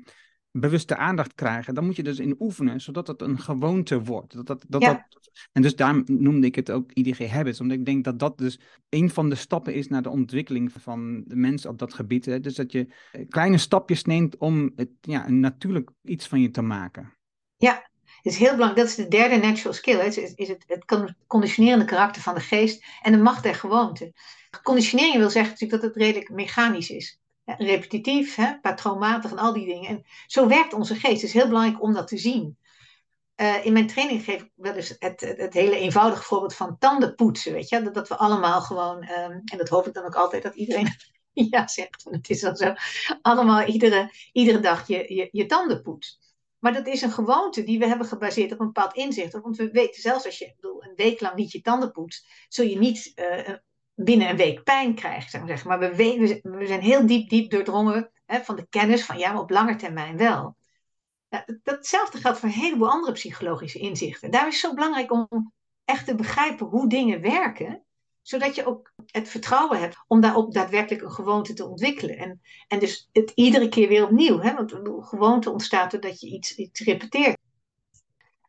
bewuste 0.50 0.96
aandacht 0.96 1.34
krijgen, 1.34 1.74
dan 1.74 1.84
moet 1.84 1.96
je 1.96 2.02
dus 2.02 2.18
in 2.18 2.36
oefenen, 2.38 2.80
zodat 2.80 3.06
het 3.06 3.22
een 3.22 3.38
gewoonte 3.38 4.02
wordt. 4.02 4.32
Dat, 4.34 4.46
dat, 4.46 4.64
dat, 4.68 4.82
Ja. 4.82 5.06
dat, 5.08 5.30
en 5.52 5.62
dus 5.62 5.76
daarom 5.76 6.02
noemde 6.06 6.46
ik 6.46 6.54
het 6.54 6.70
ook 6.70 6.92
IDG 6.92 7.28
Habits, 7.28 7.60
omdat 7.60 7.76
ik 7.78 7.84
denk 7.84 8.04
dat 8.04 8.18
dat 8.18 8.38
dus 8.38 8.60
een 8.88 9.10
van 9.10 9.28
de 9.28 9.34
stappen 9.34 9.74
is 9.74 9.88
naar 9.88 10.02
de 10.02 10.10
ontwikkeling 10.10 10.72
van 10.72 11.24
de 11.26 11.36
mens 11.36 11.66
op 11.66 11.78
dat 11.78 11.94
gebied. 11.94 12.24
Hè? 12.24 12.40
Dus 12.40 12.54
dat 12.54 12.72
je 12.72 12.94
eh, 13.12 13.28
kleine 13.28 13.58
stapjes 13.58 14.04
neemt 14.04 14.36
om 14.36 14.72
het, 14.76 14.90
ja, 15.00 15.26
een 15.26 15.40
natuurlijk 15.40 15.90
iets 16.02 16.28
van 16.28 16.40
je 16.40 16.50
te 16.50 16.62
maken. 16.62 17.12
Het 17.56 17.90
is 18.32 18.38
heel 18.38 18.54
belangrijk, 18.54 18.76
dat 18.76 18.98
is 18.98 19.04
de 19.04 19.08
derde 19.08 19.36
natural 19.36 19.72
skill, 19.72 19.98
hè, 19.98 20.06
is, 20.06 20.48
het, 20.48 20.64
het 20.66 20.84
con- 20.84 21.16
conditionerende 21.26 21.84
karakter 21.84 22.22
van 22.22 22.34
de 22.34 22.40
geest 22.40 22.84
en 23.02 23.12
de 23.12 23.18
macht 23.18 23.42
der 23.42 23.54
gewoonte. 23.54 24.12
Conditionering 24.62 25.16
wil 25.16 25.30
zeggen 25.30 25.52
natuurlijk 25.52 25.82
dat 25.82 25.90
het 25.92 26.02
redelijk 26.02 26.30
mechanisch 26.30 26.90
is. 26.90 27.18
Repetitief, 27.44 28.34
hè, 28.34 28.60
patroonmatig 28.60 29.30
en 29.30 29.38
al 29.38 29.52
die 29.52 29.66
dingen. 29.66 29.88
En 29.88 30.04
zo 30.26 30.48
werkt 30.48 30.72
onze 30.72 30.94
geest. 30.94 31.20
Het 31.20 31.22
is 31.22 31.32
heel 31.32 31.46
belangrijk 31.46 31.82
om 31.82 31.92
dat 31.92 32.08
te 32.08 32.18
zien. 32.18 32.58
Eh, 33.34 33.64
in 33.64 33.72
mijn 33.72 33.86
training 33.86 34.24
geef 34.24 34.42
ik 34.42 34.50
wel 34.54 34.74
eens 34.74 34.94
het, 34.98 35.20
het, 35.20 35.54
hele 35.54 35.76
eenvoudige 35.76 36.22
voorbeeld 36.22 36.54
van 36.54 36.78
tandenpoetsen. 36.78 37.52
Weet 37.52 37.68
je? 37.68 37.82
Dat, 37.82 37.94
dat 37.94 38.08
we 38.08 38.16
allemaal 38.16 38.60
gewoon, 38.60 39.02
ehm, 39.02 39.40
en 39.44 39.58
dat 39.58 39.68
hoop 39.68 39.86
ik 39.86 39.94
dan 39.94 40.04
ook 40.04 40.14
altijd 40.14 40.42
dat 40.42 40.54
iedereen 40.54 40.88
ja 41.32 41.68
zegt, 41.68 42.02
want 42.02 42.16
het 42.16 42.30
is 42.30 42.40
dan 42.40 42.56
zo, 42.56 42.74
allemaal 43.22 43.66
iedere, 43.66 44.10
iedere 44.32 44.60
dag 44.60 44.86
je, 44.86 45.14
je, 45.14 45.28
je 45.32 45.46
tanden 45.46 45.82
poetst. 45.82 46.23
Maar 46.64 46.72
dat 46.72 46.86
is 46.86 47.02
een 47.02 47.10
gewoonte 47.10 47.62
die 47.62 47.78
we 47.78 47.86
hebben 47.86 48.06
gebaseerd 48.06 48.52
op 48.52 48.60
een 48.60 48.66
bepaald 48.66 48.94
inzicht. 48.94 49.32
Want 49.32 49.56
we 49.56 49.70
weten 49.70 50.00
zelfs 50.00 50.24
als 50.24 50.38
je 50.38 50.52
bedoel, 50.56 50.84
een 50.84 50.94
week 50.94 51.20
lang 51.20 51.34
niet 51.34 51.52
je 51.52 51.60
tanden 51.60 51.90
poetst, 51.90 52.26
zul 52.48 52.66
je 52.66 52.78
niet 52.78 53.12
eh, 53.14 53.54
binnen 53.94 54.28
een 54.28 54.36
week 54.36 54.62
pijn 54.62 54.94
krijgen. 54.94 55.30
Zeg 55.30 55.64
maar, 55.64 55.78
maar 55.78 55.96
we, 55.96 56.40
we 56.42 56.66
zijn 56.66 56.80
heel 56.80 57.06
diep, 57.06 57.28
diep 57.28 57.50
doordrongen 57.50 58.10
hè, 58.26 58.40
van 58.40 58.56
de 58.56 58.66
kennis 58.68 59.04
van 59.04 59.18
ja, 59.18 59.32
maar 59.32 59.42
op 59.42 59.50
lange 59.50 59.76
termijn 59.76 60.16
wel. 60.16 60.56
Ja, 61.28 61.42
dat- 61.46 61.58
datzelfde 61.62 62.18
geldt 62.18 62.38
voor 62.38 62.48
een 62.48 62.54
heleboel 62.54 62.90
andere 62.90 63.12
psychologische 63.12 63.78
inzichten. 63.78 64.30
Daarom 64.30 64.50
is 64.50 64.62
het 64.62 64.70
zo 64.70 64.76
belangrijk 64.76 65.12
om 65.12 65.52
echt 65.84 66.06
te 66.06 66.14
begrijpen 66.14 66.66
hoe 66.66 66.88
dingen 66.88 67.20
werken, 67.20 67.83
zodat 68.24 68.54
je 68.54 68.66
ook 68.66 68.92
het 69.06 69.28
vertrouwen 69.28 69.80
hebt 69.80 69.96
om 70.06 70.20
daarop 70.20 70.54
daadwerkelijk 70.54 71.02
een 71.02 71.12
gewoonte 71.12 71.52
te 71.52 71.68
ontwikkelen. 71.68 72.16
En, 72.16 72.40
en 72.68 72.78
dus 72.78 73.08
het 73.12 73.32
iedere 73.34 73.68
keer 73.68 73.88
weer 73.88 74.04
opnieuw. 74.04 74.40
Hè? 74.40 74.54
Want 74.54 74.72
bedoel, 74.72 75.00
gewoonte 75.00 75.50
ontstaat 75.50 75.90
doordat 75.90 76.20
je 76.20 76.26
iets, 76.26 76.56
iets 76.56 76.80
repeteert. 76.80 77.36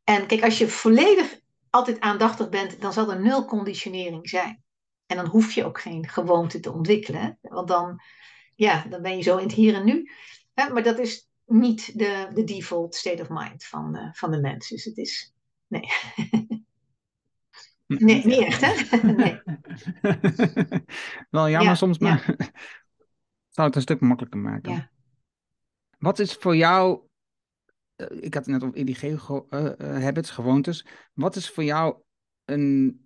En 0.03 0.27
kijk, 0.27 0.43
als 0.43 0.57
je 0.57 0.67
volledig 0.67 1.39
altijd 1.69 1.99
aandachtig 1.99 2.49
bent, 2.49 2.81
dan 2.81 2.93
zal 2.93 3.11
er 3.11 3.21
nul 3.21 3.45
conditionering 3.45 4.29
zijn. 4.29 4.63
En 5.05 5.17
dan 5.17 5.27
hoef 5.27 5.51
je 5.51 5.65
ook 5.65 5.81
geen 5.81 6.07
gewoonte 6.07 6.59
te 6.59 6.71
ontwikkelen. 6.71 7.37
Want 7.41 7.67
dan, 7.67 8.01
ja, 8.55 8.85
dan 8.89 9.01
ben 9.01 9.17
je 9.17 9.23
zo 9.23 9.37
in 9.37 9.45
het 9.45 9.55
hier 9.55 9.73
en 9.73 9.85
nu. 9.85 10.11
Hè? 10.53 10.69
Maar 10.69 10.83
dat 10.83 10.99
is 10.99 11.29
niet 11.45 11.99
de, 11.99 12.27
de 12.33 12.43
default 12.43 12.95
state 12.95 13.21
of 13.21 13.29
mind 13.29 13.63
van, 13.63 13.95
uh, 13.95 14.09
van 14.13 14.31
de 14.31 14.39
mens. 14.39 14.69
Dus 14.69 14.83
het 14.83 14.97
is. 14.97 15.33
Nee. 15.67 15.87
nee, 17.87 18.25
niet 18.25 18.39
echt, 18.39 18.61
hè? 18.61 18.97
nee. 19.11 19.41
Wel 21.29 21.49
jammer 21.49 21.69
Ja, 21.69 21.75
soms, 21.75 21.97
ja. 21.97 22.05
maar 22.07 22.25
zou 23.55 23.67
het 23.67 23.75
een 23.75 23.81
stuk 23.81 23.99
makkelijker 23.99 24.39
maken. 24.39 24.71
Ja. 24.71 24.91
Wat 25.97 26.19
is 26.19 26.33
voor 26.33 26.55
jou, 26.55 27.01
eh, 27.95 28.07
ik 28.23 28.33
had 28.33 28.45
het 28.45 28.53
net 28.53 28.63
over 28.63 28.77
IDG 28.77 28.99
gewo- 28.99 29.47
eh, 29.49 29.79
eh, 29.79 30.03
habits, 30.03 30.29
gewoontes. 30.29 30.85
Wat 31.13 31.35
is 31.35 31.49
voor 31.49 31.63
jou 31.63 32.01
een, 32.45 32.99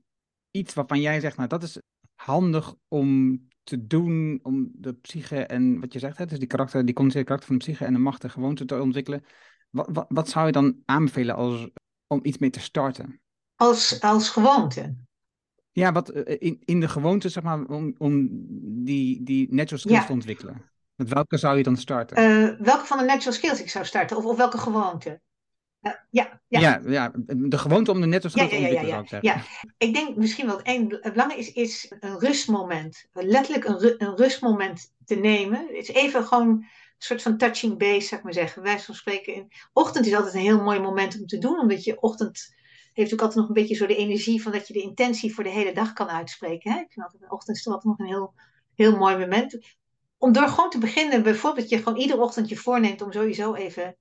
iets 0.51 0.73
waarvan 0.73 1.01
jij 1.01 1.19
zegt, 1.19 1.37
nou 1.37 1.49
dat 1.49 1.63
is 1.63 1.81
handig 2.15 2.75
om 2.87 3.39
te 3.63 3.87
doen, 3.87 4.39
om 4.43 4.69
de 4.73 4.93
psyche 4.93 5.45
en 5.45 5.79
wat 5.79 5.93
je 5.93 5.99
zegt, 5.99 6.17
hè, 6.17 6.25
dus 6.25 6.39
die 6.39 6.47
karakter, 6.47 6.85
die 6.85 6.93
conditionele 6.93 7.29
karakter 7.29 7.47
van 7.47 7.57
de 7.57 7.63
psyche 7.65 7.85
en 7.85 7.93
de 7.93 7.99
macht 7.99 8.23
en 8.23 8.29
gewoonte 8.29 8.65
te 8.65 8.81
ontwikkelen. 8.81 9.23
Wat, 9.69 9.89
wat, 9.91 10.05
wat 10.09 10.29
zou 10.29 10.45
je 10.45 10.51
dan 10.51 10.81
aanbevelen 10.85 11.35
als, 11.35 11.69
om 12.07 12.19
iets 12.23 12.37
mee 12.37 12.49
te 12.49 12.59
starten? 12.59 13.21
Als, 13.59 14.01
als 14.01 14.29
gewoonte. 14.29 14.95
Ja, 15.71 15.91
wat 15.91 16.09
eh, 16.09 16.35
in, 16.39 16.61
in 16.65 16.79
de 16.79 16.87
gewoonte, 16.87 17.29
zeg 17.29 17.43
maar, 17.43 17.65
om, 17.65 17.95
om 17.97 18.27
die, 18.85 19.23
die 19.23 19.47
natural 19.53 19.79
skills 19.79 19.99
Ja. 19.99 20.05
te 20.05 20.11
ontwikkelen. 20.11 20.71
Met 20.95 21.09
welke 21.09 21.37
zou 21.37 21.57
je 21.57 21.63
dan 21.63 21.77
starten? 21.77 22.17
Eh, 22.17 22.65
welke 22.65 22.85
van 22.85 22.97
de 22.97 23.03
natural 23.03 23.33
skills 23.33 23.61
ik 23.61 23.69
zou 23.69 23.85
starten? 23.85 24.17
Of, 24.17 24.25
of 24.25 24.37
welke 24.37 24.57
gewoonte? 24.57 25.21
Eh, 25.81 25.91
ja, 26.09 26.41
ja. 26.47 26.59
ja. 26.59 26.81
Ja, 26.85 27.11
de 27.25 27.57
gewoonte 27.57 27.91
om 27.91 28.01
de 28.01 28.07
natural 28.07 28.31
skills 28.31 28.51
ja, 28.51 28.57
te 28.57 28.61
ontwikkelen, 28.63 28.91
zou 28.91 29.01
ik 29.03 29.09
zeggen. 29.09 29.29
ja. 29.29 29.65
Ik 29.77 29.93
denk 29.93 30.15
misschien 30.15 30.45
wel 30.45 30.57
het 30.57 30.67
een 30.67 30.87
belangrijk 30.87 31.39
is, 31.39 31.51
is 31.51 31.91
een 31.99 32.19
rustmoment. 32.19 33.05
Letterlijk 33.13 33.65
een, 33.65 33.79
ru- 33.79 33.95
een 33.97 34.15
rustmoment 34.15 34.93
te 35.05 35.15
nemen. 35.15 35.59
Het 35.67 35.89
is 35.89 35.95
even 35.95 36.23
gewoon 36.23 36.49
een 36.49 36.65
soort 36.97 37.21
van 37.21 37.37
touching 37.37 37.77
base, 37.77 38.07
zou 38.07 38.15
ik 38.15 38.23
maar 38.23 38.33
zeggen. 38.33 38.61
Wij 38.61 38.79
van 38.79 38.95
spreken. 38.95 39.33
In, 39.33 39.51
ochtend 39.73 40.05
is 40.05 40.13
altijd 40.13 40.33
een 40.33 40.39
heel 40.39 40.63
mooi 40.63 40.79
moment 40.79 41.19
om 41.19 41.25
te 41.25 41.37
doen, 41.37 41.59
omdat 41.59 41.83
je 41.83 42.01
ochtend 42.01 42.57
heeft 42.93 43.13
ook 43.13 43.21
altijd 43.21 43.39
nog 43.39 43.47
een 43.47 43.53
beetje 43.53 43.75
zo 43.75 43.87
de 43.87 43.95
energie 43.95 44.41
van 44.41 44.51
dat 44.51 44.67
je 44.67 44.73
de 44.73 44.81
intentie 44.81 45.33
voor 45.33 45.43
de 45.43 45.49
hele 45.49 45.73
dag 45.73 45.93
kan 45.93 46.09
uitspreken. 46.09 46.71
Hè? 46.71 46.79
Ik 46.79 46.91
vind 46.91 47.05
altijd 47.05 47.21
de 47.21 47.29
ochtend 47.29 47.65
nog 47.65 47.99
een 47.99 48.05
heel, 48.05 48.33
heel 48.75 48.97
mooi 48.97 49.17
moment. 49.17 49.57
Om 50.17 50.31
door 50.31 50.47
gewoon 50.47 50.69
te 50.69 50.77
beginnen, 50.77 51.23
bijvoorbeeld 51.23 51.69
je 51.69 51.77
gewoon 51.77 51.99
iedere 51.99 52.21
ochtend 52.21 52.49
je 52.49 52.57
voorneemt 52.57 53.01
om 53.01 53.11
sowieso 53.11 53.53
even 53.53 53.97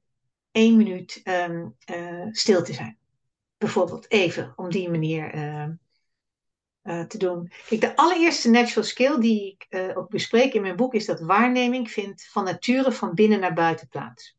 één 0.50 0.76
minuut 0.76 1.20
ehm, 1.24 1.66
eh, 1.84 2.26
stil 2.30 2.62
te 2.62 2.72
zijn. 2.72 2.98
Bijvoorbeeld 3.58 4.10
even, 4.10 4.52
om 4.56 4.70
die 4.70 4.90
manier. 4.90 5.32
eh, 5.32 5.68
eh, 6.88 7.00
te 7.00 7.18
doen. 7.18 7.50
Kijk, 7.68 7.80
de 7.80 7.96
allereerste 7.96 8.50
natural 8.50 8.84
skill 8.84 9.20
die 9.20 9.46
ik 9.52 9.66
uh, 9.70 9.98
ook 9.98 10.08
bespreek 10.08 10.54
in 10.54 10.62
mijn 10.62 10.76
boek 10.76 10.94
is 10.94 11.06
dat 11.06 11.20
waarneming 11.20 11.90
vindt 11.90 12.28
van 12.28 12.44
nature 12.44 12.92
van 12.92 13.14
binnen 13.14 13.40
naar 13.40 13.54
buiten 13.54 13.88
plaats. 13.88 14.37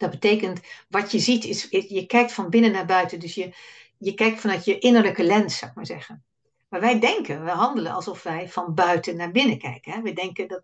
Dat 0.00 0.10
betekent, 0.10 0.60
wat 0.88 1.12
je 1.12 1.18
ziet, 1.18 1.44
is, 1.44 1.66
je 1.70 2.06
kijkt 2.06 2.32
van 2.32 2.50
binnen 2.50 2.72
naar 2.72 2.86
buiten. 2.86 3.20
Dus 3.20 3.34
je, 3.34 3.52
je 3.98 4.14
kijkt 4.14 4.40
vanuit 4.40 4.64
je 4.64 4.78
innerlijke 4.78 5.24
lens, 5.24 5.58
zou 5.58 5.70
ik 5.70 5.76
maar 5.76 5.86
zeggen. 5.86 6.24
Maar 6.68 6.80
wij 6.80 7.00
denken, 7.00 7.44
we 7.44 7.50
handelen 7.50 7.92
alsof 7.92 8.22
wij 8.22 8.48
van 8.48 8.74
buiten 8.74 9.16
naar 9.16 9.30
binnen 9.30 9.58
kijken. 9.58 9.92
Hè? 9.92 10.02
We 10.02 10.12
denken 10.12 10.48
dat, 10.48 10.62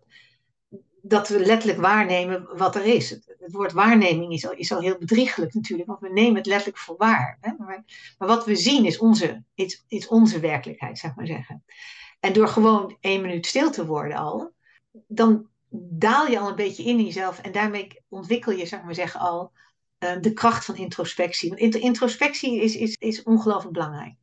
dat 1.01 1.27
we 1.27 1.39
letterlijk 1.39 1.81
waarnemen 1.81 2.57
wat 2.57 2.75
er 2.75 2.85
is. 2.85 3.09
Het, 3.09 3.51
woord 3.51 3.71
waarneming 3.71 4.33
is 4.33 4.47
al, 4.47 4.53
is 4.53 4.71
al 4.71 4.81
heel 4.81 4.97
bedriegelijk 4.97 5.53
natuurlijk, 5.53 5.89
want 5.89 6.01
we 6.01 6.09
nemen 6.09 6.35
het 6.35 6.45
letterlijk 6.45 6.77
voor 6.77 6.97
waar. 6.97 7.37
Hè? 7.41 7.51
Maar, 7.57 7.83
maar, 8.17 8.27
wat 8.27 8.45
we 8.45 8.55
zien 8.55 8.85
is 8.85 8.97
onze, 8.97 9.43
is, 9.55 9.83
is 9.87 10.07
onze 10.07 10.39
werkelijkheid, 10.39 10.97
zou 10.97 11.11
ik 11.11 11.17
maar 11.17 11.27
zeggen. 11.27 11.63
En 12.19 12.33
door 12.33 12.47
gewoon 12.47 12.97
één 12.99 13.21
minuut 13.21 13.45
stil 13.45 13.71
te 13.71 13.85
worden 13.85 14.17
al, 14.17 14.51
dan 15.07 15.49
daal 15.69 16.27
je 16.27 16.39
al 16.39 16.49
een 16.49 16.55
beetje 16.55 16.83
in 16.83 17.03
jezelf 17.03 17.39
en 17.39 17.51
daarmee 17.51 18.03
ontwikkel 18.09 18.51
je, 18.51 18.65
zou 18.65 18.79
ik 18.79 18.85
maar 18.85 18.95
zeggen, 18.95 19.19
al 19.19 19.51
uh, 19.99 20.21
de 20.21 20.33
kracht 20.33 20.65
van 20.65 20.75
introspectie. 20.75 21.49
Want 21.49 21.75
introspectie 21.75 22.61
is, 22.61 22.75
is, 22.75 22.95
is 22.99 23.23
ongelooflijk 23.23 23.73
belangrijk. 23.73 24.15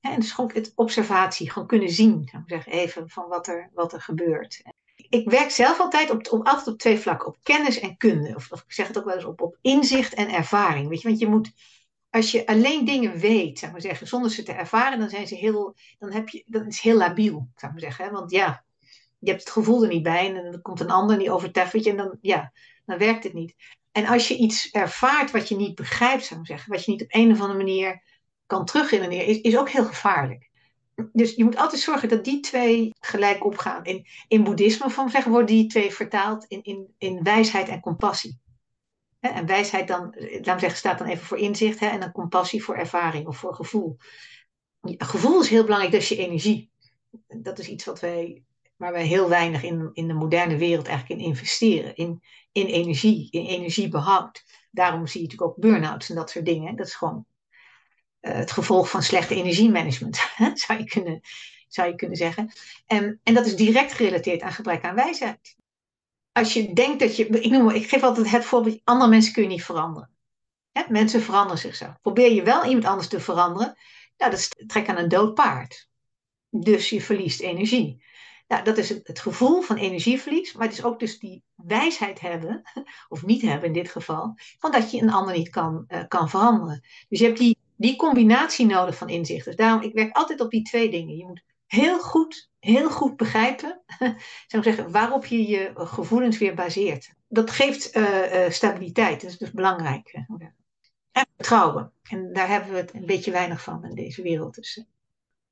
En 0.00 0.20
dus 0.20 0.32
gewoon 0.32 0.50
het 0.54 0.72
observatie, 0.74 1.50
gewoon 1.50 1.68
kunnen 1.68 1.90
zien, 1.90 2.28
zou 2.30 2.42
ik 2.42 2.48
zeggen, 2.48 2.72
even 2.72 3.08
van 3.08 3.28
wat 3.28 3.46
er, 3.46 3.70
wat 3.74 3.92
er 3.92 4.00
gebeurt. 4.00 4.62
Ik 5.08 5.30
werk 5.30 5.50
zelf 5.50 5.80
altijd 5.80 6.10
op, 6.10 6.32
op, 6.32 6.46
altijd 6.46 6.66
op 6.66 6.78
twee 6.78 6.98
vlakken, 6.98 7.28
op 7.28 7.36
kennis 7.42 7.80
en 7.80 7.96
kunde. 7.96 8.34
Of, 8.34 8.50
ik 8.50 8.72
zeg 8.72 8.86
het 8.86 8.98
ook 8.98 9.04
wel 9.04 9.14
eens 9.14 9.24
op, 9.24 9.40
op 9.40 9.58
inzicht 9.60 10.14
en 10.14 10.28
ervaring. 10.28 10.88
Weet 10.88 11.00
je, 11.00 11.08
want 11.08 11.20
je 11.20 11.28
moet, 11.28 11.52
als 12.10 12.30
je 12.30 12.46
alleen 12.46 12.84
dingen 12.84 13.18
weet, 13.18 13.58
zou 13.58 13.66
ik 13.66 13.72
maar 13.72 13.86
zeggen, 13.86 14.06
zonder 14.06 14.30
ze 14.30 14.42
te 14.42 14.52
ervaren, 14.52 14.98
dan 14.98 15.08
zijn 15.08 15.26
ze 15.26 15.34
heel, 15.34 15.76
dan 15.98 16.12
heb 16.12 16.28
je, 16.28 16.42
dan 16.46 16.66
is 16.66 16.80
heel 16.80 16.96
labiel, 16.96 17.32
zou 17.32 17.72
ik 17.72 17.80
maar 17.80 17.80
zeggen. 17.80 18.04
Hè? 18.04 18.10
Want 18.10 18.30
ja, 18.30 18.64
je 19.18 19.30
hebt 19.30 19.40
het 19.40 19.50
gevoel 19.50 19.82
er 19.82 19.88
niet 19.88 20.02
bij 20.02 20.34
en 20.34 20.50
dan 20.50 20.62
komt 20.62 20.80
een 20.80 20.90
ander 20.90 21.18
die 21.18 21.32
overtreft 21.32 21.84
je 21.84 21.90
en 21.90 21.96
dan, 21.96 22.18
ja, 22.20 22.52
dan 22.84 22.98
werkt 22.98 23.24
het 23.24 23.32
niet. 23.32 23.54
En 23.92 24.06
als 24.06 24.28
je 24.28 24.36
iets 24.36 24.70
ervaart 24.70 25.30
wat 25.30 25.48
je 25.48 25.56
niet 25.56 25.74
begrijpt, 25.74 26.24
zou 26.24 26.40
ik 26.40 26.46
zeggen, 26.46 26.72
wat 26.72 26.84
je 26.84 26.90
niet 26.90 27.02
op 27.02 27.14
een 27.14 27.32
of 27.32 27.40
andere 27.40 27.58
manier 27.58 28.02
kan 28.46 28.64
terugredeneren, 28.64 29.26
is, 29.26 29.40
is 29.40 29.56
ook 29.56 29.70
heel 29.70 29.84
gevaarlijk. 29.84 30.50
Dus 31.12 31.34
je 31.34 31.44
moet 31.44 31.56
altijd 31.56 31.82
zorgen 31.82 32.08
dat 32.08 32.24
die 32.24 32.40
twee 32.40 32.92
gelijk 33.00 33.44
opgaan. 33.44 33.84
In, 33.84 34.06
in 34.28 34.44
boeddhisme 34.44 34.90
van 34.90 35.10
zeggen, 35.10 35.30
worden 35.30 35.56
die 35.56 35.66
twee 35.66 35.92
vertaald 35.92 36.44
in, 36.44 36.62
in, 36.62 36.94
in 36.98 37.22
wijsheid 37.22 37.68
en 37.68 37.80
compassie. 37.80 38.40
en 39.20 39.46
wijsheid 39.46 39.88
dan, 39.88 40.14
laat 40.18 40.54
me 40.54 40.60
zeggen, 40.60 40.76
staat 40.78 40.98
dan 40.98 41.06
even 41.06 41.26
voor 41.26 41.38
inzicht. 41.38 41.78
en 41.78 42.00
dan 42.00 42.12
compassie 42.12 42.64
voor 42.64 42.74
ervaring 42.74 43.26
of 43.26 43.36
voor 43.36 43.54
gevoel. 43.54 43.96
Gevoel 44.82 45.40
is 45.40 45.48
heel 45.48 45.62
belangrijk, 45.62 45.92
dat 45.92 46.02
is 46.02 46.08
je 46.08 46.16
energie. 46.16 46.70
Dat 47.26 47.58
is 47.58 47.68
iets 47.68 47.84
wat 47.84 48.00
wij, 48.00 48.42
waar 48.78 48.92
wij 48.92 49.06
heel 49.06 49.28
weinig 49.28 49.62
in, 49.62 49.90
in 49.92 50.08
de 50.08 50.14
moderne 50.14 50.56
wereld 50.56 50.86
eigenlijk 50.86 51.20
in 51.20 51.26
investeren. 51.26 51.96
In, 51.96 52.22
in 52.52 52.66
energie, 52.66 53.30
in 53.30 53.46
energiebehoud. 53.46 54.44
Daarom 54.70 55.06
zie 55.06 55.20
je 55.20 55.26
natuurlijk 55.26 55.50
ook 55.50 55.60
burn-outs 55.60 56.08
en 56.08 56.14
dat 56.14 56.30
soort 56.30 56.44
dingen. 56.44 56.76
Dat 56.76 56.86
is 56.86 56.94
gewoon 56.94 57.26
eh, 58.20 58.34
het 58.34 58.50
gevolg 58.50 58.90
van 58.90 59.02
slechte 59.02 59.34
energiemanagement, 59.34 60.16
zou, 60.66 60.78
je 60.78 60.84
kunnen, 60.84 61.20
zou 61.68 61.88
je 61.88 61.94
kunnen 61.94 62.16
zeggen. 62.16 62.52
En, 62.86 63.20
en 63.22 63.34
dat 63.34 63.46
is 63.46 63.56
direct 63.56 63.92
gerelateerd 63.92 64.40
aan 64.40 64.52
gebrek 64.52 64.84
aan 64.84 64.94
wijsheid. 64.94 65.56
Als 66.32 66.52
je 66.52 66.72
denkt 66.72 67.00
dat 67.00 67.16
je, 67.16 67.26
ik, 67.26 67.50
noem, 67.50 67.70
ik 67.70 67.88
geef 67.88 68.02
altijd 68.02 68.30
het 68.30 68.44
voorbeeld, 68.44 68.80
andere 68.84 69.10
mensen 69.10 69.32
kun 69.32 69.42
je 69.42 69.48
niet 69.48 69.64
veranderen. 69.64 70.10
Hè? 70.72 70.82
Mensen 70.88 71.22
veranderen 71.22 71.58
zichzelf. 71.58 72.00
Probeer 72.00 72.32
je 72.32 72.42
wel 72.42 72.64
iemand 72.64 72.84
anders 72.84 73.08
te 73.08 73.20
veranderen, 73.20 73.76
nou, 74.16 74.30
dat 74.30 74.48
trek 74.66 74.88
aan 74.88 74.96
een 74.96 75.08
dood 75.08 75.34
paard. 75.34 75.88
Dus 76.50 76.90
je 76.90 77.00
verliest 77.00 77.40
energie. 77.40 78.04
Nou, 78.48 78.64
dat 78.64 78.78
is 78.78 78.88
het, 78.88 79.18
gevoel 79.18 79.60
van 79.60 79.76
energieverlies, 79.76 80.52
maar 80.52 80.66
het 80.66 80.78
is 80.78 80.84
ook 80.84 80.98
dus 80.98 81.18
die 81.18 81.42
wijsheid 81.54 82.20
hebben, 82.20 82.62
of 83.08 83.24
niet 83.24 83.42
hebben 83.42 83.66
in 83.66 83.72
dit 83.72 83.90
geval, 83.90 84.34
van 84.58 84.70
dat 84.72 84.90
je 84.90 85.02
een 85.02 85.12
ander 85.12 85.36
niet 85.36 85.48
kan, 85.48 85.84
uh, 85.88 86.02
kan 86.08 86.28
veranderen. 86.28 86.80
Dus 87.08 87.18
je 87.18 87.24
hebt 87.24 87.38
die 87.38 87.58
die 87.78 87.96
combinatie 87.96 88.66
nodig 88.66 88.96
van 88.96 89.08
inzichten. 89.08 89.56
Dus 89.56 89.56
daarom, 89.66 89.82
ik 89.82 89.94
werk 89.94 90.16
altijd 90.16 90.40
op 90.40 90.50
die 90.50 90.62
twee 90.62 90.90
dingen. 90.90 91.16
Je 91.16 91.26
moet 91.26 91.42
heel 91.66 92.00
goed, 92.00 92.50
heel 92.58 92.90
goed 92.90 93.16
begrijpen, 93.16 93.82
zou 94.48 94.62
ik 94.62 94.62
zeggen, 94.62 94.90
waarop 94.90 95.26
je 95.26 95.46
je 95.46 95.72
gevoelens 95.74 96.38
weer 96.38 96.54
baseert. 96.54 97.14
Dat 97.28 97.50
geeft 97.50 97.96
uh, 97.96 98.44
uh, 98.44 98.50
stabiliteit, 98.50 99.20
dat 99.20 99.30
is 99.30 99.38
dus 99.38 99.50
belangrijk. 99.50 100.12
En 101.12 101.26
vertrouwen. 101.36 101.92
En 102.02 102.32
daar 102.32 102.48
hebben 102.48 102.72
we 102.72 102.78
het 102.78 102.94
een 102.94 103.06
beetje 103.06 103.30
weinig 103.30 103.62
van 103.62 103.84
in 103.84 103.94
deze 103.94 104.22
wereld. 104.22 104.54
Dus. 104.54 104.84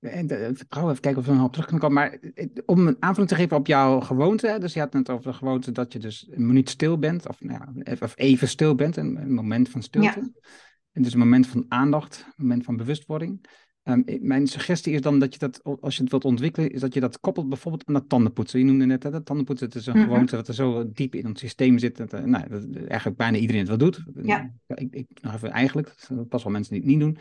Eh. 0.01 0.19
En 0.19 0.27
de, 0.27 0.51
vertrouwen, 0.55 0.93
even 0.93 1.05
kijken 1.05 1.21
of 1.21 1.27
we 1.27 1.33
er 1.33 1.39
nog 1.39 1.47
op 1.47 1.53
terug 1.53 1.67
kunnen 1.67 1.89
komen. 1.89 2.03
Maar 2.03 2.19
om 2.65 2.87
een 2.87 2.97
aanvulling 3.01 3.31
te 3.31 3.35
geven 3.35 3.57
op 3.57 3.67
jouw 3.67 4.01
gewoonte. 4.01 4.57
Dus 4.61 4.73
je 4.73 4.81
had 4.81 4.93
het 4.93 5.11
over 5.11 5.31
de 5.31 5.37
gewoonte 5.37 5.73
dat 5.73 5.93
je 5.93 5.99
dus 5.99 6.29
een 6.31 6.47
minuut 6.47 6.71
stil 6.71 6.99
bent. 6.99 7.29
Of, 7.29 7.41
nou 7.41 7.61
ja, 7.75 7.97
of 8.01 8.13
even 8.17 8.49
stil 8.49 8.75
bent, 8.75 8.97
een, 8.97 9.17
een 9.17 9.35
moment 9.35 9.69
van 9.69 9.83
stilte. 9.83 10.21
Ja. 10.21 10.49
En 10.93 11.03
dus 11.03 11.13
een 11.13 11.19
moment 11.19 11.47
van 11.47 11.65
aandacht, 11.69 12.25
een 12.27 12.33
moment 12.37 12.65
van 12.65 12.77
bewustwording. 12.77 13.47
Um, 13.89 14.05
mijn 14.21 14.47
suggestie 14.47 14.93
is 14.93 15.01
dan 15.01 15.19
dat 15.19 15.33
je 15.33 15.39
dat, 15.39 15.63
als 15.81 15.97
je 15.97 16.03
het 16.03 16.11
wilt 16.11 16.25
ontwikkelen, 16.25 16.71
is 16.71 16.81
dat 16.81 16.95
je 16.95 17.01
dat 17.01 17.21
koppelt 17.21 17.49
bijvoorbeeld 17.49 17.87
aan 17.87 17.95
dat 17.95 18.09
tandenpoetsen. 18.09 18.59
Je 18.59 18.65
noemde 18.65 18.87
net 18.87 19.03
hè, 19.03 19.11
dat 19.11 19.25
tandenpoetsen, 19.25 19.67
het 19.67 19.77
is 19.77 19.87
een 19.87 19.93
mm 19.93 20.01
-hmm. 20.01 20.09
gewoonte 20.09 20.37
dat 20.37 20.49
er 20.49 20.55
zo 20.55 20.93
diep 20.93 21.15
in 21.15 21.27
het 21.27 21.39
systeem 21.39 21.79
zit. 21.79 21.97
Dat, 21.97 22.15
uh, 22.15 22.21
nou, 22.21 22.49
dat 22.49 22.65
eigenlijk 22.75 23.17
bijna 23.17 23.37
iedereen 23.37 23.61
het 23.61 23.69
wel 23.69 23.79
doet. 23.79 24.05
Ja. 24.23 24.53
Ik, 24.67 24.95
ik, 24.95 25.07
nog 25.21 25.35
even 25.35 25.51
eigenlijk, 25.51 25.95
pas 26.29 26.43
wel 26.43 26.53
mensen 26.53 26.73
die 26.73 26.83
het 26.83 26.91
niet 26.91 27.01
doen. 27.01 27.19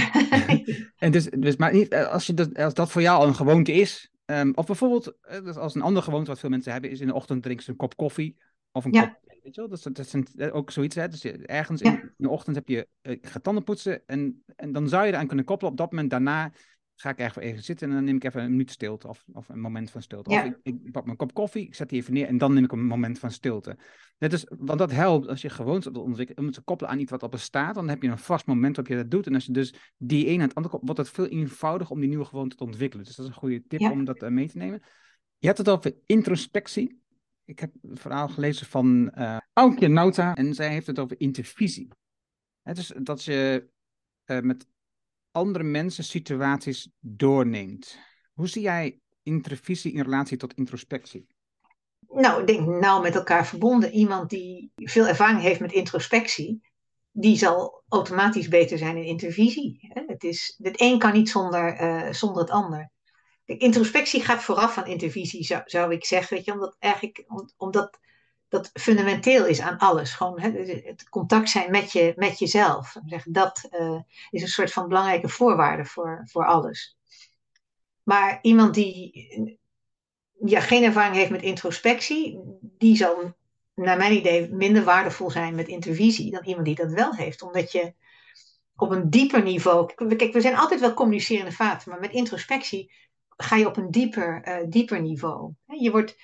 en 0.96 1.12
dus, 1.12 1.24
dus, 1.24 1.56
maar 1.56 1.72
niet, 1.72 1.88
eh, 1.88 2.08
als, 2.08 2.26
je 2.26 2.34
dat, 2.34 2.58
als 2.58 2.74
dat 2.74 2.90
voor 2.90 3.02
jou 3.02 3.20
al 3.20 3.26
een 3.26 3.34
gewoonte 3.34 3.72
is, 3.72 4.10
um, 4.26 4.52
of 4.54 4.66
bijvoorbeeld, 4.66 5.16
uh, 5.44 5.56
als 5.56 5.74
een 5.74 5.82
andere 5.82 6.04
gewoonte 6.04 6.30
wat 6.30 6.38
veel 6.38 6.50
mensen 6.50 6.72
hebben, 6.72 6.90
is 6.90 7.00
in 7.00 7.06
de 7.06 7.14
ochtend 7.14 7.42
drinken 7.42 7.64
ze 7.64 7.70
een 7.70 7.76
kop 7.76 7.96
koffie 7.96 8.36
of 8.72 8.84
een 8.84 8.92
ja. 8.92 9.06
kop 9.06 9.22
Weet 9.42 9.54
je 9.54 9.60
wel? 9.60 9.70
Dat, 9.70 9.82
dat 9.82 9.98
is 9.98 10.12
een, 10.12 10.52
ook 10.52 10.70
zoiets. 10.70 10.94
Hè? 10.94 11.08
Dus 11.08 11.24
ergens 11.24 11.80
ja. 11.80 11.90
in, 11.90 12.14
de 12.16 12.28
ochtend 12.28 12.56
heb 12.56 12.68
je, 12.68 12.88
uh, 13.02 13.12
ik 13.12 13.26
ga 13.26 13.40
tanden 13.40 13.64
poetsen. 13.64 14.06
En, 14.06 14.44
en 14.56 14.72
dan 14.72 14.88
zou 14.88 15.06
je 15.06 15.12
eraan 15.12 15.26
kunnen 15.26 15.44
koppelen. 15.44 15.72
Op 15.72 15.78
dat 15.78 15.90
moment 15.90 16.10
daarna 16.10 16.52
ga 17.02 17.10
ik 17.10 17.18
even, 17.18 17.42
even 17.42 17.62
zitten. 17.62 17.88
En 17.88 17.94
dan 17.94 18.04
neem 18.04 18.16
ik 18.16 18.24
even 18.24 18.42
een 18.42 18.50
minuut 18.50 18.70
stilte. 18.70 19.08
Of, 19.08 19.24
of 19.32 19.48
een 19.48 19.60
moment 19.60 19.90
van 19.90 20.02
stilte. 20.02 20.30
Ja. 20.30 20.40
Of 20.40 20.46
ik, 20.46 20.56
ik, 20.62 20.92
pak 20.92 21.04
mijn 21.04 21.16
kop 21.16 21.34
koffie. 21.34 21.66
Ik 21.66 21.74
zet 21.74 21.88
die 21.88 22.00
even 22.00 22.12
neer. 22.12 22.26
En 22.26 22.38
dan 22.38 22.54
neem 22.54 22.64
ik 22.64 22.72
een 22.72 22.86
moment 22.86 23.18
van 23.18 23.30
stilte. 23.30 23.76
Dat 24.18 24.32
is, 24.32 24.46
want 24.58 24.78
dat 24.78 24.90
helpt 24.90 25.28
als 25.28 25.42
je 25.42 25.50
gewoon 25.50 25.96
ontwikkelt. 25.96 26.38
Om 26.38 26.44
het 26.44 26.54
te 26.54 26.62
koppelen 26.62 26.92
aan 26.92 26.98
iets 26.98 27.10
wat 27.10 27.22
al 27.22 27.28
bestaat. 27.28 27.74
Dan 27.74 27.88
heb 27.88 28.02
je 28.02 28.08
een 28.08 28.18
vast 28.18 28.46
moment 28.46 28.76
waarop 28.76 28.94
je 28.94 29.02
dat 29.02 29.10
doet. 29.10 29.26
En 29.26 29.34
als 29.34 29.46
je 29.46 29.52
dus 29.52 29.74
die 29.96 30.28
een 30.28 30.40
aan 30.40 30.48
het 30.48 30.54
andere 30.54 30.78
wordt 30.82 30.98
het 30.98 31.10
veel 31.10 31.26
eenvoudiger 31.26 31.94
om 31.94 32.00
die 32.00 32.08
nieuwe 32.08 32.24
gewoonte 32.24 32.56
te 32.56 32.64
ontwikkelen. 32.64 33.04
Dus 33.04 33.16
dat 33.16 33.26
is 33.26 33.32
een 33.32 33.38
goede 33.38 33.66
tip 33.66 33.80
om 33.80 34.04
dat 34.04 34.22
uh, 34.22 34.28
mee 34.28 34.48
te 34.48 34.56
nemen. 34.56 34.82
Je 35.38 35.46
hebt 35.46 35.58
het 35.58 35.68
over 35.68 35.94
introspectie 36.06 37.02
ik 37.44 37.58
heb 37.58 37.72
een 37.82 37.96
verhaal 37.96 38.28
gelezen 38.28 38.66
van 38.66 39.12
uh, 39.18 39.36
Aukje 39.52 39.88
Nauta 39.88 40.34
en 40.34 40.54
zij 40.54 40.68
heeft 40.68 40.86
het 40.86 40.98
over 40.98 41.20
intervisie. 41.20 41.88
Het 42.62 42.78
is 42.78 42.92
dat 43.02 43.24
je 43.24 43.68
uh, 44.26 44.40
met 44.40 44.66
andere 45.32 45.64
mensen 45.64 46.04
situaties 46.04 46.90
doorneemt. 47.00 47.98
Hoe 48.32 48.48
zie 48.48 48.62
jij 48.62 48.98
intervisie 49.22 49.92
in 49.92 50.02
relatie 50.02 50.36
tot 50.36 50.54
introspectie? 50.54 51.26
Nou, 52.08 52.40
ik 52.40 52.46
denk 52.46 52.66
nou 52.66 53.02
met 53.02 53.14
elkaar 53.14 53.46
verbonden. 53.46 53.92
Iemand 53.92 54.30
die 54.30 54.72
veel 54.74 55.06
ervaring 55.06 55.40
heeft 55.40 55.60
met 55.60 55.72
introspectie, 55.72 56.60
die 57.10 57.36
zal 57.36 57.82
automatisch 57.88 58.48
beter 58.48 58.78
zijn 58.78 58.96
in 58.96 59.04
intervisie. 59.04 59.90
Het, 60.06 60.24
is, 60.24 60.58
het 60.62 60.80
een 60.80 60.98
kan 60.98 61.12
niet 61.12 61.28
zonder, 61.28 61.80
uh, 61.80 62.12
zonder 62.12 62.42
het 62.42 62.50
ander 62.50 62.90
introspectie 63.58 64.20
gaat 64.20 64.42
vooraf 64.42 64.78
aan 64.78 64.86
intervisie, 64.86 65.44
zou, 65.44 65.62
zou 65.64 65.92
ik 65.92 66.04
zeggen. 66.04 66.36
Weet 66.36 66.44
je, 66.44 66.52
omdat 66.52 66.76
eigenlijk 66.78 67.24
omdat 67.56 67.98
dat 68.52 68.70
fundamenteel 68.72 69.46
is 69.46 69.60
aan 69.60 69.78
alles. 69.78 70.12
Gewoon 70.12 70.40
hè, 70.40 70.50
het 70.84 71.08
contact 71.08 71.48
zijn 71.48 71.70
met, 71.70 71.92
je, 71.92 72.12
met 72.16 72.38
jezelf. 72.38 72.96
Dat 73.24 73.68
uh, 73.70 74.00
is 74.30 74.42
een 74.42 74.48
soort 74.48 74.72
van 74.72 74.88
belangrijke 74.88 75.28
voorwaarde 75.28 75.84
voor, 75.84 76.22
voor 76.30 76.46
alles. 76.46 76.96
Maar 78.02 78.38
iemand 78.42 78.74
die 78.74 79.58
ja, 80.44 80.60
geen 80.60 80.82
ervaring 80.82 81.16
heeft 81.16 81.30
met 81.30 81.42
introspectie, 81.42 82.40
die 82.60 82.96
zal 82.96 83.34
naar 83.74 83.96
mijn 83.96 84.12
idee 84.12 84.52
minder 84.52 84.84
waardevol 84.84 85.30
zijn 85.30 85.54
met 85.54 85.68
intervisie 85.68 86.30
dan 86.30 86.44
iemand 86.44 86.66
die 86.66 86.74
dat 86.74 86.92
wel 86.92 87.14
heeft. 87.14 87.42
Omdat 87.42 87.72
je 87.72 87.94
op 88.76 88.90
een 88.90 89.10
dieper 89.10 89.42
niveau. 89.42 89.94
Kijk, 90.16 90.32
we 90.32 90.40
zijn 90.40 90.56
altijd 90.56 90.80
wel 90.80 90.94
communicerende 90.94 91.52
vaten, 91.52 91.90
maar 91.90 92.00
met 92.00 92.12
introspectie 92.12 92.92
ga 93.28 93.56
je 93.56 93.66
op 93.66 93.76
een 93.76 93.90
dieper, 93.90 94.48
uh, 94.48 94.56
dieper 94.68 95.00
niveau. 95.00 95.52
Je 95.66 95.90
wordt 95.90 96.16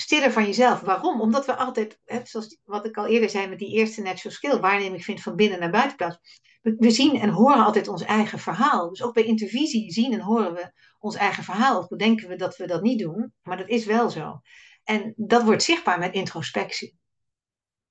stiller 0.00 0.32
van 0.32 0.44
jezelf. 0.44 0.80
Waarom? 0.80 1.20
Omdat 1.20 1.46
we 1.46 1.56
altijd, 1.56 1.98
hè, 2.04 2.20
zoals 2.22 2.58
wat 2.64 2.86
ik 2.86 2.96
al 2.96 3.06
eerder 3.06 3.30
zei 3.30 3.46
met 3.46 3.58
die 3.58 3.74
eerste 3.74 4.02
natural 4.02 4.32
skill, 4.32 4.60
waarneming 4.60 5.04
vind 5.04 5.22
van 5.22 5.36
binnen 5.36 5.60
naar 5.60 5.70
buiten 5.70 5.96
plaats. 5.96 6.18
We, 6.60 6.90
zien 6.90 7.20
en 7.20 7.28
horen 7.28 7.64
altijd 7.64 7.88
ons 7.88 8.02
eigen 8.02 8.38
verhaal. 8.38 8.88
Dus 8.88 9.02
ook 9.02 9.14
bij 9.14 9.22
intervisie 9.22 9.92
zien 9.92 10.12
en 10.12 10.20
horen 10.20 10.54
we 10.54 10.72
ons 10.98 11.14
eigen 11.14 11.44
verhaal. 11.44 11.78
Of 11.78 11.86
denken 11.86 12.28
we 12.28 12.36
dat 12.36 12.56
we 12.56 12.66
dat 12.66 12.82
niet 12.82 12.98
doen, 12.98 13.32
maar 13.42 13.56
dat 13.56 13.68
is 13.68 13.84
wel 13.84 14.10
zo. 14.10 14.40
En 14.84 15.12
dat 15.16 15.42
wordt 15.42 15.62
zichtbaar 15.62 15.98
met 15.98 16.14
introspectie. 16.14 16.98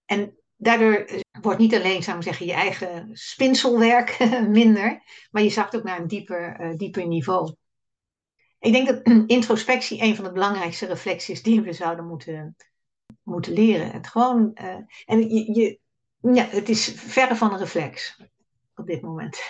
En 0.05 0.37
daardoor 0.55 0.93
eh, 0.93 1.19
wordt 1.41 1.59
niet 1.59 1.75
alleen, 1.75 2.03
zou 2.03 2.17
ik 2.17 2.23
zeggen, 2.23 2.45
je 2.45 2.53
eigen 2.53 3.09
spinselwerk 3.13 4.17
minder, 4.47 5.03
maar 5.31 5.43
je 5.43 5.49
zakt 5.49 5.75
ook 5.75 5.83
naar 5.83 5.99
een 5.99 6.07
dieper, 6.07 6.61
uh, 6.61 6.75
dieper 6.75 7.07
niveau. 7.07 7.55
Ik 8.59 8.71
denk 8.71 8.87
dat 8.87 9.01
introspectie 9.27 10.01
een 10.01 10.15
van 10.15 10.23
de 10.23 10.31
belangrijkste 10.31 10.85
reflecties 10.85 11.43
die 11.43 11.61
we 11.61 11.73
zouden 11.73 12.07
moeten, 12.07 12.55
moeten 13.23 13.53
leren. 13.53 13.91
Het 13.91 14.07
gewoon, 14.07 14.51
uh, 14.61 14.75
en 15.05 15.29
je, 15.29 15.53
je, 15.53 15.79
ja, 16.33 16.45
het 16.45 16.69
is 16.69 16.93
verre 16.95 17.35
van 17.35 17.53
een 17.53 17.59
reflex 17.59 18.21
op 18.75 18.87
dit 18.87 19.01
moment. 19.01 19.41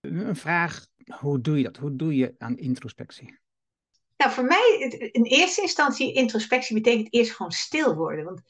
Een 0.00 0.36
vraag, 0.36 0.86
hoe 1.18 1.40
doe 1.40 1.56
je 1.56 1.62
dat? 1.62 1.76
Hoe 1.76 1.96
doe 1.96 2.16
je 2.16 2.34
aan 2.38 2.58
introspectie? 2.58 3.40
Nou, 4.16 4.34
voor 4.34 4.44
mij, 4.44 4.98
in 5.12 5.24
eerste 5.24 5.62
instantie, 5.62 6.14
introspectie 6.14 6.74
betekent 6.74 7.14
eerst 7.14 7.32
gewoon 7.32 7.52
stil 7.52 7.94
worden. 7.94 8.24
Want 8.24 8.42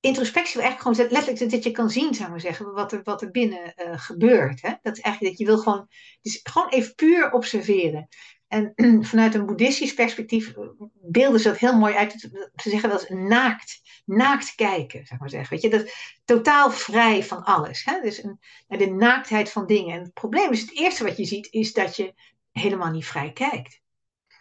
introspectie 0.00 0.54
wil 0.54 0.62
eigenlijk 0.62 0.98
gewoon 0.98 1.12
letterlijk 1.12 1.52
dat 1.52 1.64
je 1.64 1.70
kan 1.70 1.90
zien, 1.90 2.14
zou 2.14 2.24
ik 2.24 2.30
maar 2.30 2.40
zeggen, 2.40 2.72
wat 2.72 2.92
er, 2.92 3.00
wat 3.02 3.22
er 3.22 3.30
binnen 3.30 3.74
uh, 3.76 3.98
gebeurt. 3.98 4.62
Hè? 4.62 4.72
Dat 4.82 4.96
is 4.96 5.02
eigenlijk 5.02 5.36
dat 5.36 5.46
je 5.46 5.54
wil 5.54 5.62
gewoon, 5.62 5.88
dus 6.20 6.40
gewoon 6.42 6.68
even 6.68 6.94
puur 6.94 7.32
observeren. 7.32 8.08
En 8.48 8.72
vanuit 9.10 9.34
een 9.34 9.46
boeddhistisch 9.46 9.94
perspectief 9.94 10.54
beelden 10.92 11.40
ze 11.40 11.48
dat 11.48 11.58
heel 11.58 11.78
mooi 11.78 11.94
uit. 11.94 12.12
Ze 12.54 12.70
zeggen 12.70 12.88
wel 12.88 12.98
eens 12.98 13.28
naakt, 13.28 13.80
naakt 14.04 14.54
kijken, 14.54 15.06
zeg 15.06 15.18
maar 15.18 15.30
zeggen. 15.30 15.50
Weet 15.50 15.62
je, 15.62 15.78
dat 15.78 15.92
totaal 16.24 16.70
vrij 16.70 17.24
van 17.24 17.44
alles. 17.44 17.84
Hè? 17.84 18.00
Dus 18.00 18.22
een, 18.22 18.38
de 18.66 18.90
naaktheid 18.90 19.50
van 19.50 19.66
dingen. 19.66 19.94
En 19.94 20.02
het 20.02 20.12
probleem 20.12 20.52
is, 20.52 20.60
het 20.60 20.78
eerste 20.78 21.04
wat 21.04 21.16
je 21.16 21.24
ziet, 21.24 21.52
is 21.52 21.72
dat 21.72 21.96
je 21.96 22.14
helemaal 22.52 22.90
niet 22.90 23.06
vrij 23.06 23.32
kijkt. 23.32 23.82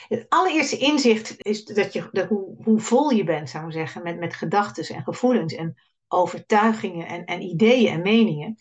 Het 0.08 0.26
allereerste 0.30 0.78
inzicht 0.78 1.36
is 1.38 1.66
dat 1.66 1.94
je, 1.94 2.10
dat 2.12 2.28
hoe, 2.28 2.56
hoe 2.64 2.80
vol 2.80 3.10
je 3.10 3.24
bent, 3.24 3.50
zou 3.50 3.66
ik 3.66 3.72
zeggen, 3.72 4.04
met, 4.04 4.20
met 4.20 4.34
gedachten 4.34 4.96
en 4.96 5.04
gevoelens 5.04 5.54
en 5.54 5.82
overtuigingen 6.08 7.08
en, 7.08 7.26
en 7.26 7.42
ideeën 7.42 7.94
en 7.94 8.02
meningen. 8.02 8.58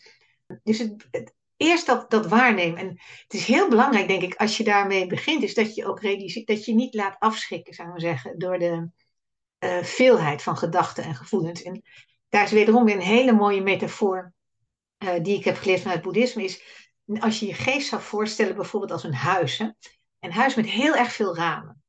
Dus 0.62 0.78
het, 0.78 1.34
eerst 1.62 1.86
dat, 1.86 2.10
dat 2.10 2.26
waarnemen. 2.26 2.78
En 2.78 2.88
het 3.22 3.34
is 3.34 3.44
heel 3.44 3.68
belangrijk, 3.68 4.08
denk 4.08 4.22
ik, 4.22 4.34
als 4.34 4.56
je 4.56 4.64
daarmee 4.64 5.06
begint, 5.06 5.42
is 5.42 5.54
dat 5.54 5.74
je 5.74 5.86
ook 5.86 6.02
dat 6.46 6.64
je 6.64 6.74
niet 6.74 6.94
laat 6.94 7.16
afschrikken, 7.18 7.74
zou 7.74 7.92
ik 7.94 8.00
zeggen, 8.00 8.38
door 8.38 8.58
de 8.58 8.88
uh, 9.58 9.82
veelheid 9.82 10.42
van 10.42 10.56
gedachten 10.56 11.04
en 11.04 11.14
gevoelens. 11.14 11.62
En 11.62 11.82
daar 12.28 12.44
is 12.44 12.50
wederom 12.50 12.84
weer 12.84 12.94
een 12.94 13.00
hele 13.00 13.32
mooie 13.32 13.62
metafoor 13.62 14.32
uh, 14.98 15.14
die 15.22 15.36
ik 15.36 15.44
heb 15.44 15.56
geleerd 15.56 15.80
vanuit 15.80 15.96
het 15.96 16.06
boeddhisme, 16.06 16.44
is 16.44 16.62
als 17.18 17.40
je 17.40 17.46
je 17.46 17.54
geest 17.54 17.88
zou 17.88 18.02
voorstellen 18.02 18.54
bijvoorbeeld 18.54 18.92
als 18.92 19.04
een 19.04 19.14
huis. 19.14 19.58
Hè? 19.58 19.68
Een 20.20 20.32
huis 20.32 20.54
met 20.54 20.66
heel 20.66 20.94
erg 20.94 21.12
veel 21.12 21.36
ramen. 21.36 21.82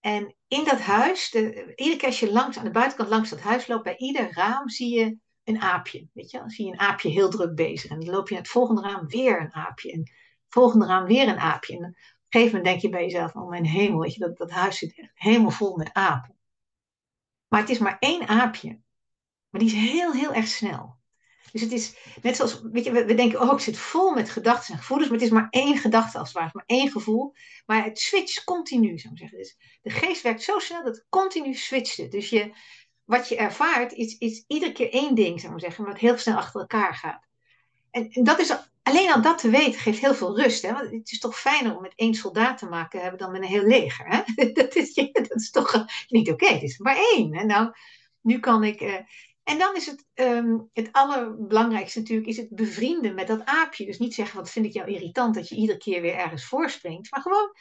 En 0.00 0.36
in 0.48 0.64
dat 0.64 0.80
huis, 0.80 1.30
de, 1.30 1.72
iedere 1.76 1.96
keer 1.96 2.08
als 2.08 2.20
je 2.20 2.32
langs, 2.32 2.58
aan 2.58 2.64
de 2.64 2.70
buitenkant 2.70 3.08
langs 3.08 3.30
dat 3.30 3.40
huis 3.40 3.66
loopt, 3.66 3.84
bij 3.84 3.96
ieder 3.96 4.32
raam 4.32 4.68
zie 4.68 4.98
je 4.98 5.16
een 5.50 5.60
aapje. 5.60 6.08
Weet 6.12 6.30
je, 6.30 6.38
dan 6.38 6.50
zie 6.50 6.66
je 6.66 6.72
een 6.72 6.78
aapje 6.78 7.08
heel 7.08 7.30
druk 7.30 7.54
bezig. 7.54 7.90
En 7.90 8.00
dan 8.00 8.14
loop 8.14 8.28
je 8.28 8.34
naar 8.34 8.42
het 8.42 8.52
volgende 8.52 8.80
raam 8.80 9.06
weer 9.06 9.40
een 9.40 9.54
aapje. 9.54 9.92
En 9.92 9.98
het 9.98 10.08
volgende 10.48 10.86
raam 10.86 11.04
weer 11.04 11.28
een 11.28 11.38
aapje. 11.38 11.76
En 11.76 11.84
op 11.84 11.86
een 11.86 11.94
gegeven 12.28 12.56
moment 12.56 12.64
denk 12.64 12.80
je 12.80 12.88
bij 12.88 13.02
jezelf, 13.02 13.34
oh 13.34 13.48
mijn 13.48 13.66
hemel, 13.66 14.00
weet 14.00 14.14
je, 14.14 14.20
dat, 14.20 14.36
dat 14.36 14.50
huis 14.50 14.78
zit 14.78 14.98
echt 14.98 15.10
helemaal 15.14 15.50
vol 15.50 15.76
met 15.76 15.92
apen. 15.92 16.36
Maar 17.48 17.60
het 17.60 17.70
is 17.70 17.78
maar 17.78 17.96
één 17.98 18.28
aapje. 18.28 18.80
Maar 19.50 19.60
die 19.60 19.70
is 19.70 19.90
heel, 19.90 20.12
heel 20.12 20.32
erg 20.32 20.46
snel. 20.46 20.98
Dus 21.52 21.60
het 21.60 21.72
is 21.72 21.96
net 22.22 22.36
zoals, 22.36 22.60
weet 22.62 22.84
je, 22.84 22.90
we, 22.92 23.14
denken, 23.14 23.40
oh, 23.40 23.52
ik 23.52 23.58
zit 23.58 23.78
vol 23.78 24.14
met 24.14 24.30
gedachten 24.30 24.72
en 24.74 24.80
gevoelens, 24.80 25.10
maar 25.10 25.18
het 25.18 25.26
is 25.26 25.34
maar 25.34 25.48
één 25.50 25.78
gedachte 25.78 26.18
als 26.18 26.28
het 26.28 26.38
ware, 26.38 26.50
maar 26.52 26.64
één 26.66 26.90
gevoel. 26.90 27.34
Maar 27.66 27.84
het 27.84 27.98
switcht 27.98 28.44
continu, 28.44 28.98
zou 28.98 29.12
ik 29.14 29.18
zeggen. 29.18 29.38
Dus 29.38 29.56
de 29.82 29.90
geest 29.90 30.22
werkt 30.22 30.42
zo 30.42 30.58
snel 30.58 30.84
dat 30.84 30.94
het 30.94 31.06
continu 31.08 31.54
switcht. 31.54 32.10
Dus 32.10 32.30
je, 32.30 32.52
wat 33.10 33.28
je 33.28 33.36
ervaart 33.36 33.92
is, 33.92 34.18
is 34.18 34.44
iedere 34.46 34.72
keer 34.72 34.92
één 34.92 35.14
ding, 35.14 35.40
zou 35.40 35.54
ik 35.54 35.60
zeggen, 35.60 35.86
het 35.86 35.98
heel 35.98 36.18
snel 36.18 36.36
achter 36.36 36.60
elkaar 36.60 36.94
gaat. 36.94 37.26
En, 37.90 38.10
en, 38.10 38.24
dat 38.24 38.38
is, 38.38 38.56
alleen 38.82 39.12
al 39.12 39.22
dat 39.22 39.38
te 39.38 39.50
weten 39.50 39.80
geeft 39.80 40.00
heel 40.00 40.14
veel 40.14 40.40
rust. 40.40 40.62
Hè? 40.62 40.72
Want 40.72 40.90
het 40.90 41.12
is 41.12 41.18
toch 41.18 41.40
fijner 41.40 41.76
om 41.76 41.82
met 41.82 41.92
één 41.96 42.14
soldaat 42.14 42.58
te 42.58 42.66
maken 42.66 43.00
hebben 43.00 43.18
dan 43.18 43.32
met 43.32 43.42
een 43.42 43.48
heel 43.48 43.66
leger. 43.66 44.06
Hè? 44.06 44.22
dat, 44.52 44.74
is, 44.74 44.94
dat 45.12 45.34
is 45.34 45.50
toch 45.50 45.84
niet 46.08 46.30
oké, 46.30 46.46
het 46.46 46.62
is 46.62 46.78
maar 46.78 46.96
één. 47.14 47.32
En 47.32 47.46
nou, 47.46 47.72
nu 48.20 48.38
kan 48.38 48.64
ik... 48.64 48.80
Uh, 48.80 48.94
en 49.42 49.58
dan 49.58 49.76
is 49.76 49.86
het, 49.86 50.04
um, 50.14 50.68
het 50.72 50.88
allerbelangrijkste 50.92 51.98
natuurlijk, 51.98 52.28
is 52.28 52.36
het 52.36 52.48
bevrienden 52.50 53.14
met 53.14 53.26
dat 53.26 53.44
aapje. 53.44 53.86
Dus 53.86 53.98
niet 53.98 54.14
zeggen, 54.14 54.36
wat 54.36 54.50
vind 54.50 54.66
ik 54.66 54.72
jou 54.72 54.90
irritant 54.90 55.34
dat 55.34 55.48
je 55.48 55.56
iedere 55.56 55.78
keer 55.78 56.00
weer 56.00 56.14
ergens 56.14 56.44
voorspringt. 56.44 57.10
Maar 57.10 57.20
gewoon, 57.20 57.52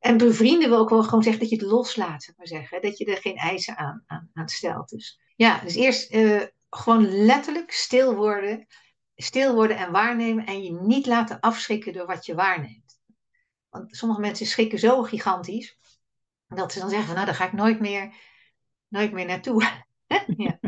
en 0.00 0.16
bevrienden 0.16 0.68
wil 0.68 0.78
ook 0.78 0.90
wel 0.90 1.02
gewoon 1.02 1.22
zeggen 1.22 1.40
dat 1.40 1.50
je 1.50 1.56
het 1.56 1.66
loslaat, 1.66 2.32
maar 2.36 2.46
zeggen. 2.46 2.82
Dat 2.82 2.98
je 2.98 3.04
er 3.04 3.16
geen 3.16 3.36
eisen 3.36 3.76
aan, 3.76 4.02
aan, 4.06 4.30
aan 4.32 4.48
stelt. 4.48 4.88
Dus 4.88 5.20
ja, 5.36 5.60
dus 5.60 5.74
eerst 5.74 6.14
uh, 6.14 6.42
gewoon 6.70 7.24
letterlijk 7.24 7.72
stil 7.72 8.14
worden. 8.14 8.66
Stil 9.14 9.54
worden 9.54 9.76
en 9.76 9.92
waarnemen 9.92 10.46
en 10.46 10.62
je 10.62 10.72
niet 10.72 11.06
laten 11.06 11.40
afschrikken 11.40 11.92
door 11.92 12.06
wat 12.06 12.26
je 12.26 12.34
waarneemt. 12.34 13.00
Want 13.68 13.96
sommige 13.96 14.20
mensen 14.20 14.46
schrikken 14.46 14.78
zo 14.78 15.02
gigantisch, 15.02 15.78
dat 16.46 16.72
ze 16.72 16.78
dan 16.78 16.90
zeggen, 16.90 17.14
nou 17.14 17.26
daar 17.26 17.34
ga 17.34 17.46
ik 17.46 17.52
nooit 17.52 17.80
meer, 17.80 18.14
nooit 18.88 19.12
meer 19.12 19.26
naartoe. 19.26 19.82
ja. 20.36 20.60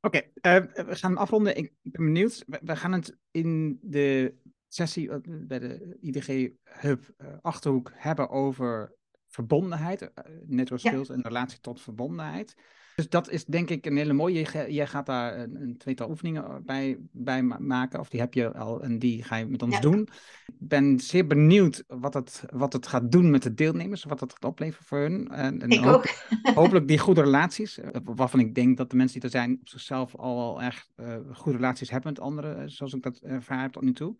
Oké, 0.00 0.18
uh, 0.18 0.84
we 0.86 0.96
gaan 0.96 1.16
afronden. 1.16 1.56
Ik 1.56 1.72
ben 1.82 2.04
benieuwd. 2.04 2.44
We, 2.46 2.76
gaan 2.76 2.92
het 2.92 3.16
in 3.30 3.78
de 3.82 4.34
sessie 4.68 5.08
uh, 5.08 5.16
bij 5.24 5.58
de 5.58 5.96
IDG 6.00 6.50
Hub 6.64 7.04
uh, 7.18 7.28
Achterhoek 7.40 7.92
hebben 7.94 8.28
over 8.28 8.94
verbondenheid, 9.26 10.02
uh, 10.02 10.08
network 10.46 10.80
skills 10.80 11.08
ja. 11.08 11.14
en 11.14 11.22
relatie 11.22 11.60
tot 11.60 11.80
verbondenheid. 11.80 12.54
Dus 12.98 13.08
dat 13.08 13.30
is 13.30 13.44
denk 13.44 13.70
ik 13.70 13.86
een 13.86 13.96
hele 13.96 14.12
mooie. 14.12 14.66
Jij 14.72 14.86
gaat 14.86 15.06
daar 15.06 15.38
een, 15.38 15.62
een, 15.62 15.76
tweetal 15.76 16.10
oefeningen 16.10 16.64
bij, 16.64 16.98
bij 17.12 17.42
maken, 17.42 18.00
of 18.00 18.08
die 18.08 18.20
heb 18.20 18.34
je 18.34 18.52
al 18.52 18.82
en 18.82 18.98
die 18.98 19.24
ga 19.24 19.36
je 19.36 19.46
met 19.46 19.62
ons 19.62 19.74
ja. 19.74 19.80
doen. 19.80 20.08
Ik 20.46 20.68
ben 20.68 21.00
zeer 21.00 21.26
benieuwd 21.26 21.84
wat 21.86 22.14
het, 22.14 22.44
wat 22.50 22.72
het 22.72 22.86
gaat 22.86 23.12
doen 23.12 23.30
met 23.30 23.42
de 23.42 23.54
deelnemers, 23.54 24.04
wat 24.04 24.20
het 24.20 24.32
gaat 24.32 24.44
opleveren 24.44 24.86
voor 24.86 24.98
hun. 24.98 25.28
En, 25.28 25.62
en 25.62 25.70
ik 25.70 25.80
hoop, 25.80 25.94
ook. 25.94 26.54
hopelijk 26.60 26.88
die 26.88 26.98
goede 26.98 27.20
relaties, 27.22 27.78
eh, 27.78 28.00
waarvan 28.04 28.40
ik 28.40 28.54
denk 28.54 28.76
dat 28.76 28.90
de 28.90 28.96
mensen 28.96 29.20
die 29.20 29.30
er 29.30 29.36
zijn 29.36 29.58
op 29.60 29.68
zichzelf 29.68 30.16
al 30.16 30.36
wel 30.36 30.62
echt 30.62 30.92
uh, 30.96 31.16
goede 31.32 31.58
relaties 31.58 31.90
hebben 31.90 32.12
met 32.12 32.20
anderen, 32.20 32.70
zoals 32.70 32.92
ik 32.92 33.02
dat 33.02 33.18
ervaren 33.18 33.62
heb 33.62 33.72
tot 33.72 33.82
nu 33.82 33.92
toe. 33.92 34.16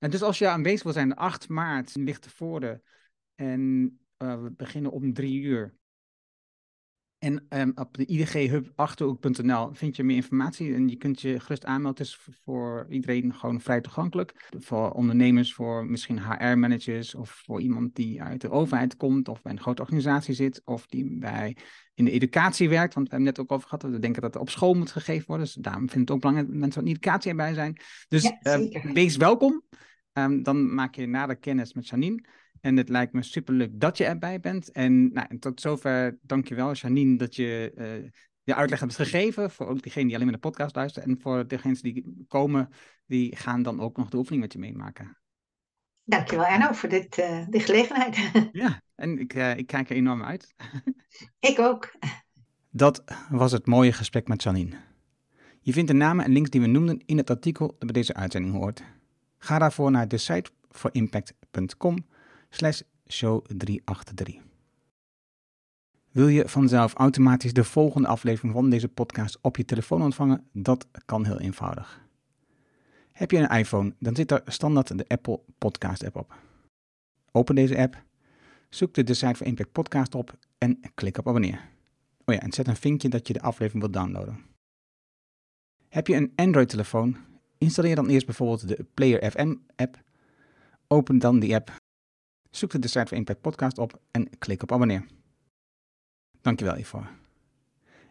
En 0.00 0.10
dus 0.10 0.22
als 0.22 0.38
je 0.38 0.48
aanwezig 0.48 0.82
wil 0.82 0.92
zijn, 0.92 1.14
8 1.14 1.48
maart 1.48 1.94
ligt 1.94 2.22
tevoren 2.22 2.82
en 3.34 3.60
uh, 4.18 4.42
we 4.42 4.50
beginnen 4.56 4.90
om 4.90 5.12
drie 5.12 5.40
uur. 5.40 5.78
En 7.18 7.46
um, 7.48 7.72
op 7.74 7.96
de 7.96 8.06
IDG 8.06 8.60
Achterhoek.nl 8.74 9.74
vind 9.74 9.96
je 9.96 10.04
meer 10.04 10.16
informatie 10.16 10.74
en 10.74 10.88
je 10.88 10.96
kunt 10.96 11.20
je 11.20 11.40
gerust 11.40 11.64
aanmelden. 11.64 12.04
Het 12.04 12.06
is 12.06 12.34
voor 12.44 12.86
iedereen 12.88 13.34
gewoon 13.34 13.60
vrij 13.60 13.80
toegankelijk. 13.80 14.48
Voor 14.58 14.90
ondernemers, 14.90 15.54
voor 15.54 15.86
misschien 15.86 16.18
HR-managers 16.18 17.14
of 17.14 17.30
voor 17.30 17.60
iemand 17.60 17.94
die 17.94 18.22
uit 18.22 18.40
de 18.40 18.50
overheid 18.50 18.96
komt 18.96 19.28
of 19.28 19.42
bij 19.42 19.52
een 19.52 19.60
grote 19.60 19.82
organisatie 19.82 20.34
zit 20.34 20.62
of 20.64 20.86
die 20.86 21.18
bij 21.18 21.56
in 21.94 22.04
de 22.04 22.10
educatie 22.10 22.68
werkt. 22.68 22.94
Want 22.94 23.08
we 23.08 23.14
hebben 23.14 23.28
het 23.28 23.38
net 23.38 23.46
ook 23.46 23.56
over 23.56 23.68
gehad, 23.68 23.94
we 23.94 23.98
denken 23.98 24.22
dat 24.22 24.34
er 24.34 24.40
op 24.40 24.50
school 24.50 24.74
moet 24.74 24.90
gegeven 24.92 25.26
worden. 25.26 25.44
Dus 25.44 25.54
daarom 25.54 25.88
vind 25.88 25.94
ik 25.94 26.00
het 26.00 26.10
ook 26.10 26.20
belangrijk 26.20 26.48
dat 26.50 26.60
mensen 26.60 26.82
van 26.82 26.90
educatie 26.90 27.30
erbij 27.30 27.54
zijn. 27.54 27.80
Dus 28.08 28.22
ja, 28.22 28.58
uh, 28.58 28.92
wees 28.92 29.16
welkom. 29.16 29.62
Um, 30.12 30.42
dan 30.42 30.74
maak 30.74 30.94
je 30.94 31.06
nader 31.06 31.36
kennis 31.36 31.74
met 31.74 31.88
Janine. 31.88 32.24
En 32.60 32.76
het 32.76 32.88
lijkt 32.88 33.12
me 33.12 33.22
superleuk 33.22 33.80
dat 33.80 33.96
je 33.96 34.04
erbij 34.04 34.40
bent. 34.40 34.70
En, 34.70 35.12
nou, 35.12 35.38
tot 35.38 35.60
zover 35.60 36.18
dankjewel, 36.22 36.72
Janine, 36.72 37.16
dat 37.16 37.36
je 37.36 37.72
uh, 37.76 38.10
je 38.42 38.54
uitleg 38.54 38.80
hebt 38.80 38.94
gegeven. 38.94 39.50
Voor 39.50 39.66
ook 39.66 39.82
diegenen 39.82 40.06
die 40.06 40.16
alleen 40.16 40.28
maar 40.28 40.40
de 40.40 40.48
podcast 40.48 40.76
luisteren. 40.76 41.08
En 41.08 41.20
voor 41.20 41.46
degenen 41.46 41.82
die 41.82 42.24
komen, 42.28 42.68
die 43.06 43.36
gaan 43.36 43.62
dan 43.62 43.80
ook 43.80 43.96
nog 43.96 44.08
de 44.08 44.16
oefening 44.16 44.42
met 44.42 44.52
je 44.52 44.58
meemaken. 44.58 45.18
Dankjewel, 46.04 46.46
Erno, 46.46 46.72
voor 46.72 46.88
dit, 46.88 47.18
uh, 47.18 47.46
de 47.48 47.60
gelegenheid. 47.60 48.30
ja, 48.52 48.82
en 48.94 49.18
ik, 49.18 49.34
uh, 49.34 49.56
ik 49.56 49.66
kijk 49.66 49.90
er 49.90 49.96
enorm 49.96 50.22
uit. 50.22 50.54
ik 51.50 51.58
ook. 51.58 51.92
Dat 52.70 53.04
was 53.30 53.52
het 53.52 53.66
mooie 53.66 53.92
gesprek 53.92 54.28
met 54.28 54.42
Janine. 54.42 54.76
Je 55.60 55.72
vindt 55.72 55.90
de 55.90 55.96
namen 55.96 56.24
en 56.24 56.32
links 56.32 56.50
die 56.50 56.60
we 56.60 56.66
noemden 56.66 57.02
in 57.06 57.16
het 57.16 57.30
artikel 57.30 57.66
dat 57.66 57.78
bij 57.78 57.92
deze 57.92 58.14
uitzending 58.14 58.54
hoort. 58.54 58.82
Ga 59.42 59.58
daarvoor 59.58 59.90
naar 59.90 60.06
decide4impact.com 60.06 61.96
slash 62.48 62.80
show 63.08 63.44
383. 63.46 64.42
Wil 66.10 66.28
je 66.28 66.48
vanzelf 66.48 66.94
automatisch 66.94 67.52
de 67.52 67.64
volgende 67.64 68.08
aflevering 68.08 68.52
van 68.52 68.70
deze 68.70 68.88
podcast 68.88 69.38
op 69.40 69.56
je 69.56 69.64
telefoon 69.64 70.02
ontvangen? 70.02 70.48
Dat 70.52 70.86
kan 71.04 71.24
heel 71.24 71.40
eenvoudig. 71.40 72.00
Heb 73.12 73.30
je 73.30 73.38
een 73.38 73.58
iPhone, 73.58 73.94
dan 73.98 74.16
zit 74.16 74.30
er 74.30 74.42
standaard 74.46 74.98
de 74.98 75.04
Apple 75.08 75.40
Podcast 75.58 76.04
app 76.04 76.16
op. 76.16 76.34
Open 77.32 77.54
deze 77.54 77.78
app, 77.78 78.02
zoek 78.68 78.94
de 78.94 79.04
Decide 79.04 79.34
for 79.34 79.46
Impact 79.46 79.72
podcast 79.72 80.14
op 80.14 80.38
en 80.58 80.80
klik 80.94 81.18
op 81.18 81.28
abonneer. 81.28 81.68
Oh 82.24 82.34
ja, 82.34 82.40
en 82.40 82.52
zet 82.52 82.68
een 82.68 82.76
vinkje 82.76 83.08
dat 83.08 83.26
je 83.26 83.32
de 83.32 83.42
aflevering 83.42 83.82
wilt 83.82 83.94
downloaden. 83.94 84.38
Heb 85.88 86.06
je 86.06 86.14
een 86.14 86.32
Android-telefoon? 86.36 87.16
Installeer 87.60 87.94
dan 87.94 88.08
eerst 88.08 88.26
bijvoorbeeld 88.26 88.68
de 88.68 88.86
Player 88.94 89.30
FM 89.30 89.54
app. 89.76 90.02
Open 90.88 91.18
dan 91.18 91.38
die 91.38 91.54
app 91.54 91.72
Zoek 92.50 92.70
de 92.70 92.78
Decide 92.78 93.06
for 93.06 93.16
Impact 93.16 93.40
podcast 93.40 93.78
op 93.78 94.00
en 94.10 94.38
klik 94.38 94.62
op 94.62 94.72
abonneer. 94.72 95.06
Dankjewel 96.40 96.74
hiervoor. 96.74 97.10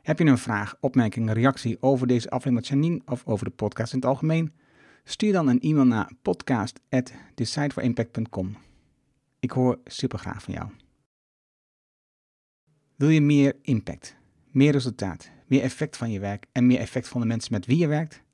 Heb 0.01 0.19
je 0.19 0.25
een 0.25 0.37
vraag, 0.37 0.75
opmerking, 0.79 1.31
reactie 1.31 1.81
over 1.81 2.07
deze 2.07 2.29
aflevering 2.29 2.59
met 2.59 2.67
Janine 2.67 3.01
of 3.05 3.25
over 3.25 3.45
de 3.45 3.51
podcast 3.51 3.93
in 3.93 3.99
het 3.99 4.07
algemeen? 4.07 4.53
Stuur 5.03 5.33
dan 5.33 5.47
een 5.47 5.59
e-mail 5.59 5.85
naar 5.85 6.11
podcast.decideforimpact.com. 6.21 8.57
Ik 9.39 9.51
hoor 9.51 9.79
super 9.85 10.19
graag 10.19 10.43
van 10.43 10.53
jou. 10.53 10.69
Wil 12.95 13.09
je 13.09 13.21
meer 13.21 13.55
impact, 13.61 14.15
meer 14.51 14.71
resultaat, 14.71 15.31
meer 15.47 15.61
effect 15.61 15.97
van 15.97 16.11
je 16.11 16.19
werk 16.19 16.45
en 16.51 16.67
meer 16.67 16.79
effect 16.79 17.07
van 17.07 17.21
de 17.21 17.27
mensen 17.27 17.53
met 17.53 17.65
wie 17.65 17.77
je 17.77 17.87
werkt? 17.87 18.27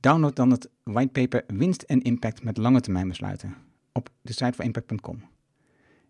Download 0.00 0.36
dan 0.36 0.50
het 0.50 0.68
whitepaper 0.82 1.44
Winst 1.46 1.82
en 1.82 2.02
Impact 2.02 2.42
met 2.42 2.56
lange 2.56 2.80
termijn 2.80 3.08
besluiten 3.08 3.56
op 3.92 4.08
de 4.22 4.32
site 4.32 4.52
van 4.52 4.64
impact.com. 4.64 5.22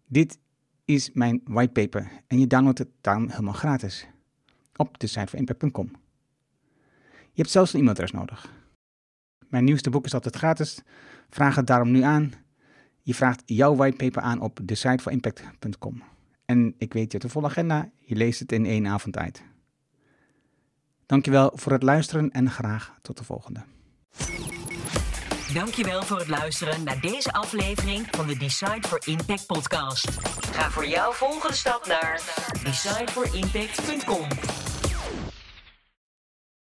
Dit 0.06 0.38
is 0.84 1.10
mijn 1.12 1.40
whitepaper 1.44 2.10
en 2.26 2.40
je 2.40 2.46
downloadt 2.46 2.78
het 2.78 2.88
dan 3.00 3.30
helemaal 3.30 3.52
gratis 3.52 4.06
op 4.76 4.98
de 4.98 5.06
site 5.06 5.26
van 5.26 5.38
impact.com. 5.38 5.90
Je 7.32 7.46
hebt 7.46 7.50
zelfs 7.50 7.72
een 7.72 7.78
e-mailadres 7.78 8.10
nodig. 8.10 8.52
Mijn 9.48 9.64
nieuwste 9.64 9.90
boek 9.90 10.04
is 10.04 10.14
altijd 10.14 10.36
gratis. 10.36 10.82
Vraag 11.28 11.56
het 11.56 11.66
daarom 11.66 11.90
nu 11.90 12.02
aan. 12.02 12.32
Je 13.02 13.14
vraagt 13.14 13.42
jouw 13.46 13.74
whitepaper 13.74 14.22
aan 14.22 14.40
op 14.40 14.60
de 14.62 14.74
site 14.74 15.02
van 15.02 15.12
impact.com. 15.12 16.02
En 16.44 16.74
ik 16.78 16.92
weet 16.92 17.04
je 17.04 17.10
hebt 17.10 17.24
een 17.24 17.30
volle 17.30 17.46
agenda, 17.46 17.90
je 17.98 18.16
leest 18.16 18.40
het 18.40 18.52
in 18.52 18.66
één 18.66 18.86
avond 18.86 19.14
tijd. 19.14 19.42
Dankjewel 21.06 21.52
voor 21.54 21.72
het 21.72 21.82
luisteren 21.82 22.30
en 22.30 22.50
graag 22.50 22.98
tot 23.02 23.18
de 23.18 23.24
volgende. 23.24 23.64
Dankjewel 25.54 26.02
voor 26.02 26.18
het 26.18 26.28
luisteren 26.28 26.82
naar 26.82 27.00
deze 27.00 27.32
aflevering 27.32 28.06
van 28.10 28.26
de 28.26 28.36
Decide 28.36 28.88
for 28.88 29.00
Impact 29.04 29.46
podcast. 29.46 30.08
Ga 30.52 30.70
voor 30.70 30.86
jouw 30.86 31.12
volgende 31.12 31.56
stap 31.56 31.86
naar 31.86 32.20
decideforimpact.com. 32.62 34.26